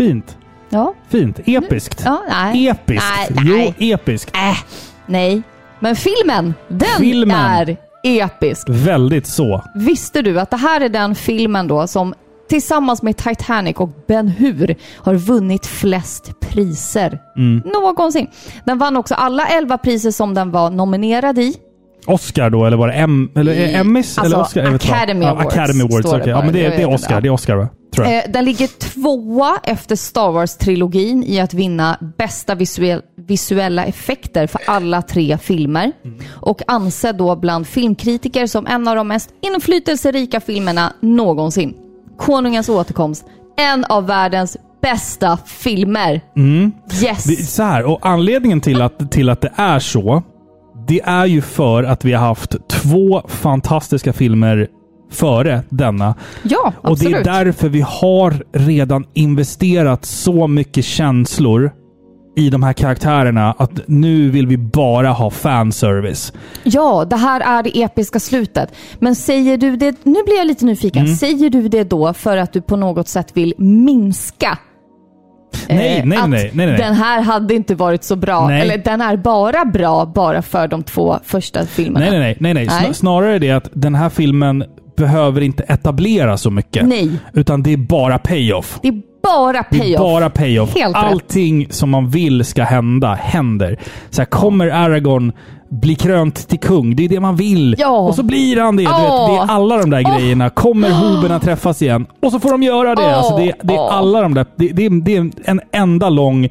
Fint. 0.01 0.39
Ja. 0.69 0.95
Fint. 1.09 1.41
Episkt. 1.47 2.03
Ja, 2.05 2.23
nej. 2.31 2.69
Episkt. 2.69 3.05
Nej, 3.31 3.45
Jo, 3.45 3.57
nej. 3.57 3.93
episkt. 3.93 4.37
Äh, 4.37 4.57
nej. 5.07 5.43
Men 5.81 5.97
filmen, 5.97 6.55
den 6.69 6.89
Filmen. 6.99 7.37
är 7.39 7.77
episk. 8.05 8.67
Väldigt 8.69 9.27
så. 9.27 9.63
Visste 9.75 10.23
du 10.23 10.41
att 10.41 10.51
det 10.51 10.57
här 10.57 10.81
är 10.81 10.89
den 10.89 11.15
filmen 11.15 11.69
då 11.69 11.87
som 11.87 12.15
tillsammans 12.49 13.03
med 13.03 13.17
Titanic 13.17 13.77
och 13.77 13.91
Ben 14.09 14.29
Hur 14.29 14.77
har 14.97 15.15
vunnit 15.15 15.67
flest 15.67 16.41
priser 16.41 17.19
Mm. 17.37 17.63
någonsin. 17.73 18.27
Den 18.65 18.79
vann 18.79 18.97
också 18.97 19.15
alla 19.15 19.47
elva 19.47 19.79
priser 19.79 20.11
som 20.11 20.35
den 20.35 20.51
var 20.51 20.71
nominerad 20.71 21.39
i. 21.39 21.55
Oscar 22.07 22.51
då, 22.51 22.65
eller 22.65 22.77
var 22.77 22.89
det 22.89 22.95
M, 22.95 23.31
eller 23.37 23.53
I- 23.53 23.75
Emmys? 23.75 24.19
alltså, 24.19 24.35
eller 24.59 24.75
Oscar? 24.75 24.75
Academy 24.95 25.25
ja, 25.25 25.31
Awards 25.31 25.55
Academy 25.55 25.85
Awards, 25.85 26.07
står 26.09 26.19
det. 26.19 26.31
Ja, 26.31 26.43
men 26.43 26.53
det, 26.53 26.69
det 26.69 26.83
är. 26.83 26.95
Oscar. 26.95 27.21
Det 27.21 27.29
är 27.29 27.33
Oscar 27.33 27.57
va? 27.57 27.69
Tror 27.95 28.07
jag. 28.07 28.17
Eh, 28.17 28.23
den 28.33 28.45
ligger 28.45 28.67
tvåa 28.67 29.59
efter 29.63 29.97
Star 29.97 30.31
Wars-trilogin 30.33 31.25
i 31.27 31.41
att 31.41 31.55
vinna 31.55 31.99
bästa 32.19 32.55
visuell, 32.55 33.03
visuella 33.27 33.85
effekter 33.85 34.47
för 34.47 34.61
alla 34.67 35.03
tre 35.03 35.39
filmer. 35.39 35.93
Och 36.31 36.63
ansedd 36.67 37.17
då 37.17 37.37
bland 37.37 37.67
filmkritiker 37.67 38.47
som 38.47 38.67
en 38.67 38.89
av 38.89 38.97
de 38.97 39.09
mest 39.09 39.31
inflytelserika 39.41 40.41
filmerna 40.41 40.93
någonsin. 41.01 41.75
Konungens 42.19 42.69
återkomst. 42.69 43.25
En 43.57 43.85
av 43.85 44.07
världens 44.07 44.57
bästa 44.83 45.39
filmer. 45.47 46.21
Mm. 46.37 46.73
Yes! 47.03 47.25
Det 47.25 47.37
så 47.37 47.63
här, 47.63 47.85
och 47.85 47.99
anledningen 48.03 48.61
till 48.61 48.83
att, 48.83 49.13
till 49.13 49.29
att 49.29 49.41
det 49.41 49.53
är 49.57 49.79
så, 49.79 50.23
det 50.91 51.01
är 51.05 51.27
ju 51.27 51.41
för 51.41 51.83
att 51.85 52.05
vi 52.05 52.13
har 52.13 52.27
haft 52.27 52.69
två 52.69 53.23
fantastiska 53.29 54.13
filmer 54.13 54.69
före 55.11 55.63
denna. 55.69 56.15
Ja, 56.43 56.73
Och 56.77 56.99
det 56.99 57.05
är 57.05 57.09
absolut. 57.09 57.25
därför 57.25 57.69
vi 57.69 57.81
har 57.81 58.45
redan 58.53 59.05
investerat 59.15 60.05
så 60.05 60.47
mycket 60.49 60.85
känslor 60.85 61.71
i 62.37 62.51
de 62.51 62.63
här 62.63 62.73
karaktärerna 62.73 63.53
att 63.59 63.71
nu 63.87 64.31
vill 64.31 64.47
vi 64.47 64.57
bara 64.57 65.09
ha 65.11 65.31
fanservice. 65.31 66.33
Ja, 66.63 67.05
det 67.05 67.17
här 67.17 67.41
är 67.41 67.63
det 67.63 67.83
episka 67.83 68.21
slutet. 68.21 68.73
Men 68.99 69.15
säger 69.15 69.57
du 69.59 69.77
det, 69.77 69.97
nu 70.05 70.23
blir 70.27 70.37
jag 70.39 70.47
lite 70.47 70.65
nyfiken, 70.65 71.03
Mm. 71.05 71.17
säger 71.17 71.51
du 71.51 71.69
det 71.69 71.85
då 71.85 72.13
för 72.13 72.37
att 72.37 72.53
du 72.53 72.61
på 72.61 72.77
något 72.77 73.09
sätt 73.09 73.31
vill 73.37 73.55
minska 73.59 74.59
Nej, 75.69 75.99
eh, 75.99 76.05
nej, 76.05 76.19
att 76.19 76.29
nej, 76.31 76.51
nej, 76.55 76.67
nej. 76.67 76.77
den 76.79 76.95
här 76.95 77.21
hade 77.23 77.55
inte 77.55 77.75
varit 77.75 78.05
så 78.05 78.17
bra. 78.17 78.47
Nej. 78.49 78.61
Eller 78.61 78.79
den 78.79 79.01
är 79.01 79.17
bara 79.17 79.65
bra 79.65 80.07
bara 80.15 80.43
för 80.43 80.69
de 80.69 80.83
två 80.83 81.17
första 81.25 81.67
filmerna. 81.67 82.07
Nej, 82.11 82.19
nej, 82.19 82.37
nej. 82.41 82.55
nej, 82.55 82.55
nej. 82.55 82.69
Snar- 82.69 82.93
Snarare 82.93 83.39
det 83.39 83.51
att 83.51 83.69
den 83.73 83.95
här 83.95 84.09
filmen 84.09 84.65
behöver 84.97 85.41
inte 85.41 85.63
etablera 85.63 86.37
så 86.37 86.51
mycket. 86.51 86.87
Nej. 86.87 87.11
Utan 87.35 87.63
det 87.63 87.73
är 87.73 87.77
bara 87.77 88.19
payoff. 88.19 88.79
Det 88.83 88.89
är 88.89 89.03
bara 89.23 89.53
Det 89.71 89.77
är 89.77 89.81
payoff. 89.81 89.99
bara 90.01 90.31
payoff. 90.31 90.75
Helt 90.75 90.97
rätt. 90.97 91.05
Allting 91.05 91.67
som 91.71 91.91
man 91.91 92.09
vill 92.11 92.45
ska 92.45 92.63
hända, 92.63 93.15
händer. 93.15 93.79
Så 94.11 94.21
här, 94.21 94.27
kommer 94.27 94.69
Aragorn 94.69 95.33
bli 95.71 95.95
krönt 95.95 96.49
till 96.49 96.59
kung? 96.59 96.97
Det 96.97 97.05
är 97.05 97.09
det 97.09 97.21
man 97.21 97.37
vill. 97.37 97.75
Ja. 97.79 97.99
Och 97.99 98.15
så 98.15 98.23
blir 98.23 98.61
han 98.61 98.77
det. 98.77 98.83
Du 98.83 98.89
vet, 98.89 98.97
det 98.97 99.37
är 99.37 99.51
alla 99.51 99.77
de 99.77 99.91
där 99.91 100.03
Åh. 100.07 100.17
grejerna. 100.17 100.51
Kommer 100.51 100.91
hoberna 100.91 101.41
träffas 101.41 101.83
igen? 101.83 102.07
Och 102.23 102.33
så 102.33 102.41
får 102.41 102.51
de 102.51 102.63
göra 102.63 102.95
det. 102.95 103.03
Åh. 103.03 103.19
Alltså, 103.19 103.37
det, 103.37 103.55
det 103.63 103.75
är 103.75 103.91
alla 103.91 104.21
de 104.21 104.35
där. 104.35 104.47
Det, 104.57 104.69
det, 104.69 104.87
är, 104.87 104.91
det 105.05 105.17
är 105.17 105.31
en 105.45 105.61
enda 105.73 106.09
lång 106.09 106.49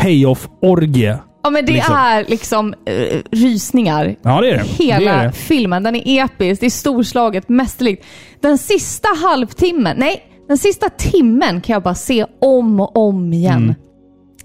payoff-orgie. 0.00 1.18
Ja, 1.42 1.50
men 1.50 1.66
det 1.66 1.72
liksom. 1.72 1.94
är 1.94 2.24
liksom 2.28 2.74
eh, 2.86 3.18
rysningar. 3.30 4.16
Ja, 4.22 4.40
det 4.40 4.50
är 4.50 4.54
det. 4.58 4.64
Hela 4.84 4.98
Det 5.00 5.18
är 5.18 5.26
det. 5.26 5.32
filmen. 5.32 5.82
Den 5.82 5.94
är 5.96 6.24
episk, 6.24 6.60
det 6.60 6.66
är 6.66 6.70
storslaget, 6.70 7.48
mästerligt. 7.48 8.04
Den 8.40 8.58
sista 8.58 9.08
halvtimmen, 9.24 9.96
nej, 9.98 10.22
den 10.48 10.58
sista 10.58 10.88
timmen 10.88 11.60
kan 11.60 11.72
jag 11.74 11.82
bara 11.82 11.94
se 11.94 12.26
om 12.40 12.80
och 12.80 12.96
om 12.96 13.32
igen. 13.32 13.56
Mm. 13.56 13.74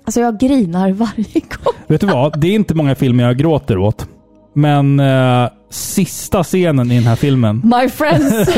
Alltså 0.05 0.19
jag 0.21 0.39
grinar 0.39 0.91
varje 0.91 1.39
gång. 1.39 1.73
Vet 1.87 2.01
du 2.01 2.07
vad? 2.07 2.39
Det 2.39 2.47
är 2.47 2.55
inte 2.55 2.73
många 2.75 2.95
filmer 2.95 3.23
jag 3.23 3.37
gråter 3.37 3.77
åt. 3.77 4.07
Men 4.55 4.99
eh, 4.99 5.49
sista 5.69 6.43
scenen 6.43 6.91
i 6.91 6.95
den 6.95 7.03
här 7.07 7.15
filmen. 7.15 7.61
My 7.63 7.89
friends, 7.89 8.49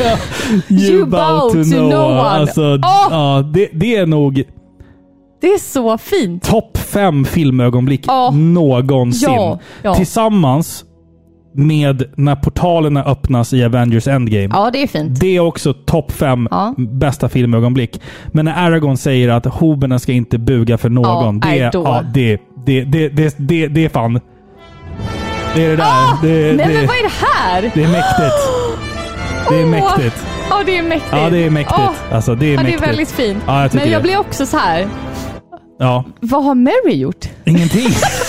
you 0.68 1.04
bow 1.06 1.50
to 1.50 1.56
no 1.58 1.94
one. 1.94 2.20
Alltså, 2.20 2.62
Åh! 2.74 3.06
ja, 3.10 3.44
det, 3.54 3.68
det 3.72 3.96
är 3.96 4.06
nog 4.06 4.42
Det 5.40 5.46
är 5.46 5.58
så 5.58 5.98
fint. 5.98 6.42
topp 6.44 6.78
fem 6.78 7.24
filmögonblick 7.24 8.04
Ja. 8.06 8.30
någonsin. 8.30 9.28
Ja, 9.32 9.58
ja. 9.82 9.94
Tillsammans 9.94 10.84
med 11.58 12.02
när 12.16 12.36
portalerna 12.36 13.04
öppnas 13.04 13.52
i 13.52 13.64
Avengers 13.64 14.08
Endgame. 14.08 14.48
Ja, 14.52 14.70
det 14.72 14.82
är 14.82 14.86
fint. 14.86 15.20
Det 15.20 15.36
är 15.36 15.40
också 15.40 15.72
topp 15.74 16.12
fem 16.12 16.48
Ja. 16.50 16.74
bästa 16.78 17.28
filmögonblick. 17.28 18.00
Men 18.26 18.44
när 18.44 18.66
Aragorn 18.66 18.96
säger 18.96 19.28
att 19.28 19.46
hoberna 19.46 19.98
ska 19.98 20.12
inte 20.12 20.38
buga 20.38 20.78
för 20.78 20.88
någon. 20.88 21.34
Ja, 21.34 21.40
det, 21.42 21.48
nej, 21.48 21.60
är, 21.60 21.70
ja, 21.74 22.02
det, 22.14 22.38
det, 22.66 22.84
det, 22.84 23.08
det, 23.08 23.34
det, 23.38 23.68
det 23.68 23.84
är 23.84 23.88
fan... 23.88 24.20
Det 25.54 25.64
är 25.64 25.68
det 25.70 25.76
där. 25.76 25.76
det, 25.76 25.86
Ah! 25.86 26.18
Nej 26.22 26.56
det, 26.56 26.74
men 26.74 26.86
vad 26.86 26.96
är 26.96 27.02
det 27.02 27.26
här? 27.26 27.62
det 27.74 27.84
är 27.84 27.88
mäktigt. 27.88 28.36
Det 29.48 29.60
är 29.62 29.66
mäktigt. 29.66 30.26
Ja, 30.50 30.62
det 30.66 30.78
är 30.78 30.82
mäktigt. 30.82 31.12
Ja, 31.12 31.30
det 31.30 31.38
är 31.46 31.50
mäktigt. 31.50 31.78
Åh! 31.78 32.14
Alltså, 32.16 32.34
det 32.34 32.46
är 32.46 32.50
ja, 32.50 32.56
det 32.56 32.60
är 32.60 32.64
mäktigt. 32.64 32.88
väldigt 32.88 33.10
fint. 33.10 33.38
Ja, 33.46 33.62
jag 33.62 33.74
men 33.74 33.90
jag 33.90 33.98
det. 33.98 34.02
blir 34.02 34.18
också 34.18 34.46
så 34.46 34.56
här. 34.56 34.86
Ja, 35.78 36.04
vad 36.20 36.44
har 36.44 36.54
Mary 36.54 36.96
gjort? 36.96 37.26
ingenting. 37.44 37.88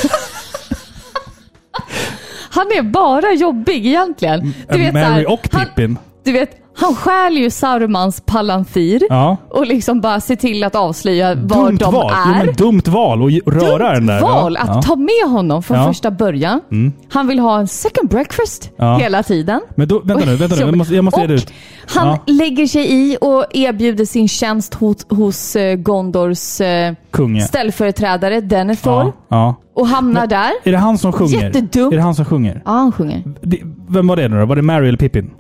Han 2.50 2.66
är 2.68 2.82
bara 2.82 3.34
jobbig 3.34 3.86
egentligen. 3.88 4.54
Du 4.70 4.78
vet, 4.78 4.94
Mary 4.94 5.26
och 5.26 5.48
han, 5.52 5.66
Pippin. 5.66 5.98
du 6.24 6.32
vet, 6.32 6.67
han 6.80 6.96
stjäl 6.96 7.38
ju 7.38 7.50
Sarumans 7.50 8.22
palantir 8.26 9.02
Ja. 9.10 9.38
och 9.50 9.68
liksom 9.68 10.02
bara 10.02 10.20
ser 10.20 10.36
till 10.36 10.64
att 10.64 10.76
avslöja 10.76 11.36
var 11.36 11.66
Dumt 11.66 11.78
de 11.78 11.94
val. 11.94 12.12
Jo, 12.26 12.32
är. 12.34 12.46
men 12.46 12.56
dumt 12.56 12.82
val 12.86 13.22
att 13.24 13.54
röra 13.54 13.94
den 13.94 14.06
där. 14.06 14.22
val 14.22 14.58
ja. 14.60 14.64
att 14.64 14.76
ja. 14.76 14.82
ta 14.82 14.96
med 14.96 15.32
honom 15.32 15.64
från 15.64 15.86
första 15.86 16.12
början. 16.12 16.62
Mm. 16.72 16.94
Han 17.10 17.28
vill 17.28 17.40
ha 17.40 17.60
en 17.60 17.68
second 17.68 18.10
breakfast 18.10 18.72
hela 19.00 19.24
tiden. 19.24 19.62
Men 19.76 19.88
då, 19.88 20.00
vänta 20.00 20.26
nu, 20.26 20.36
vänta 20.36 20.56
nu. 20.56 20.62
Jag 20.62 20.78
måste, 20.78 20.96
jag 20.96 21.04
måste 21.04 21.22
reda 21.22 21.34
ut. 21.34 21.54
Han 21.88 22.18
lägger 22.26 22.68
sig 22.68 22.92
i 23.12 23.18
och 23.22 23.46
erbjuder 23.54 24.06
sin 24.06 24.28
tjänst 24.28 24.74
hos, 24.74 25.06
hos 25.10 25.56
eh, 25.56 25.76
Gondors 25.76 26.62
eh, 26.62 26.94
Kungen. 27.12 27.42
ställföreträdare 27.42 28.42
Denethor 28.42 29.14
och 29.76 29.88
hamnar 29.88 30.28
där. 30.28 30.52
Är 30.64 30.72
det 30.72 30.78
han 30.78 30.98
som 30.98 31.14
sjunger? 31.14 31.44
Jättedumt. 31.44 31.94
Är 31.94 31.98
det 31.98 32.04
han 32.04 32.16
som 32.16 32.26
sjunger? 32.26 32.62
Ja, 32.66 32.72
han 32.72 32.92
sjunger. 32.92 33.24
Vem 33.90 34.08
var 34.08 34.16
det 34.16 34.28
nu 34.28 34.40
då? 34.40 34.46
Var 34.46 34.56
det 34.56 34.62
Mary 34.62 34.88
eller 34.88 34.98
Pippin? 34.98 35.32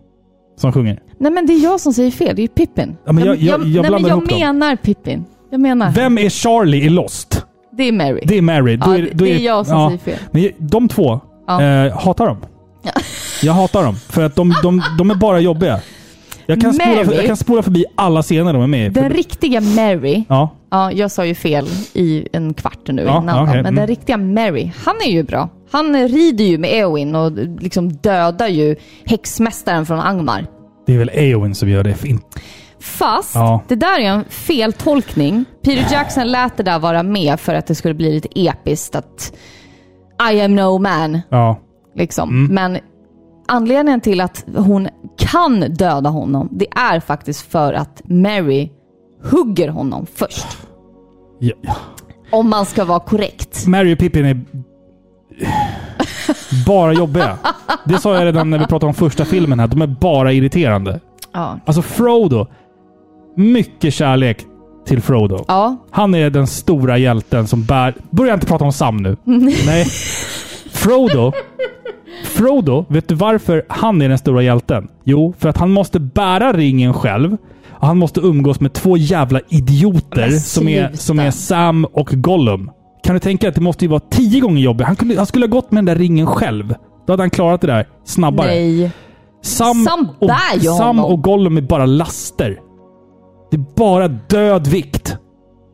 Som 0.57 0.71
sjunger? 0.73 0.99
Nej 1.19 1.31
men 1.31 1.45
det 1.45 1.53
är 1.53 1.63
jag 1.63 1.79
som 1.79 1.93
säger 1.93 2.11
fel, 2.11 2.35
det 2.35 2.43
är 2.43 2.47
Pippin. 2.47 2.97
Ja, 3.05 3.11
men 3.11 3.25
jag- 3.25 3.35
jag- 3.35 3.63
jag 3.67 3.81
nej, 3.81 3.91
men 3.91 4.01
jag 4.09 4.27
dem. 4.27 4.39
menar 4.39 4.75
Pippin. 4.75 5.25
Jag 5.49 5.59
menar. 5.59 5.91
Vem 5.91 6.17
är 6.17 6.29
Charlie 6.29 6.77
i 6.85 6.89
Lost? 6.89 7.45
Det 7.71 7.83
är 7.83 7.91
Mary. 7.91 8.21
Det 8.25 8.37
är 8.37 8.41
Mary. 8.41 8.77
Ja, 8.81 8.95
är, 8.95 9.01
det- 9.01 9.09
det 9.13 9.31
är 9.31 9.39
jag 9.39 9.67
som 9.67 9.87
säger 9.89 10.17
fel. 10.17 10.17
Men 10.31 10.49
de 10.57 10.87
två, 10.89 11.19
Ja. 11.47 11.63
eh, 11.63 11.97
hatar 11.99 12.27
dem. 12.27 12.37
Jag 13.43 13.53
hatar 13.53 13.83
dem. 13.83 13.95
För 13.95 14.23
att 14.23 14.35
de, 14.35 14.53
de, 14.63 14.81
de 14.97 15.11
är 15.11 15.15
bara 15.15 15.39
jobbiga. 15.39 15.79
Jag 16.45 16.61
kan, 16.61 16.73
spola, 16.73 16.95
Mary. 17.03 17.15
jag 17.15 17.25
kan 17.25 17.37
spola 17.37 17.63
förbi 17.63 17.85
alla 17.95 18.23
scener 18.23 18.53
de 18.53 18.61
är 18.63 18.67
med 18.67 18.85
i. 18.85 18.89
Den 18.89 19.09
riktiga 19.09 19.61
Mary, 19.61 20.23
Ja. 20.29 20.49
Ja 20.71 20.91
jag 20.91 21.11
sa 21.11 21.25
ju 21.25 21.35
fel 21.35 21.65
i 21.93 22.27
en 22.33 22.53
kvart 22.53 22.79
nu 22.87 23.01
Ja, 23.03 23.21
innan, 23.21 23.43
okej, 23.43 23.55
men 23.55 23.65
mm. 23.65 23.75
den 23.75 23.87
riktiga 23.87 24.17
Mary, 24.17 24.71
han 24.85 24.95
är 25.05 25.11
ju 25.11 25.23
bra. 25.23 25.49
Han 25.71 26.07
rider 26.07 26.45
ju 26.45 26.57
med 26.57 26.69
Eowyn 26.73 27.15
och 27.15 27.31
liksom 27.61 27.89
dödar 27.93 28.47
ju 28.47 28.75
häxmästaren 29.05 29.85
från 29.85 29.99
Angmar. 29.99 30.47
Det 30.85 30.93
är 30.93 30.97
väl 30.97 31.09
Eowyn 31.13 31.55
som 31.55 31.69
gör 31.69 31.83
det. 31.83 31.93
Fin- 31.93 32.21
Fast 32.79 33.35
Ja. 33.35 33.61
det 33.67 33.75
där 33.75 33.99
är 33.99 34.09
en 34.09 34.23
feltolkning. 34.29 35.45
Peter 35.63 35.93
Jackson 35.93 36.27
lät 36.27 36.57
det 36.57 36.63
där 36.63 36.79
vara 36.79 37.03
med 37.03 37.39
för 37.39 37.53
att 37.53 37.67
det 37.67 37.75
skulle 37.75 37.93
bli 37.93 38.11
lite 38.13 38.27
episkt 38.35 38.95
att 38.95 39.33
I 40.33 40.41
am 40.41 40.55
no 40.55 40.77
man. 40.79 41.21
Ja. 41.29 41.59
Liksom. 41.95 42.29
Mm. 42.29 42.55
Men 42.55 42.81
anledningen 43.47 44.01
till 44.01 44.21
att 44.21 44.45
hon 44.55 44.87
kan 45.17 45.59
döda 45.59 46.09
honom, 46.09 46.49
det 46.51 46.67
är 46.75 46.99
faktiskt 46.99 47.51
för 47.51 47.73
att 47.73 48.01
Mary 48.05 48.69
hugger 49.31 49.67
honom 49.69 50.05
först. 50.15 50.47
Ja. 51.39 51.53
Om 52.31 52.49
man 52.49 52.65
ska 52.65 52.85
vara 52.85 52.99
korrekt. 52.99 53.67
Mary 53.67 53.93
och 53.93 53.99
Pippin 53.99 54.25
är 54.25 54.41
bara 56.65 56.93
jobbiga. 56.93 57.37
Det 57.85 57.97
sa 57.97 58.13
jag 58.15 58.25
redan 58.25 58.49
när 58.49 58.59
vi 58.59 58.65
pratade 58.65 58.87
om 58.87 58.93
första 58.93 59.25
filmen 59.25 59.59
här. 59.59 59.67
De 59.67 59.81
är 59.81 59.87
bara 59.87 60.33
irriterande. 60.33 60.99
Ja. 61.33 61.59
Alltså 61.65 61.81
Frodo. 61.81 62.47
Mycket 63.35 63.93
kärlek 63.93 64.45
till 64.85 65.01
Frodo. 65.01 65.45
Ja. 65.47 65.75
Han 65.91 66.15
är 66.15 66.29
den 66.29 66.47
stora 66.47 66.97
hjälten 66.97 67.47
som 67.47 67.63
bär... 67.63 67.93
Börja 68.09 68.33
inte 68.33 68.45
prata 68.47 68.65
om 68.65 68.73
Sam 68.73 68.97
nu. 68.97 69.17
Nej. 69.65 69.85
Frodo. 70.71 71.31
Frodo, 72.23 72.85
vet 72.89 73.07
du 73.07 73.15
varför 73.15 73.65
han 73.69 74.01
är 74.01 74.09
den 74.09 74.17
stora 74.17 74.41
hjälten? 74.41 74.87
Jo, 75.03 75.33
för 75.39 75.49
att 75.49 75.57
han 75.57 75.71
måste 75.71 75.99
bära 75.99 76.53
ringen 76.53 76.93
själv. 76.93 77.37
Och 77.79 77.87
han 77.87 77.97
måste 77.97 78.19
umgås 78.19 78.59
med 78.59 78.73
två 78.73 78.97
jävla 78.97 79.39
idioter 79.49 80.29
som 80.29 80.67
är, 80.67 80.91
som 80.93 81.19
är 81.19 81.31
Sam 81.31 81.85
och 81.85 82.09
Gollum. 82.11 82.71
Kan 83.03 83.13
du 83.13 83.19
tänka 83.19 83.41
dig 83.41 83.49
att 83.49 83.55
det 83.55 83.61
måste 83.61 83.85
ju 83.85 83.89
vara 83.89 83.99
tio 83.99 84.39
gånger 84.39 84.61
jobbigt? 84.61 84.87
Han, 84.87 84.95
kunde, 84.95 85.17
han 85.17 85.25
skulle 85.25 85.45
ha 85.45 85.51
gått 85.51 85.71
med 85.71 85.77
den 85.77 85.85
där 85.85 85.95
ringen 85.95 86.27
själv. 86.27 86.75
Då 87.07 87.13
hade 87.13 87.23
han 87.23 87.29
klarat 87.29 87.61
det 87.61 87.67
där 87.67 87.87
snabbare. 88.05 88.47
Nej. 88.47 88.91
Sam, 89.43 89.85
Sam 89.85 90.07
och, 90.19 90.31
Sam 90.77 90.99
och 90.99 91.23
Gollum 91.23 91.57
är 91.57 91.61
bara 91.61 91.85
laster. 91.85 92.59
Det 93.51 93.57
är 93.57 93.65
bara 93.75 94.07
död 94.07 94.67
vikt. 94.67 95.16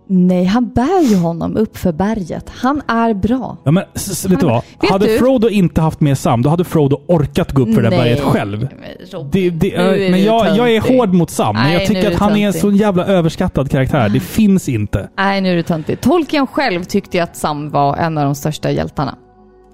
Nej, 0.07 0.45
han 0.45 0.69
bär 0.69 1.03
ju 1.09 1.15
honom 1.15 1.57
upp 1.57 1.77
för 1.77 1.91
berget. 1.91 2.49
Han 2.49 2.81
är 2.87 3.13
bra. 3.13 3.57
Ja, 3.63 3.71
men, 3.71 3.83
s- 3.93 4.25
vet 4.25 4.39
du 4.39 4.45
vad? 4.45 4.63
Vet 4.81 4.91
hade 4.91 5.05
du? 5.05 5.17
Frodo 5.17 5.49
inte 5.49 5.81
haft 5.81 5.99
med 6.01 6.17
Sam, 6.17 6.41
då 6.41 6.49
hade 6.49 6.63
Frodo 6.63 7.01
orkat 7.07 7.51
gå 7.51 7.61
upp 7.61 7.73
för 7.73 7.81
det 7.81 7.89
där 7.89 7.97
Nej. 7.97 7.99
berget 8.15 8.23
själv. 8.23 8.59
Men 8.61 8.89
Robin, 9.11 9.29
Det, 9.31 9.49
det, 9.49 9.77
nu 9.77 9.83
är 10.05 10.09
men 10.11 10.19
du 10.19 10.25
jag, 10.25 10.57
jag 10.57 10.71
är 10.71 10.81
töntig. 10.81 10.97
hård 10.97 11.13
mot 11.13 11.29
Sam, 11.29 11.55
men 11.55 11.63
Nej, 11.63 11.73
jag 11.73 11.79
nu 11.79 11.85
tycker 11.87 12.07
att 12.07 12.13
du 12.13 12.19
han 12.19 12.35
är 12.37 12.47
en 12.47 12.53
töntig. 12.53 12.61
så 12.61 12.71
jävla 12.71 13.05
överskattad 13.05 13.71
karaktär. 13.71 14.09
Det 14.09 14.19
finns 14.19 14.69
inte. 14.69 15.09
Nej, 15.17 15.41
nu 15.41 15.51
är 15.51 15.55
du 15.55 15.63
töntig. 15.63 16.01
Tolkien 16.01 16.47
själv 16.47 16.83
tyckte 16.83 17.17
ju 17.17 17.23
att 17.23 17.35
Sam 17.35 17.69
var 17.69 17.95
en 17.97 18.17
av 18.17 18.25
de 18.25 18.35
största 18.35 18.71
hjältarna. 18.71 19.15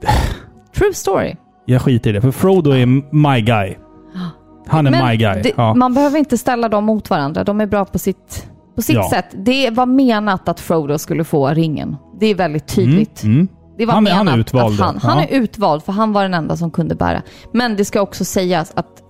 True 0.78 0.94
story. 0.94 1.36
Jag 1.66 1.82
skiter 1.82 2.10
i 2.10 2.14
det, 2.14 2.22
för 2.22 2.32
Frodo 2.32 2.72
är 2.72 2.86
my 3.16 3.42
guy. 3.42 3.76
Han 4.68 4.88
är 4.88 5.08
my 5.10 5.16
guy. 5.18 5.42
det, 5.42 5.52
ja. 5.58 5.74
man 5.74 5.94
behöver 5.94 6.20
inte 6.20 6.38
ställa 6.38 6.70
dem 6.70 6.84
mot 6.86 7.10
varandra. 7.10 7.44
De 7.44 7.62
är 7.62 7.66
bra 7.66 7.86
på 7.86 8.00
sitt, 8.00 8.49
på 8.80 8.84
sitt 8.84 8.96
Ja. 8.96 9.10
sätt. 9.10 9.26
Det 9.34 9.70
var 9.70 9.86
menat 9.86 10.50
att 10.50 10.60
Frodo 10.60 10.98
skulle 10.98 11.24
få 11.24 11.48
ringen. 11.48 11.96
Det 12.20 12.26
är 12.26 12.36
väldigt 12.36 12.68
tydligt. 12.68 13.24
Mm, 13.24 13.36
mm. 13.36 13.48
Det 13.78 13.86
var 13.86 13.94
Han 13.94 14.08
är- 14.08 14.12
han 14.12 14.26
menat 14.26 14.38
är 14.38 14.40
utvald 14.42 14.82
att 14.82 15.04
han 15.04 15.18
Ja. 15.18 15.24
är 15.24 15.28
utvald 15.42 15.84
för 15.84 15.92
han 15.94 16.14
var 16.14 16.24
den 16.24 16.34
enda 16.34 16.58
som 16.58 16.72
kunde 16.72 16.96
bära. 16.96 17.22
Men 17.54 17.76
det 17.76 17.86
ska 17.86 18.02
också 18.02 18.26
sägas 18.26 18.72
att 18.76 19.04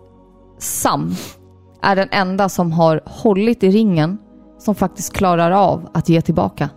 Sam 0.60 1.16
är 1.82 1.96
den 1.96 2.08
enda 2.12 2.50
som 2.50 2.72
har 2.72 3.02
hållit 3.06 3.64
i 3.64 3.70
ringen 3.70 4.18
som 4.60 4.76
faktiskt 4.76 5.14
klarar 5.14 5.52
av 5.52 5.90
att 5.94 6.10
ge 6.10 6.22
tillbaka. 6.22 6.70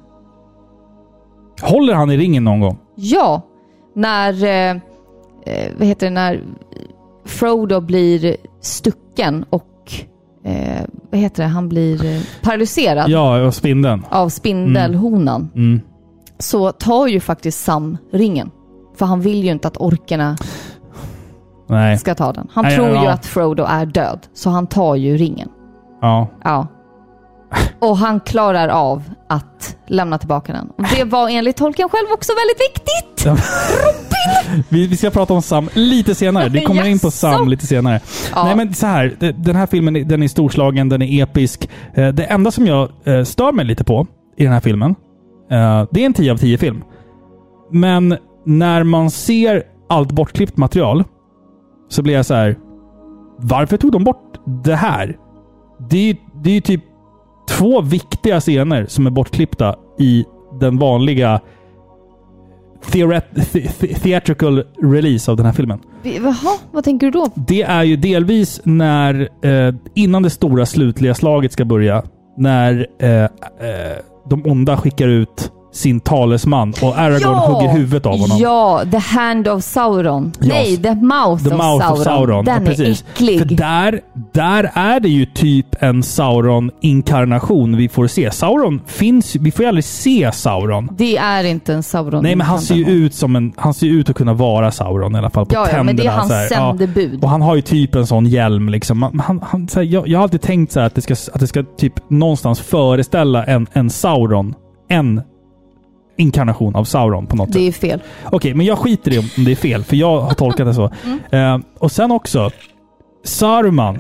Håller 1.63 1.95
han 1.95 2.11
i 2.11 2.17
ringen 2.17 2.45
någon 2.45 2.61
gång? 2.61 2.79
Ja, 2.95 3.43
när, 3.95 4.45
eh, 4.45 4.71
eh, 5.47 5.73
vad 5.79 5.89
heter 5.89 6.07
det, 6.07 6.11
när 6.11 6.45
Frodo 7.25 7.81
blir 7.81 8.37
stucken 8.61 9.45
och 9.51 9.65
eh, 10.45 10.83
vad 11.11 11.21
heter 11.21 11.43
det, 11.43 11.49
han 11.49 11.69
blir 11.69 12.05
eh, 12.05 12.23
paralyserad 12.43 13.11
Ja, 13.11 13.43
och 13.47 13.55
spindeln. 13.55 14.05
av 14.11 14.29
spindelhonan. 14.29 15.51
Mm. 15.55 15.81
Så 16.39 16.73
tar 16.73 17.07
ju 17.07 17.21
faktiskt 17.21 17.65
Sam 17.65 17.97
ringen. 18.13 18.51
För 18.97 19.07
han 19.07 19.21
vill 19.21 19.45
ju 19.45 19.51
inte 19.51 19.69
att 19.69 19.77
orkerna 19.77 20.37
Nej. 21.69 21.99
ska 21.99 22.15
ta 22.15 22.33
den. 22.33 22.49
Han 22.53 22.65
Nej, 22.65 22.77
tror 22.77 22.89
ju 22.89 22.95
ja. 22.95 23.11
att 23.11 23.27
Frodo 23.27 23.65
är 23.69 23.87
död, 23.87 24.19
så 24.35 24.51
han 24.51 24.67
tar 24.67 24.95
ju 24.97 25.17
ringen. 25.17 25.49
Ja. 26.01 26.29
Ja. 26.45 26.67
Och 27.79 27.97
han 27.99 28.21
klarar 28.21 28.69
av 28.69 29.03
att 29.29 29.77
lämna 29.87 30.19
tillbaka 30.19 30.53
den. 30.53 30.69
Och 30.69 30.85
det 30.97 31.05
var 31.05 31.29
enligt 31.29 31.57
tolken 31.57 31.89
själv 31.89 32.07
också 32.13 32.33
väldigt 32.33 32.61
viktigt. 32.71 33.27
Vi, 34.69 34.87
vi 34.87 34.97
ska 34.97 35.11
prata 35.11 35.35
om 35.35 35.43
Sam 35.43 35.69
lite 35.75 36.15
senare. 36.15 36.49
Vi 36.49 36.61
kommer 36.65 36.87
in 36.89 36.99
på? 36.99 37.11
Sam 37.11 37.49
lite 37.49 37.67
senare. 37.67 38.01
Ja. 38.35 38.45
Nej 38.45 38.57
men 38.57 38.75
så 38.75 38.87
här, 38.87 39.33
den 39.37 39.57
här 39.57 39.67
filmen 39.67 40.09
den 40.09 40.23
är 40.23 40.29
storslagen, 40.29 40.89
den 40.89 41.03
är 41.03 41.23
episk. 41.23 41.71
Eh, 41.95 42.09
Det 42.09 42.25
enda 42.25 42.51
som 42.51 42.67
jag 42.67 42.89
eh, 43.05 43.25
stör 43.25 43.53
mig 43.53 43.65
lite 43.65 43.85
på 43.85 44.07
i 44.37 44.45
den 44.45 44.53
här 44.53 44.61
filmen, 44.61 44.91
eh, 45.51 45.87
det 45.91 46.03
är 46.03 46.07
en 46.07 46.15
10 46.15 46.33
av 46.33 46.37
10 46.37 46.59
film. 46.59 46.83
Men 47.73 48.17
när 48.47 48.85
man 48.85 49.11
ser 49.11 49.63
allt 49.89 50.13
bortklippt 50.13 50.57
material 50.57 51.05
så 51.89 52.03
blir 52.03 52.15
jag 52.15 52.27
så 52.27 52.35
här. 52.35 52.57
Varför 53.39 53.77
tog 53.77 53.93
de 53.93 54.05
bort 54.05 54.35
det 54.65 54.75
här? 54.77 55.17
Det 55.91 55.97
är 55.99 56.03
ju 56.07 56.17
det 56.43 56.57
är 56.57 56.61
typ 56.61 56.85
två 57.63 57.81
viktiga 57.81 58.41
scener 58.41 58.87
som 58.89 59.07
är 59.07 59.11
bortklippta 59.11 59.77
i 59.99 60.25
den 60.61 60.79
vanliga 60.79 61.41
theoret- 62.91 63.35
the- 63.35 63.69
the- 63.81 63.95
theatrical 63.95 64.65
release 64.83 65.31
av 65.31 65.37
den 65.37 65.47
här 65.47 65.53
filmen. 65.53 65.79
Jaha, 66.03 66.59
vad 66.73 66.85
tänker 66.85 67.07
du 67.07 67.11
då? 67.11 67.29
Det 67.35 67.63
är 67.63 67.83
ju 67.83 67.97
delvis 67.97 68.61
när, 68.65 69.29
eh, 69.43 69.75
innan 69.95 70.23
det 70.23 70.31
stora 70.31 70.67
slutliga 70.67 71.15
slaget 71.15 71.53
ska 71.53 71.65
börja, 71.65 72.03
när 72.37 72.87
eh, 72.99 73.23
eh, 73.25 73.29
de 74.31 74.47
onda 74.47 74.77
skickar 74.77 75.09
ut 75.09 75.53
sin 75.73 76.01
talesman 76.01 76.75
och 76.83 76.99
Aragorn 76.99 77.35
hugger 77.35 77.73
huvudet 77.73 78.07
av 78.07 78.19
honom. 78.19 78.39
Ja, 78.41 78.83
The 78.91 78.99
Hand 78.99 79.49
of 79.49 79.65
Sauron. 79.65 80.33
Ja, 80.41 80.47
Nej, 80.49 80.77
The 80.77 80.95
Mouth, 80.95 81.45
The 81.45 81.51
of, 81.51 81.57
Mouth 81.57 81.87
Sauron. 81.87 81.93
of 81.93 82.05
Sauron. 82.05 82.45
Den 82.45 82.65
ja, 82.65 82.71
precis. 82.71 83.05
är 83.09 83.13
äcklig. 83.13 83.39
För 83.39 83.47
där, 83.47 84.01
där 84.33 84.71
är 84.75 85.01
det 85.01 85.09
ju 85.09 85.27
typ 85.27 85.67
en 85.79 86.03
Sauron-inkarnation 86.03 87.77
vi 87.77 87.89
får 87.89 88.07
se. 88.07 88.31
Sauron 88.31 88.81
finns 88.87 89.37
Vi 89.37 89.51
får 89.51 89.63
ju 89.63 89.69
aldrig 89.69 89.85
se 89.85 90.31
Sauron. 90.33 90.89
Det 90.99 91.17
är 91.17 91.45
inte 91.45 91.75
en 91.75 91.83
Sauron. 91.83 92.23
Nej, 92.23 92.37
men 92.37 92.47
han 92.47 92.61
ser 92.61 92.75
ju 92.75 92.85
ut 92.85 93.15
som 93.15 93.37
en... 93.37 93.53
Han 93.57 93.75
ser 93.75 93.87
ut 93.87 94.11
att 94.11 94.17
kunna 94.17 94.35
vara 94.35 94.71
Sauron 94.71 95.15
i 95.15 95.19
alla 95.19 95.31
fall. 95.31 95.47
På 95.47 95.55
Ja, 95.55 95.69
ja, 95.73 95.83
men 95.83 95.97
det 95.97 96.07
är 96.07 96.11
hans 96.11 96.49
sändebud. 96.49 97.25
Och 97.25 97.31
han 97.31 97.43
har 97.43 97.55
ju 97.55 97.63
typ 97.63 97.95
en 97.95 98.07
sån 98.07 98.27
hjälm 98.27 98.69
liksom. 98.69 99.03
Han, 99.03 99.41
han, 99.43 99.69
så 99.69 99.81
här, 99.81 99.87
jag, 99.87 100.09
jag 100.09 100.19
har 100.19 100.23
alltid 100.23 100.41
tänkt 100.41 100.73
så 100.73 100.81
att 100.81 100.95
det 100.95 101.01
ska, 101.01 101.15
att 101.33 101.41
det 101.41 101.47
ska 101.47 101.63
typ 101.79 102.11
någonstans 102.11 102.61
föreställa 102.61 103.45
en, 103.45 103.67
en 103.73 103.91
Sauron. 103.91 104.55
En, 104.89 105.23
inkarnation 106.17 106.75
av 106.75 106.85
Sauron 106.85 107.27
på 107.27 107.37
något 107.37 107.47
sätt. 107.49 107.55
Det 107.55 107.69
är 107.69 107.73
fel. 107.73 108.01
Okej, 108.31 108.55
men 108.55 108.67
jag 108.67 108.79
skiter 108.79 109.13
i 109.13 109.19
om 109.19 109.45
det 109.45 109.51
är 109.51 109.57
fel, 109.57 109.85
för 109.85 109.97
jag 109.97 110.21
har 110.21 110.35
tolkat 110.35 110.67
det 110.67 110.75
så. 110.75 110.91
Eh, 111.37 111.59
och 111.79 111.93
sen 111.93 112.13
också, 112.13 112.51
Saruman, 113.25 113.99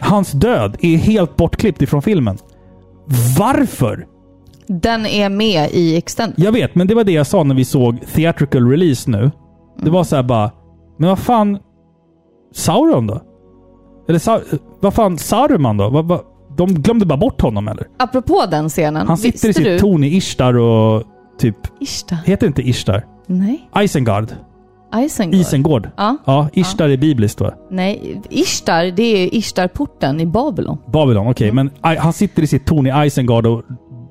hans 0.00 0.32
död 0.32 0.76
är 0.80 0.96
helt 0.96 1.36
bortklippt 1.36 1.82
ifrån 1.82 2.02
filmen. 2.02 2.38
Varför? 3.38 4.06
Den 4.66 5.06
är 5.06 5.28
med 5.28 5.70
i 5.72 5.96
Extend. 5.96 6.32
Jag 6.36 6.52
vet, 6.52 6.74
men 6.74 6.86
det 6.86 6.94
var 6.94 7.04
det 7.04 7.12
jag 7.12 7.26
sa 7.26 7.42
när 7.44 7.54
vi 7.54 7.64
såg 7.64 7.96
theatrical 8.14 8.70
release 8.70 9.10
nu. 9.10 9.30
Det 9.82 9.90
var 9.90 10.04
så 10.04 10.16
här 10.16 10.22
bara, 10.22 10.50
men 10.98 11.08
vad 11.08 11.18
fan... 11.18 11.58
Sauron 12.52 13.06
då? 13.06 13.22
Eller 14.08 14.18
Sa 14.18 14.40
vad 14.80 14.94
fan, 14.94 15.18
Saruman 15.18 15.76
då? 15.76 15.88
Vad, 15.90 16.08
vad, 16.08 16.20
de 16.56 16.74
glömde 16.74 17.06
bara 17.06 17.18
bort 17.18 17.40
honom 17.40 17.68
eller? 17.68 17.86
Apropå 17.96 18.44
den 18.50 18.68
scenen. 18.68 19.08
Han 19.08 19.18
sitter 19.18 19.48
i 19.48 19.52
sitt 19.52 19.64
du? 19.64 19.78
torn 19.78 20.04
i 20.04 20.16
Ishtar 20.16 20.58
och 20.58 21.02
typ... 21.38 21.56
Ishtar? 21.80 22.18
Heter 22.24 22.46
inte 22.46 22.68
Ishtar? 22.68 23.04
Nej. 23.26 23.68
Isengard? 23.84 24.32
Isengard? 25.04 25.34
Isengård? 25.40 25.88
Ja. 25.96 26.16
Ja, 26.24 26.48
Ishtar 26.52 26.88
är 26.88 26.96
bibliskt 26.96 27.40
va? 27.40 27.52
Nej, 27.70 28.22
Ishtar, 28.30 28.84
det 28.84 29.02
är 29.02 29.34
Ishtarporten 29.34 30.20
i 30.20 30.26
Babylon. 30.26 30.78
Babylon, 30.92 31.26
okej. 31.30 31.48
Mm. 31.48 31.70
Men 31.82 31.96
han 31.98 32.12
sitter 32.12 32.42
i 32.42 32.46
sitt 32.46 32.66
torn 32.66 32.86
i 32.86 33.06
Isengard 33.06 33.46
och 33.46 33.62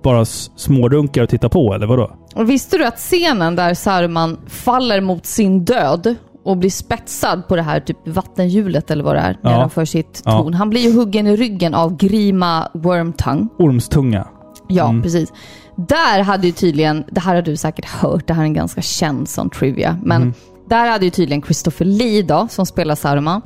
bara 0.03 0.25
smårunkar 0.25 1.23
och 1.23 1.29
tittar 1.29 1.49
på, 1.49 1.73
eller 1.73 1.87
vadå? 1.87 2.11
Och 2.35 2.49
visste 2.49 2.77
du 2.77 2.85
att 2.85 2.97
scenen 2.97 3.55
där 3.55 3.73
Saruman 3.73 4.37
faller 4.47 5.01
mot 5.01 5.25
sin 5.25 5.65
död 5.65 6.15
och 6.45 6.57
blir 6.57 6.69
spetsad 6.69 7.47
på 7.47 7.55
det 7.55 7.61
här 7.61 7.79
typ 7.79 8.07
vattenhjulet 8.07 8.91
eller 8.91 9.03
vad 9.03 9.15
det 9.15 9.19
är 9.19 9.37
Ja. 9.41 9.49
nedanför 9.49 9.85
sitt 9.85 10.21
Ja. 10.25 10.31
torn. 10.31 10.53
Han 10.53 10.69
blir 10.69 10.81
ju 10.81 10.93
huggen 10.93 11.27
i 11.27 11.35
ryggen 11.35 11.73
av 11.73 11.97
Grima 11.97 12.67
Wormtongue. 12.73 13.47
Ormstunga. 13.59 14.27
Ja, 14.67 14.89
Mm. 14.89 15.01
precis. 15.01 15.33
Där 15.77 16.21
hade 16.23 16.47
ju 16.47 16.53
tydligen, 16.53 17.03
det 17.11 17.19
här 17.19 17.35
har 17.35 17.41
du 17.41 17.57
säkert 17.57 17.85
hört, 17.85 18.27
det 18.27 18.33
här 18.33 18.41
är 18.41 18.45
en 18.45 18.53
ganska 18.53 18.81
känd 18.81 19.29
sån 19.29 19.49
trivia, 19.49 19.99
men 20.03 20.21
Mhm. 20.21 20.33
där 20.69 20.89
hade 20.89 21.05
ju 21.05 21.11
tydligen 21.11 21.41
Christopher 21.41 21.85
Lee 21.85 22.21
då, 22.21 22.47
som 22.49 22.65
spelar 22.65 22.95
Saruman, 22.95 23.41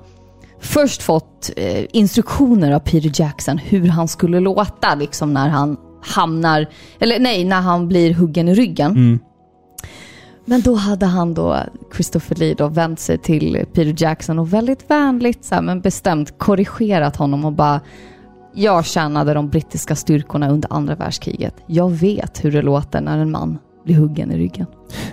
först 0.59 1.01
fått 1.01 1.51
eh, 1.57 1.85
instruktioner 1.93 2.71
av 2.71 2.79
Peter 2.79 3.11
Jackson 3.21 3.57
hur 3.57 3.87
han 3.87 4.07
skulle 4.07 4.39
låta 4.39 4.95
liksom 4.95 5.33
när 5.33 5.49
han 5.49 5.77
hamnar, 6.03 6.65
eller 6.99 7.19
nej, 7.19 7.43
när 7.43 7.61
han 7.61 7.87
blir 7.87 8.13
huggen 8.13 8.49
i 8.49 8.53
ryggen. 8.53 8.91
Mm. 8.91 9.19
Men 10.45 10.61
då 10.61 10.75
hade 10.75 11.05
han 11.05 11.33
då, 11.33 11.57
Christopher 11.95 12.35
Lee 12.35 12.53
då, 12.57 12.67
vänt 12.67 12.99
sig 12.99 13.17
till 13.17 13.65
Peter 13.73 14.03
Jackson 14.03 14.39
och 14.39 14.53
väldigt 14.53 14.89
vänligt 14.89 15.45
så 15.45 15.55
här, 15.55 15.61
men 15.61 15.81
bestämt 15.81 16.37
korrigerat 16.37 17.15
honom 17.15 17.45
och 17.45 17.53
bara 17.53 17.79
Jag 18.53 18.85
tjänade 18.85 19.33
de 19.33 19.49
brittiska 19.49 19.95
styrkorna 19.95 20.49
under 20.49 20.73
andra 20.73 20.95
världskriget. 20.95 21.53
Jag 21.67 21.89
vet 21.91 22.45
hur 22.45 22.51
det 22.51 22.61
låter 22.61 23.01
när 23.01 23.17
en 23.17 23.31
man 23.31 23.57
blir 23.85 23.95
huggen 23.95 24.31
i 24.31 24.37
ryggen. 24.37 24.65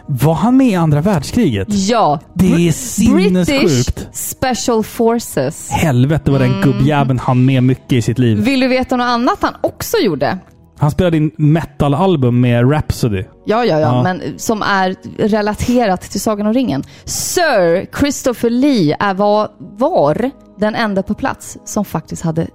Var 0.07 0.35
han 0.35 0.57
med 0.57 0.67
i 0.67 0.75
andra 0.75 1.01
världskriget? 1.01 1.69
Ja! 1.71 2.21
Det 2.35 2.69
är 2.69 2.73
sinnessjukt. 2.73 3.57
British 3.97 4.07
Special 4.13 4.85
Forces. 4.85 5.71
Helvete 5.71 6.31
vad 6.31 6.41
den 6.41 6.51
Mm. 6.51 6.63
gubbjäveln 6.63 7.19
han 7.19 7.45
med 7.45 7.63
mycket 7.63 7.93
i 7.93 8.03
sitt 8.03 8.19
liv. 8.19 8.39
Vill 8.39 8.61
du 8.61 8.69
veta 8.69 8.97
något 8.97 9.05
annat 9.05 9.39
han 9.41 9.55
också 9.61 9.97
gjorde? 9.97 10.39
Han 10.79 10.91
spelade 10.91 11.17
in 11.17 11.31
metalalbum 11.37 12.41
med 12.41 12.71
Rhapsody. 12.73 13.25
Ja, 13.47 13.65
ja, 13.65 13.65
ja, 13.65 13.79
Ja. 13.81 14.03
men 14.03 14.23
som 14.37 14.63
är 14.63 14.97
relaterat 15.19 16.01
till 16.01 16.21
Sagan 16.21 16.47
om 16.47 16.53
ringen. 16.55 16.83
Sir 17.05 17.87
Christopher 17.99 18.51
Lee 18.51 18.97
är 19.01 19.15
var, 19.15 19.49
var 19.59 20.31
den 20.59 20.75
enda 20.75 21.03
på 21.03 21.15
plats 21.15 21.59
som 21.65 21.85
faktiskt 21.85 22.23
hade 22.23 22.47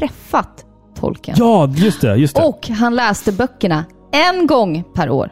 träffat 0.00 0.64
Tolkien. 1.00 1.36
Ja, 1.40 1.68
just 1.76 2.00
det. 2.00 2.16
Just 2.16 2.36
det. 2.36 2.42
Och 2.42 2.68
han 2.68 2.94
läste 2.96 3.32
böckerna 3.32 3.84
en 4.12 4.46
gång 4.46 4.84
per 4.94 5.10
år. 5.10 5.30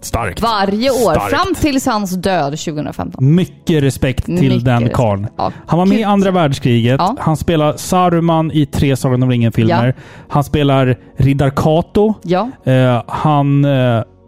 Starkt. 0.00 0.42
Varje 0.42 0.90
år. 0.90 1.14
Starkt. 1.14 1.30
Fram 1.30 1.54
tills 1.54 1.86
hans 1.86 2.10
död 2.16 2.58
2015. 2.58 3.34
Mycket 3.34 3.82
respekt 3.82 4.24
till 4.24 4.34
Mycket 4.34 4.64
den 4.64 4.78
respekt. 4.80 4.96
karln. 4.96 5.26
Ja, 5.36 5.52
Han 5.66 5.78
var 5.78 5.86
med 5.86 5.94
i 5.98 6.02
kul. 6.02 6.10
andra 6.10 6.30
världskriget. 6.30 6.96
Ja. 6.98 7.16
Han 7.20 7.36
spelar 7.36 7.76
Saruman 7.76 8.50
i 8.52 8.66
tre 8.66 8.96
Sagan 8.96 9.22
om 9.22 9.30
ringen-filmer. 9.30 9.94
Han 10.28 10.44
spelar 10.44 10.98
Riddar 11.16 11.50
Kato. 11.50 12.14
Ja. 12.22 12.50
Eh, 12.64 13.02
han... 13.06 13.64
Eh, 13.64 13.70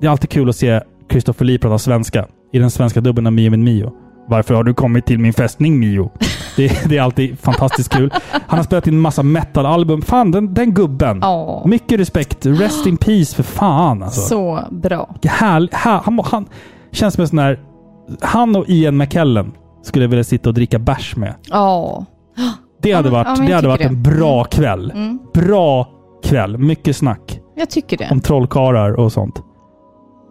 det 0.01 0.07
är 0.07 0.09
alltid 0.11 0.31
kul 0.31 0.49
att 0.49 0.57
se 0.57 0.81
Christopher 1.11 1.45
Lee 1.45 1.59
prata 1.59 1.79
svenska. 1.79 2.27
I 2.53 2.59
den 2.59 2.71
svenska 2.71 3.01
dubben 3.01 3.27
av 3.27 3.33
Mio 3.33 3.51
min 3.51 3.65
Mio. 3.65 3.93
Varför 4.29 4.55
har 4.55 4.65
du 4.65 4.75
kommit 4.75 5.07
till 5.07 5.19
min 5.19 5.33
fästning 5.33 5.79
Mio? 5.79 6.11
Det, 6.57 6.89
det 6.89 6.97
är 6.99 7.03
alltid 7.03 7.39
fantastiskt 7.39 7.89
kul. 7.93 8.13
Han 8.47 8.59
har 8.59 8.65
spelat 8.65 8.87
in 8.87 8.95
en 8.95 9.01
massa 9.01 9.23
metalalbum. 9.23 10.03
Fan, 10.03 10.31
den, 10.31 10.55
den 10.55 10.75
gubben. 10.75 11.19
Ja. 11.23 11.63
Mycket 11.67 12.01
respekt. 12.01 12.47
Rest 12.47 12.87
in 12.87 12.97
peace 12.97 13.37
för 13.37 13.43
fan 13.43 14.03
alltså. 14.03 14.21
Så 14.21 14.61
bra. 14.71 15.15
Härl, 15.25 15.69
här, 15.73 16.01
han, 16.05 16.21
han 16.25 16.47
känns 16.93 17.15
som 17.15 17.23
en 17.23 17.29
sån 17.29 17.37
där... 17.37 17.61
Han 18.21 18.57
och 18.57 18.65
Ian 18.69 18.97
McKellen 18.97 19.53
skulle 19.83 20.05
jag 20.05 20.11
vilja 20.11 20.25
sitta 20.25 20.49
och 20.49 20.55
dricka 20.55 20.79
bärs 20.79 21.17
med. 21.17 21.35
Ja. 21.51 22.05
Det 22.83 22.93
hade 22.93 23.05
men- 23.11 23.13
varit, 23.13 23.27
ja, 23.27 23.35
men 23.37 23.47
det 23.47 23.51
jag 23.51 23.57
hade 23.57 23.69
varit 23.69 23.79
tycker 23.81 23.91
en 23.91 24.03
det. 24.03 24.11
bra 24.11 24.45
kväll. 24.45 24.91
Mm. 24.91 25.19
Bra 25.35 25.89
kväll. 26.25 26.59
Mycket 26.59 26.97
snack 26.97 27.41
Jag 27.57 27.71
tycker 27.71 27.97
det. 27.97 28.09
om 28.11 28.21
trollkarlar 28.21 28.93
och 29.01 29.13
sånt. 29.13 29.43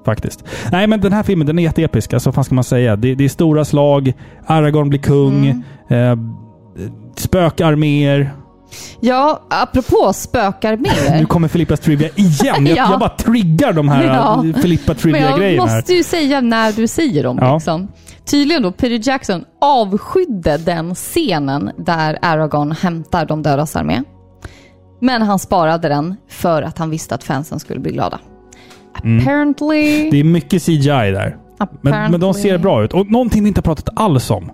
Faktiskt. 0.06 0.44
Nej, 0.72 0.88
men 0.88 1.02
den 1.02 1.14
här 1.14 1.24
filmen 1.24 1.48
den 1.48 1.60
är 1.60 1.64
jätteepisk. 1.64 2.14
Alltså, 2.14 2.30
vad 2.30 2.36
fan 2.36 2.44
ska 2.44 2.56
man 2.56 2.64
säga? 2.64 2.96
Det, 2.96 3.16
det 3.16 3.26
är 3.26 3.30
stora 3.30 3.66
slag. 3.66 4.14
Aragorn 4.46 4.90
blir 4.90 5.00
kung. 5.00 5.64
Mm. 5.90 6.12
Eh, 6.12 6.18
spökarméer. 7.18 8.34
Ja, 9.00 9.42
apropå 9.50 10.14
spökar 10.14 10.78
Nu 10.78 10.82
mer. 11.18 11.26
kommer 11.26 11.48
Filippas 11.48 11.80
trivia 11.80 12.10
igen. 12.16 12.68
Jag, 12.68 12.68
Ja. 12.78 12.88
jag 12.92 13.00
bara 13.00 13.10
triggar 13.10 13.74
de 13.74 13.90
här 13.90 14.04
Ja. 14.16 14.44
Filippa 14.62 14.84
Men 14.88 14.96
trivia-grejerna. 14.96 15.44
jag 15.64 15.68
här. 15.68 15.78
måste 15.78 15.94
ju 15.94 16.04
säga 16.04 16.42
när 16.42 16.72
du 16.72 16.88
säger 16.88 17.24
dem. 17.24 17.38
Ja. 17.42 17.54
Liksom. 17.54 17.88
Tydligen 18.26 18.64
då, 18.64 18.72
Peter 18.72 19.10
Jackson 19.10 19.44
avskydde 19.62 20.58
den 20.58 20.96
scenen 20.96 21.72
där 21.78 22.18
Aragorn 22.22 22.72
hämtar 22.72 23.26
de 23.26 23.44
dödas 23.44 23.76
armé. 23.76 24.02
Men 25.02 25.22
han 25.22 25.40
sparade 25.40 25.90
den 25.90 26.16
för 26.30 26.62
att 26.62 26.78
han 26.78 26.90
visste 26.90 27.16
att 27.16 27.24
fansen 27.24 27.60
skulle 27.60 27.80
bli 27.80 27.92
glada. 27.92 28.20
Mm. 29.04 29.20
Apparently... 29.20 30.10
Det 30.12 30.20
är 30.20 30.24
mycket 30.24 30.66
CGI 30.66 30.88
där. 30.88 31.38
Men, 31.82 32.12
men 32.12 32.20
de 32.20 32.34
ser 32.34 32.58
bra 32.58 32.84
ut. 32.84 32.94
Och 32.94 33.12
någonting 33.12 33.44
vi 33.44 33.48
inte 33.48 33.60
har 33.60 33.64
pratat 33.64 33.90
alls 33.96 34.32
om 34.32 34.52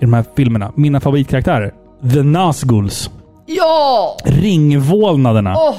de 0.00 0.12
här 0.12 0.24
filmerna. 0.36 0.72
Mina 0.74 1.00
favoritkaraktärer. 1.00 1.74
The 2.12 2.22
Nazguls. 2.22 3.10
Ja! 3.46 4.16
Ringvålnaderna. 4.24 5.54
Åh! 5.56 5.74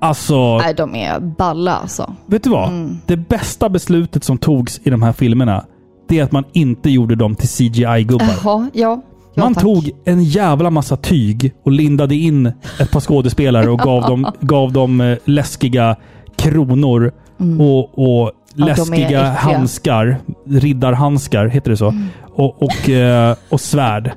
Alltså, 0.00 0.58
Nej, 0.58 0.74
de 0.74 0.94
är 0.94 1.20
balla 1.20 1.76
alltså. 1.76 2.14
vet 2.26 2.42
du 2.44 2.50
vad? 2.50 2.68
Mm. 2.68 2.98
Det 3.06 3.16
bästa 3.16 3.68
beslutet 3.68 4.24
som 4.24 4.38
togs 4.38 4.80
i 4.84 4.90
de 4.90 5.02
här 5.02 5.12
filmerna, 5.12 5.64
det 6.08 6.18
är 6.18 6.24
att 6.24 6.32
man 6.32 6.44
inte 6.52 6.90
gjorde 6.90 7.14
dem 7.14 7.34
till 7.34 7.48
CGI-gubbar. 7.48 8.26
Jaha, 8.44 8.70
ja. 8.72 9.02
ja 9.34 9.44
Man 9.44 9.54
tack. 9.54 9.62
tog 9.62 9.90
en 10.04 10.24
jävla 10.24 10.70
massa 10.70 10.96
tyg 10.96 11.52
och 11.64 11.72
lindade 11.72 12.14
in 12.14 12.46
ett 12.80 12.90
par 12.90 13.00
skådespelare 13.00 13.70
och 13.70 13.78
gav 13.84 14.02
dem, 14.02 14.26
gav 14.40 14.72
dem 14.72 15.00
eh, 15.00 15.18
läskiga 15.24 15.96
kronor 16.38 17.12
Mm. 17.40 17.60
och, 17.60 17.98
och 17.98 18.32
läskiga. 18.54 19.20
Mm. 19.20 19.34
handskar. 19.34 20.16
Riddarhandskar, 20.48 21.46
heter 21.46 21.70
det 21.70 21.76
så? 21.76 21.94
Och, 22.34 22.62
och, 22.62 22.88
eh, 22.90 23.36
och 23.48 23.60
svärd. 23.60 24.12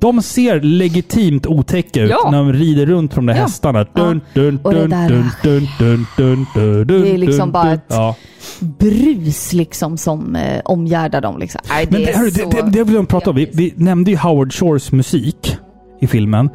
De 0.00 0.22
ser 0.22 0.60
legitimt 0.60 1.46
otäcka 1.46 2.02
ut 2.02 2.10
Ja. 2.10 2.30
när 2.30 2.38
de 2.38 2.52
rider 2.52 2.86
runt 2.86 3.14
från 3.14 3.26
de 3.26 3.32
där 3.32 3.38
Ja. 3.40 3.44
hästarna. 3.46 3.86
Dun, 3.94 4.20
dun, 4.34 4.58
Och 4.62 4.72
det 4.74 4.80
dun, 4.80 4.90
där- 4.90 5.08
dun, 5.08 5.24
dun, 5.42 5.68
dun, 5.78 6.06
dun, 6.16 6.46
dun, 6.56 6.84
dun, 6.86 7.02
Det 7.02 7.10
är 7.14 7.18
liksom 7.18 7.52
bara 7.52 7.72
ett- 7.72 7.84
Ja. 7.88 8.14
Brus 8.60 9.52
liksom 9.52 9.96
som 9.96 10.36
eh, 10.36 10.60
omgärdar 10.64 11.20
dem. 11.20 11.38
Liksom. 11.38 11.60
Nej, 11.68 11.84
det 11.86 11.92
Men 11.92 12.00
det, 12.00 12.10
är 12.12 12.18
hörru, 12.18 12.30
det, 12.30 12.50
det, 12.62 12.70
det 12.70 12.84
vill 12.84 12.94
jag 12.94 13.08
prata 13.08 13.30
om. 13.30 13.36
Vi, 13.36 13.50
vi 13.54 13.74
nämnde 13.76 14.10
ju 14.10 14.16
Howard 14.16 14.52
Shores 14.52 14.92
musik 14.92 15.56
i 16.00 16.06
filmen. 16.06 16.50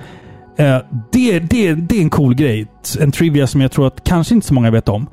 Eh, 0.57 0.78
det, 1.11 1.40
det, 1.40 1.73
det 1.73 1.98
är 1.98 2.02
en 2.02 2.10
cool 2.10 2.36
grej. 2.36 2.68
En 2.99 3.11
trivia 3.11 3.48
som 3.48 3.61
jag 3.61 3.72
tror 3.72 3.88
att 3.88 4.03
kanske 4.03 4.36
inte 4.36 4.48
så 4.48 4.53
många 4.53 4.72
vet 4.72 4.90
om. 4.90 5.07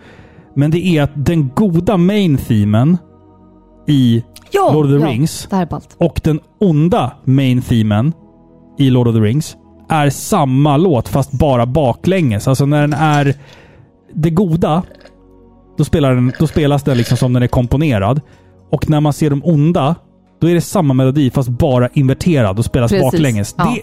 Men 0.55 0.70
det 0.70 0.86
är 0.86 1.02
att 1.02 1.10
den 1.15 1.48
goda 1.55 1.97
main-themen 1.97 2.98
i 3.86 4.24
Ja, 4.51 4.70
Lord 4.73 4.85
of 4.86 4.90
the 4.90 5.06
ja, 5.06 5.12
Rings 5.12 5.48
och 5.98 6.20
den 6.24 6.40
onda 6.59 7.12
main-themen 7.24 8.12
i 8.78 8.90
Lord 8.90 9.09
of 9.09 9.15
the 9.15 9.20
Rings 9.20 9.56
är 9.89 10.10
samma 10.10 10.77
låt 10.77 11.09
fast 11.09 11.32
bara 11.32 11.66
baklänges. 11.66 12.48
Alltså 12.48 12.66
när 12.66 12.81
den 12.81 12.93
är 12.93 13.35
det 14.15 14.31
goda, 14.31 14.82
då, 15.78 15.85
spelar 15.85 16.15
den, 16.15 16.32
då 16.39 16.47
spelas 16.47 16.82
den 16.82 16.97
liksom 16.97 17.16
som 17.16 17.32
den 17.32 17.43
är 17.43 17.47
komponerad. 17.47 18.20
Och 18.70 18.90
när 18.90 19.01
man 19.01 19.12
ser 19.12 19.31
de 19.31 19.44
onda, 19.44 19.94
då 20.40 20.48
är 20.48 20.55
det 20.55 20.60
samma 20.60 20.94
melodi 20.94 21.31
fast 21.31 21.48
bara 21.48 21.89
inverterad 21.93 22.59
och 22.59 22.65
spelas 22.65 22.90
Precis, 22.90 23.12
baklänges. 23.12 23.55
ja. 23.59 23.65
Det 23.74 23.82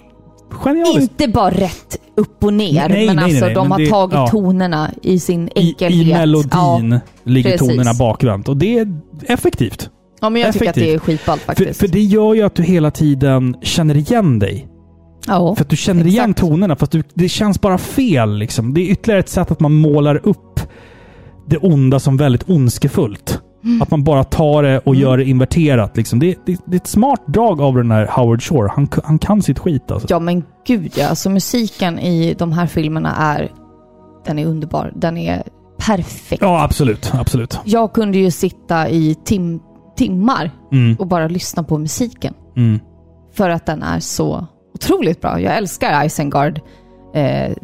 genialiskt. 0.54 1.12
Inte 1.22 1.28
bara 1.34 1.50
rätt 1.50 1.98
upp 2.18 2.44
och 2.44 2.54
ner, 2.54 2.90
Nej, 2.90 3.06
men 3.08 3.16
nej, 3.16 3.26
alltså 3.26 3.46
nej, 3.46 3.54
de 3.56 3.64
men 3.68 3.72
har 3.72 3.80
det- 3.80 3.90
tagit 3.90 4.14
ja. 4.14 4.28
tonerna 4.28 4.92
i 5.02 5.20
sin 5.20 5.48
I, 5.48 5.52
enkelhet. 5.70 6.08
I 6.08 6.14
melodin 6.14 6.92
Ja, 6.92 7.00
ligger 7.24 7.52
precis. 7.52 7.68
tonerna 7.70 7.94
bakvänt. 7.94 8.50
Och 8.50 8.58
det 8.58 8.80
är 8.80 8.98
effektivt. 9.28 9.90
ja 10.22 10.30
men 10.30 10.42
jag 10.42 10.54
tycker 10.54 10.70
att 10.70 10.76
det 10.76 10.82
är 10.82 10.96
Effektivt. 10.96 11.02
skitballt 11.20 11.42
För, 11.42 11.46
faktiskt. 11.48 11.80
för 11.80 11.88
det 11.88 12.02
gör 12.02 12.34
ju 12.34 12.42
att 12.42 12.56
du 12.56 12.64
hela 12.64 12.92
tiden 12.92 13.56
känner 13.62 13.96
igen 13.98 14.40
dig. 14.40 14.68
ja. 15.28 15.56
För 15.56 15.64
att 15.64 15.70
du 15.70 15.76
känner 15.78 16.08
igen 16.08 16.34
tonerna, 16.34 16.76
fast 16.76 16.92
du, 16.92 17.04
det 17.14 17.30
känns 17.30 17.62
bara 17.62 17.78
fel. 17.78 18.38
Liksom. 18.38 18.74
Det 18.74 18.82
är 18.82 18.92
ytterligare 18.92 19.20
ett 19.20 19.30
sätt 19.30 19.52
att 19.52 19.60
man 19.60 19.74
målar 19.74 20.28
upp 20.28 20.60
det 21.48 21.58
onda 21.58 22.00
som 22.00 22.18
väldigt 22.18 22.50
ondskefullt. 22.50 23.42
Mm. 23.66 23.82
Att 23.82 23.92
man 23.92 24.04
bara 24.04 24.24
tar 24.24 24.64
det 24.64 24.80
och 24.80 24.96
gör 24.96 25.18
det 25.18 25.26
inverterat. 25.26 25.98
Liksom. 25.98 26.20
Det, 26.20 26.38
det, 26.46 26.58
det 26.66 26.76
är 26.76 26.80
ett 26.80 26.88
smart 26.88 27.22
drag 27.28 27.62
av 27.62 27.76
den 27.76 27.92
här 27.92 28.08
Howard 28.08 28.44
Shore. 28.44 28.70
Han, 28.76 28.88
han 29.04 29.20
kan 29.20 29.42
sitt 29.42 29.60
skit 29.60 29.92
alltså. 29.92 30.08
Ja 30.10 30.20
men 30.20 30.44
gud 30.68 30.92
ja, 30.96 31.08
alltså 31.08 31.30
musiken 31.30 32.00
i 32.00 32.34
de 32.34 32.52
här 32.52 32.66
filmerna 32.68 33.16
är, 33.16 33.52
den 34.26 34.40
är 34.40 34.46
underbar. 34.46 34.92
Den 34.96 35.18
är 35.18 35.44
perfekt. 35.78 36.42
Ja, 36.42 36.64
absolut. 36.64 37.12
absolut. 37.14 37.60
Jag 37.64 37.94
kunde 37.94 38.18
ju 38.18 38.32
sitta 38.32 38.90
i 38.90 39.16
tim 39.26 39.60
timmar 39.98 40.52
Mm. 40.72 40.96
och 41.00 41.08
bara 41.08 41.28
lyssna 41.28 41.64
på 41.64 41.78
musiken. 41.78 42.34
Mm. 42.58 42.80
För 43.34 43.50
att 43.50 43.66
den 43.66 43.84
är 43.84 44.00
så 44.00 44.46
otroligt 44.74 45.22
bra. 45.22 45.42
Jag 45.42 45.58
älskar 45.58 46.06
Isengard 46.06 46.60
eh, 47.14 47.56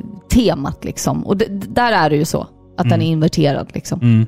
liksom. 0.82 1.26
Och 1.26 1.38
där 1.68 1.92
är 1.92 2.10
det 2.10 2.16
ju 2.16 2.26
så. 2.26 2.48
Att 2.78 2.90
den 2.90 3.02
är 3.02 3.06
inverterad 3.06 3.68
liksom. 3.74 4.28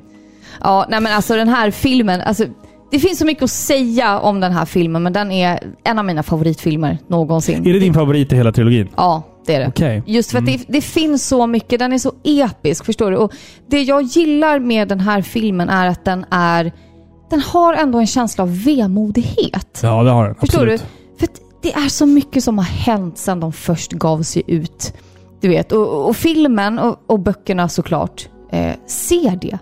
Mm. 0.54 0.60
Ja, 0.60 0.86
nej 0.88 1.00
men 1.00 1.12
alltså 1.12 1.36
den 1.36 1.48
här 1.48 1.70
filmen, 1.70 2.20
alltså 2.20 2.44
det 2.90 2.98
finns 2.98 3.18
så 3.18 3.26
mycket 3.26 3.42
att 3.42 3.50
säga 3.50 4.18
om 4.18 4.40
den 4.40 4.52
här 4.52 4.64
filmen, 4.64 5.02
men 5.02 5.12
den 5.12 5.32
är 5.32 5.60
en 5.84 5.98
av 5.98 6.04
mina 6.04 6.22
favoritfilmer 6.22 6.98
någonsin. 7.08 7.66
Är 7.66 7.72
det 7.72 7.78
din 7.78 7.94
favorit 7.94 8.32
i 8.32 8.36
hela 8.36 8.52
trilogin? 8.52 8.88
Ja, 8.96 9.22
det 9.46 9.54
är 9.54 9.60
det. 9.60 9.68
Okej. 9.68 10.02
Just 10.06 10.30
för 10.30 10.38
att 10.38 10.46
det, 10.46 10.64
det 10.68 10.80
finns 10.80 11.28
så 11.28 11.46
mycket, 11.46 11.78
den 11.78 11.92
är 11.92 11.98
så 11.98 12.12
episk, 12.24 12.84
förstår 12.84 13.10
du? 13.10 13.16
Och 13.16 13.32
det 13.70 13.82
jag 13.82 14.02
gillar 14.02 14.58
med 14.58 14.88
den 14.88 15.00
här 15.00 15.22
filmen 15.22 15.68
är 15.68 15.86
att 15.86 16.04
den 16.04 16.24
är, 16.30 16.72
den 17.30 17.40
har 17.40 17.74
ändå 17.74 17.98
en 17.98 18.06
känsla 18.06 18.44
av 18.44 18.64
vemodighet. 18.64 19.80
Ja, 19.82 20.02
det 20.02 20.10
har 20.10 20.24
den. 20.24 20.34
Förstår 20.34 20.58
absolut. 20.58 20.84
du? 21.18 21.26
För 21.26 21.34
det 21.62 21.72
är 21.72 21.88
så 21.88 22.06
mycket 22.06 22.44
som 22.44 22.58
har 22.58 22.64
hänt 22.64 23.18
sedan 23.18 23.40
de 23.40 23.52
först 23.52 23.92
gav 23.92 24.22
sig 24.22 24.42
ut. 24.46 24.94
Du 25.40 25.48
vet, 25.48 25.72
och, 25.72 26.08
och 26.08 26.16
filmen 26.16 26.78
och, 26.78 26.98
och 27.06 27.20
böckerna 27.20 27.68
såklart 27.68 28.28
eh, 28.52 28.72
ser 28.86 29.36
det. 29.40 29.58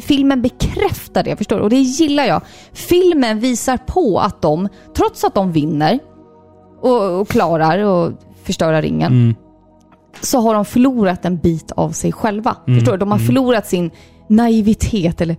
Filmen 0.00 0.42
bekräftar 0.42 1.22
det, 1.22 1.36
förstår 1.36 1.56
du? 1.56 1.62
Och 1.62 1.70
det 1.70 1.76
gillar 1.80 2.24
jag. 2.24 2.42
Filmen 2.72 3.40
visar 3.40 3.76
på 3.76 4.18
att 4.20 4.42
de, 4.42 4.68
trots 4.96 5.24
att 5.24 5.34
de 5.34 5.52
vinner 5.52 5.98
och, 6.80 7.20
och 7.20 7.28
klarar 7.28 7.78
och 7.78 8.12
förstöra 8.44 8.82
ringen, 8.82 9.12
Mm. 9.12 9.34
så 10.20 10.40
har 10.40 10.54
de 10.54 10.64
förlorat 10.64 11.24
en 11.24 11.36
bit 11.38 11.72
av 11.72 11.90
sig 11.90 12.12
själva. 12.12 12.56
Mm, 12.66 12.78
Förstår 12.78 12.92
du? 12.92 12.98
De 12.98 13.10
har 13.10 13.18
mm. 13.18 13.26
förlorat 13.26 13.66
sin 13.66 13.90
naivitet 14.28 15.20
eller 15.20 15.36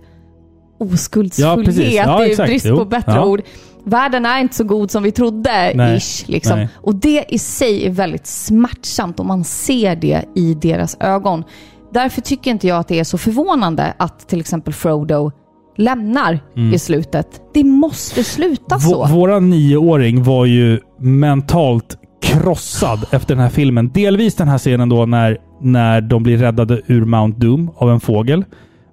oskuldsfullhet. 0.78 1.92
Ja. 1.94 2.20
Ja, 2.20 2.24
det 2.24 2.38
är 2.42 2.46
brist 2.46 2.68
på 2.68 2.84
bättre 2.84 3.12
Ja. 3.12 3.24
ord. 3.26 3.42
Världen 3.84 4.26
är 4.26 4.40
inte 4.40 4.54
så 4.54 4.64
god 4.64 4.90
som 4.90 5.02
vi 5.02 5.12
trodde, 5.12 5.72
Nej. 5.74 5.96
ish. 5.96 6.28
Liksom. 6.28 6.58
Nej. 6.58 6.68
Och 6.76 6.94
det 6.94 7.24
i 7.28 7.38
sig 7.38 7.86
är 7.86 7.90
väldigt 7.90 8.26
smärtsamt 8.26 9.20
och 9.20 9.26
man 9.26 9.44
ser 9.44 9.96
det 9.96 10.24
i 10.34 10.54
deras 10.54 10.96
ögon. 11.00 11.44
Därför 11.92 12.20
tycker 12.20 12.50
inte 12.50 12.66
jag 12.66 12.78
att 12.78 12.88
det 12.88 12.98
är 13.00 13.04
så 13.04 13.18
förvånande 13.18 13.94
att 13.98 14.28
till 14.28 14.40
exempel 14.40 14.74
Frodo 14.74 15.30
lämnar 15.76 16.40
Mm. 16.56 16.74
i 16.74 16.78
slutet. 16.78 17.40
Det 17.54 17.64
måste 17.64 18.24
sluta 18.24 18.78
så. 18.78 19.04
Vå- 19.04 19.08
våran 19.14 19.50
nioåring 19.50 20.22
var 20.22 20.44
ju 20.44 20.80
mentalt 21.00 21.98
krossad 22.22 23.06
efter 23.10 23.34
den 23.34 23.42
här 23.42 23.50
filmen. 23.50 23.90
Delvis 23.94 24.34
den 24.34 24.48
här 24.48 24.58
scenen 24.58 24.88
då 24.88 25.06
när, 25.06 25.38
när 25.60 26.00
de 26.00 26.22
blir 26.22 26.38
räddade 26.38 26.80
ur 26.86 27.04
Mount 27.04 27.38
Doom 27.40 27.70
av 27.76 27.90
en 27.90 28.00
fågel. 28.00 28.44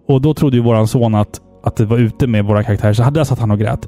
Och 0.08 0.22
då 0.22 0.34
trodde 0.34 0.58
ju 0.58 0.64
våran 0.64 0.88
son 0.88 1.16
att, 1.16 1.42
att 1.64 1.76
det 1.76 1.86
var 1.86 1.98
ute 1.98 2.28
med 2.28 2.46
våra 2.46 2.64
karaktärer, 2.64 2.94
så 2.94 3.04
där 3.10 3.24
satt 3.24 3.40
han 3.40 3.52
och 3.52 3.60
grät. 3.60 3.88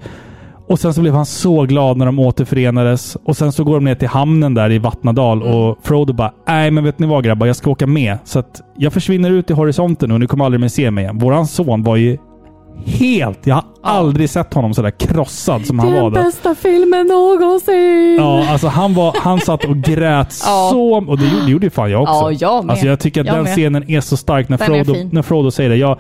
Och 0.67 0.79
sen 0.79 0.93
så 0.93 1.01
blev 1.01 1.13
han 1.13 1.25
så 1.25 1.61
glad 1.63 1.97
när 1.97 2.05
de 2.05 2.19
återförenades. 2.19 3.17
Och 3.23 3.37
sen 3.37 3.51
så 3.51 3.63
går 3.63 3.73
de 3.75 3.83
ner 3.83 3.95
till 3.95 4.07
hamnen 4.07 4.53
där 4.53 4.71
i 4.71 4.77
Vattnadal 4.77 5.43
och 5.43 5.77
Frodo 5.83 6.13
bara 6.13 6.31
Nej 6.47 6.71
men 6.71 6.83
vet 6.83 6.99
ni 6.99 7.07
vad 7.07 7.23
grabbar, 7.23 7.47
jag 7.47 7.55
ska 7.55 7.69
åka 7.71 7.87
med. 7.87 8.17
Så 8.23 8.39
att 8.39 8.61
jag 8.77 8.93
försvinner 8.93 9.31
ut 9.31 9.49
i 9.49 9.53
horisonten 9.53 10.11
och 10.11 10.19
ni 10.19 10.27
kommer 10.27 10.45
aldrig 10.45 10.61
mer 10.61 10.67
se 10.67 10.91
mig 10.91 11.03
igen. 11.03 11.17
Våran 11.17 11.47
son 11.47 11.83
var 11.83 11.95
ju 11.95 12.17
helt... 12.85 13.47
Jag 13.47 13.55
har 13.55 13.63
aldrig 13.83 14.29
sett 14.29 14.53
honom 14.53 14.73
sådär 14.73 14.91
krossad 14.91 15.65
som 15.65 15.79
han 15.79 15.93
var 15.93 16.01
då. 16.01 16.09
bästa 16.09 16.55
filmen 16.55 17.07
någonsin! 17.07 18.15
Ja, 18.19 18.49
alltså 18.51 18.67
han, 18.67 18.93
var, 18.93 19.15
han 19.19 19.39
satt 19.39 19.65
och 19.65 19.75
grät 19.77 20.35
Ja. 20.45 20.69
så... 20.71 20.95
Och 21.07 21.17
det 21.17 21.25
gjorde, 21.25 21.45
det 21.45 21.51
gjorde 21.51 21.65
ju 21.65 21.69
fan 21.69 21.91
jag 21.91 22.01
också. 22.01 22.13
Ja, 22.13 22.31
jag 22.31 22.65
med. 22.65 22.71
Alltså 22.71 22.87
jag 22.87 22.99
tycker 22.99 23.21
att 23.21 23.27
Jag 23.27 23.35
den 23.35 23.43
med. 23.43 23.53
scenen 23.53 23.89
är 23.89 24.01
så 24.01 24.17
stark 24.17 24.49
när 24.49 24.57
Den 24.57 24.67
Frodo, 24.85 25.09
när 25.11 25.21
Frodo 25.21 25.51
säger 25.51 25.69
det. 25.69 25.75
Jag, 25.75 25.97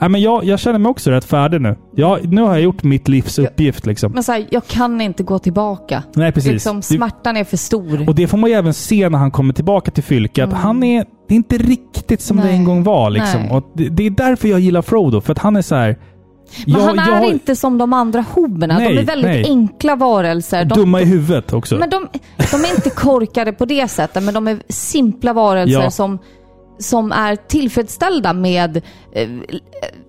nej, 0.00 0.10
men 0.10 0.20
jag, 0.20 0.44
jag 0.44 0.58
känner 0.58 0.78
mig 0.78 0.90
också 0.90 1.10
rätt 1.10 1.24
färdig 1.24 1.60
nu. 1.60 1.76
Jag, 1.94 2.32
nu 2.32 2.42
har 2.42 2.48
jag 2.52 2.60
gjort 2.62 2.82
mitt 2.82 3.08
livs 3.08 3.38
uppgift 3.38 3.86
liksom. 3.86 4.12
Men 4.12 4.22
så 4.22 4.32
här, 4.32 4.46
jag 4.50 4.66
kan 4.66 5.00
inte 5.00 5.22
gå 5.22 5.38
tillbaka. 5.38 6.02
Nej, 6.14 6.32
precis. 6.32 6.52
Liksom, 6.52 6.76
Det- 6.76 6.82
smärtan 6.82 7.36
är 7.36 7.44
för 7.44 7.56
stor. 7.56 8.08
Och 8.08 8.14
det 8.14 8.26
får 8.26 8.38
man 8.38 8.50
ju 8.50 8.56
även 8.56 8.74
se 8.74 9.08
när 9.08 9.18
han 9.18 9.30
kommer 9.30 9.54
tillbaka 9.54 9.90
till 9.90 10.02
Fylke, 10.04 10.44
att 10.44 10.52
han 10.52 10.82
är... 10.82 11.04
Det 11.28 11.34
är 11.34 11.36
inte 11.36 11.58
riktigt 11.58 12.20
som 12.20 12.36
det 12.36 12.42
Mm. 12.42 12.52
Nej. 12.52 12.58
en 12.60 12.64
gång 12.64 12.82
var 12.84 13.10
liksom. 13.10 13.50
Och 13.50 13.70
det, 13.74 13.88
det 13.88 14.06
är 14.06 14.10
därför 14.10 14.48
jag 14.48 14.60
gillar 14.60 14.82
Frodo, 14.82 15.20
för 15.20 15.32
att 15.32 15.38
han 15.38 15.56
är 15.56 15.62
så 15.62 15.74
här. 15.74 15.98
Men 16.66 16.74
jag- 16.74 16.80
han 16.80 16.98
är 16.98 17.22
jag 17.22 17.32
inte 17.32 17.56
som 17.56 17.78
de 17.78 17.92
andra 17.92 18.24
hoberna. 18.34 18.78
de 18.78 18.84
är 18.98 19.02
väldigt 19.02 19.30
nej. 19.30 19.44
enkla 19.48 19.96
varelser. 19.96 20.64
De, 20.64 20.74
Dumma 20.74 21.00
i 21.00 21.04
huvudet 21.04 21.52
också. 21.52 21.76
Men 21.76 21.90
de, 21.90 22.08
de 22.50 22.64
är 22.64 22.74
inte 22.74 22.90
korkade 22.90 23.52
på 23.52 23.64
det 23.64 23.88
sättet, 23.88 24.22
men 24.22 24.34
de 24.34 24.48
är 24.48 24.58
simpla 24.68 25.32
varelser 25.32 25.80
Ja. 25.82 25.90
som, 25.90 26.18
som 26.78 27.12
är 27.12 27.36
tillfredsställda 27.36 28.32
med 28.32 28.76
eh, 29.12 29.28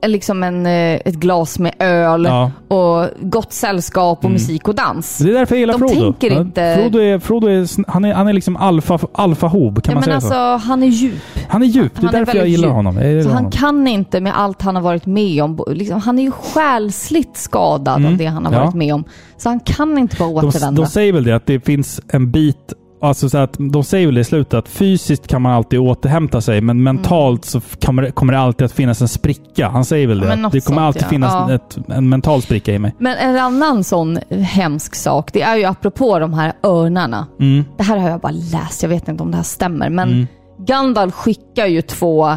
liksom 0.08 0.44
en, 0.44 0.66
eh, 0.66 1.00
ett 1.06 1.16
glas 1.16 1.60
med 1.60 1.74
öl 1.80 2.26
Ja. 2.26 2.52
och 2.76 3.08
gott 3.22 3.54
sällskap 3.54 4.18
och 4.18 4.24
Mm. 4.26 4.34
musik 4.34 4.68
och 4.68 4.76
dans. 4.76 5.18
Det 5.18 5.30
är 5.30 5.34
därför 5.34 5.56
jag 5.56 5.60
gillar 5.60 5.78
de 5.78 5.80
Frodo. 5.90 6.14
tänker 6.14 6.32
Ja, 6.36 6.42
inte... 6.42 6.78
Frodo 6.82 7.00
är, 7.00 7.20
Frodo 7.20 7.48
är, 7.48 7.62
sn- 7.64 7.84
han 7.88 8.06
är, 8.06 8.14
han 8.14 8.28
är 8.28 8.34
liksom 8.34 8.56
alfa, 8.58 9.00
alfahob, 9.14 9.84
kan 9.84 9.92
ja, 9.92 9.96
man 10.02 10.10
men 10.10 10.22
säga 10.22 10.36
alltså, 10.42 10.66
så? 10.66 10.70
han 10.70 10.84
är 10.84 10.88
djup. 10.88 11.22
Han 11.50 11.62
är 11.62 11.66
djup. 11.66 11.94
Det 11.96 12.00
är 12.02 12.06
Han 12.06 12.16
är 12.16 12.20
därför 12.20 12.32
jag 12.38 12.42
väldigt 12.44 12.52
gillar 12.52 12.68
djup. 12.68 12.76
honom. 12.76 12.98
Jag 12.98 13.08
gillar 13.10 13.22
Så 13.24 13.30
han 13.30 13.36
honom. 13.38 13.52
kan 13.52 13.88
inte 13.88 14.22
med 14.22 14.40
allt 14.40 14.62
han 14.62 14.76
har 14.76 14.84
varit 14.84 15.06
med 15.06 15.44
om. 15.44 15.56
bo- 15.56 15.72
Liksom, 15.72 16.00
han 16.02 16.20
är 16.20 16.24
ju 16.24 16.32
själsligt 16.32 17.38
skadad 17.38 17.98
Mm. 17.98 18.12
av 18.12 18.18
det 18.18 18.26
han 18.26 18.46
har 18.46 18.54
Ja. 18.54 18.64
varit 18.66 18.76
med 18.76 18.94
om. 18.94 19.04
Så 19.38 19.50
han 19.50 19.60
kan 19.60 19.98
inte 19.98 20.16
bara 20.20 20.42
De, 20.42 20.48
återvända. 20.48 20.82
de 20.82 20.88
säger 20.90 21.14
väl 21.14 21.24
det, 21.24 21.36
att 21.36 21.46
det 21.46 21.66
finns 21.66 22.02
en 22.08 22.32
bit... 22.32 22.74
Alltså 23.06 23.30
så 23.30 23.38
att 23.38 23.56
de 23.60 23.84
säger 23.84 24.08
väl 24.08 24.18
i 24.18 24.24
slutet 24.24 24.54
att 24.54 24.68
fysiskt 24.68 25.28
kan 25.28 25.42
man 25.42 25.52
alltid 25.52 25.80
återhämta 25.80 26.42
sig, 26.42 26.62
men 26.62 26.84
mentalt 26.84 27.46
så 27.46 27.62
kommer 27.86 28.12
kommer 28.12 28.34
det 28.34 28.40
alltid 28.40 28.66
att 28.66 28.72
finnas 28.72 29.02
en 29.02 29.08
spricka. 29.08 29.68
Han 29.70 29.86
säger 29.86 30.08
väl 30.08 30.22
Ja, 30.24 30.30
det. 30.30 30.36
något 30.36 30.52
det 30.52 30.62
kommer 30.66 30.78
sånt, 30.82 30.88
alltid 30.88 31.04
ja. 31.04 31.08
finnas 31.10 31.34
Ja. 31.34 31.54
ett, 31.56 31.78
en 31.90 32.10
mental 32.10 32.42
spricka 32.42 32.74
i 32.74 32.80
mig. 32.80 32.96
Men 33.00 33.18
en 33.18 33.38
annan 33.38 33.84
sån 33.84 34.18
hemsk 34.30 34.96
sak, 34.96 35.34
det 35.34 35.42
är 35.42 35.56
ju 35.56 35.64
apropå 35.66 36.20
de 36.20 36.34
här 36.34 36.54
örnarna. 36.64 37.28
Mm. 37.40 37.66
Det 37.78 37.84
här 37.84 37.98
har 37.98 38.10
jag 38.10 38.20
bara 38.20 38.32
läst, 38.32 38.82
jag 38.84 38.90
vet 38.90 39.08
inte 39.08 39.24
om 39.24 39.32
det 39.32 39.38
här 39.38 39.44
stämmer. 39.44 39.90
Men 39.90 40.10
Mm. 40.10 40.28
Gandalf 40.66 41.14
skickar 41.14 41.66
ju 41.66 41.82
två... 41.82 42.28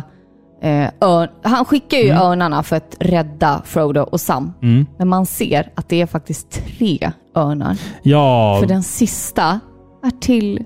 Eh, 0.62 0.89
örn, 1.01 1.28
han 1.43 1.65
skickar 1.65 1.99
ju 1.99 2.09
Mm. 2.11 2.23
örnarna 2.23 2.62
för 2.62 2.77
att 2.77 2.97
rädda 3.01 3.62
Frodo 3.65 4.01
och 4.01 4.20
Sam. 4.20 4.53
Mm. 4.62 4.86
Men 4.99 5.09
man 5.09 5.27
ser 5.27 5.70
att 5.74 5.89
det 5.89 6.01
är 6.01 6.07
faktiskt 6.07 6.51
tre 6.51 7.11
örnar. 7.36 7.77
Ja, 8.03 8.57
För 8.61 8.66
den 8.66 8.82
sista 8.82 9.61
är 10.07 10.11
till 10.20 10.65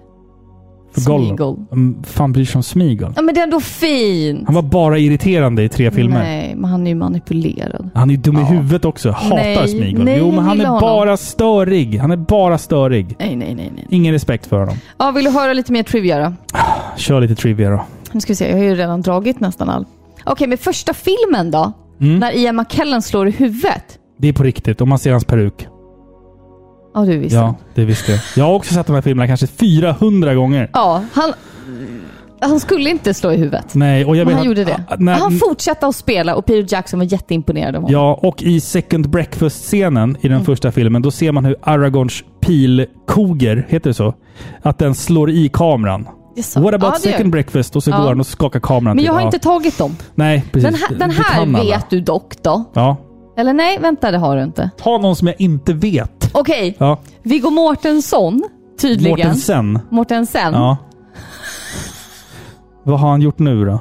för 0.95 1.01
Gollum. 1.01 1.27
Smeagol. 1.27 1.57
Mm, 1.73 2.03
fan 2.05 2.33
bryr 2.33 2.45
sig 2.45 2.59
om 2.59 2.63
Smeagol? 2.63 3.13
Ja 3.17 3.23
men 3.23 3.35
det 3.35 3.41
är 3.41 3.45
ändå 3.45 3.61
fint. 3.61 4.43
Han 4.47 4.55
var 4.55 4.63
bara 4.63 4.99
irriterande 4.99 5.63
i 5.63 5.69
tre 5.69 5.91
filmer. 5.91 6.19
Nej, 6.19 6.55
men 6.57 6.71
han 6.71 6.87
är 6.87 6.91
ju 6.91 6.95
manipulerad. 6.95 7.91
Han 7.95 8.11
är 8.11 8.15
ju 8.15 8.21
dum 8.21 8.39
i 8.39 8.45
huvudet 8.45 8.85
också. 8.85 9.11
Hatar 9.11 9.37
Nej, 9.37 9.69
Smeagol. 9.69 10.05
nej, 10.05 10.19
jo, 10.19 10.31
men 10.33 10.45
han 10.45 10.61
är 10.61 10.65
honom. 10.65 10.81
bara 10.81 11.17
störig. 11.17 11.99
Han 11.99 12.11
är 12.11 12.17
bara 12.17 12.59
störig. 12.59 13.17
Nej, 13.19 13.37
nej, 13.37 13.55
nej, 13.55 13.73
nej. 13.75 13.87
Ingen 13.91 14.13
respekt 14.13 14.47
för 14.47 14.59
honom. 14.61 14.75
Ja, 14.99 15.11
vill 15.11 15.25
du 15.25 15.31
höra 15.31 15.53
lite 15.53 15.73
mer 15.73 15.83
trivia 15.83 16.19
då? 16.19 16.33
Kör 16.97 17.21
lite 17.21 17.35
trivia 17.35 17.71
då. 17.71 17.85
Nu 18.13 18.21
ska 18.21 18.33
vi 18.33 18.37
se, 18.37 18.49
jag 18.51 18.57
har 18.57 18.65
ju 18.65 18.75
redan 18.75 19.03
dragit 19.03 19.41
nästan 19.41 19.69
all. 19.69 19.85
Okej, 20.25 20.47
men 20.47 20.59
första 20.59 20.95
filmen 20.95 21.51
då? 21.51 21.73
Mm. 22.01 22.19
När 22.19 22.33
Ian 22.37 22.57
McKellen 22.57 23.03
slår 23.03 23.29
i 23.29 23.31
huvudet? 23.31 23.99
Det 24.19 24.29
är 24.29 24.33
på 24.33 24.43
riktigt. 24.43 24.81
Om 24.81 24.89
man 24.89 24.99
ser 24.99 25.11
hans 25.11 25.25
peruk. 25.25 25.67
Ja, 26.95 27.01
du 27.05 27.19
visste. 27.19 27.37
Ja, 27.39 27.55
det 27.75 27.85
visste 27.85 28.13
jag. 28.13 28.21
Jag 28.37 28.45
har 28.45 28.55
också 28.55 28.75
sett 28.75 28.87
de 28.87 28.93
här 28.95 29.03
filmerna 29.03 29.27
kanske 29.27 29.47
400 29.47 30.35
gånger. 30.35 30.71
Ja, 30.73 31.03
han... 31.13 31.33
Han 32.45 32.61
skulle 32.61 32.91
inte 32.91 33.15
slå 33.15 33.33
i 33.33 33.37
huvudet. 33.37 33.75
Nej, 33.75 34.05
och 34.05 34.17
jag 34.17 34.27
Men 34.27 34.27
vet 34.27 34.35
han 34.35 34.41
att- 34.41 34.47
gjorde 34.59 34.65
det. 34.65 34.97
när- 34.99 35.15
han 35.15 35.39
fortsatte 35.39 35.87
att 35.87 35.97
spela 35.97 36.35
och 36.35 36.47
Peter 36.47 36.75
Jackson 36.75 36.99
var 37.01 37.07
jätteimponerad 37.13 37.77
av 37.77 37.83
honom. 37.83 37.93
Ja, 37.93 38.19
och 38.23 38.43
i 38.43 38.61
Second 38.61 39.09
Breakfast-scenen 39.11 40.17
i 40.21 40.23
den 40.29 40.33
Mm. 40.33 40.45
första 40.45 40.73
filmen, 40.73 41.03
då 41.03 41.11
ser 41.11 41.33
man 41.33 41.45
hur 41.45 41.57
Aragorns 41.63 42.23
pilkoger, 42.41 43.67
heter 43.69 43.91
det 43.91 43.95
så? 43.95 44.15
Att 44.63 44.79
den 44.79 44.95
slår 44.95 45.31
i 45.31 45.49
kameran. 45.53 46.09
Jaså? 46.37 46.61
What 46.61 46.75
about 46.75 46.93
Ja, 47.05 47.11
second 47.13 47.31
breakfast? 47.33 47.77
Och 47.77 47.83
så 47.85 47.91
Ja. 47.91 47.99
går 48.01 48.09
han 48.09 48.21
och 48.21 48.27
skakar 48.27 48.61
kameran. 48.61 48.97
Men 48.97 49.05
jag 49.05 49.13
har 49.13 49.21
ja. 49.21 49.27
inte 49.27 49.39
tagit 49.39 49.79
dem. 49.79 49.97
Nej, 50.15 50.45
precis. 50.53 50.71
Den 50.71 50.75
här, 50.89 50.99
den 50.99 51.11
här 51.11 51.25
kan 51.25 51.57
alla. 51.57 51.65
vet 51.65 51.91
du 51.91 52.01
dock 52.01 52.43
då. 52.43 52.65
Ja. 52.75 52.97
Eller 53.37 53.53
nej, 53.53 53.79
vänta 53.79 54.11
det 54.11 54.19
har 54.19 54.37
du 54.37 54.43
inte. 54.43 54.71
Ta 54.77 54.99
någon 54.99 55.17
som 55.17 55.27
jag 55.29 55.41
inte 55.41 55.73
vet. 55.73 56.31
Okej, 56.35 56.77
Ja. 56.79 56.99
Viggo 57.23 57.51
Mortensen 57.51 58.43
tydligen. 58.81 59.19
Mortensen. 59.19 59.79
Mortensen. 59.91 60.53
Ja. 60.55 60.77
Vad 62.83 63.01
har 63.01 63.11
han 63.11 63.21
gjort 63.23 63.39
nu 63.39 63.65
då? 63.65 63.81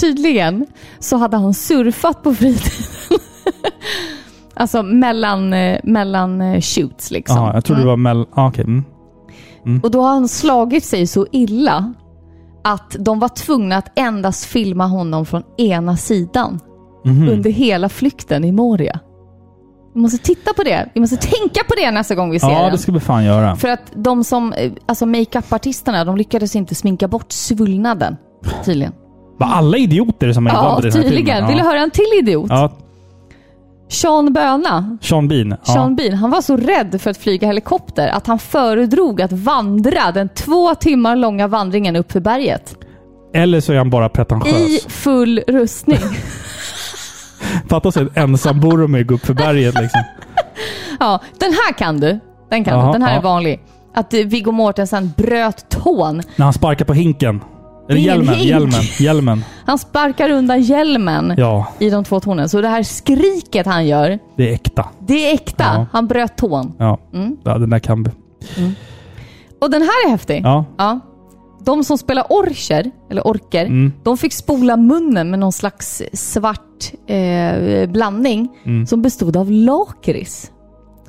Tydligen 0.00 0.66
så 0.98 1.16
hade 1.16 1.36
han 1.36 1.54
surfat 1.54 2.22
på 2.22 2.34
fritiden. 2.34 3.18
alltså 4.54 4.82
mellan, 4.82 5.52
eh, 5.52 5.80
mellan 5.84 6.40
eh, 6.40 6.60
shoots 6.60 7.10
liksom. 7.10 7.36
Jaha, 7.36 7.54
jag 7.54 7.64
trodde 7.64 7.80
det 7.82 7.86
var 7.86 7.96
mellan... 7.96 8.26
Ah, 8.32 8.48
okej. 8.48 8.64
Mm. 8.64 9.80
Och 9.82 9.90
då 9.90 10.02
har 10.02 10.08
han 10.08 10.28
slagit 10.28 10.84
sig 10.84 11.06
så 11.06 11.26
illa 11.32 11.94
att 12.64 12.96
de 12.98 13.18
var 13.18 13.28
tvungna 13.28 13.76
att 13.76 13.98
endast 13.98 14.44
filma 14.44 14.86
honom 14.86 15.26
från 15.26 15.42
ena 15.58 15.96
sidan 15.96 16.60
Mhm. 17.04 17.28
under 17.28 17.50
hela 17.50 17.88
flykten 17.88 18.44
i 18.44 18.52
Moria. 18.52 19.00
Vi 19.94 20.00
måste 20.00 20.18
titta 20.18 20.52
på 20.54 20.62
det. 20.62 20.88
Vi 20.94 21.00
måste 21.00 21.16
tänka 21.16 21.64
på 21.68 21.74
det 21.76 21.90
nästa 21.90 22.14
gång 22.14 22.30
vi 22.30 22.40
ser 22.40 22.50
Ja, 22.50 22.62
den. 22.62 22.72
det 22.72 22.78
ska 22.78 22.92
vi 22.92 23.00
fan 23.00 23.24
göra. 23.24 23.56
För 23.56 23.68
att 23.68 23.80
de 23.94 24.24
som, 24.24 24.52
eh, 24.52 24.72
alltså 24.86 25.06
makeup-artisterna, 25.06 26.04
de 26.04 26.16
lyckades 26.16 26.56
inte 26.56 26.74
sminka 26.74 27.08
bort 27.08 27.32
svullnaden. 27.32 28.16
Tydligen. 28.64 28.92
Var 29.38 29.46
alla 29.46 29.76
idioter 29.76 30.32
som 30.32 30.46
är 30.46 30.50
Ja, 30.50 30.56
inblandade 30.56 30.88
i 30.88 30.90
den 30.90 31.02
här 31.02 31.08
tydligen. 31.08 31.34
filmen? 31.36 31.48
Vill 31.48 31.58
du 31.58 31.64
höra 31.64 31.80
en 31.80 31.90
till 31.90 32.04
idiot? 32.18 32.46
Ja, 32.50 32.72
Sean 33.88 34.32
Böna. 34.32 34.98
Sean 35.02 35.28
Bean. 35.28 35.50
Ja. 35.50 35.72
Sean 35.72 35.96
Bean, 35.96 36.14
han 36.14 36.30
var 36.30 36.40
så 36.40 36.56
rädd 36.56 37.00
för 37.00 37.10
att 37.10 37.16
flyga 37.16 37.46
helikopter 37.46 38.08
att 38.08 38.26
han 38.26 38.38
föredrog 38.38 39.22
att 39.22 39.32
vandra 39.32 40.12
den 40.14 40.28
två 40.28 40.74
timmar 40.74 41.16
långa 41.16 41.46
vandringen 41.48 41.96
upp 41.96 42.12
för 42.12 42.20
berget. 42.20 42.76
Eller 43.34 43.60
så 43.60 43.72
är 43.72 43.76
han 43.76 43.90
bara 43.90 44.08
pretentiös. 44.08 44.56
I 44.56 44.80
full 44.88 45.40
rustning. 45.48 45.98
Fatta 47.70 47.88
att 47.88 47.94
se 47.94 48.00
en 48.00 48.10
ensam 48.14 48.60
Boromir 48.60 49.04
gå 49.04 49.14
upp 49.14 49.26
för 49.26 49.34
berget 49.34 49.74
liksom. 49.80 50.00
ja, 51.00 51.20
den 51.38 51.52
här 51.52 51.72
kan 51.78 52.00
du. 52.00 52.20
Den 52.50 52.64
kan 52.64 52.74
Jaha, 52.78 52.86
du. 52.86 52.92
Den 52.92 53.02
här 53.02 53.12
ja. 53.12 53.18
är 53.18 53.22
vanlig. 53.22 53.60
Att 53.94 54.14
eh, 54.14 54.20
Viggo 54.20 54.52
Mortensen 54.52 55.12
bröt 55.16 55.68
tån. 55.68 56.22
När 56.36 56.44
han 56.44 56.52
sparkar 56.52 56.84
på 56.84 56.94
hinken. 56.94 57.40
Eller 57.88 58.00
ingen 58.00 58.08
hjälmen, 58.14 58.34
hink. 58.34 58.48
hjälmen, 58.50 58.80
hjälmen. 58.98 59.44
Han 59.66 59.78
sparkar 59.78 60.30
undan 60.30 60.62
hjälmen 60.62 61.34
Ja, 61.36 61.66
i 61.78 61.90
de 61.90 62.04
två 62.04 62.20
tornen. 62.20 62.48
Så 62.48 62.60
det 62.60 62.68
här 62.68 62.82
skriket 62.82 63.66
han 63.66 63.86
gör, 63.86 64.18
det 64.36 64.50
är 64.50 64.54
äkta. 64.54 64.88
det 64.98 65.30
är 65.30 65.34
äkta. 65.34 65.64
Ja. 65.64 65.86
Han 65.92 66.06
bröt 66.06 66.36
tån. 66.36 66.72
Ja, 66.78 66.98
Mm. 67.14 67.36
ja 67.44 67.58
den 67.58 67.70
där 67.70 67.78
kan 67.78 68.02
vi. 68.02 68.10
Och 69.60 69.70
den 69.70 69.82
här 69.82 70.06
är 70.06 70.10
häftig. 70.10 70.40
Ja. 70.44 70.64
Ja. 70.76 71.00
De 71.64 71.84
som 71.84 71.98
spelar 71.98 72.26
orcher, 72.32 72.90
eller 73.10 73.26
orker, 73.26 73.66
Mm. 73.66 73.92
de 74.02 74.18
fick 74.18 74.32
spola 74.32 74.76
munnen 74.76 75.30
med 75.30 75.38
någon 75.38 75.52
slags 75.52 76.02
svart 76.12 76.92
eh, 77.06 77.88
blandning 77.90 78.48
Mm. 78.64 78.86
som 78.86 79.02
bestod 79.02 79.36
av 79.36 79.50
lakrits. 79.50 80.50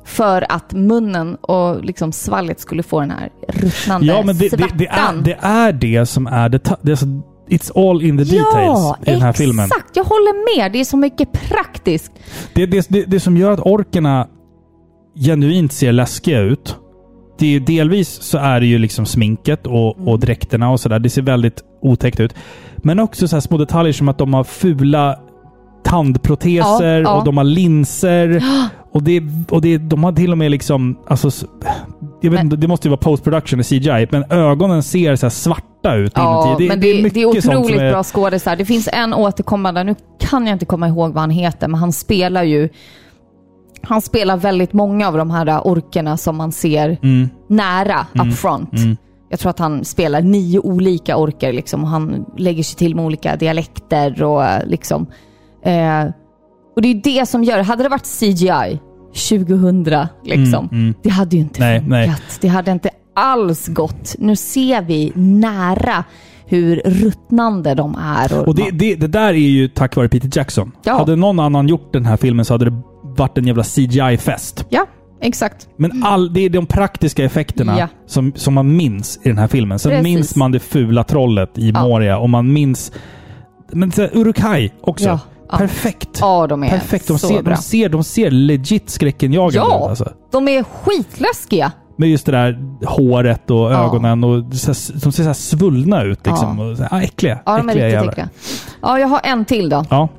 För 0.06 0.46
att 0.52 0.74
munnen 0.74 1.36
och 1.36 1.86
liksom 1.86 2.12
svalget 2.12 2.60
skulle 2.60 2.84
få 2.84 3.00
den 3.00 3.12
här 3.12 3.30
ruttnande 3.48 4.08
Ja, 4.08 4.24
men 4.26 4.38
det, 4.38 4.50
det, 4.50 4.58
det, 4.58 4.64
är, 4.88 4.96
svärtan. 4.96 5.24
det 5.24 5.38
är 5.42 5.74
det 5.74 6.06
som 6.06 6.28
är 6.28 6.50
det. 6.50 6.72
alltså, 6.72 7.06
it's 7.50 7.90
all 7.90 8.02
in 8.02 8.18
the 8.18 8.24
details 8.24 8.80
Ja, 8.80 8.98
i 9.06 9.12
den 9.12 9.22
här 9.22 9.34
filmen. 9.34 9.66
exakt. 9.66 9.96
Jag 9.96 10.04
håller 10.04 10.58
med. 10.60 10.72
Det 10.72 10.80
är 10.80 10.86
så 10.86 10.98
mycket 10.98 11.32
praktiskt. 11.32 12.12
Det, 12.56 12.66
det, 12.66 12.86
det, 12.90 13.04
det 13.06 13.20
som 13.20 13.38
gör 13.38 13.52
att 13.52 13.60
orkerna 13.60 14.28
genuint 15.16 15.74
ser 15.74 15.92
läskiga 15.92 16.40
ut. 16.40 16.78
Det 17.42 17.46
är 17.48 17.52
ju 17.52 17.60
delvis 17.60 18.10
så 18.22 18.38
är 18.38 18.60
det 18.60 18.66
ju 18.66 18.78
liksom 18.78 19.06
sminket 19.06 19.68
och, 19.68 20.08
och 20.08 20.20
dräkterna 20.20 20.70
och 20.72 20.80
sådär. 20.80 21.00
Det 21.00 21.10
ser 21.10 21.22
väldigt 21.22 21.64
otäckt 21.82 22.20
ut. 22.20 22.36
Men 22.78 23.00
också 23.00 23.28
så 23.28 23.36
här 23.36 23.42
små 23.42 23.58
detaljer 23.58 23.94
som 23.94 24.10
att 24.10 24.18
de 24.18 24.34
har 24.34 24.44
fula 24.44 25.20
tandproteser 25.84 26.98
Ja, 27.02 27.10
ja. 27.10 27.14
och 27.20 27.26
de 27.26 27.38
har 27.38 27.44
linser. 27.44 28.44
Och, 28.94 29.04
det, 29.04 29.24
och 29.50 29.62
det, 29.62 29.78
de 29.78 30.04
har 30.04 30.12
till 30.12 30.32
och 30.32 30.38
med 30.38 30.52
liksom... 30.52 30.98
Alltså, 31.08 31.48
jag 32.22 32.32
vet 32.32 32.40
inte, 32.44 32.56
det 32.56 32.68
måste 32.68 32.88
ju 32.88 32.90
vara 32.90 32.98
post 33.00 33.24
production 33.24 33.60
och 33.60 33.66
CGI, 33.66 34.08
men 34.10 34.24
ögonen 34.32 34.84
ser 34.84 35.16
så 35.16 35.30
svarta 35.30 35.96
ut 35.96 36.12
Ja, 36.16 36.48
inuti. 36.48 36.68
men 36.68 36.80
det, 36.80 36.94
det, 36.94 37.00
är 37.00 37.04
mycket 37.04 37.22
sånt 37.24 37.44
som 37.44 37.56
otroligt 37.64 37.82
är- 37.82 37.92
bra 37.92 38.04
skådisar. 38.04 38.56
Det 38.56 38.66
finns 38.66 38.90
en 38.94 39.14
återkommande, 39.14 39.84
nu 39.84 39.96
kan 40.20 40.48
jag 40.48 40.56
inte 40.56 40.66
komma 40.66 40.88
ihåg 40.88 41.14
vad 41.14 41.22
han 41.22 41.30
heter, 41.30 41.68
men 41.68 41.80
han 41.80 41.92
spelar 41.94 42.44
ju 42.44 42.70
han 43.84 44.02
spelar 44.02 44.38
väldigt 44.38 44.74
många 44.74 45.08
av 45.08 45.18
de 45.18 45.32
här 45.32 45.68
orkerna 45.68 46.18
som 46.18 46.36
man 46.38 46.52
ser 46.52 46.98
Mm. 47.04 47.30
nära 47.48 48.06
Mm. 48.16 48.30
up 48.30 48.36
front. 48.36 48.74
Mm. 48.74 48.98
Jag 49.30 49.40
tror 49.40 49.50
att 49.50 49.60
han 49.60 49.86
spelar 49.86 50.22
nio 50.22 50.60
olika 50.60 51.18
orker 51.18 51.54
liksom, 51.54 51.84
och 51.84 51.90
han 51.90 52.26
lägger 52.38 52.64
sig 52.64 52.78
till 52.78 52.96
med 52.96 53.06
olika 53.06 53.36
dialekter 53.36 54.24
och 54.24 54.44
liksom. 54.68 55.06
Eh, 55.64 56.06
och 56.76 56.82
det 56.82 56.88
är 56.88 56.96
det 57.20 57.26
som 57.26 57.44
gör, 57.44 57.64
hade 57.64 57.84
det 57.84 57.90
varit 57.90 58.08
CGI 58.20 58.80
2000 59.30 60.08
liksom, 60.24 60.68
Mm, 60.72 60.84
mm. 60.84 60.94
det 61.04 61.10
hade 61.10 61.36
ju 61.36 61.42
inte 61.42 61.60
Nej, 61.60 61.80
funkat. 61.80 61.90
nej. 62.08 62.16
Det 62.42 62.48
hade 62.48 62.72
inte 62.72 62.90
alls 63.16 63.68
gått. 63.68 64.16
Nu 64.20 64.36
ser 64.36 64.82
vi 64.82 65.12
nära 65.16 66.04
hur 66.46 66.82
ruttnande 66.86 67.76
de 67.76 67.96
är. 67.96 68.48
Och 68.48 68.56
det, 68.56 68.72
det, 68.72 68.96
det 68.96 69.08
där 69.08 69.28
är 69.28 69.34
ju 69.34 69.68
tack 69.68 69.96
vare 69.96 70.10
Peter 70.10 70.30
Jackson. 70.34 70.72
Ja. 70.84 70.98
Hade 70.98 71.16
någon 71.16 71.40
annan 71.40 71.68
gjort 71.68 71.94
den 71.94 72.06
här 72.06 72.18
filmen 72.18 72.46
så 72.46 72.54
hade 72.54 72.66
det 72.66 72.82
varit 73.18 73.38
en 73.38 73.48
jävla 73.48 73.64
CGI-fest. 73.64 74.66
Ja, 74.70 74.86
exakt. 75.22 75.68
Men 75.78 76.04
all, 76.04 76.34
det 76.34 76.40
är 76.46 76.50
de 76.50 76.66
praktiska 76.66 77.26
effekterna 77.26 77.80
Ja. 77.80 77.88
som, 78.08 78.34
som 78.36 78.54
man 78.54 78.76
minns 78.76 79.20
i 79.24 79.30
den 79.30 79.38
här 79.38 79.48
filmen. 79.48 79.80
Sen 79.80 79.90
Precis. 79.90 80.04
minns 80.04 80.36
man 80.36 80.52
det 80.52 80.60
fula 80.60 81.04
trollet 81.04 81.58
i 81.58 81.70
Ja. 81.70 81.84
Moria 81.84 82.18
och 82.18 82.30
man 82.30 82.54
minns... 82.54 82.92
Men 83.74 83.92
så 83.92 84.02
här, 84.02 84.10
Uruk-hai 84.14 84.72
också. 84.82 85.06
Ja, 85.06 85.20
ja. 85.52 85.58
Perfekt. 85.58 86.18
Ja, 86.22 86.48
de 86.48 86.64
är 86.64 86.70
Perfekt. 86.70 87.08
De 87.08 87.20
så 87.20 87.28
ser, 87.28 87.44
bra. 87.44 87.56
de, 87.56 87.62
ser, 87.62 87.90
de 87.90 88.04
ser 88.04 88.32
legit 88.32 88.90
skräckenjagande 88.90 89.58
Ja. 89.70 89.84
ut. 89.84 89.90
Alltså. 89.90 90.12
De 90.32 90.48
är 90.48 90.64
skitläskiga. 90.64 91.72
Med 91.98 92.10
just 92.10 92.26
det 92.26 92.32
där 92.32 92.60
håret 92.86 93.52
och 93.52 93.72
ögonen 93.72 94.24
och 94.24 94.36
här, 94.36 95.02
de 95.04 95.12
ser 95.12 95.24
så 95.24 95.34
svullna 95.34 96.04
ut. 96.04 96.28
Liksom. 96.28 96.60
Ja. 96.60 96.66
Och 96.72 96.78
så 96.78 96.84
här, 96.84 97.02
äckliga. 97.02 97.40
Ja, 97.46 97.58
de 97.58 97.70
är 97.70 97.72
äckliga 97.72 97.86
riktigt 97.86 97.94
jävlar. 97.94 98.12
äckliga. 98.12 98.30
Ja, 98.82 99.00
jag 99.00 99.08
har 99.08 99.22
en 99.24 99.46
till 99.46 99.70
då. 99.70 99.86
Ja. 99.90 100.10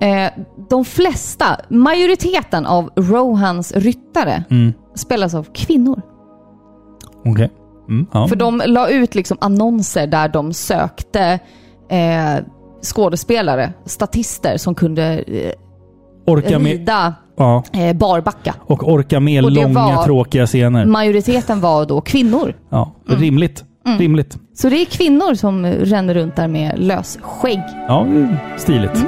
Eh, 0.00 0.30
de 0.70 0.84
flesta, 0.84 1.56
majoriteten 1.68 2.66
av 2.66 2.90
Rohans 2.96 3.72
ryttare 3.76 4.44
Mm. 4.50 4.72
spelas 4.94 5.34
av 5.34 5.46
kvinnor. 5.54 6.02
Okej. 7.24 7.50
Mm, 7.88 8.06
ja. 8.12 8.28
För 8.28 8.36
de 8.36 8.62
la 8.66 8.88
ut 8.88 9.14
liksom 9.14 9.38
annonser 9.40 10.06
där 10.06 10.28
de 10.28 10.52
sökte 10.52 11.38
eh, 11.88 12.44
skådespelare, 12.82 13.72
statister 13.84 14.56
som 14.56 14.74
kunde 14.74 15.18
eh, 15.18 15.52
Orka 16.26 16.58
med, 16.58 16.72
rida 16.72 17.14
ja. 17.36 17.62
eh, 17.72 17.96
barbacka. 17.96 18.54
Och 18.60 18.88
orka 18.92 19.20
med 19.20 19.44
Och 19.44 19.50
långa 19.52 19.68
var- 19.96 20.04
tråkiga 20.04 20.46
scener. 20.46 20.84
Majoriteten 20.86 21.60
var 21.60 21.86
då 21.86 22.00
kvinnor. 22.00 22.54
Ja, 22.70 22.92
rimligt. 23.06 23.64
Mm. 23.86 23.98
Rimligt. 23.98 24.38
Så 24.54 24.68
det 24.68 24.76
är 24.80 24.84
kvinnor 24.84 25.34
som 25.34 25.66
ränner 25.66 26.14
runt 26.14 26.36
där 26.36 26.48
med 26.48 26.78
lös 26.78 27.18
skägg. 27.22 27.62
Ja, 27.88 28.06
det 28.10 28.20
är 28.20 28.38
stiligt. 28.58 29.06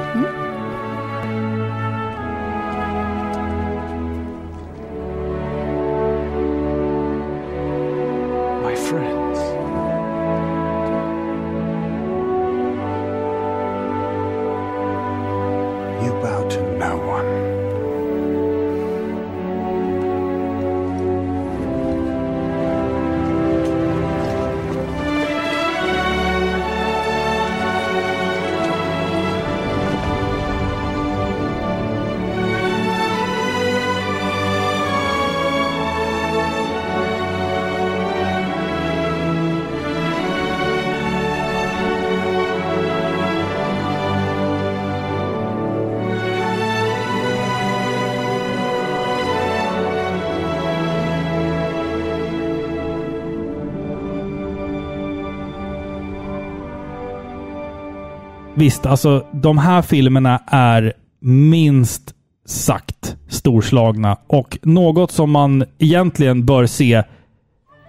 Visst, 58.55 58.87
alltså 58.87 59.27
de 59.33 59.59
här 59.59 59.83
filmerna 59.83 60.41
är 60.47 60.93
minst 61.21 62.03
sagt 62.47 63.17
storslagna 63.29 64.17
och 64.27 64.59
något 64.63 65.13
som 65.13 65.31
man 65.31 65.65
egentligen 65.79 66.47
bör 66.47 66.67
se 66.67 67.03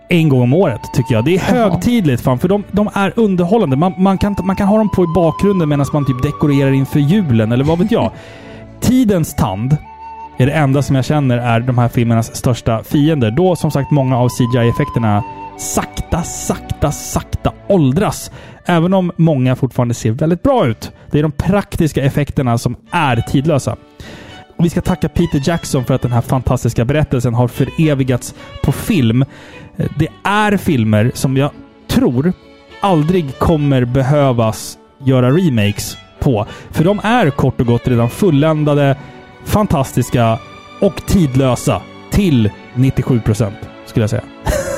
en 0.10 0.30
gång 0.30 0.42
om 0.42 0.54
året, 0.54 0.82
tycker 0.94 1.16
jag. 1.16 1.26
Det 1.26 1.36
är 1.36 1.40
högtidligt, 1.40 2.22
fan, 2.22 2.40
för 2.40 2.48
de, 2.48 2.64
de 2.72 2.90
är 2.94 3.14
underhållande. 3.16 3.76
Man, 3.76 3.94
man, 3.98 4.18
kan, 4.18 4.36
man 4.44 4.56
kan 4.56 4.68
ha 4.68 4.78
dem 4.78 4.90
på 4.90 5.04
i 5.04 5.08
bakgrunden 5.16 5.70
medan 5.70 5.86
man 5.94 6.06
typ 6.06 6.24
dekorerar 6.24 6.72
inför 6.72 7.00
julen, 7.00 7.52
eller 7.52 7.64
vad 7.64 7.80
vet 7.80 7.92
jag. 7.92 8.12
Tidens 8.82 9.36
tand 9.36 9.78
är 10.38 10.46
det 10.46 10.52
enda 10.52 10.82
som 10.82 10.96
jag 10.96 11.06
känner 11.06 11.38
är 11.38 11.60
de 11.60 11.78
här 11.78 11.88
filmernas 11.88 12.36
största 12.36 12.84
fiender. 12.84 13.32
Då 13.32 13.56
som 13.56 13.72
sagt 13.72 13.92
många 13.92 14.18
av 14.18 14.30
CGI-effekterna 14.30 15.24
sakta, 15.58 16.24
sakta, 16.24 16.92
sakta 16.92 17.52
åldras. 17.68 18.32
Även 18.66 18.94
om 18.94 19.12
många 19.16 19.56
fortfarande 19.56 19.94
ser 19.94 20.12
väldigt 20.12 20.44
bra 20.44 20.68
ut. 20.68 20.92
Det 21.12 21.20
är 21.20 21.24
de 21.24 21.32
praktiska 21.32 22.04
effekterna 22.04 22.58
som 22.58 22.76
är 22.92 23.16
tidlösa. 23.16 23.76
Och 24.58 24.66
vi 24.66 24.70
ska 24.70 24.82
tacka 24.82 25.10
Peter 25.10 25.42
Jackson 25.44 25.86
för 25.86 25.94
att 25.94 26.02
den 26.02 26.12
här 26.12 26.22
fantastiska 26.22 26.86
berättelsen 26.86 27.34
har 27.34 27.48
förevigats 27.48 28.36
på 28.64 28.72
film. 28.72 29.26
Det 29.76 30.08
är 30.24 30.58
filmer 30.58 31.12
som 31.14 31.38
jag 31.38 31.52
tror 31.88 32.34
aldrig 32.82 33.40
kommer 33.40 33.86
behövas 33.86 34.78
göra 35.04 35.32
remakes 35.32 35.98
på. 36.20 36.46
För 36.72 36.84
de 36.84 37.00
är 37.04 37.30
kort 37.30 37.60
och 37.60 37.68
gott 37.68 37.88
redan 37.88 38.10
fulländade, 38.10 38.98
fantastiska 39.46 40.40
och 40.82 41.06
tidlösa 41.06 41.82
till 42.12 42.50
97 42.74 43.22
procent, 43.22 43.58
skulle 43.86 44.04
jag 44.04 44.10
säga. 44.10 44.24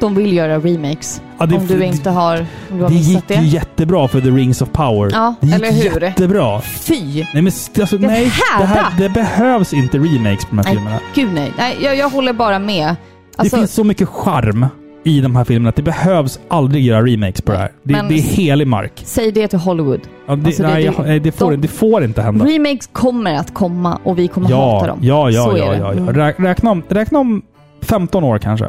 De 0.00 0.14
vill 0.14 0.32
göra 0.32 0.58
remakes. 0.58 1.22
Ja, 1.38 1.46
det- 1.46 1.56
om 1.56 1.66
du 1.66 1.84
inte 1.84 2.10
har, 2.10 2.38
om 2.70 2.76
du 2.76 2.82
har 2.82 2.90
Det 2.90 2.96
gick 2.96 3.28
det. 3.28 3.34
ju 3.34 3.46
jättebra 3.46 4.08
för 4.08 4.20
The 4.20 4.28
Rings 4.30 4.62
of 4.62 4.68
Power. 4.72 5.10
Ja, 5.12 5.34
det 5.40 5.46
gick 5.46 5.56
eller 5.56 5.72
hur? 5.72 6.00
jättebra. 6.00 6.60
Fy! 6.60 6.94
Nej, 7.14 7.26
men 7.32 7.46
alltså, 7.46 7.98
Det 7.98 8.06
nej, 8.06 8.32
det, 8.58 8.64
här, 8.66 8.92
det 8.98 9.08
behövs 9.08 9.72
inte 9.74 9.98
remakes 9.98 10.44
på 10.44 10.56
de 10.56 10.58
här 10.58 10.64
filmerna. 10.74 10.90
Nej, 10.90 11.00
gud 11.14 11.28
nej. 11.34 11.52
nej 11.58 11.76
jag, 11.80 11.96
jag 11.96 12.08
håller 12.10 12.32
bara 12.32 12.58
med. 12.58 12.96
Alltså, 13.36 13.56
det 13.56 13.60
finns 13.60 13.72
så 13.74 13.84
mycket 13.84 14.08
charm 14.08 14.66
i 15.04 15.20
de 15.20 15.36
här 15.36 15.44
filmerna 15.44 15.68
att 15.68 15.76
det 15.76 15.82
behövs 15.82 16.38
aldrig 16.48 16.84
göra 16.84 17.02
remakes 17.06 17.40
på 17.40 17.52
det 17.52 17.58
här. 17.58 17.72
Det, 17.82 17.92
men- 17.92 18.08
det 18.08 18.14
är 18.14 18.22
helig 18.22 18.66
mark. 18.66 18.92
Säg 19.04 19.32
det 19.32 19.48
till 19.48 19.58
Hollywood. 19.58 20.00
Ja, 20.26 20.36
det, 20.36 20.46
Alltså, 20.46 20.62
nej, 20.62 20.74
det- 20.74 20.80
jag- 20.80 21.06
nej, 21.06 21.20
det, 21.20 21.32
får, 21.32 21.50
de- 21.50 21.56
det 21.56 21.68
får 21.68 22.04
inte 22.04 22.22
hända. 22.22 22.44
Remakes 22.44 22.88
kommer 22.92 23.34
att 23.34 23.54
komma 23.54 23.98
och 24.04 24.18
vi 24.18 24.28
kommer 24.28 24.48
hata 24.48 24.86
Ja, 24.86 24.86
dem. 24.86 24.98
ja, 25.02 25.30
ja, 25.30 25.44
Så 25.44 25.58
ja, 25.58 25.64
ja, 25.64 25.74
ja. 25.74 25.92
Mm. 25.92 26.08
Rä- 26.14 26.34
Räkna, 26.42 26.70
om, 26.70 26.82
räkna 26.88 27.18
om 27.18 27.42
15 27.82 28.24
år 28.24 28.38
kanske. 28.38 28.68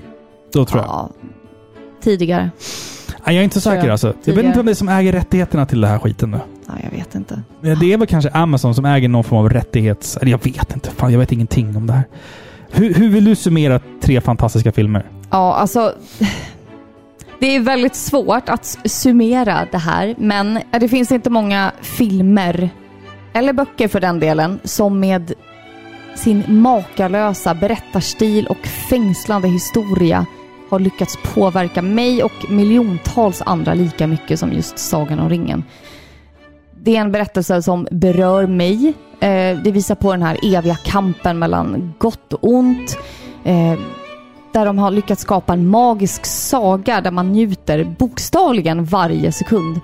Då 0.54 0.66
tror 0.66 0.82
jag. 0.82 0.90
Ja, 0.90 1.10
tidigare. 2.02 2.50
Nej, 3.26 3.36
jag 3.36 3.42
är 3.42 3.44
inte 3.44 3.62
säker 3.62 3.78
jag. 3.78 3.90
alltså. 3.90 4.08
Jag 4.08 4.14
vet 4.14 4.24
Tidigare. 4.26 4.46
inte 4.48 4.60
vem 4.60 4.66
det 4.66 4.72
är 4.72 4.76
som 4.76 4.90
äger 4.90 5.12
rättigheterna 5.12 5.66
till 5.66 5.82
det 5.82 5.88
här 5.88 6.00
skiten 6.00 6.32
nu. 6.32 6.40
Ja, 6.68 6.74
jag 6.84 6.98
vet 6.98 7.16
inte. 7.16 7.42
Men 7.62 7.80
Det 7.80 7.94
är 7.94 7.98
väl 7.98 8.08
kanske 8.08 8.30
Amazon 8.32 8.76
som 8.76 8.86
äger 8.86 9.10
någon 9.10 9.24
form 9.24 9.40
av 9.40 9.50
rättighets... 9.50 10.18
Eller 10.18 10.32
jag 10.32 10.44
vet 10.44 10.74
inte. 10.74 10.90
Fan, 10.92 11.12
jag 11.12 11.20
vet 11.20 11.32
ingenting 11.32 11.78
om 11.78 11.88
det 11.88 11.94
här. 11.94 12.04
Hur, 12.72 12.94
hur 12.94 13.10
vill 13.10 13.26
du 13.26 13.36
summera 13.36 13.80
tre 14.02 14.22
fantastiska 14.22 14.72
filmer? 14.72 15.06
Ja, 15.30 15.54
alltså... 15.56 15.94
Det 17.40 17.56
är 17.56 17.60
väldigt 17.60 17.96
svårt 17.96 18.50
att 18.50 18.78
summera 18.86 19.68
det 19.72 19.78
här, 19.78 20.16
men 20.18 20.60
det 20.80 20.90
finns 20.90 21.12
inte 21.12 21.30
många 21.30 21.72
filmer, 21.82 22.70
eller 23.34 23.54
böcker 23.54 23.88
för 23.88 24.00
den 24.00 24.20
delen, 24.20 24.60
som 24.64 25.00
med 25.00 25.34
sin 26.16 26.44
makalösa 26.48 27.54
berättarstil 27.54 28.48
och 28.48 28.68
fängslande 28.68 29.48
historia 29.48 30.26
har 30.70 30.80
lyckats 30.80 31.18
påverka 31.34 31.82
mig 31.82 32.24
och 32.24 32.50
miljontals 32.50 33.42
andra 33.46 33.74
lika 33.74 34.08
mycket 34.08 34.40
som 34.40 34.54
just 34.54 34.80
Sagan 34.80 35.20
om 35.20 35.30
ringen. 35.30 35.64
Det 36.84 36.96
är 36.96 37.02
en 37.02 37.12
berättelse 37.12 37.62
som 37.62 37.88
berör 37.92 38.48
mig. 38.48 38.94
Eh, 39.20 39.58
det 39.64 39.72
visar 39.72 39.96
på 39.96 40.12
den 40.12 40.22
här 40.22 40.38
eviga 40.56 40.76
kampen 40.76 41.40
mellan 41.40 41.94
gott 42.00 42.34
och 42.34 42.40
ont. 42.42 42.98
Eh, 43.44 43.80
där 44.52 44.66
de 44.66 44.78
har 44.78 44.92
lyckats 44.92 45.22
skapa 45.22 45.54
en 45.54 45.68
magisk 45.68 46.26
saga 46.26 47.02
där 47.02 47.12
man 47.12 47.32
njuter 47.32 47.84
bokstavligen 47.84 48.86
varje 48.86 49.32
sekund. 49.32 49.80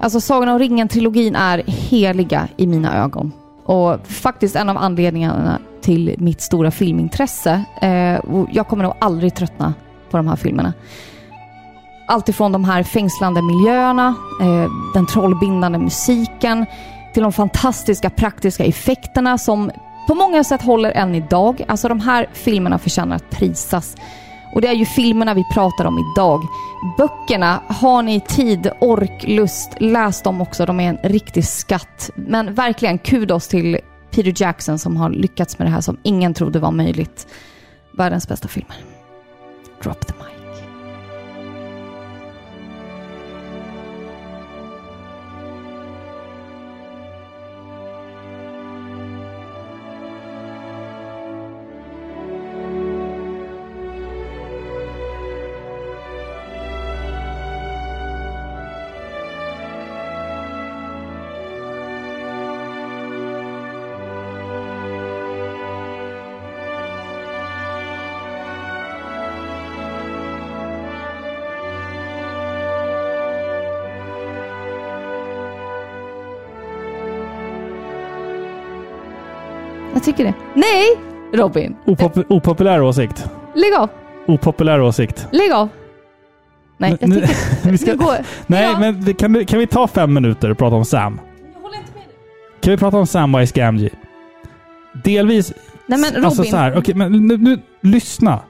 Alltså 0.00 0.20
Sagan 0.20 0.48
om 0.48 0.58
ringen-trilogin 0.58 1.36
är 1.36 1.62
heliga 1.66 2.48
i 2.56 2.66
mina 2.66 3.04
ögon. 3.04 3.32
Och 3.64 4.06
faktiskt 4.06 4.56
en 4.56 4.68
av 4.68 4.76
anledningarna 4.76 5.58
till 5.80 6.14
mitt 6.18 6.40
stora 6.40 6.70
filmintresse. 6.70 7.64
Eh, 7.82 8.18
och 8.18 8.48
jag 8.52 8.68
kommer 8.68 8.84
nog 8.84 8.94
aldrig 8.98 9.34
tröttna 9.34 9.74
på 10.10 10.16
de 10.16 10.28
här 10.28 10.36
filmerna. 10.36 10.72
Allt 12.08 12.28
ifrån 12.28 12.52
de 12.52 12.64
här 12.64 12.82
fängslande 12.82 13.42
miljöerna, 13.42 14.14
eh, 14.40 14.70
den 14.94 15.06
trollbindande 15.06 15.78
musiken, 15.78 16.66
till 17.14 17.22
de 17.22 17.32
fantastiska 17.32 18.10
praktiska 18.10 18.64
effekterna 18.64 19.38
som 19.38 19.70
på 20.06 20.14
många 20.14 20.44
sätt 20.44 20.62
håller 20.62 20.90
än 20.90 21.14
idag. 21.14 21.64
Alltså 21.68 21.88
de 21.88 22.00
här 22.00 22.26
filmerna 22.32 22.78
förtjänar 22.78 23.16
att 23.16 23.30
prisas. 23.30 23.96
Och 24.54 24.60
det 24.60 24.68
är 24.68 24.72
ju 24.72 24.86
filmerna 24.86 25.34
vi 25.34 25.44
pratar 25.52 25.84
om 25.84 25.98
idag. 25.98 26.42
Böckerna, 26.98 27.60
har 27.66 28.02
ni 28.02 28.20
tid, 28.20 28.70
ork, 28.80 29.24
lust, 29.28 29.70
läs 29.78 30.22
dem 30.22 30.40
också. 30.40 30.66
De 30.66 30.80
är 30.80 30.88
en 30.88 31.10
riktig 31.10 31.44
skatt. 31.44 32.10
Men 32.14 32.54
verkligen 32.54 32.98
kudos 32.98 33.48
till 33.48 33.78
Peter 34.10 34.42
Jackson 34.42 34.78
som 34.78 34.96
har 34.96 35.10
lyckats 35.10 35.58
med 35.58 35.68
det 35.68 35.72
här 35.72 35.80
som 35.80 35.96
ingen 36.02 36.34
trodde 36.34 36.58
var 36.58 36.72
möjligt. 36.72 37.26
Världens 37.92 38.28
bästa 38.28 38.48
filmer. 38.48 38.95
Drop 39.80 40.04
the 40.06 40.14
mic. 40.14 40.35
Robin, 81.36 81.76
Opop 81.86 82.18
opopulär 82.28 82.82
åsikt. 82.82 83.30
lägg 83.54 83.74
av. 83.78 83.88
Opopulär 84.26 84.80
åsikt. 84.80 85.26
Lägg 85.32 85.52
av. 85.52 85.68
Nej, 86.78 86.90
jag 86.90 87.00
tycker... 87.14 87.68
vi 87.70 87.78
ska, 87.78 87.90
Nu 87.92 87.96
går- 87.98 88.16
nej, 88.46 88.62
Ja. 88.72 88.78
men 88.78 89.14
kan, 89.14 89.32
vi- 89.32 89.44
kan 89.44 89.58
vi 89.58 89.66
ta 89.66 89.86
fem 89.88 90.14
minuter 90.14 90.50
och 90.50 90.58
prata 90.58 90.76
om 90.76 90.84
Sam? 90.84 91.20
Kan 92.60 92.70
vi 92.70 92.76
prata 92.76 92.96
om 92.96 93.06
Samwise 93.06 93.54
Gamgee? 93.54 93.90
Delvis... 95.04 95.52
Nej, 95.86 95.98
men 95.98 96.24
Alltså 96.24 96.40
Robin. 96.42 96.50
så 96.50 96.56
här, 96.56 96.78
okej, 96.78 96.94
men 96.94 97.12
nu, 97.26 97.36
nu, 97.36 97.58
lyssna. 97.80 98.40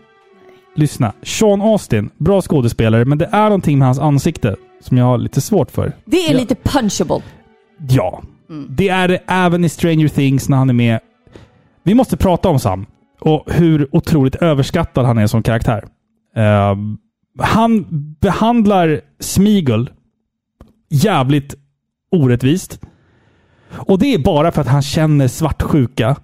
Lyssna. 0.75 1.13
Sean 1.23 1.61
Austin, 1.63 2.11
bra 2.19 2.43
skådespelare, 2.43 3.05
men 3.05 3.19
det 3.19 3.29
är 3.33 3.43
någonting 3.45 3.79
med 3.79 3.89
hans 3.89 3.99
ansikte 3.99 4.57
som 4.81 4.99
jag 4.99 5.05
har 5.05 5.19
lite 5.19 5.41
svårt 5.41 5.71
för. 5.71 5.93
Det 6.05 6.17
är 6.27 6.33
Ja. 6.33 6.39
lite 6.39 6.55
punchable. 6.55 7.23
Ja. 7.89 8.23
Det 8.69 8.89
är 8.89 9.09
det 9.09 9.19
även 9.27 9.65
i 9.65 9.69
Stranger 9.69 10.09
Things 10.09 10.49
när 10.49 10.57
han 10.57 10.69
är 10.71 10.75
med. 10.75 11.01
Vi 11.87 11.95
måste 11.95 12.17
prata 12.17 12.49
om 12.49 12.59
Sam 12.59 12.87
och 13.21 13.53
hur 13.53 13.97
otroligt 13.97 14.35
överskattad 14.35 15.07
han 15.07 15.19
är 15.19 15.27
som 15.27 15.43
karaktär. 15.43 15.85
Uh, 16.37 16.77
han 17.39 17.87
behandlar 18.21 19.01
Smigel 19.21 19.91
jävligt 20.91 21.55
orättvist. 22.11 22.81
Och 23.71 23.99
det 23.99 24.15
är 24.15 24.19
bara 24.19 24.53
för 24.53 24.61
att 24.61 24.67
han 24.67 24.83
känner 24.83 25.29
svartsjuka. 25.29 26.17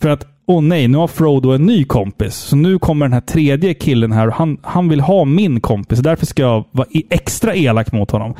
För 0.00 0.08
att, 0.08 0.26
åh 0.46 0.62
nej, 0.62 0.88
nu 0.88 0.98
har 0.98 1.08
Frodo 1.08 1.50
en 1.50 1.66
ny 1.66 1.84
kompis. 1.84 2.34
Så 2.34 2.56
nu 2.56 2.78
kommer 2.78 3.06
den 3.06 3.12
här 3.12 3.20
tredje 3.20 3.74
killen 3.74 4.12
här 4.12 4.26
och 4.28 4.34
han, 4.34 4.58
han 4.62 4.88
vill 4.88 5.00
ha 5.00 5.24
min 5.24 5.60
kompis. 5.60 5.98
Därför 5.98 6.26
ska 6.26 6.42
jag 6.42 6.64
vara 6.70 6.88
e- 6.90 7.06
extra 7.10 7.54
elak 7.54 7.92
mot 7.92 8.10
honom. 8.10 8.34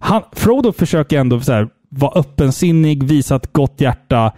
Han, 0.00 0.22
Frodo 0.32 0.72
försöker 0.72 1.18
ändå 1.18 1.40
så 1.40 1.52
här, 1.52 1.68
vara 1.88 2.20
öppensinnig, 2.20 3.04
visa 3.04 3.36
ett 3.36 3.52
gott 3.52 3.80
hjärta. 3.80 4.32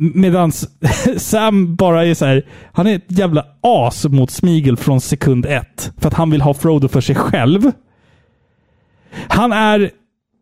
Medan 0.00 0.52
Sam 1.16 1.76
bara 1.76 2.06
är 2.06 2.14
så 2.14 2.26
här, 2.26 2.46
han 2.72 2.86
är 2.86 2.94
ett 2.94 3.04
jävla 3.18 3.46
as 3.60 4.04
mot 4.04 4.30
Smigel 4.30 4.76
från 4.76 5.00
sekund 5.00 5.46
ett. 5.46 5.92
För 5.98 6.08
att 6.08 6.14
han 6.14 6.30
vill 6.30 6.40
ha 6.40 6.54
Frodo 6.54 6.88
för 6.88 7.00
sig 7.00 7.14
själv. 7.14 7.72
Han 9.12 9.52
är 9.52 9.90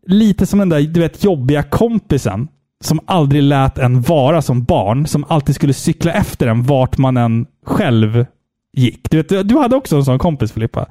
lite 0.07 0.45
som 0.45 0.59
den 0.59 0.69
där 0.69 0.81
du 0.81 0.99
vet, 0.99 1.23
jobbiga 1.23 1.63
kompisen 1.63 2.47
som 2.83 2.99
aldrig 3.05 3.43
lät 3.43 3.77
en 3.77 4.01
vara 4.01 4.41
som 4.41 4.63
barn, 4.63 5.07
som 5.07 5.25
alltid 5.27 5.55
skulle 5.55 5.73
cykla 5.73 6.11
efter 6.11 6.47
en 6.47 6.63
vart 6.63 6.97
man 6.97 7.17
än 7.17 7.45
själv 7.65 8.25
gick. 8.73 9.11
Du, 9.11 9.17
vet, 9.17 9.49
du 9.49 9.57
hade 9.57 9.75
också 9.75 9.95
en 9.95 10.05
sån 10.05 10.19
kompis 10.19 10.51
Filippa. 10.51 10.85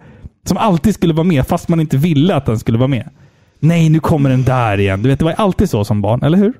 Som 0.45 0.57
alltid 0.57 0.95
skulle 0.95 1.15
vara 1.15 1.25
med, 1.25 1.47
fast 1.47 1.69
man 1.69 1.81
inte 1.81 1.97
ville 1.97 2.35
att 2.35 2.47
den 2.47 2.59
skulle 2.59 2.79
vara 2.79 2.89
med. 2.89 3.09
Nej, 3.61 3.89
nu 3.89 4.01
kommer 4.01 4.31
den 4.31 4.45
där 4.45 4.81
igen. 4.81 5.03
Du 5.03 5.09
vet, 5.09 5.19
det 5.19 5.25
var 5.25 5.33
alltid 5.33 5.71
så 5.71 5.85
som 5.85 6.03
barn, 6.03 6.23
eller 6.23 6.39
hur? 6.39 6.53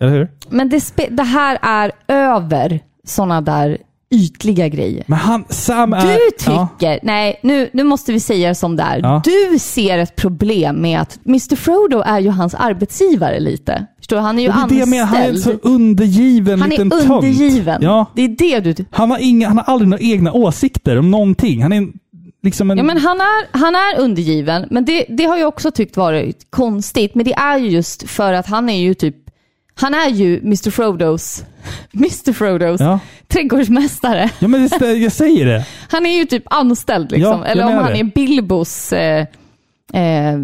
Eller 0.00 0.12
hur? 0.12 0.28
Men 0.48 0.68
det, 0.68 0.92
det 1.10 1.22
här 1.22 1.58
är 1.62 1.92
över 2.08 2.80
sådana 3.04 3.40
där 3.40 3.78
ytliga 4.10 4.68
grejer. 4.68 5.04
Men 5.06 5.18
han, 5.18 5.44
Sam 5.48 5.92
är... 5.92 6.00
Du 6.06 6.18
Ja. 6.46 6.68
tycker, 6.78 7.00
nej 7.02 7.40
nu, 7.42 7.70
nu 7.72 7.84
måste 7.84 8.12
vi 8.12 8.20
säga 8.20 8.48
det 8.48 8.54
som 8.54 8.76
det 8.76 8.82
är. 8.82 8.98
Ja. 8.98 9.22
Du 9.24 9.58
ser 9.58 9.98
ett 9.98 10.16
problem 10.16 10.82
med 10.82 11.00
att 11.00 11.18
Mr 11.26 11.56
Frodo 11.56 12.02
är 12.06 12.18
ju 12.20 12.30
hans 12.30 12.54
arbetsgivare 12.54 13.40
lite. 13.40 13.86
Förstår 13.98 14.16
du? 14.16 14.22
Han 14.22 14.38
är 14.38 14.42
ju 14.42 14.48
det 14.48 14.54
är 14.54 14.68
det 14.68 14.74
jag 14.74 14.88
menar, 14.88 15.06
han 15.06 15.16
är 15.16 15.28
en 15.28 15.38
så 15.38 15.50
anställd. 15.50 15.74
undergiven 15.74 16.60
Han 16.60 16.70
liten 16.70 16.92
är 16.92 17.12
undergiven. 17.12 17.82
Ja. 17.82 18.06
Det 18.14 18.22
är 18.22 18.28
det 18.28 18.60
du... 18.60 18.84
Han 18.90 19.10
har, 19.10 19.18
inga, 19.18 19.48
han 19.48 19.56
har 19.58 19.64
aldrig 19.64 19.88
några 19.88 20.02
egna 20.04 20.32
åsikter 20.32 20.98
om 20.98 21.10
någonting. 21.10 21.62
Han 21.62 21.72
är 21.72 21.76
en, 21.76 21.92
liksom 22.42 22.70
en... 22.70 22.78
Ja, 22.78 22.84
men 22.84 22.96
han, 22.98 23.20
är, 23.20 23.58
han 23.58 23.74
är 23.74 23.98
undergiven, 24.00 24.66
men 24.70 24.84
det, 24.84 25.04
det 25.08 25.24
har 25.24 25.36
jag 25.36 25.48
också 25.48 25.70
tyckt 25.70 25.96
varit 25.96 26.46
konstigt. 26.50 27.14
Men 27.14 27.24
det 27.24 27.34
är 27.34 27.58
ju 27.58 27.68
just 27.68 28.08
för 28.10 28.32
att 28.32 28.46
han 28.46 28.68
är 28.68 28.80
ju 28.80 28.94
typ, 28.94 29.16
han 29.78 29.94
är 29.94 30.08
ju 30.08 30.38
Mr 30.38 30.70
Frodos, 30.70 31.44
Mr 31.94 32.32
Frodos 32.32 32.80
Ja. 32.80 32.98
trädgårdsmästare. 33.28 34.30
Ja, 34.38 34.48
men 34.48 34.68
det, 34.78 34.92
jag 34.94 35.12
säger 35.12 35.46
det. 35.46 35.64
Han 35.90 36.06
är 36.06 36.16
ju 36.18 36.24
typ 36.24 36.42
anställd 36.46 37.10
liksom. 37.12 37.32
Ja, 37.32 37.38
jag 37.38 37.50
Eller 37.50 37.62
om 37.64 37.68
menar 37.70 37.82
han 37.82 37.92
det. 37.92 37.98
är 38.00 38.04
Bilbos 38.04 38.92
eh, 38.92 39.26
eh, 39.92 40.38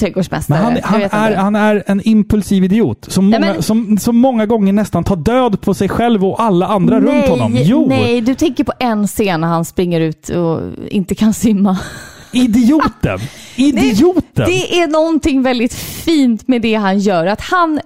trädgårdsmästare. 0.00 0.58
Men 0.58 0.64
han, 0.64 0.74
Jag 0.76 0.82
han, 0.82 1.00
vet 1.00 1.12
är, 1.14 1.28
inte. 1.28 1.40
han 1.40 1.56
är 1.56 1.82
en 1.86 2.00
impulsiv 2.08 2.64
idiot 2.64 3.06
som 3.08 3.30
Nej, 3.30 3.40
många, 3.40 3.52
men- 3.52 3.62
som, 3.62 3.98
som 3.98 4.16
många 4.16 4.46
gånger 4.46 4.72
nästan 4.72 5.04
tar 5.04 5.16
död 5.16 5.60
på 5.60 5.74
sig 5.74 5.88
själv 5.88 6.24
och 6.24 6.42
alla 6.42 6.66
andra 6.66 6.98
nej, 7.00 7.12
runt 7.14 7.28
honom. 7.28 7.52
Jo! 7.62 7.86
Nej, 7.88 8.20
du 8.20 8.34
tänker 8.34 8.64
på 8.64 8.72
en 8.78 9.06
scen 9.06 9.40
när 9.40 9.48
han 9.48 9.64
springer 9.64 10.00
ut 10.00 10.28
och 10.28 10.60
inte 10.90 11.14
kan 11.14 11.34
simma. 11.34 11.78
Idioten! 12.32 13.18
Idioten! 13.56 14.46
Det 14.46 14.80
är 14.80 14.86
någonting 14.88 15.42
väldigt 15.42 15.74
fint 15.74 16.48
med 16.48 16.62
det 16.62 16.74
han 16.74 16.98
gör. 16.98 17.26
Att 17.26 17.40
han, 17.40 17.80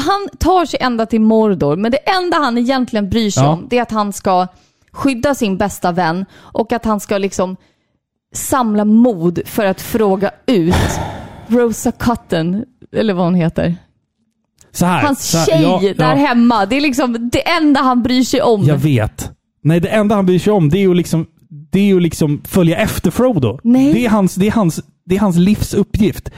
han 0.00 0.28
tar 0.38 0.66
sig 0.66 0.78
ända 0.82 1.06
till 1.06 1.20
Mordor, 1.20 1.76
men 1.76 1.92
det 1.92 1.98
enda 1.98 2.36
han 2.36 2.58
egentligen 2.58 3.10
bryr 3.10 3.30
sig 3.30 3.42
Ja. 3.42 3.48
om 3.48 3.66
det 3.70 3.78
är 3.78 3.82
att 3.82 3.90
han 3.90 4.12
ska 4.12 4.46
skydda 4.92 5.34
sin 5.34 5.56
bästa 5.56 5.92
vän 5.92 6.24
och 6.34 6.72
att 6.72 6.84
han 6.84 7.00
ska 7.00 7.18
liksom 7.18 7.56
samla 8.34 8.84
mod 8.84 9.40
för 9.46 9.64
att 9.64 9.80
fråga 9.80 10.30
ut 10.46 10.74
Rosa 11.46 11.92
Cotton, 11.92 12.64
eller 12.92 13.14
vad 13.14 13.24
hon 13.24 13.34
heter. 13.34 13.76
så 14.72 14.86
här, 14.86 15.02
Hans 15.02 15.30
så 15.30 15.38
här, 15.38 15.46
tjej 15.46 15.62
ja, 15.62 15.80
där 15.94 16.10
ja, 16.10 16.26
hemma. 16.26 16.66
Det 16.66 16.76
är 16.76 16.80
liksom 16.80 17.30
det 17.32 17.48
enda 17.48 17.80
han 17.80 18.02
bryr 18.02 18.22
sig 18.22 18.42
om. 18.42 18.62
Jag 18.64 18.76
vet. 18.76 19.30
Nej, 19.62 19.80
det 19.80 19.88
enda 19.88 20.14
han 20.14 20.26
bryr 20.26 20.38
sig 20.38 20.52
om 20.52 20.68
det 20.68 20.78
är 20.78 20.82
ju 20.82 20.94
liksom, 20.94 21.26
det 21.72 21.78
är 21.80 21.84
ju 21.84 22.00
liksom 22.00 22.42
följa 22.44 22.76
efter 22.76 23.10
Frodo. 23.10 23.58
Nej. 23.62 23.92
Det, 23.92 24.06
är 24.06 24.10
hans, 24.10 24.34
det, 24.34 24.46
är 24.46 24.50
hans, 24.52 24.80
det 25.04 25.14
är 25.16 25.20
hans 25.20 25.36
livs 25.36 25.74
uppgift. 25.74 26.30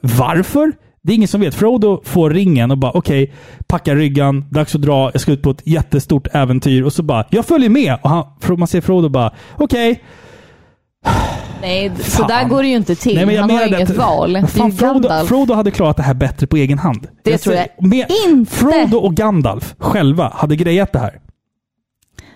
Varför? 0.00 0.72
Det 1.06 1.12
är 1.12 1.14
ingen 1.14 1.28
som 1.28 1.40
vet. 1.40 1.54
Frodo 1.54 2.00
får 2.04 2.30
ringen 2.30 2.70
och 2.70 2.78
bara 2.78 2.92
okej, 2.92 3.32
packa 3.66 3.94
ryggan, 3.94 4.44
dags 4.50 4.74
att 4.74 4.82
dra, 4.82 5.10
jag 5.12 5.20
ska 5.20 5.32
ut 5.32 5.42
på 5.42 5.50
ett 5.50 5.62
jättestort 5.64 6.26
äventyr. 6.32 6.82
Och 6.82 6.92
så 6.92 7.02
bara, 7.02 7.24
jag 7.30 7.46
följer 7.46 7.68
med. 7.70 7.96
Och 8.02 8.10
han, 8.10 8.24
man 8.58 8.68
ser 8.68 8.80
Frodo 8.80 9.08
bara, 9.08 9.32
okej. 9.56 10.02
Nej, 11.60 11.92
så 11.98 12.10
Fan. 12.10 12.28
där 12.28 12.44
går 12.48 12.62
det 12.62 12.68
ju 12.68 12.76
inte 12.76 12.94
till. 12.94 13.14
Nej, 13.16 13.26
men 13.26 13.34
jag 13.34 13.42
han 13.42 13.50
har 13.50 13.66
inget 13.66 13.90
att- 13.90 13.96
val. 13.96 14.46
Fan, 14.46 14.72
Frodo. 14.72 15.08
Frodo 15.26 15.54
hade 15.54 15.70
klarat 15.70 15.96
det 15.96 16.02
här 16.02 16.14
bättre 16.14 16.46
på 16.46 16.56
egen 16.56 16.78
hand. 16.78 17.06
Det 17.22 17.38
tror 17.38 17.52
säger- 17.52 17.68
jag 17.78 17.86
med, 17.88 18.06
inte. 18.28 18.52
Frodo 18.56 18.96
och 18.96 19.14
Gandalf 19.14 19.74
själva 19.78 20.32
hade 20.34 20.56
grejat 20.56 20.92
det 20.92 20.98
här. 20.98 21.20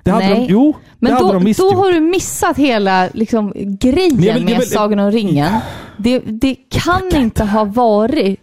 Det 0.03 0.11
hade 0.11 0.27
Nej. 0.29 0.35
de, 0.47 0.53
jo, 0.53 0.77
Men 0.99 1.13
då, 1.15 1.33
de 1.33 1.53
då 1.53 1.71
har 1.75 1.93
du 1.93 2.01
missat 2.01 2.57
hela 2.57 3.09
liksom, 3.15 3.53
grejen 3.81 4.17
Men 4.17 4.25
jag 4.25 4.43
med 4.43 4.53
jag 4.53 4.59
vill- 4.59 4.69
Sagan 4.71 4.99
om 4.99 5.11
ringen. 5.11 5.53
Det, 5.97 6.19
det 6.19 6.55
kan 6.71 7.17
inte 7.17 7.45
ha 7.45 7.65
varit... 7.65 8.41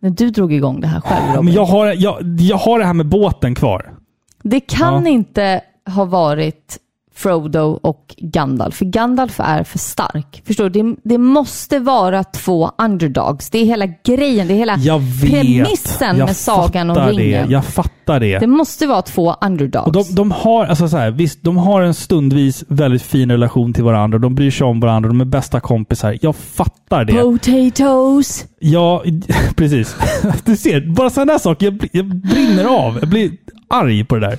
När 0.00 0.10
du 0.10 0.30
drog 0.30 0.52
igång 0.52 0.80
det 0.80 0.86
här 0.86 1.00
själv 1.00 1.26
Robin. 1.26 1.44
Men 1.44 1.54
jag 1.54 1.64
har, 1.64 1.86
jag, 1.86 2.40
jag 2.40 2.56
har 2.56 2.78
det 2.78 2.84
här 2.84 2.94
med 2.94 3.06
båten 3.06 3.54
kvar. 3.54 3.94
Det 4.42 4.60
kan 4.60 5.06
inte 5.06 5.60
ha 5.86 6.04
varit 6.04 6.78
Frodo 7.18 7.80
och 7.82 8.14
Gandalf, 8.18 8.74
för 8.74 8.84
Gandalf 8.84 9.40
är 9.40 9.64
för 9.64 9.78
stark. 9.78 10.42
Förstår 10.46 10.70
du? 10.70 10.82
Det, 10.82 10.96
det 11.04 11.18
måste 11.18 11.78
vara 11.78 12.24
två 12.24 12.70
underdogs. 12.78 13.50
Det 13.50 13.58
är 13.58 13.64
hela 13.64 13.86
grejen, 13.86 14.48
det 14.48 14.54
är 14.54 14.58
hela 14.58 14.76
Jag 14.76 14.98
vet. 14.98 15.30
premissen 15.30 16.16
jag 16.18 16.26
med 16.26 16.36
Sagan 16.36 16.90
om 16.90 16.96
ringen. 16.96 17.46
Det. 17.46 17.52
Jag 17.52 17.64
fattar 17.64 18.20
det. 18.20 18.38
Det 18.38 18.46
måste 18.46 18.86
vara 18.86 19.02
två 19.02 19.34
underdogs. 19.40 19.86
Och 19.86 19.92
de, 19.92 20.04
de 20.14 20.30
har, 20.30 20.66
alltså 20.66 20.88
så 20.88 20.96
här, 20.96 21.10
visst, 21.10 21.42
de 21.42 21.56
har 21.56 21.82
en 21.82 21.94
stundvis 21.94 22.64
väldigt 22.68 23.02
fin 23.02 23.30
relation 23.30 23.72
till 23.72 23.84
varandra. 23.84 24.18
De 24.18 24.34
bryr 24.34 24.50
sig 24.50 24.66
om 24.66 24.80
varandra. 24.80 25.08
De 25.08 25.20
är 25.20 25.24
bästa 25.24 25.60
kompisar. 25.60 26.18
Jag 26.22 26.36
fattar 26.36 27.04
det. 27.04 27.12
Potatoes! 27.12 28.46
Ja, 28.58 29.04
precis. 29.56 29.96
Du 30.44 30.56
ser, 30.56 30.80
bara 30.94 31.10
sådana 31.10 31.38
saker. 31.38 31.66
Jag, 31.66 31.88
jag 31.92 32.06
brinner 32.06 32.64
av. 32.64 32.98
Jag 33.00 33.08
blir 33.08 33.30
arg 33.68 34.04
på 34.04 34.14
det 34.14 34.20
där. 34.20 34.38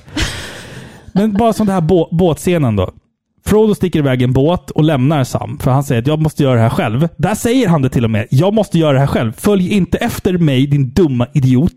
Men 1.12 1.32
bara 1.32 1.52
som 1.52 1.66
den 1.66 1.74
här 1.74 1.80
bå, 1.80 2.08
båtscenen 2.12 2.76
då. 2.76 2.90
Frodo 3.46 3.74
sticker 3.74 3.98
iväg 3.98 4.20
i 4.20 4.24
en 4.24 4.32
båt 4.32 4.70
och 4.70 4.84
lämnar 4.84 5.24
Sam, 5.24 5.58
för 5.58 5.70
han 5.70 5.84
säger 5.84 6.00
att 6.02 6.06
jag 6.06 6.22
måste 6.22 6.42
göra 6.42 6.54
det 6.54 6.60
här 6.60 6.70
själv. 6.70 7.08
Där 7.16 7.34
säger 7.34 7.68
han 7.68 7.82
det 7.82 7.88
till 7.88 8.04
och 8.04 8.10
med. 8.10 8.26
Jag 8.30 8.54
måste 8.54 8.78
göra 8.78 8.92
det 8.92 8.98
här 8.98 9.06
själv. 9.06 9.32
Följ 9.32 9.72
inte 9.72 9.98
efter 9.98 10.38
mig, 10.38 10.66
din 10.66 10.90
dumma 10.90 11.26
idiot. 11.34 11.72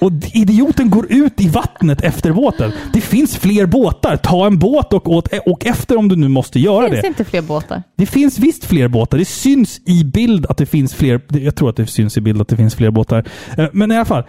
Och 0.00 0.12
idioten 0.34 0.90
går 0.90 1.06
ut 1.12 1.40
i 1.40 1.48
vattnet 1.48 2.00
efter 2.00 2.32
båten. 2.32 2.72
Det 2.92 3.00
finns 3.00 3.36
fler 3.36 3.66
båtar. 3.66 4.16
Ta 4.16 4.46
en 4.46 4.58
båt 4.58 4.92
och 4.92 5.08
åt, 5.10 5.28
åk 5.46 5.64
efter 5.64 5.96
om 5.96 6.08
du 6.08 6.16
nu 6.16 6.28
måste 6.28 6.60
göra 6.60 6.88
Finns 6.88 7.00
det. 7.02 7.06
inte 7.08 7.24
fler 7.24 7.42
båtar? 7.42 7.82
Det 7.96 8.06
finns 8.06 8.38
visst 8.38 8.64
fler 8.64 8.88
båtar. 8.88 9.18
Det 9.18 9.24
syns 9.24 9.80
i 9.86 10.04
bild 10.04 10.46
att 10.46 10.56
det 10.56 10.66
finns 10.66 10.94
fler. 10.94 11.20
Jag 11.28 11.54
tror 11.56 11.70
att 11.70 11.76
det 11.76 11.86
syns 11.86 12.16
i 12.16 12.20
bild 12.20 12.40
att 12.40 12.48
det 12.48 12.56
finns 12.56 12.74
fler 12.74 12.90
båtar. 12.90 13.24
Eh, 13.56 13.66
Men 13.72 13.92
i 13.92 13.96
alla 13.96 14.04
fall, 14.04 14.24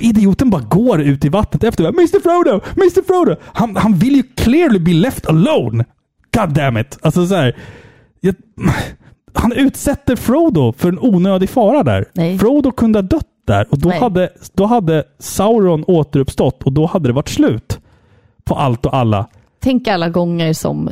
idioten 0.00 0.50
bara 0.50 0.62
går 0.62 1.00
ut 1.02 1.24
i 1.24 1.28
vattnet 1.28 1.64
efter. 1.64 1.84
Mr 1.84 2.20
Frodo! 2.22 2.60
Mr 2.76 3.06
Frodo! 3.06 3.36
Han, 3.44 3.76
han 3.76 3.94
vill 3.98 4.16
ju 4.16 4.22
clearly 4.22 4.78
be 4.78 4.92
left 4.92 5.26
alone! 5.26 5.84
God 6.36 6.54
damn 6.54 6.76
it! 6.78 6.98
Alltså 7.02 7.26
så 7.26 7.34
här, 7.34 7.56
jag, 8.20 8.34
Han 9.34 9.52
utsätter 9.52 10.16
Frodo 10.16 10.72
för 10.78 10.88
en 10.88 10.98
onödig 10.98 11.50
fara 11.50 11.82
där. 11.82 12.04
Nej. 12.14 12.38
Frodo 12.38 12.72
kunde 12.72 12.98
ha 12.98 13.02
dött 13.02 13.26
där 13.46 13.66
och 13.70 13.78
då 13.78 13.88
Nej. 13.88 14.00
hade, 14.00 14.28
då 14.54 14.66
hade 14.66 15.04
Sauron 15.18 15.84
återuppstått 15.86 16.62
och 16.62 16.72
då 16.72 16.86
hade 16.86 17.08
det 17.08 17.12
varit 17.12 17.28
slut. 17.28 17.78
På 18.44 18.54
allt 18.54 18.86
och 18.86 18.96
alla. 18.96 19.26
Tänk 19.60 19.88
alla 19.88 20.08
gånger 20.08 20.52
som 20.52 20.90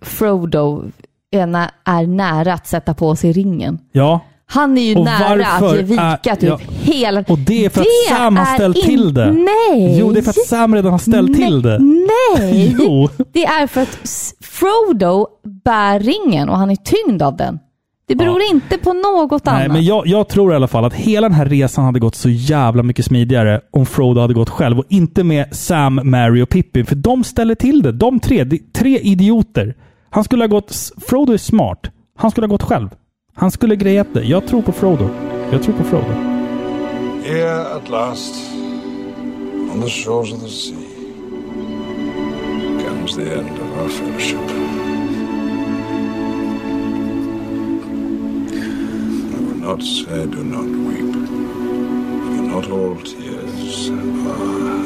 Frodo 0.00 0.84
är, 1.30 1.46
nä- 1.46 1.70
är 1.84 2.06
nära 2.06 2.54
att 2.54 2.66
sätta 2.66 2.94
på 2.94 3.16
sig 3.16 3.32
ringen. 3.32 3.78
Ja. 3.92 4.20
Han 4.46 4.78
är 4.78 4.82
ju 4.82 4.96
Och 4.96 5.04
nära 5.04 5.46
att 5.46 5.76
ge 5.76 5.82
vika 5.82 6.02
är- 6.24 6.34
typ 6.36 6.48
ja. 6.50 6.58
hela... 6.82 7.24
Och 7.28 7.38
det 7.38 7.64
är 7.64 7.68
för 7.70 7.80
att 7.80 7.86
Det 8.08 8.14
Sam 8.14 8.36
har 8.36 8.44
ställt 8.54 8.76
in- 8.76 8.82
till 8.84 9.14
det. 9.14 9.32
Nej! 9.32 9.98
Jo, 9.98 10.12
det 10.12 10.18
är 10.18 10.22
för 10.22 10.30
att 10.30 10.46
Sam 10.46 10.74
redan 10.74 10.92
har 10.92 10.98
ställt 10.98 11.34
till 11.36 11.62
det. 11.62 11.78
Nej! 11.78 12.76
Jo. 12.78 13.08
Det 13.32 13.44
är 13.44 13.66
för 13.66 13.82
att 13.82 13.98
Frodo 14.40 15.26
bär 15.64 16.00
ringen 16.00 16.48
och 16.48 16.56
han 16.58 16.70
är 16.70 16.76
tyngd 16.76 17.22
av 17.22 17.36
den. 17.36 17.58
Det 18.12 18.16
beror 18.24 18.40
inte 18.52 18.78
på 18.78 18.92
något 18.92 19.44
Nej, 19.44 19.54
annat. 19.54 19.72
men 19.72 19.84
jag, 19.84 20.06
jag 20.06 20.28
tror 20.28 20.52
i 20.52 20.56
alla 20.56 20.68
fall 20.68 20.84
att 20.84 20.94
hela 20.94 21.28
den 21.28 21.36
här 21.36 21.46
resan 21.46 21.84
hade 21.84 21.98
gått 22.00 22.14
så 22.14 22.28
jävla 22.28 22.82
mycket 22.82 23.04
smidigare 23.04 23.60
om 23.70 23.86
Frodo 23.86 24.20
hade 24.20 24.34
gått 24.34 24.50
själv 24.50 24.78
och 24.78 24.84
inte 24.88 25.24
med 25.24 25.56
Sam, 25.56 26.00
Mary 26.04 26.42
och 26.42 26.48
Pippin. 26.48 26.86
För 26.86 26.94
de 26.94 27.24
ställer 27.24 27.54
till 27.54 27.82
det. 27.82 27.92
De 27.92 28.20
tre, 28.20 28.44
de, 28.44 28.58
tre 28.72 28.98
idioter. 28.98 29.74
Han 30.10 30.24
skulle 30.24 30.42
ha 30.42 30.48
gått... 30.48 30.74
Frodo 31.08 31.32
är 31.32 31.36
smart. 31.36 31.80
Han 32.18 32.30
skulle 32.30 32.46
ha 32.46 32.50
gått 32.50 32.62
själv. 32.62 32.88
Han 33.34 33.50
skulle 33.50 33.76
grejat 33.76 34.06
det. 34.14 34.22
Jag 34.24 34.46
tror 34.46 34.62
på 34.62 34.72
Frodo. 34.72 35.08
Jag 35.52 35.62
tror 35.62 35.74
på 35.74 35.84
Frodo. 35.84 36.12
Here 37.24 37.76
at 37.76 37.88
last, 37.88 38.34
on 39.74 39.82
the 39.82 39.88
shores 39.90 40.32
of 40.32 40.40
the 40.42 40.48
sea, 40.48 40.74
comes 42.88 43.16
the 43.16 43.22
end 43.22 43.50
of 43.50 43.82
our 43.82 43.88
fellowship. 43.88 44.91
Not 49.72 49.82
say, 49.82 50.26
do 50.26 50.44
not 50.44 50.66
weep, 50.66 51.14
for 51.14 52.42
not 52.42 52.70
all 52.70 52.94
tears 52.96 53.88
are 53.88 54.81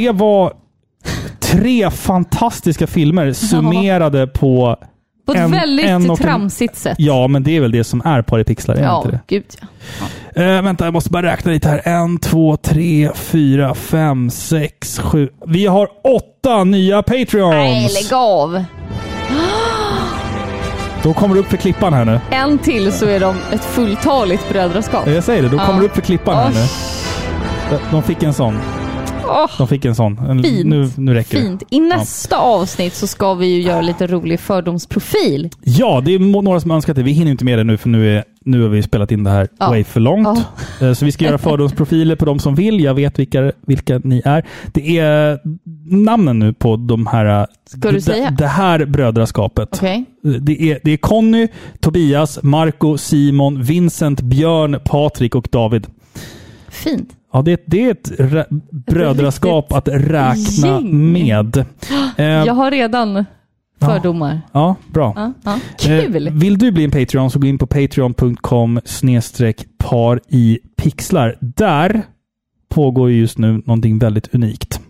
Det 0.00 0.12
var 0.12 0.52
tre 1.40 1.90
fantastiska 1.90 2.86
filmer 2.86 3.32
summerade 3.32 4.26
på... 4.26 4.76
På 5.26 5.32
ett 5.32 5.38
en- 5.38 5.50
väldigt 5.50 5.86
en 5.86 6.10
och 6.10 6.20
en- 6.20 6.26
tramsigt 6.26 6.76
sätt. 6.76 6.94
Ja, 6.98 7.28
men 7.28 7.42
det 7.42 7.56
är 7.56 7.60
väl 7.60 7.70
det 7.72 7.84
som 7.84 8.02
är 8.04 8.22
Paripixlar, 8.22 8.74
är 8.74 8.82
Ja, 8.82 8.96
inte 8.98 9.10
det? 9.10 9.20
gud 9.26 9.44
ja. 10.34 10.42
Eh, 10.42 10.62
vänta, 10.62 10.84
jag 10.84 10.92
måste 10.92 11.10
bara 11.10 11.22
räkna 11.22 11.52
lite 11.52 11.68
här. 11.68 11.80
En, 11.84 12.18
två, 12.18 12.56
tre, 12.56 13.10
fyra, 13.14 13.74
fem, 13.74 14.30
sex, 14.30 14.98
sju. 14.98 15.28
Vi 15.46 15.66
har 15.66 15.88
åtta 16.16 16.64
nya 16.64 17.02
Patreons! 17.02 17.54
Nej, 17.54 17.88
lägg 18.02 18.12
av. 18.14 18.64
De 21.02 21.14
kommer 21.14 21.36
upp 21.36 21.46
för 21.46 21.56
klippan 21.56 21.92
här 21.92 22.04
nu. 22.04 22.20
En 22.30 22.58
till 22.58 22.92
så 22.92 23.06
är 23.06 23.20
de 23.20 23.36
ett 23.52 23.64
fulltaligt 23.64 24.48
brödraskap. 24.48 25.06
Jag 25.08 25.24
säger 25.24 25.42
det, 25.42 25.48
de 25.48 25.58
kommer 25.58 25.78
Ja. 25.80 25.84
upp 25.86 25.94
för 25.94 26.00
klippan 26.02 26.36
här 26.36 26.50
nu. 26.50 26.66
De 27.90 28.02
fick 28.02 28.22
en 28.22 28.34
sån. 28.34 28.58
Åh, 29.30 29.50
De 29.58 29.68
fick 29.68 29.84
en 29.84 29.94
sån. 29.94 30.18
En, 30.18 30.42
Fint. 30.42 30.66
Nu, 30.66 30.90
nu 30.96 31.14
räcker 31.14 31.40
Fint. 31.40 31.62
det. 31.70 31.76
I 31.76 31.80
nästa 31.80 32.36
avsnitt 32.38 32.94
så 32.94 33.06
ska 33.06 33.34
vi 33.34 33.46
ju 33.46 33.62
göra 33.62 33.80
lite 33.80 34.06
rolig 34.06 34.40
fördomsprofil. 34.40 35.50
Ja, 35.64 36.02
det 36.04 36.14
är 36.14 36.42
några 36.42 36.60
som 36.60 36.70
önskat 36.70 36.96
det. 36.96 37.02
Vi 37.02 37.12
hinner 37.12 37.30
inte 37.30 37.44
med 37.44 37.58
det 37.58 37.64
nu 37.64 37.76
för 37.76 37.88
nu, 37.88 38.16
är, 38.16 38.24
nu 38.44 38.62
har 38.62 38.68
vi 38.68 38.82
spelat 38.82 39.12
in 39.12 39.24
det 39.24 39.30
här 39.30 39.48
Ja. 39.58 39.68
way 39.68 39.84
för 39.84 40.00
långt. 40.00 40.38
Eh, 40.80 40.92
Så 40.92 41.04
vi 41.04 41.12
ska 41.12 41.24
göra 41.24 41.38
fördomsprofiler 41.38 42.16
på 42.16 42.24
de 42.24 42.38
som 42.38 42.54
vill. 42.54 42.80
Jag 42.80 42.94
vet 42.94 43.18
vilka, 43.18 43.52
vilka 43.66 44.00
ni 44.04 44.22
är. 44.24 44.46
Det 44.72 44.98
är 44.98 45.38
namnen 46.04 46.38
nu 46.38 46.52
på 46.52 46.76
de 46.76 47.06
här... 47.06 47.46
Ska 47.70 47.90
du 47.92 48.00
säga? 48.00 48.30
Det 48.30 48.46
här 48.46 48.84
brödraskapet. 48.84 49.68
Okej? 49.72 50.04
Det 50.40 50.62
är, 50.62 50.78
det 50.84 50.90
är 50.90 50.96
Conny, 50.96 51.48
Tobias, 51.80 52.38
Marco, 52.42 52.98
Simon, 52.98 53.62
Vincent, 53.62 54.20
Björn, 54.20 54.80
Patrik 54.84 55.34
och 55.34 55.48
David. 55.52 55.86
Fint. 56.68 57.08
Ja, 57.32 57.42
det, 57.42 57.62
det 57.66 57.84
är 57.84 57.90
ett 57.90 58.10
brödraskap 58.86 59.72
att 59.72 59.88
räkna 59.88 60.66
gäng. 60.68 61.12
med. 61.12 61.64
Eh, 62.16 62.24
Jag 62.26 62.54
har 62.54 62.70
redan 62.70 63.24
fördomar. 63.80 64.40
Ja, 64.52 64.76
bra. 64.92 65.12
Ja, 65.16 65.32
ja. 65.44 65.58
Kul! 65.78 66.26
Eh, 66.26 66.32
vill 66.32 66.58
du 66.58 66.72
bli 66.72 66.84
en 66.84 66.90
Patreon 66.90 67.30
så 67.30 67.38
gå 67.38 67.46
in 67.46 67.58
på 67.58 67.66
patreon.com 67.66 68.80
snedstreck 68.84 69.64
par 69.78 70.20
i 70.28 70.58
pixlar. 70.76 71.36
Där 71.40 72.02
pågår 72.68 73.10
ju 73.10 73.18
just 73.20 73.38
nu 73.38 73.52
någonting 73.52 73.98
väldigt 73.98 74.34
unikt. 74.34 74.80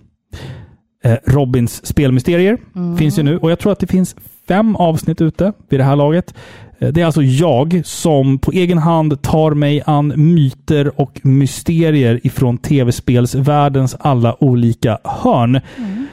Eh, 1.05 1.17
Robins 1.27 1.87
spelmysterier 1.87 2.59
Mm. 2.77 2.97
finns 2.97 3.19
ju 3.19 3.23
nu 3.23 3.39
och 3.39 3.51
jag 3.51 3.59
tror 3.59 3.73
att 3.73 3.79
det 3.81 3.87
finns 3.87 4.17
fem 4.49 4.77
avsnitt 4.77 5.21
ute 5.21 5.53
vid 5.69 5.81
det 5.81 5.85
här 5.85 5.97
laget. 5.97 6.35
Eh, 6.81 6.89
Det 6.89 7.01
är 7.01 7.07
alltså 7.07 7.23
jag 7.23 7.81
som 7.85 8.39
på 8.39 8.53
egen 8.53 8.79
hand 8.79 9.23
tar 9.23 9.51
mig 9.55 9.83
an 9.87 10.13
myter 10.17 11.01
och 11.01 11.21
mysterier 11.23 12.21
ifrån 12.23 12.59
tv-spelsvärldens 12.59 13.97
alla 14.01 14.45
olika 14.45 14.99
hörn. 15.05 15.61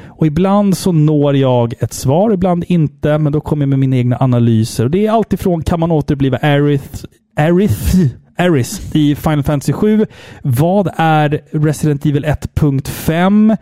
Och 0.08 0.28
ibland 0.28 0.78
så 0.78 0.92
når 0.92 1.36
jag 1.36 1.74
ett 1.80 1.94
svar, 1.94 2.32
ibland 2.34 2.64
inte, 2.68 3.18
men 3.18 3.32
då 3.34 3.42
kommer 3.42 3.62
jag 3.64 3.70
med 3.70 3.80
mina 3.80 3.96
egna 3.98 4.18
analyser. 4.20 4.84
Och 4.84 4.92
det 4.92 5.06
är 5.08 5.12
alltifrån 5.12 5.62
kan 5.64 5.80
man 5.80 5.92
återuppliva 5.92 6.38
Aerith, 6.38 7.06
Aerith, 7.38 7.98
Aeris 8.38 8.96
i 8.96 9.16
Final 9.16 9.44
Fantasy 9.44 9.74
7? 9.74 10.06
Vad 10.44 10.90
är 10.96 11.42
Resident 11.52 12.06
Evil 12.06 12.26
1.5? 12.26 13.58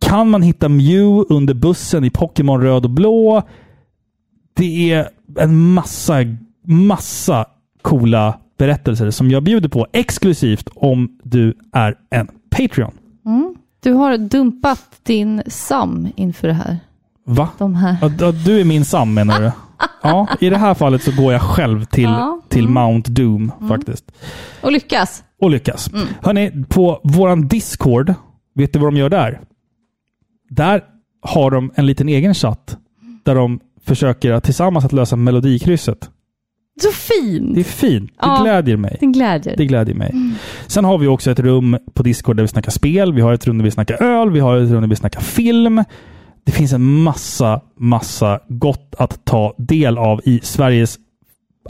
Kan 0.00 0.30
man 0.30 0.42
hitta 0.42 0.68
Mew 0.68 1.24
under 1.28 1.54
bussen 1.54 2.04
i 2.04 2.10
Pokémon 2.10 2.60
Röd 2.60 2.84
och 2.84 2.90
Blå? 2.90 3.42
Det 4.58 4.92
är 4.92 5.08
en 5.38 5.72
massa, 5.72 6.14
massa 6.66 7.46
coola 7.82 8.38
berättelser 8.58 9.10
som 9.10 9.30
jag 9.30 9.42
bjuder 9.42 9.68
på 9.68 9.86
exklusivt 9.92 10.68
om 10.74 11.18
du 11.22 11.54
är 11.72 11.94
en 12.10 12.28
Patreon. 12.50 12.92
Mm. 13.26 13.54
Du 13.80 13.92
har 13.92 14.18
dumpat 14.18 15.00
din 15.02 15.42
Sam 15.46 16.08
inför 16.16 16.48
det 16.48 16.54
här. 16.54 16.78
Va? 17.24 17.48
De 17.58 17.74
här. 17.74 17.96
Ja, 18.20 18.32
du 18.32 18.60
är 18.60 18.64
min 18.64 18.84
Sam 18.84 19.14
menar 19.14 19.40
du? 19.40 19.50
Ja, 20.02 20.26
i 20.40 20.50
det 20.50 20.58
här 20.58 20.74
fallet 20.74 21.02
så 21.02 21.12
går 21.22 21.32
jag 21.32 21.42
själv 21.42 21.84
till, 21.84 22.02
Ja. 22.04 22.40
till 22.48 22.68
Mount 22.68 23.10
Doom 23.10 23.52
faktiskt. 23.68 24.12
Och 24.62 24.72
lyckas. 24.72 25.24
Och 25.40 25.50
lyckas. 25.50 25.92
Mm. 25.92 26.06
Hörni, 26.22 26.64
på 26.68 27.00
våran 27.04 27.48
Discord, 27.48 28.14
vet 28.54 28.72
du 28.72 28.78
vad 28.78 28.92
de 28.92 28.96
gör 28.98 29.08
där? 29.08 29.40
Där 30.50 30.84
har 31.22 31.50
de 31.50 31.70
en 31.74 31.86
liten 31.86 32.08
egen 32.08 32.34
chatt 32.34 32.76
där 33.22 33.34
de 33.34 33.60
försöker 33.88 34.32
att 34.32 34.44
tillsammans 34.44 34.84
att 34.84 34.92
lösa 34.92 35.16
melodikrysset. 35.16 36.10
Så 36.82 36.90
fint! 36.90 37.54
Det 37.54 37.60
är 37.60 37.64
fint. 37.64 38.10
Det 38.10 38.16
Ja. 38.26 38.40
glädjer 38.42 38.76
mig. 38.76 38.96
Den 39.00 39.12
glädjer. 39.12 39.56
Det 39.56 39.66
glädjer 39.66 39.94
mig. 39.94 40.14
Sen 40.66 40.84
har 40.84 40.98
vi 40.98 41.06
också 41.06 41.30
ett 41.30 41.38
rum 41.40 41.76
på 41.94 42.02
Discord 42.02 42.36
där 42.36 42.42
vi 42.42 42.48
snackar 42.48 42.70
spel. 42.70 43.12
Vi 43.12 43.20
har 43.20 43.32
ett 43.32 43.46
rum 43.46 43.58
där 43.58 43.64
vi 43.64 43.70
snackar 43.70 44.02
öl. 44.02 44.30
Vi 44.30 44.40
har 44.40 44.56
ett 44.56 44.70
rum 44.70 44.80
där 44.80 44.88
vi 44.88 44.96
snackar 44.96 45.20
film. 45.20 45.84
Det 46.44 46.52
finns 46.52 46.72
en 46.72 46.84
massa, 47.02 47.60
massa 47.78 48.40
gott 48.48 48.94
att 48.98 49.24
ta 49.24 49.54
del 49.58 49.98
av 49.98 50.20
i 50.24 50.40
Sveriges 50.42 50.98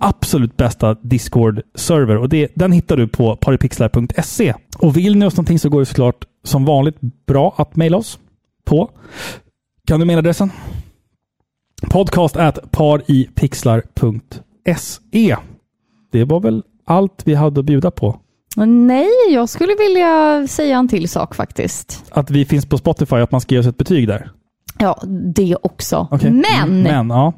absolut 0.01 0.57
bästa 0.57 0.95
Discord-server. 0.95 2.17
Och 2.17 2.29
det, 2.29 2.49
den 2.55 2.73
hittar 2.73 2.97
du 2.97 3.09
på 3.09 3.37
paripixlar.se. 3.37 4.55
Och 4.79 4.97
vill 4.97 5.17
ni 5.19 5.27
oss 5.27 5.35
någonting 5.37 5.59
så 5.59 5.69
går 5.69 5.81
det 5.81 5.87
såklart 5.87 6.25
som 6.45 6.65
vanligt 6.65 6.97
bra 7.27 7.55
att 7.59 7.77
mejla 7.77 7.97
oss 7.97 8.19
på. 8.65 8.91
Kan 9.87 10.01
du 10.01 10.07
mejladressen? 10.07 10.51
Podcast 11.83 12.37
at 12.37 12.71
paripixlar.se. 12.71 15.37
Det 16.13 16.25
var 16.25 16.41
väl 16.41 16.63
allt 16.85 17.23
vi 17.25 17.35
hade 17.35 17.61
att 17.61 17.67
bjuda 17.67 17.91
på. 17.91 18.21
Nej, 18.67 19.09
jag 19.31 19.49
skulle 19.49 19.75
vilja 19.79 20.47
säga 20.49 20.79
en 20.79 20.89
till 20.89 21.09
sak 21.09 21.35
faktiskt. 21.35 22.05
Att 22.11 22.31
vi 22.31 22.45
finns 22.45 22.67
på 22.67 22.79
Spotify, 22.79 23.17
att 23.17 23.33
man 23.33 23.41
ska 23.41 23.55
ge 23.55 23.59
oss 23.61 23.67
ett 23.67 23.77
betyg 23.77 24.09
där. 24.09 24.31
Ja, 24.79 25.03
det 25.35 25.57
också. 25.63 26.09
Okej. 26.11 26.31
Men, 26.31 26.83
Men, 26.83 27.11
ja. 27.11 27.33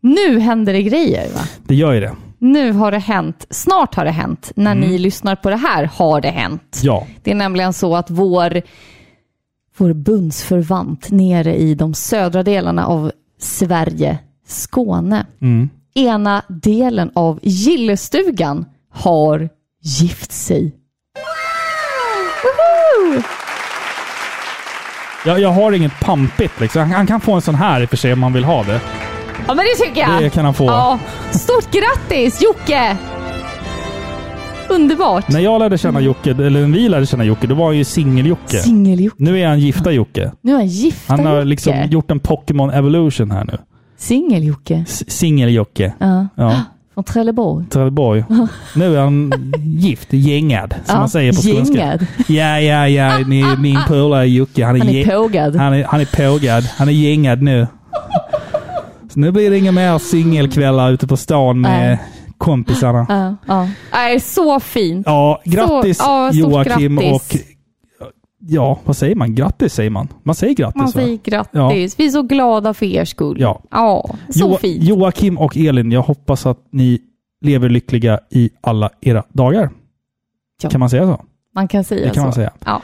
nu 0.00 0.38
händer 0.38 0.72
det 0.72 0.82
grejer. 0.82 1.28
Va? 1.34 1.40
Det 1.64 1.74
gör 1.74 1.92
ju 1.92 2.00
det. 2.00 2.12
Nu 2.38 2.72
har 2.72 2.90
det 2.90 2.98
hänt. 2.98 3.46
Snart 3.50 3.94
har 3.94 4.04
det 4.04 4.10
hänt. 4.10 4.52
När 4.56 4.72
Mm. 4.72 4.88
ni 4.88 4.98
lyssnar 4.98 5.36
på 5.36 5.50
det 5.50 5.56
här 5.56 5.84
har 5.84 6.20
det 6.20 6.28
hänt. 6.30 6.80
Ja. 6.82 7.06
Det 7.22 7.30
är 7.30 7.34
nämligen 7.34 7.72
så 7.72 7.96
att 7.96 8.10
vår, 8.10 8.62
vår 9.78 9.92
bundsförvant 9.92 11.10
nere 11.10 11.56
i 11.56 11.74
de 11.74 11.94
södra 11.94 12.42
delarna 12.42 12.86
av 12.86 13.12
Sverige, 13.38 14.18
Skåne, 14.48 15.26
Mm. 15.42 15.68
ena 15.94 16.42
delen 16.48 17.10
av 17.14 17.38
Gillestugan 17.42 18.64
har 18.94 19.48
gift 19.82 20.32
sig. 20.32 20.74
Woho! 22.42 23.22
Jag, 25.24 25.40
jag 25.40 25.48
har 25.48 25.72
inget 25.72 26.00
pampigt 26.00 26.60
liksom. 26.60 26.80
Han, 26.82 26.90
han 26.90 27.06
kan 27.06 27.20
få 27.20 27.32
en 27.32 27.40
sån 27.42 27.54
här 27.54 27.80
i 27.80 27.84
och 27.84 27.90
för 27.90 27.96
sig 27.96 28.12
om 28.12 28.22
han 28.22 28.32
vill 28.32 28.44
ha 28.44 28.62
det. 28.64 28.80
Ja, 29.46 29.54
men 29.54 29.56
det 29.56 29.84
tycker 29.84 30.00
jag. 30.00 30.22
Det 30.22 30.30
kan 30.30 30.44
han 30.44 30.54
få. 30.54 30.64
Ja. 30.64 30.98
Stort 31.30 31.70
grattis 31.72 32.42
Jocke! 32.42 32.96
Underbart. 34.76 35.28
När 35.28 35.40
jag 35.40 35.58
lärde 35.58 35.78
känna 35.78 36.00
Jocke, 36.00 36.30
eller 36.30 36.50
när 36.66 36.78
vi 36.78 36.88
lärde 36.88 37.06
känna 37.06 37.24
Jocke, 37.24 37.46
då 37.46 37.54
var 37.54 37.66
han 37.66 37.76
ju 37.76 37.84
singel-Jocke. 37.84 38.56
Singel-Jocke. 38.58 39.14
Nu 39.18 39.40
är 39.40 39.46
han 39.48 39.60
gifta-Jocke. 39.60 40.32
Nu 40.42 40.52
är 40.52 40.56
han 40.56 40.66
gifta 40.66 41.12
Han 41.16 41.26
har 41.26 41.34
Jocke. 41.36 41.44
liksom 41.44 41.74
gjort 41.90 42.10
en 42.10 42.20
Pokémon 42.20 42.70
Evolution 42.70 43.30
här 43.30 43.44
nu. 43.44 43.58
Singel-Jocke. 43.98 44.84
Singel-Jocke. 45.08 45.92
Ja. 45.98 46.26
Ja. 46.34 46.62
Från 46.94 47.04
Trelleborg. 47.04 47.66
Trelleborg. 47.70 48.24
Nu 48.74 48.96
är 48.96 49.00
han 49.00 49.32
gift, 49.62 50.12
gängad, 50.12 50.70
som 50.84 50.94
Ja, 50.94 50.98
man 50.98 51.08
säger 51.08 51.32
på 51.32 51.42
skånska. 51.42 51.74
gängad. 51.78 52.06
Ja, 52.28 52.60
ja, 52.60 52.88
ja. 52.88 53.18
Ni, 53.26 53.44
min 53.58 53.78
polare 53.88 54.28
Jocke, 54.28 54.64
han 54.64 54.76
är, 54.76 54.80
Han 54.80 54.88
är 54.88 55.04
pågad. 55.18 55.56
Han 55.56 55.74
är, 55.74 55.84
han 55.84 56.00
är 56.00 56.28
pågad. 56.30 56.64
Han 56.76 56.88
är 56.88 56.92
gängad 56.92 57.42
nu. 57.42 57.66
Så 59.12 59.20
nu 59.20 59.30
blir 59.32 59.50
det 59.50 59.58
inga 59.58 59.72
mer 59.72 59.98
singelkvällar 59.98 60.92
ute 60.92 61.06
på 61.06 61.16
stan 61.16 61.60
med. 61.60 61.98
Kompisarna. 62.38 63.06
Ja, 63.08 63.36
ja. 63.46 63.68
Nej, 63.92 64.20
så 64.20 64.60
fint. 64.60 65.06
Ja, 65.06 65.40
grattis 65.44 65.98
Så- 65.98 66.30
Joakim 66.32 66.96
grattis. 66.96 67.12
och... 67.36 67.40
Ja, 68.48 68.78
vad 68.84 68.96
säger 68.96 69.14
man? 69.14 69.34
Grattis 69.34 69.74
säger 69.74 69.90
man. 69.90 70.08
Man 70.22 70.34
säger 70.34 70.54
grattis 70.54 70.76
Man 70.82 70.88
säger 70.92 71.18
grattis. 71.24 71.50
Ja. 71.52 71.68
Vi 71.98 72.06
är 72.06 72.10
så 72.10 72.22
glada 72.22 72.74
för 72.74 72.86
er 72.86 73.04
skull. 73.04 73.40
Ja. 73.40 73.60
Ja, 73.70 74.04
så 74.28 74.38
Jo- 74.50 74.56
fint. 74.60 74.82
Joakim 74.84 75.38
och 75.38 75.56
Elin, 75.56 75.92
jag 75.92 76.02
hoppas 76.02 76.46
att 76.46 76.58
ni 76.72 76.98
lever 77.40 77.68
lyckliga 77.68 78.20
i 78.30 78.50
alla 78.60 78.90
era 79.00 79.24
dagar. 79.32 79.70
Ja. 80.62 80.70
Kan 80.70 80.80
man 80.80 80.90
säga 80.90 81.06
så? 81.06 81.24
Man 81.54 81.68
kan 81.68 81.84
säga 81.84 82.00
Det 82.00 82.06
kan 82.14 82.14
så. 82.14 82.20
man 82.22 82.32
säga. 82.32 82.52
Ja. 82.64 82.82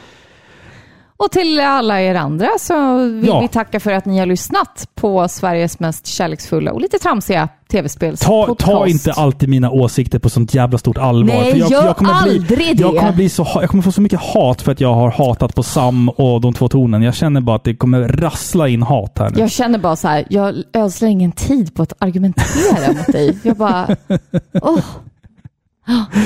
Och 1.25 1.31
till 1.31 1.59
alla 1.59 2.01
er 2.01 2.15
andra 2.15 2.47
så 2.59 2.97
vill 2.97 3.25
Ja. 3.27 3.39
vi 3.39 3.47
tacka 3.47 3.79
för 3.79 3.91
att 3.91 4.05
ni 4.05 4.19
har 4.19 4.25
lyssnat 4.25 4.87
på 4.95 5.27
Sveriges 5.27 5.79
mest 5.79 6.07
kärleksfulla 6.07 6.71
och 6.71 6.81
lite 6.81 6.99
tramsiga 6.99 7.49
tv-spels 7.71 8.19
Ta, 8.19 8.55
ta 8.59 8.87
inte 8.87 9.11
alltid 9.11 9.49
mina 9.49 9.71
åsikter 9.71 10.19
på 10.19 10.29
sånt 10.29 10.53
jävla 10.53 10.77
stort 10.77 10.97
allvar. 10.97 11.33
Nej, 11.35 11.51
för 11.51 11.59
jag, 11.59 11.71
gör 11.71 11.85
jag 11.85 11.97
kommer 11.97 12.13
aldrig 12.13 12.41
bli, 12.47 12.73
det. 12.73 12.81
Jag 12.81 12.97
kommer, 12.97 13.11
bli 13.13 13.29
så, 13.29 13.47
jag 13.55 13.69
kommer 13.69 13.83
få 13.83 13.91
så 13.91 14.01
mycket 14.01 14.19
hat 14.19 14.61
för 14.61 14.71
att 14.71 14.81
jag 14.81 14.93
har 14.93 15.11
hatat 15.11 15.55
på 15.55 15.63
Sam 15.63 16.09
och 16.09 16.41
de 16.41 16.53
två 16.53 16.69
tonen. 16.69 17.01
Jag 17.01 17.15
känner 17.15 17.41
bara 17.41 17.55
att 17.55 17.63
det 17.63 17.75
kommer 17.75 18.07
rassla 18.07 18.67
in 18.67 18.81
hat 18.83 19.17
här 19.19 19.29
nu. 19.29 19.39
Jag 19.39 19.51
känner 19.51 19.79
bara 19.79 19.95
så 19.95 20.07
här, 20.07 20.25
jag 20.29 20.55
ödslar 20.73 21.09
ingen 21.09 21.31
tid 21.31 21.75
på 21.75 21.83
att 21.83 21.93
argumentera 21.99 22.93
mot 22.97 23.07
dig. 23.07 23.37
Jag 23.43 23.57
bara, 23.57 23.87
åh. 24.61 24.79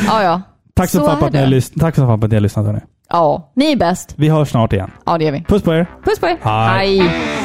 Ja, 0.08 0.24
ja. 0.24 0.42
Tack 0.74 0.90
så, 0.90 0.98
så 0.98 1.06
fan 1.06 1.20
för 1.20 1.28
att 1.28 1.34
ni 1.34 1.40
har 1.40 1.48
lyssnat. 1.48 1.82
Tack 1.82 1.96
så 1.96 2.02
fan 2.02 2.20
för 2.20 2.26
att 2.26 2.32
ni 2.32 2.36
har 2.36 2.42
lyssnat 2.42 2.66
hörni. 2.66 2.80
Ja, 3.10 3.52
ni 3.54 3.72
är 3.72 3.76
bäst. 3.76 4.14
Vi 4.18 4.30
hörs 4.30 4.50
snart 4.50 4.74
igen. 4.74 4.92
Ja, 5.06 5.18
det 5.18 5.26
gör 5.26 5.32
vi. 5.32 5.44
Puss 5.44 5.64
på 5.64 5.74
er. 5.74 5.88
Puss 6.04 6.20
på 6.20 6.28
er. 6.28 6.38
Hej. 6.42 7.00
Hej. 7.00 7.38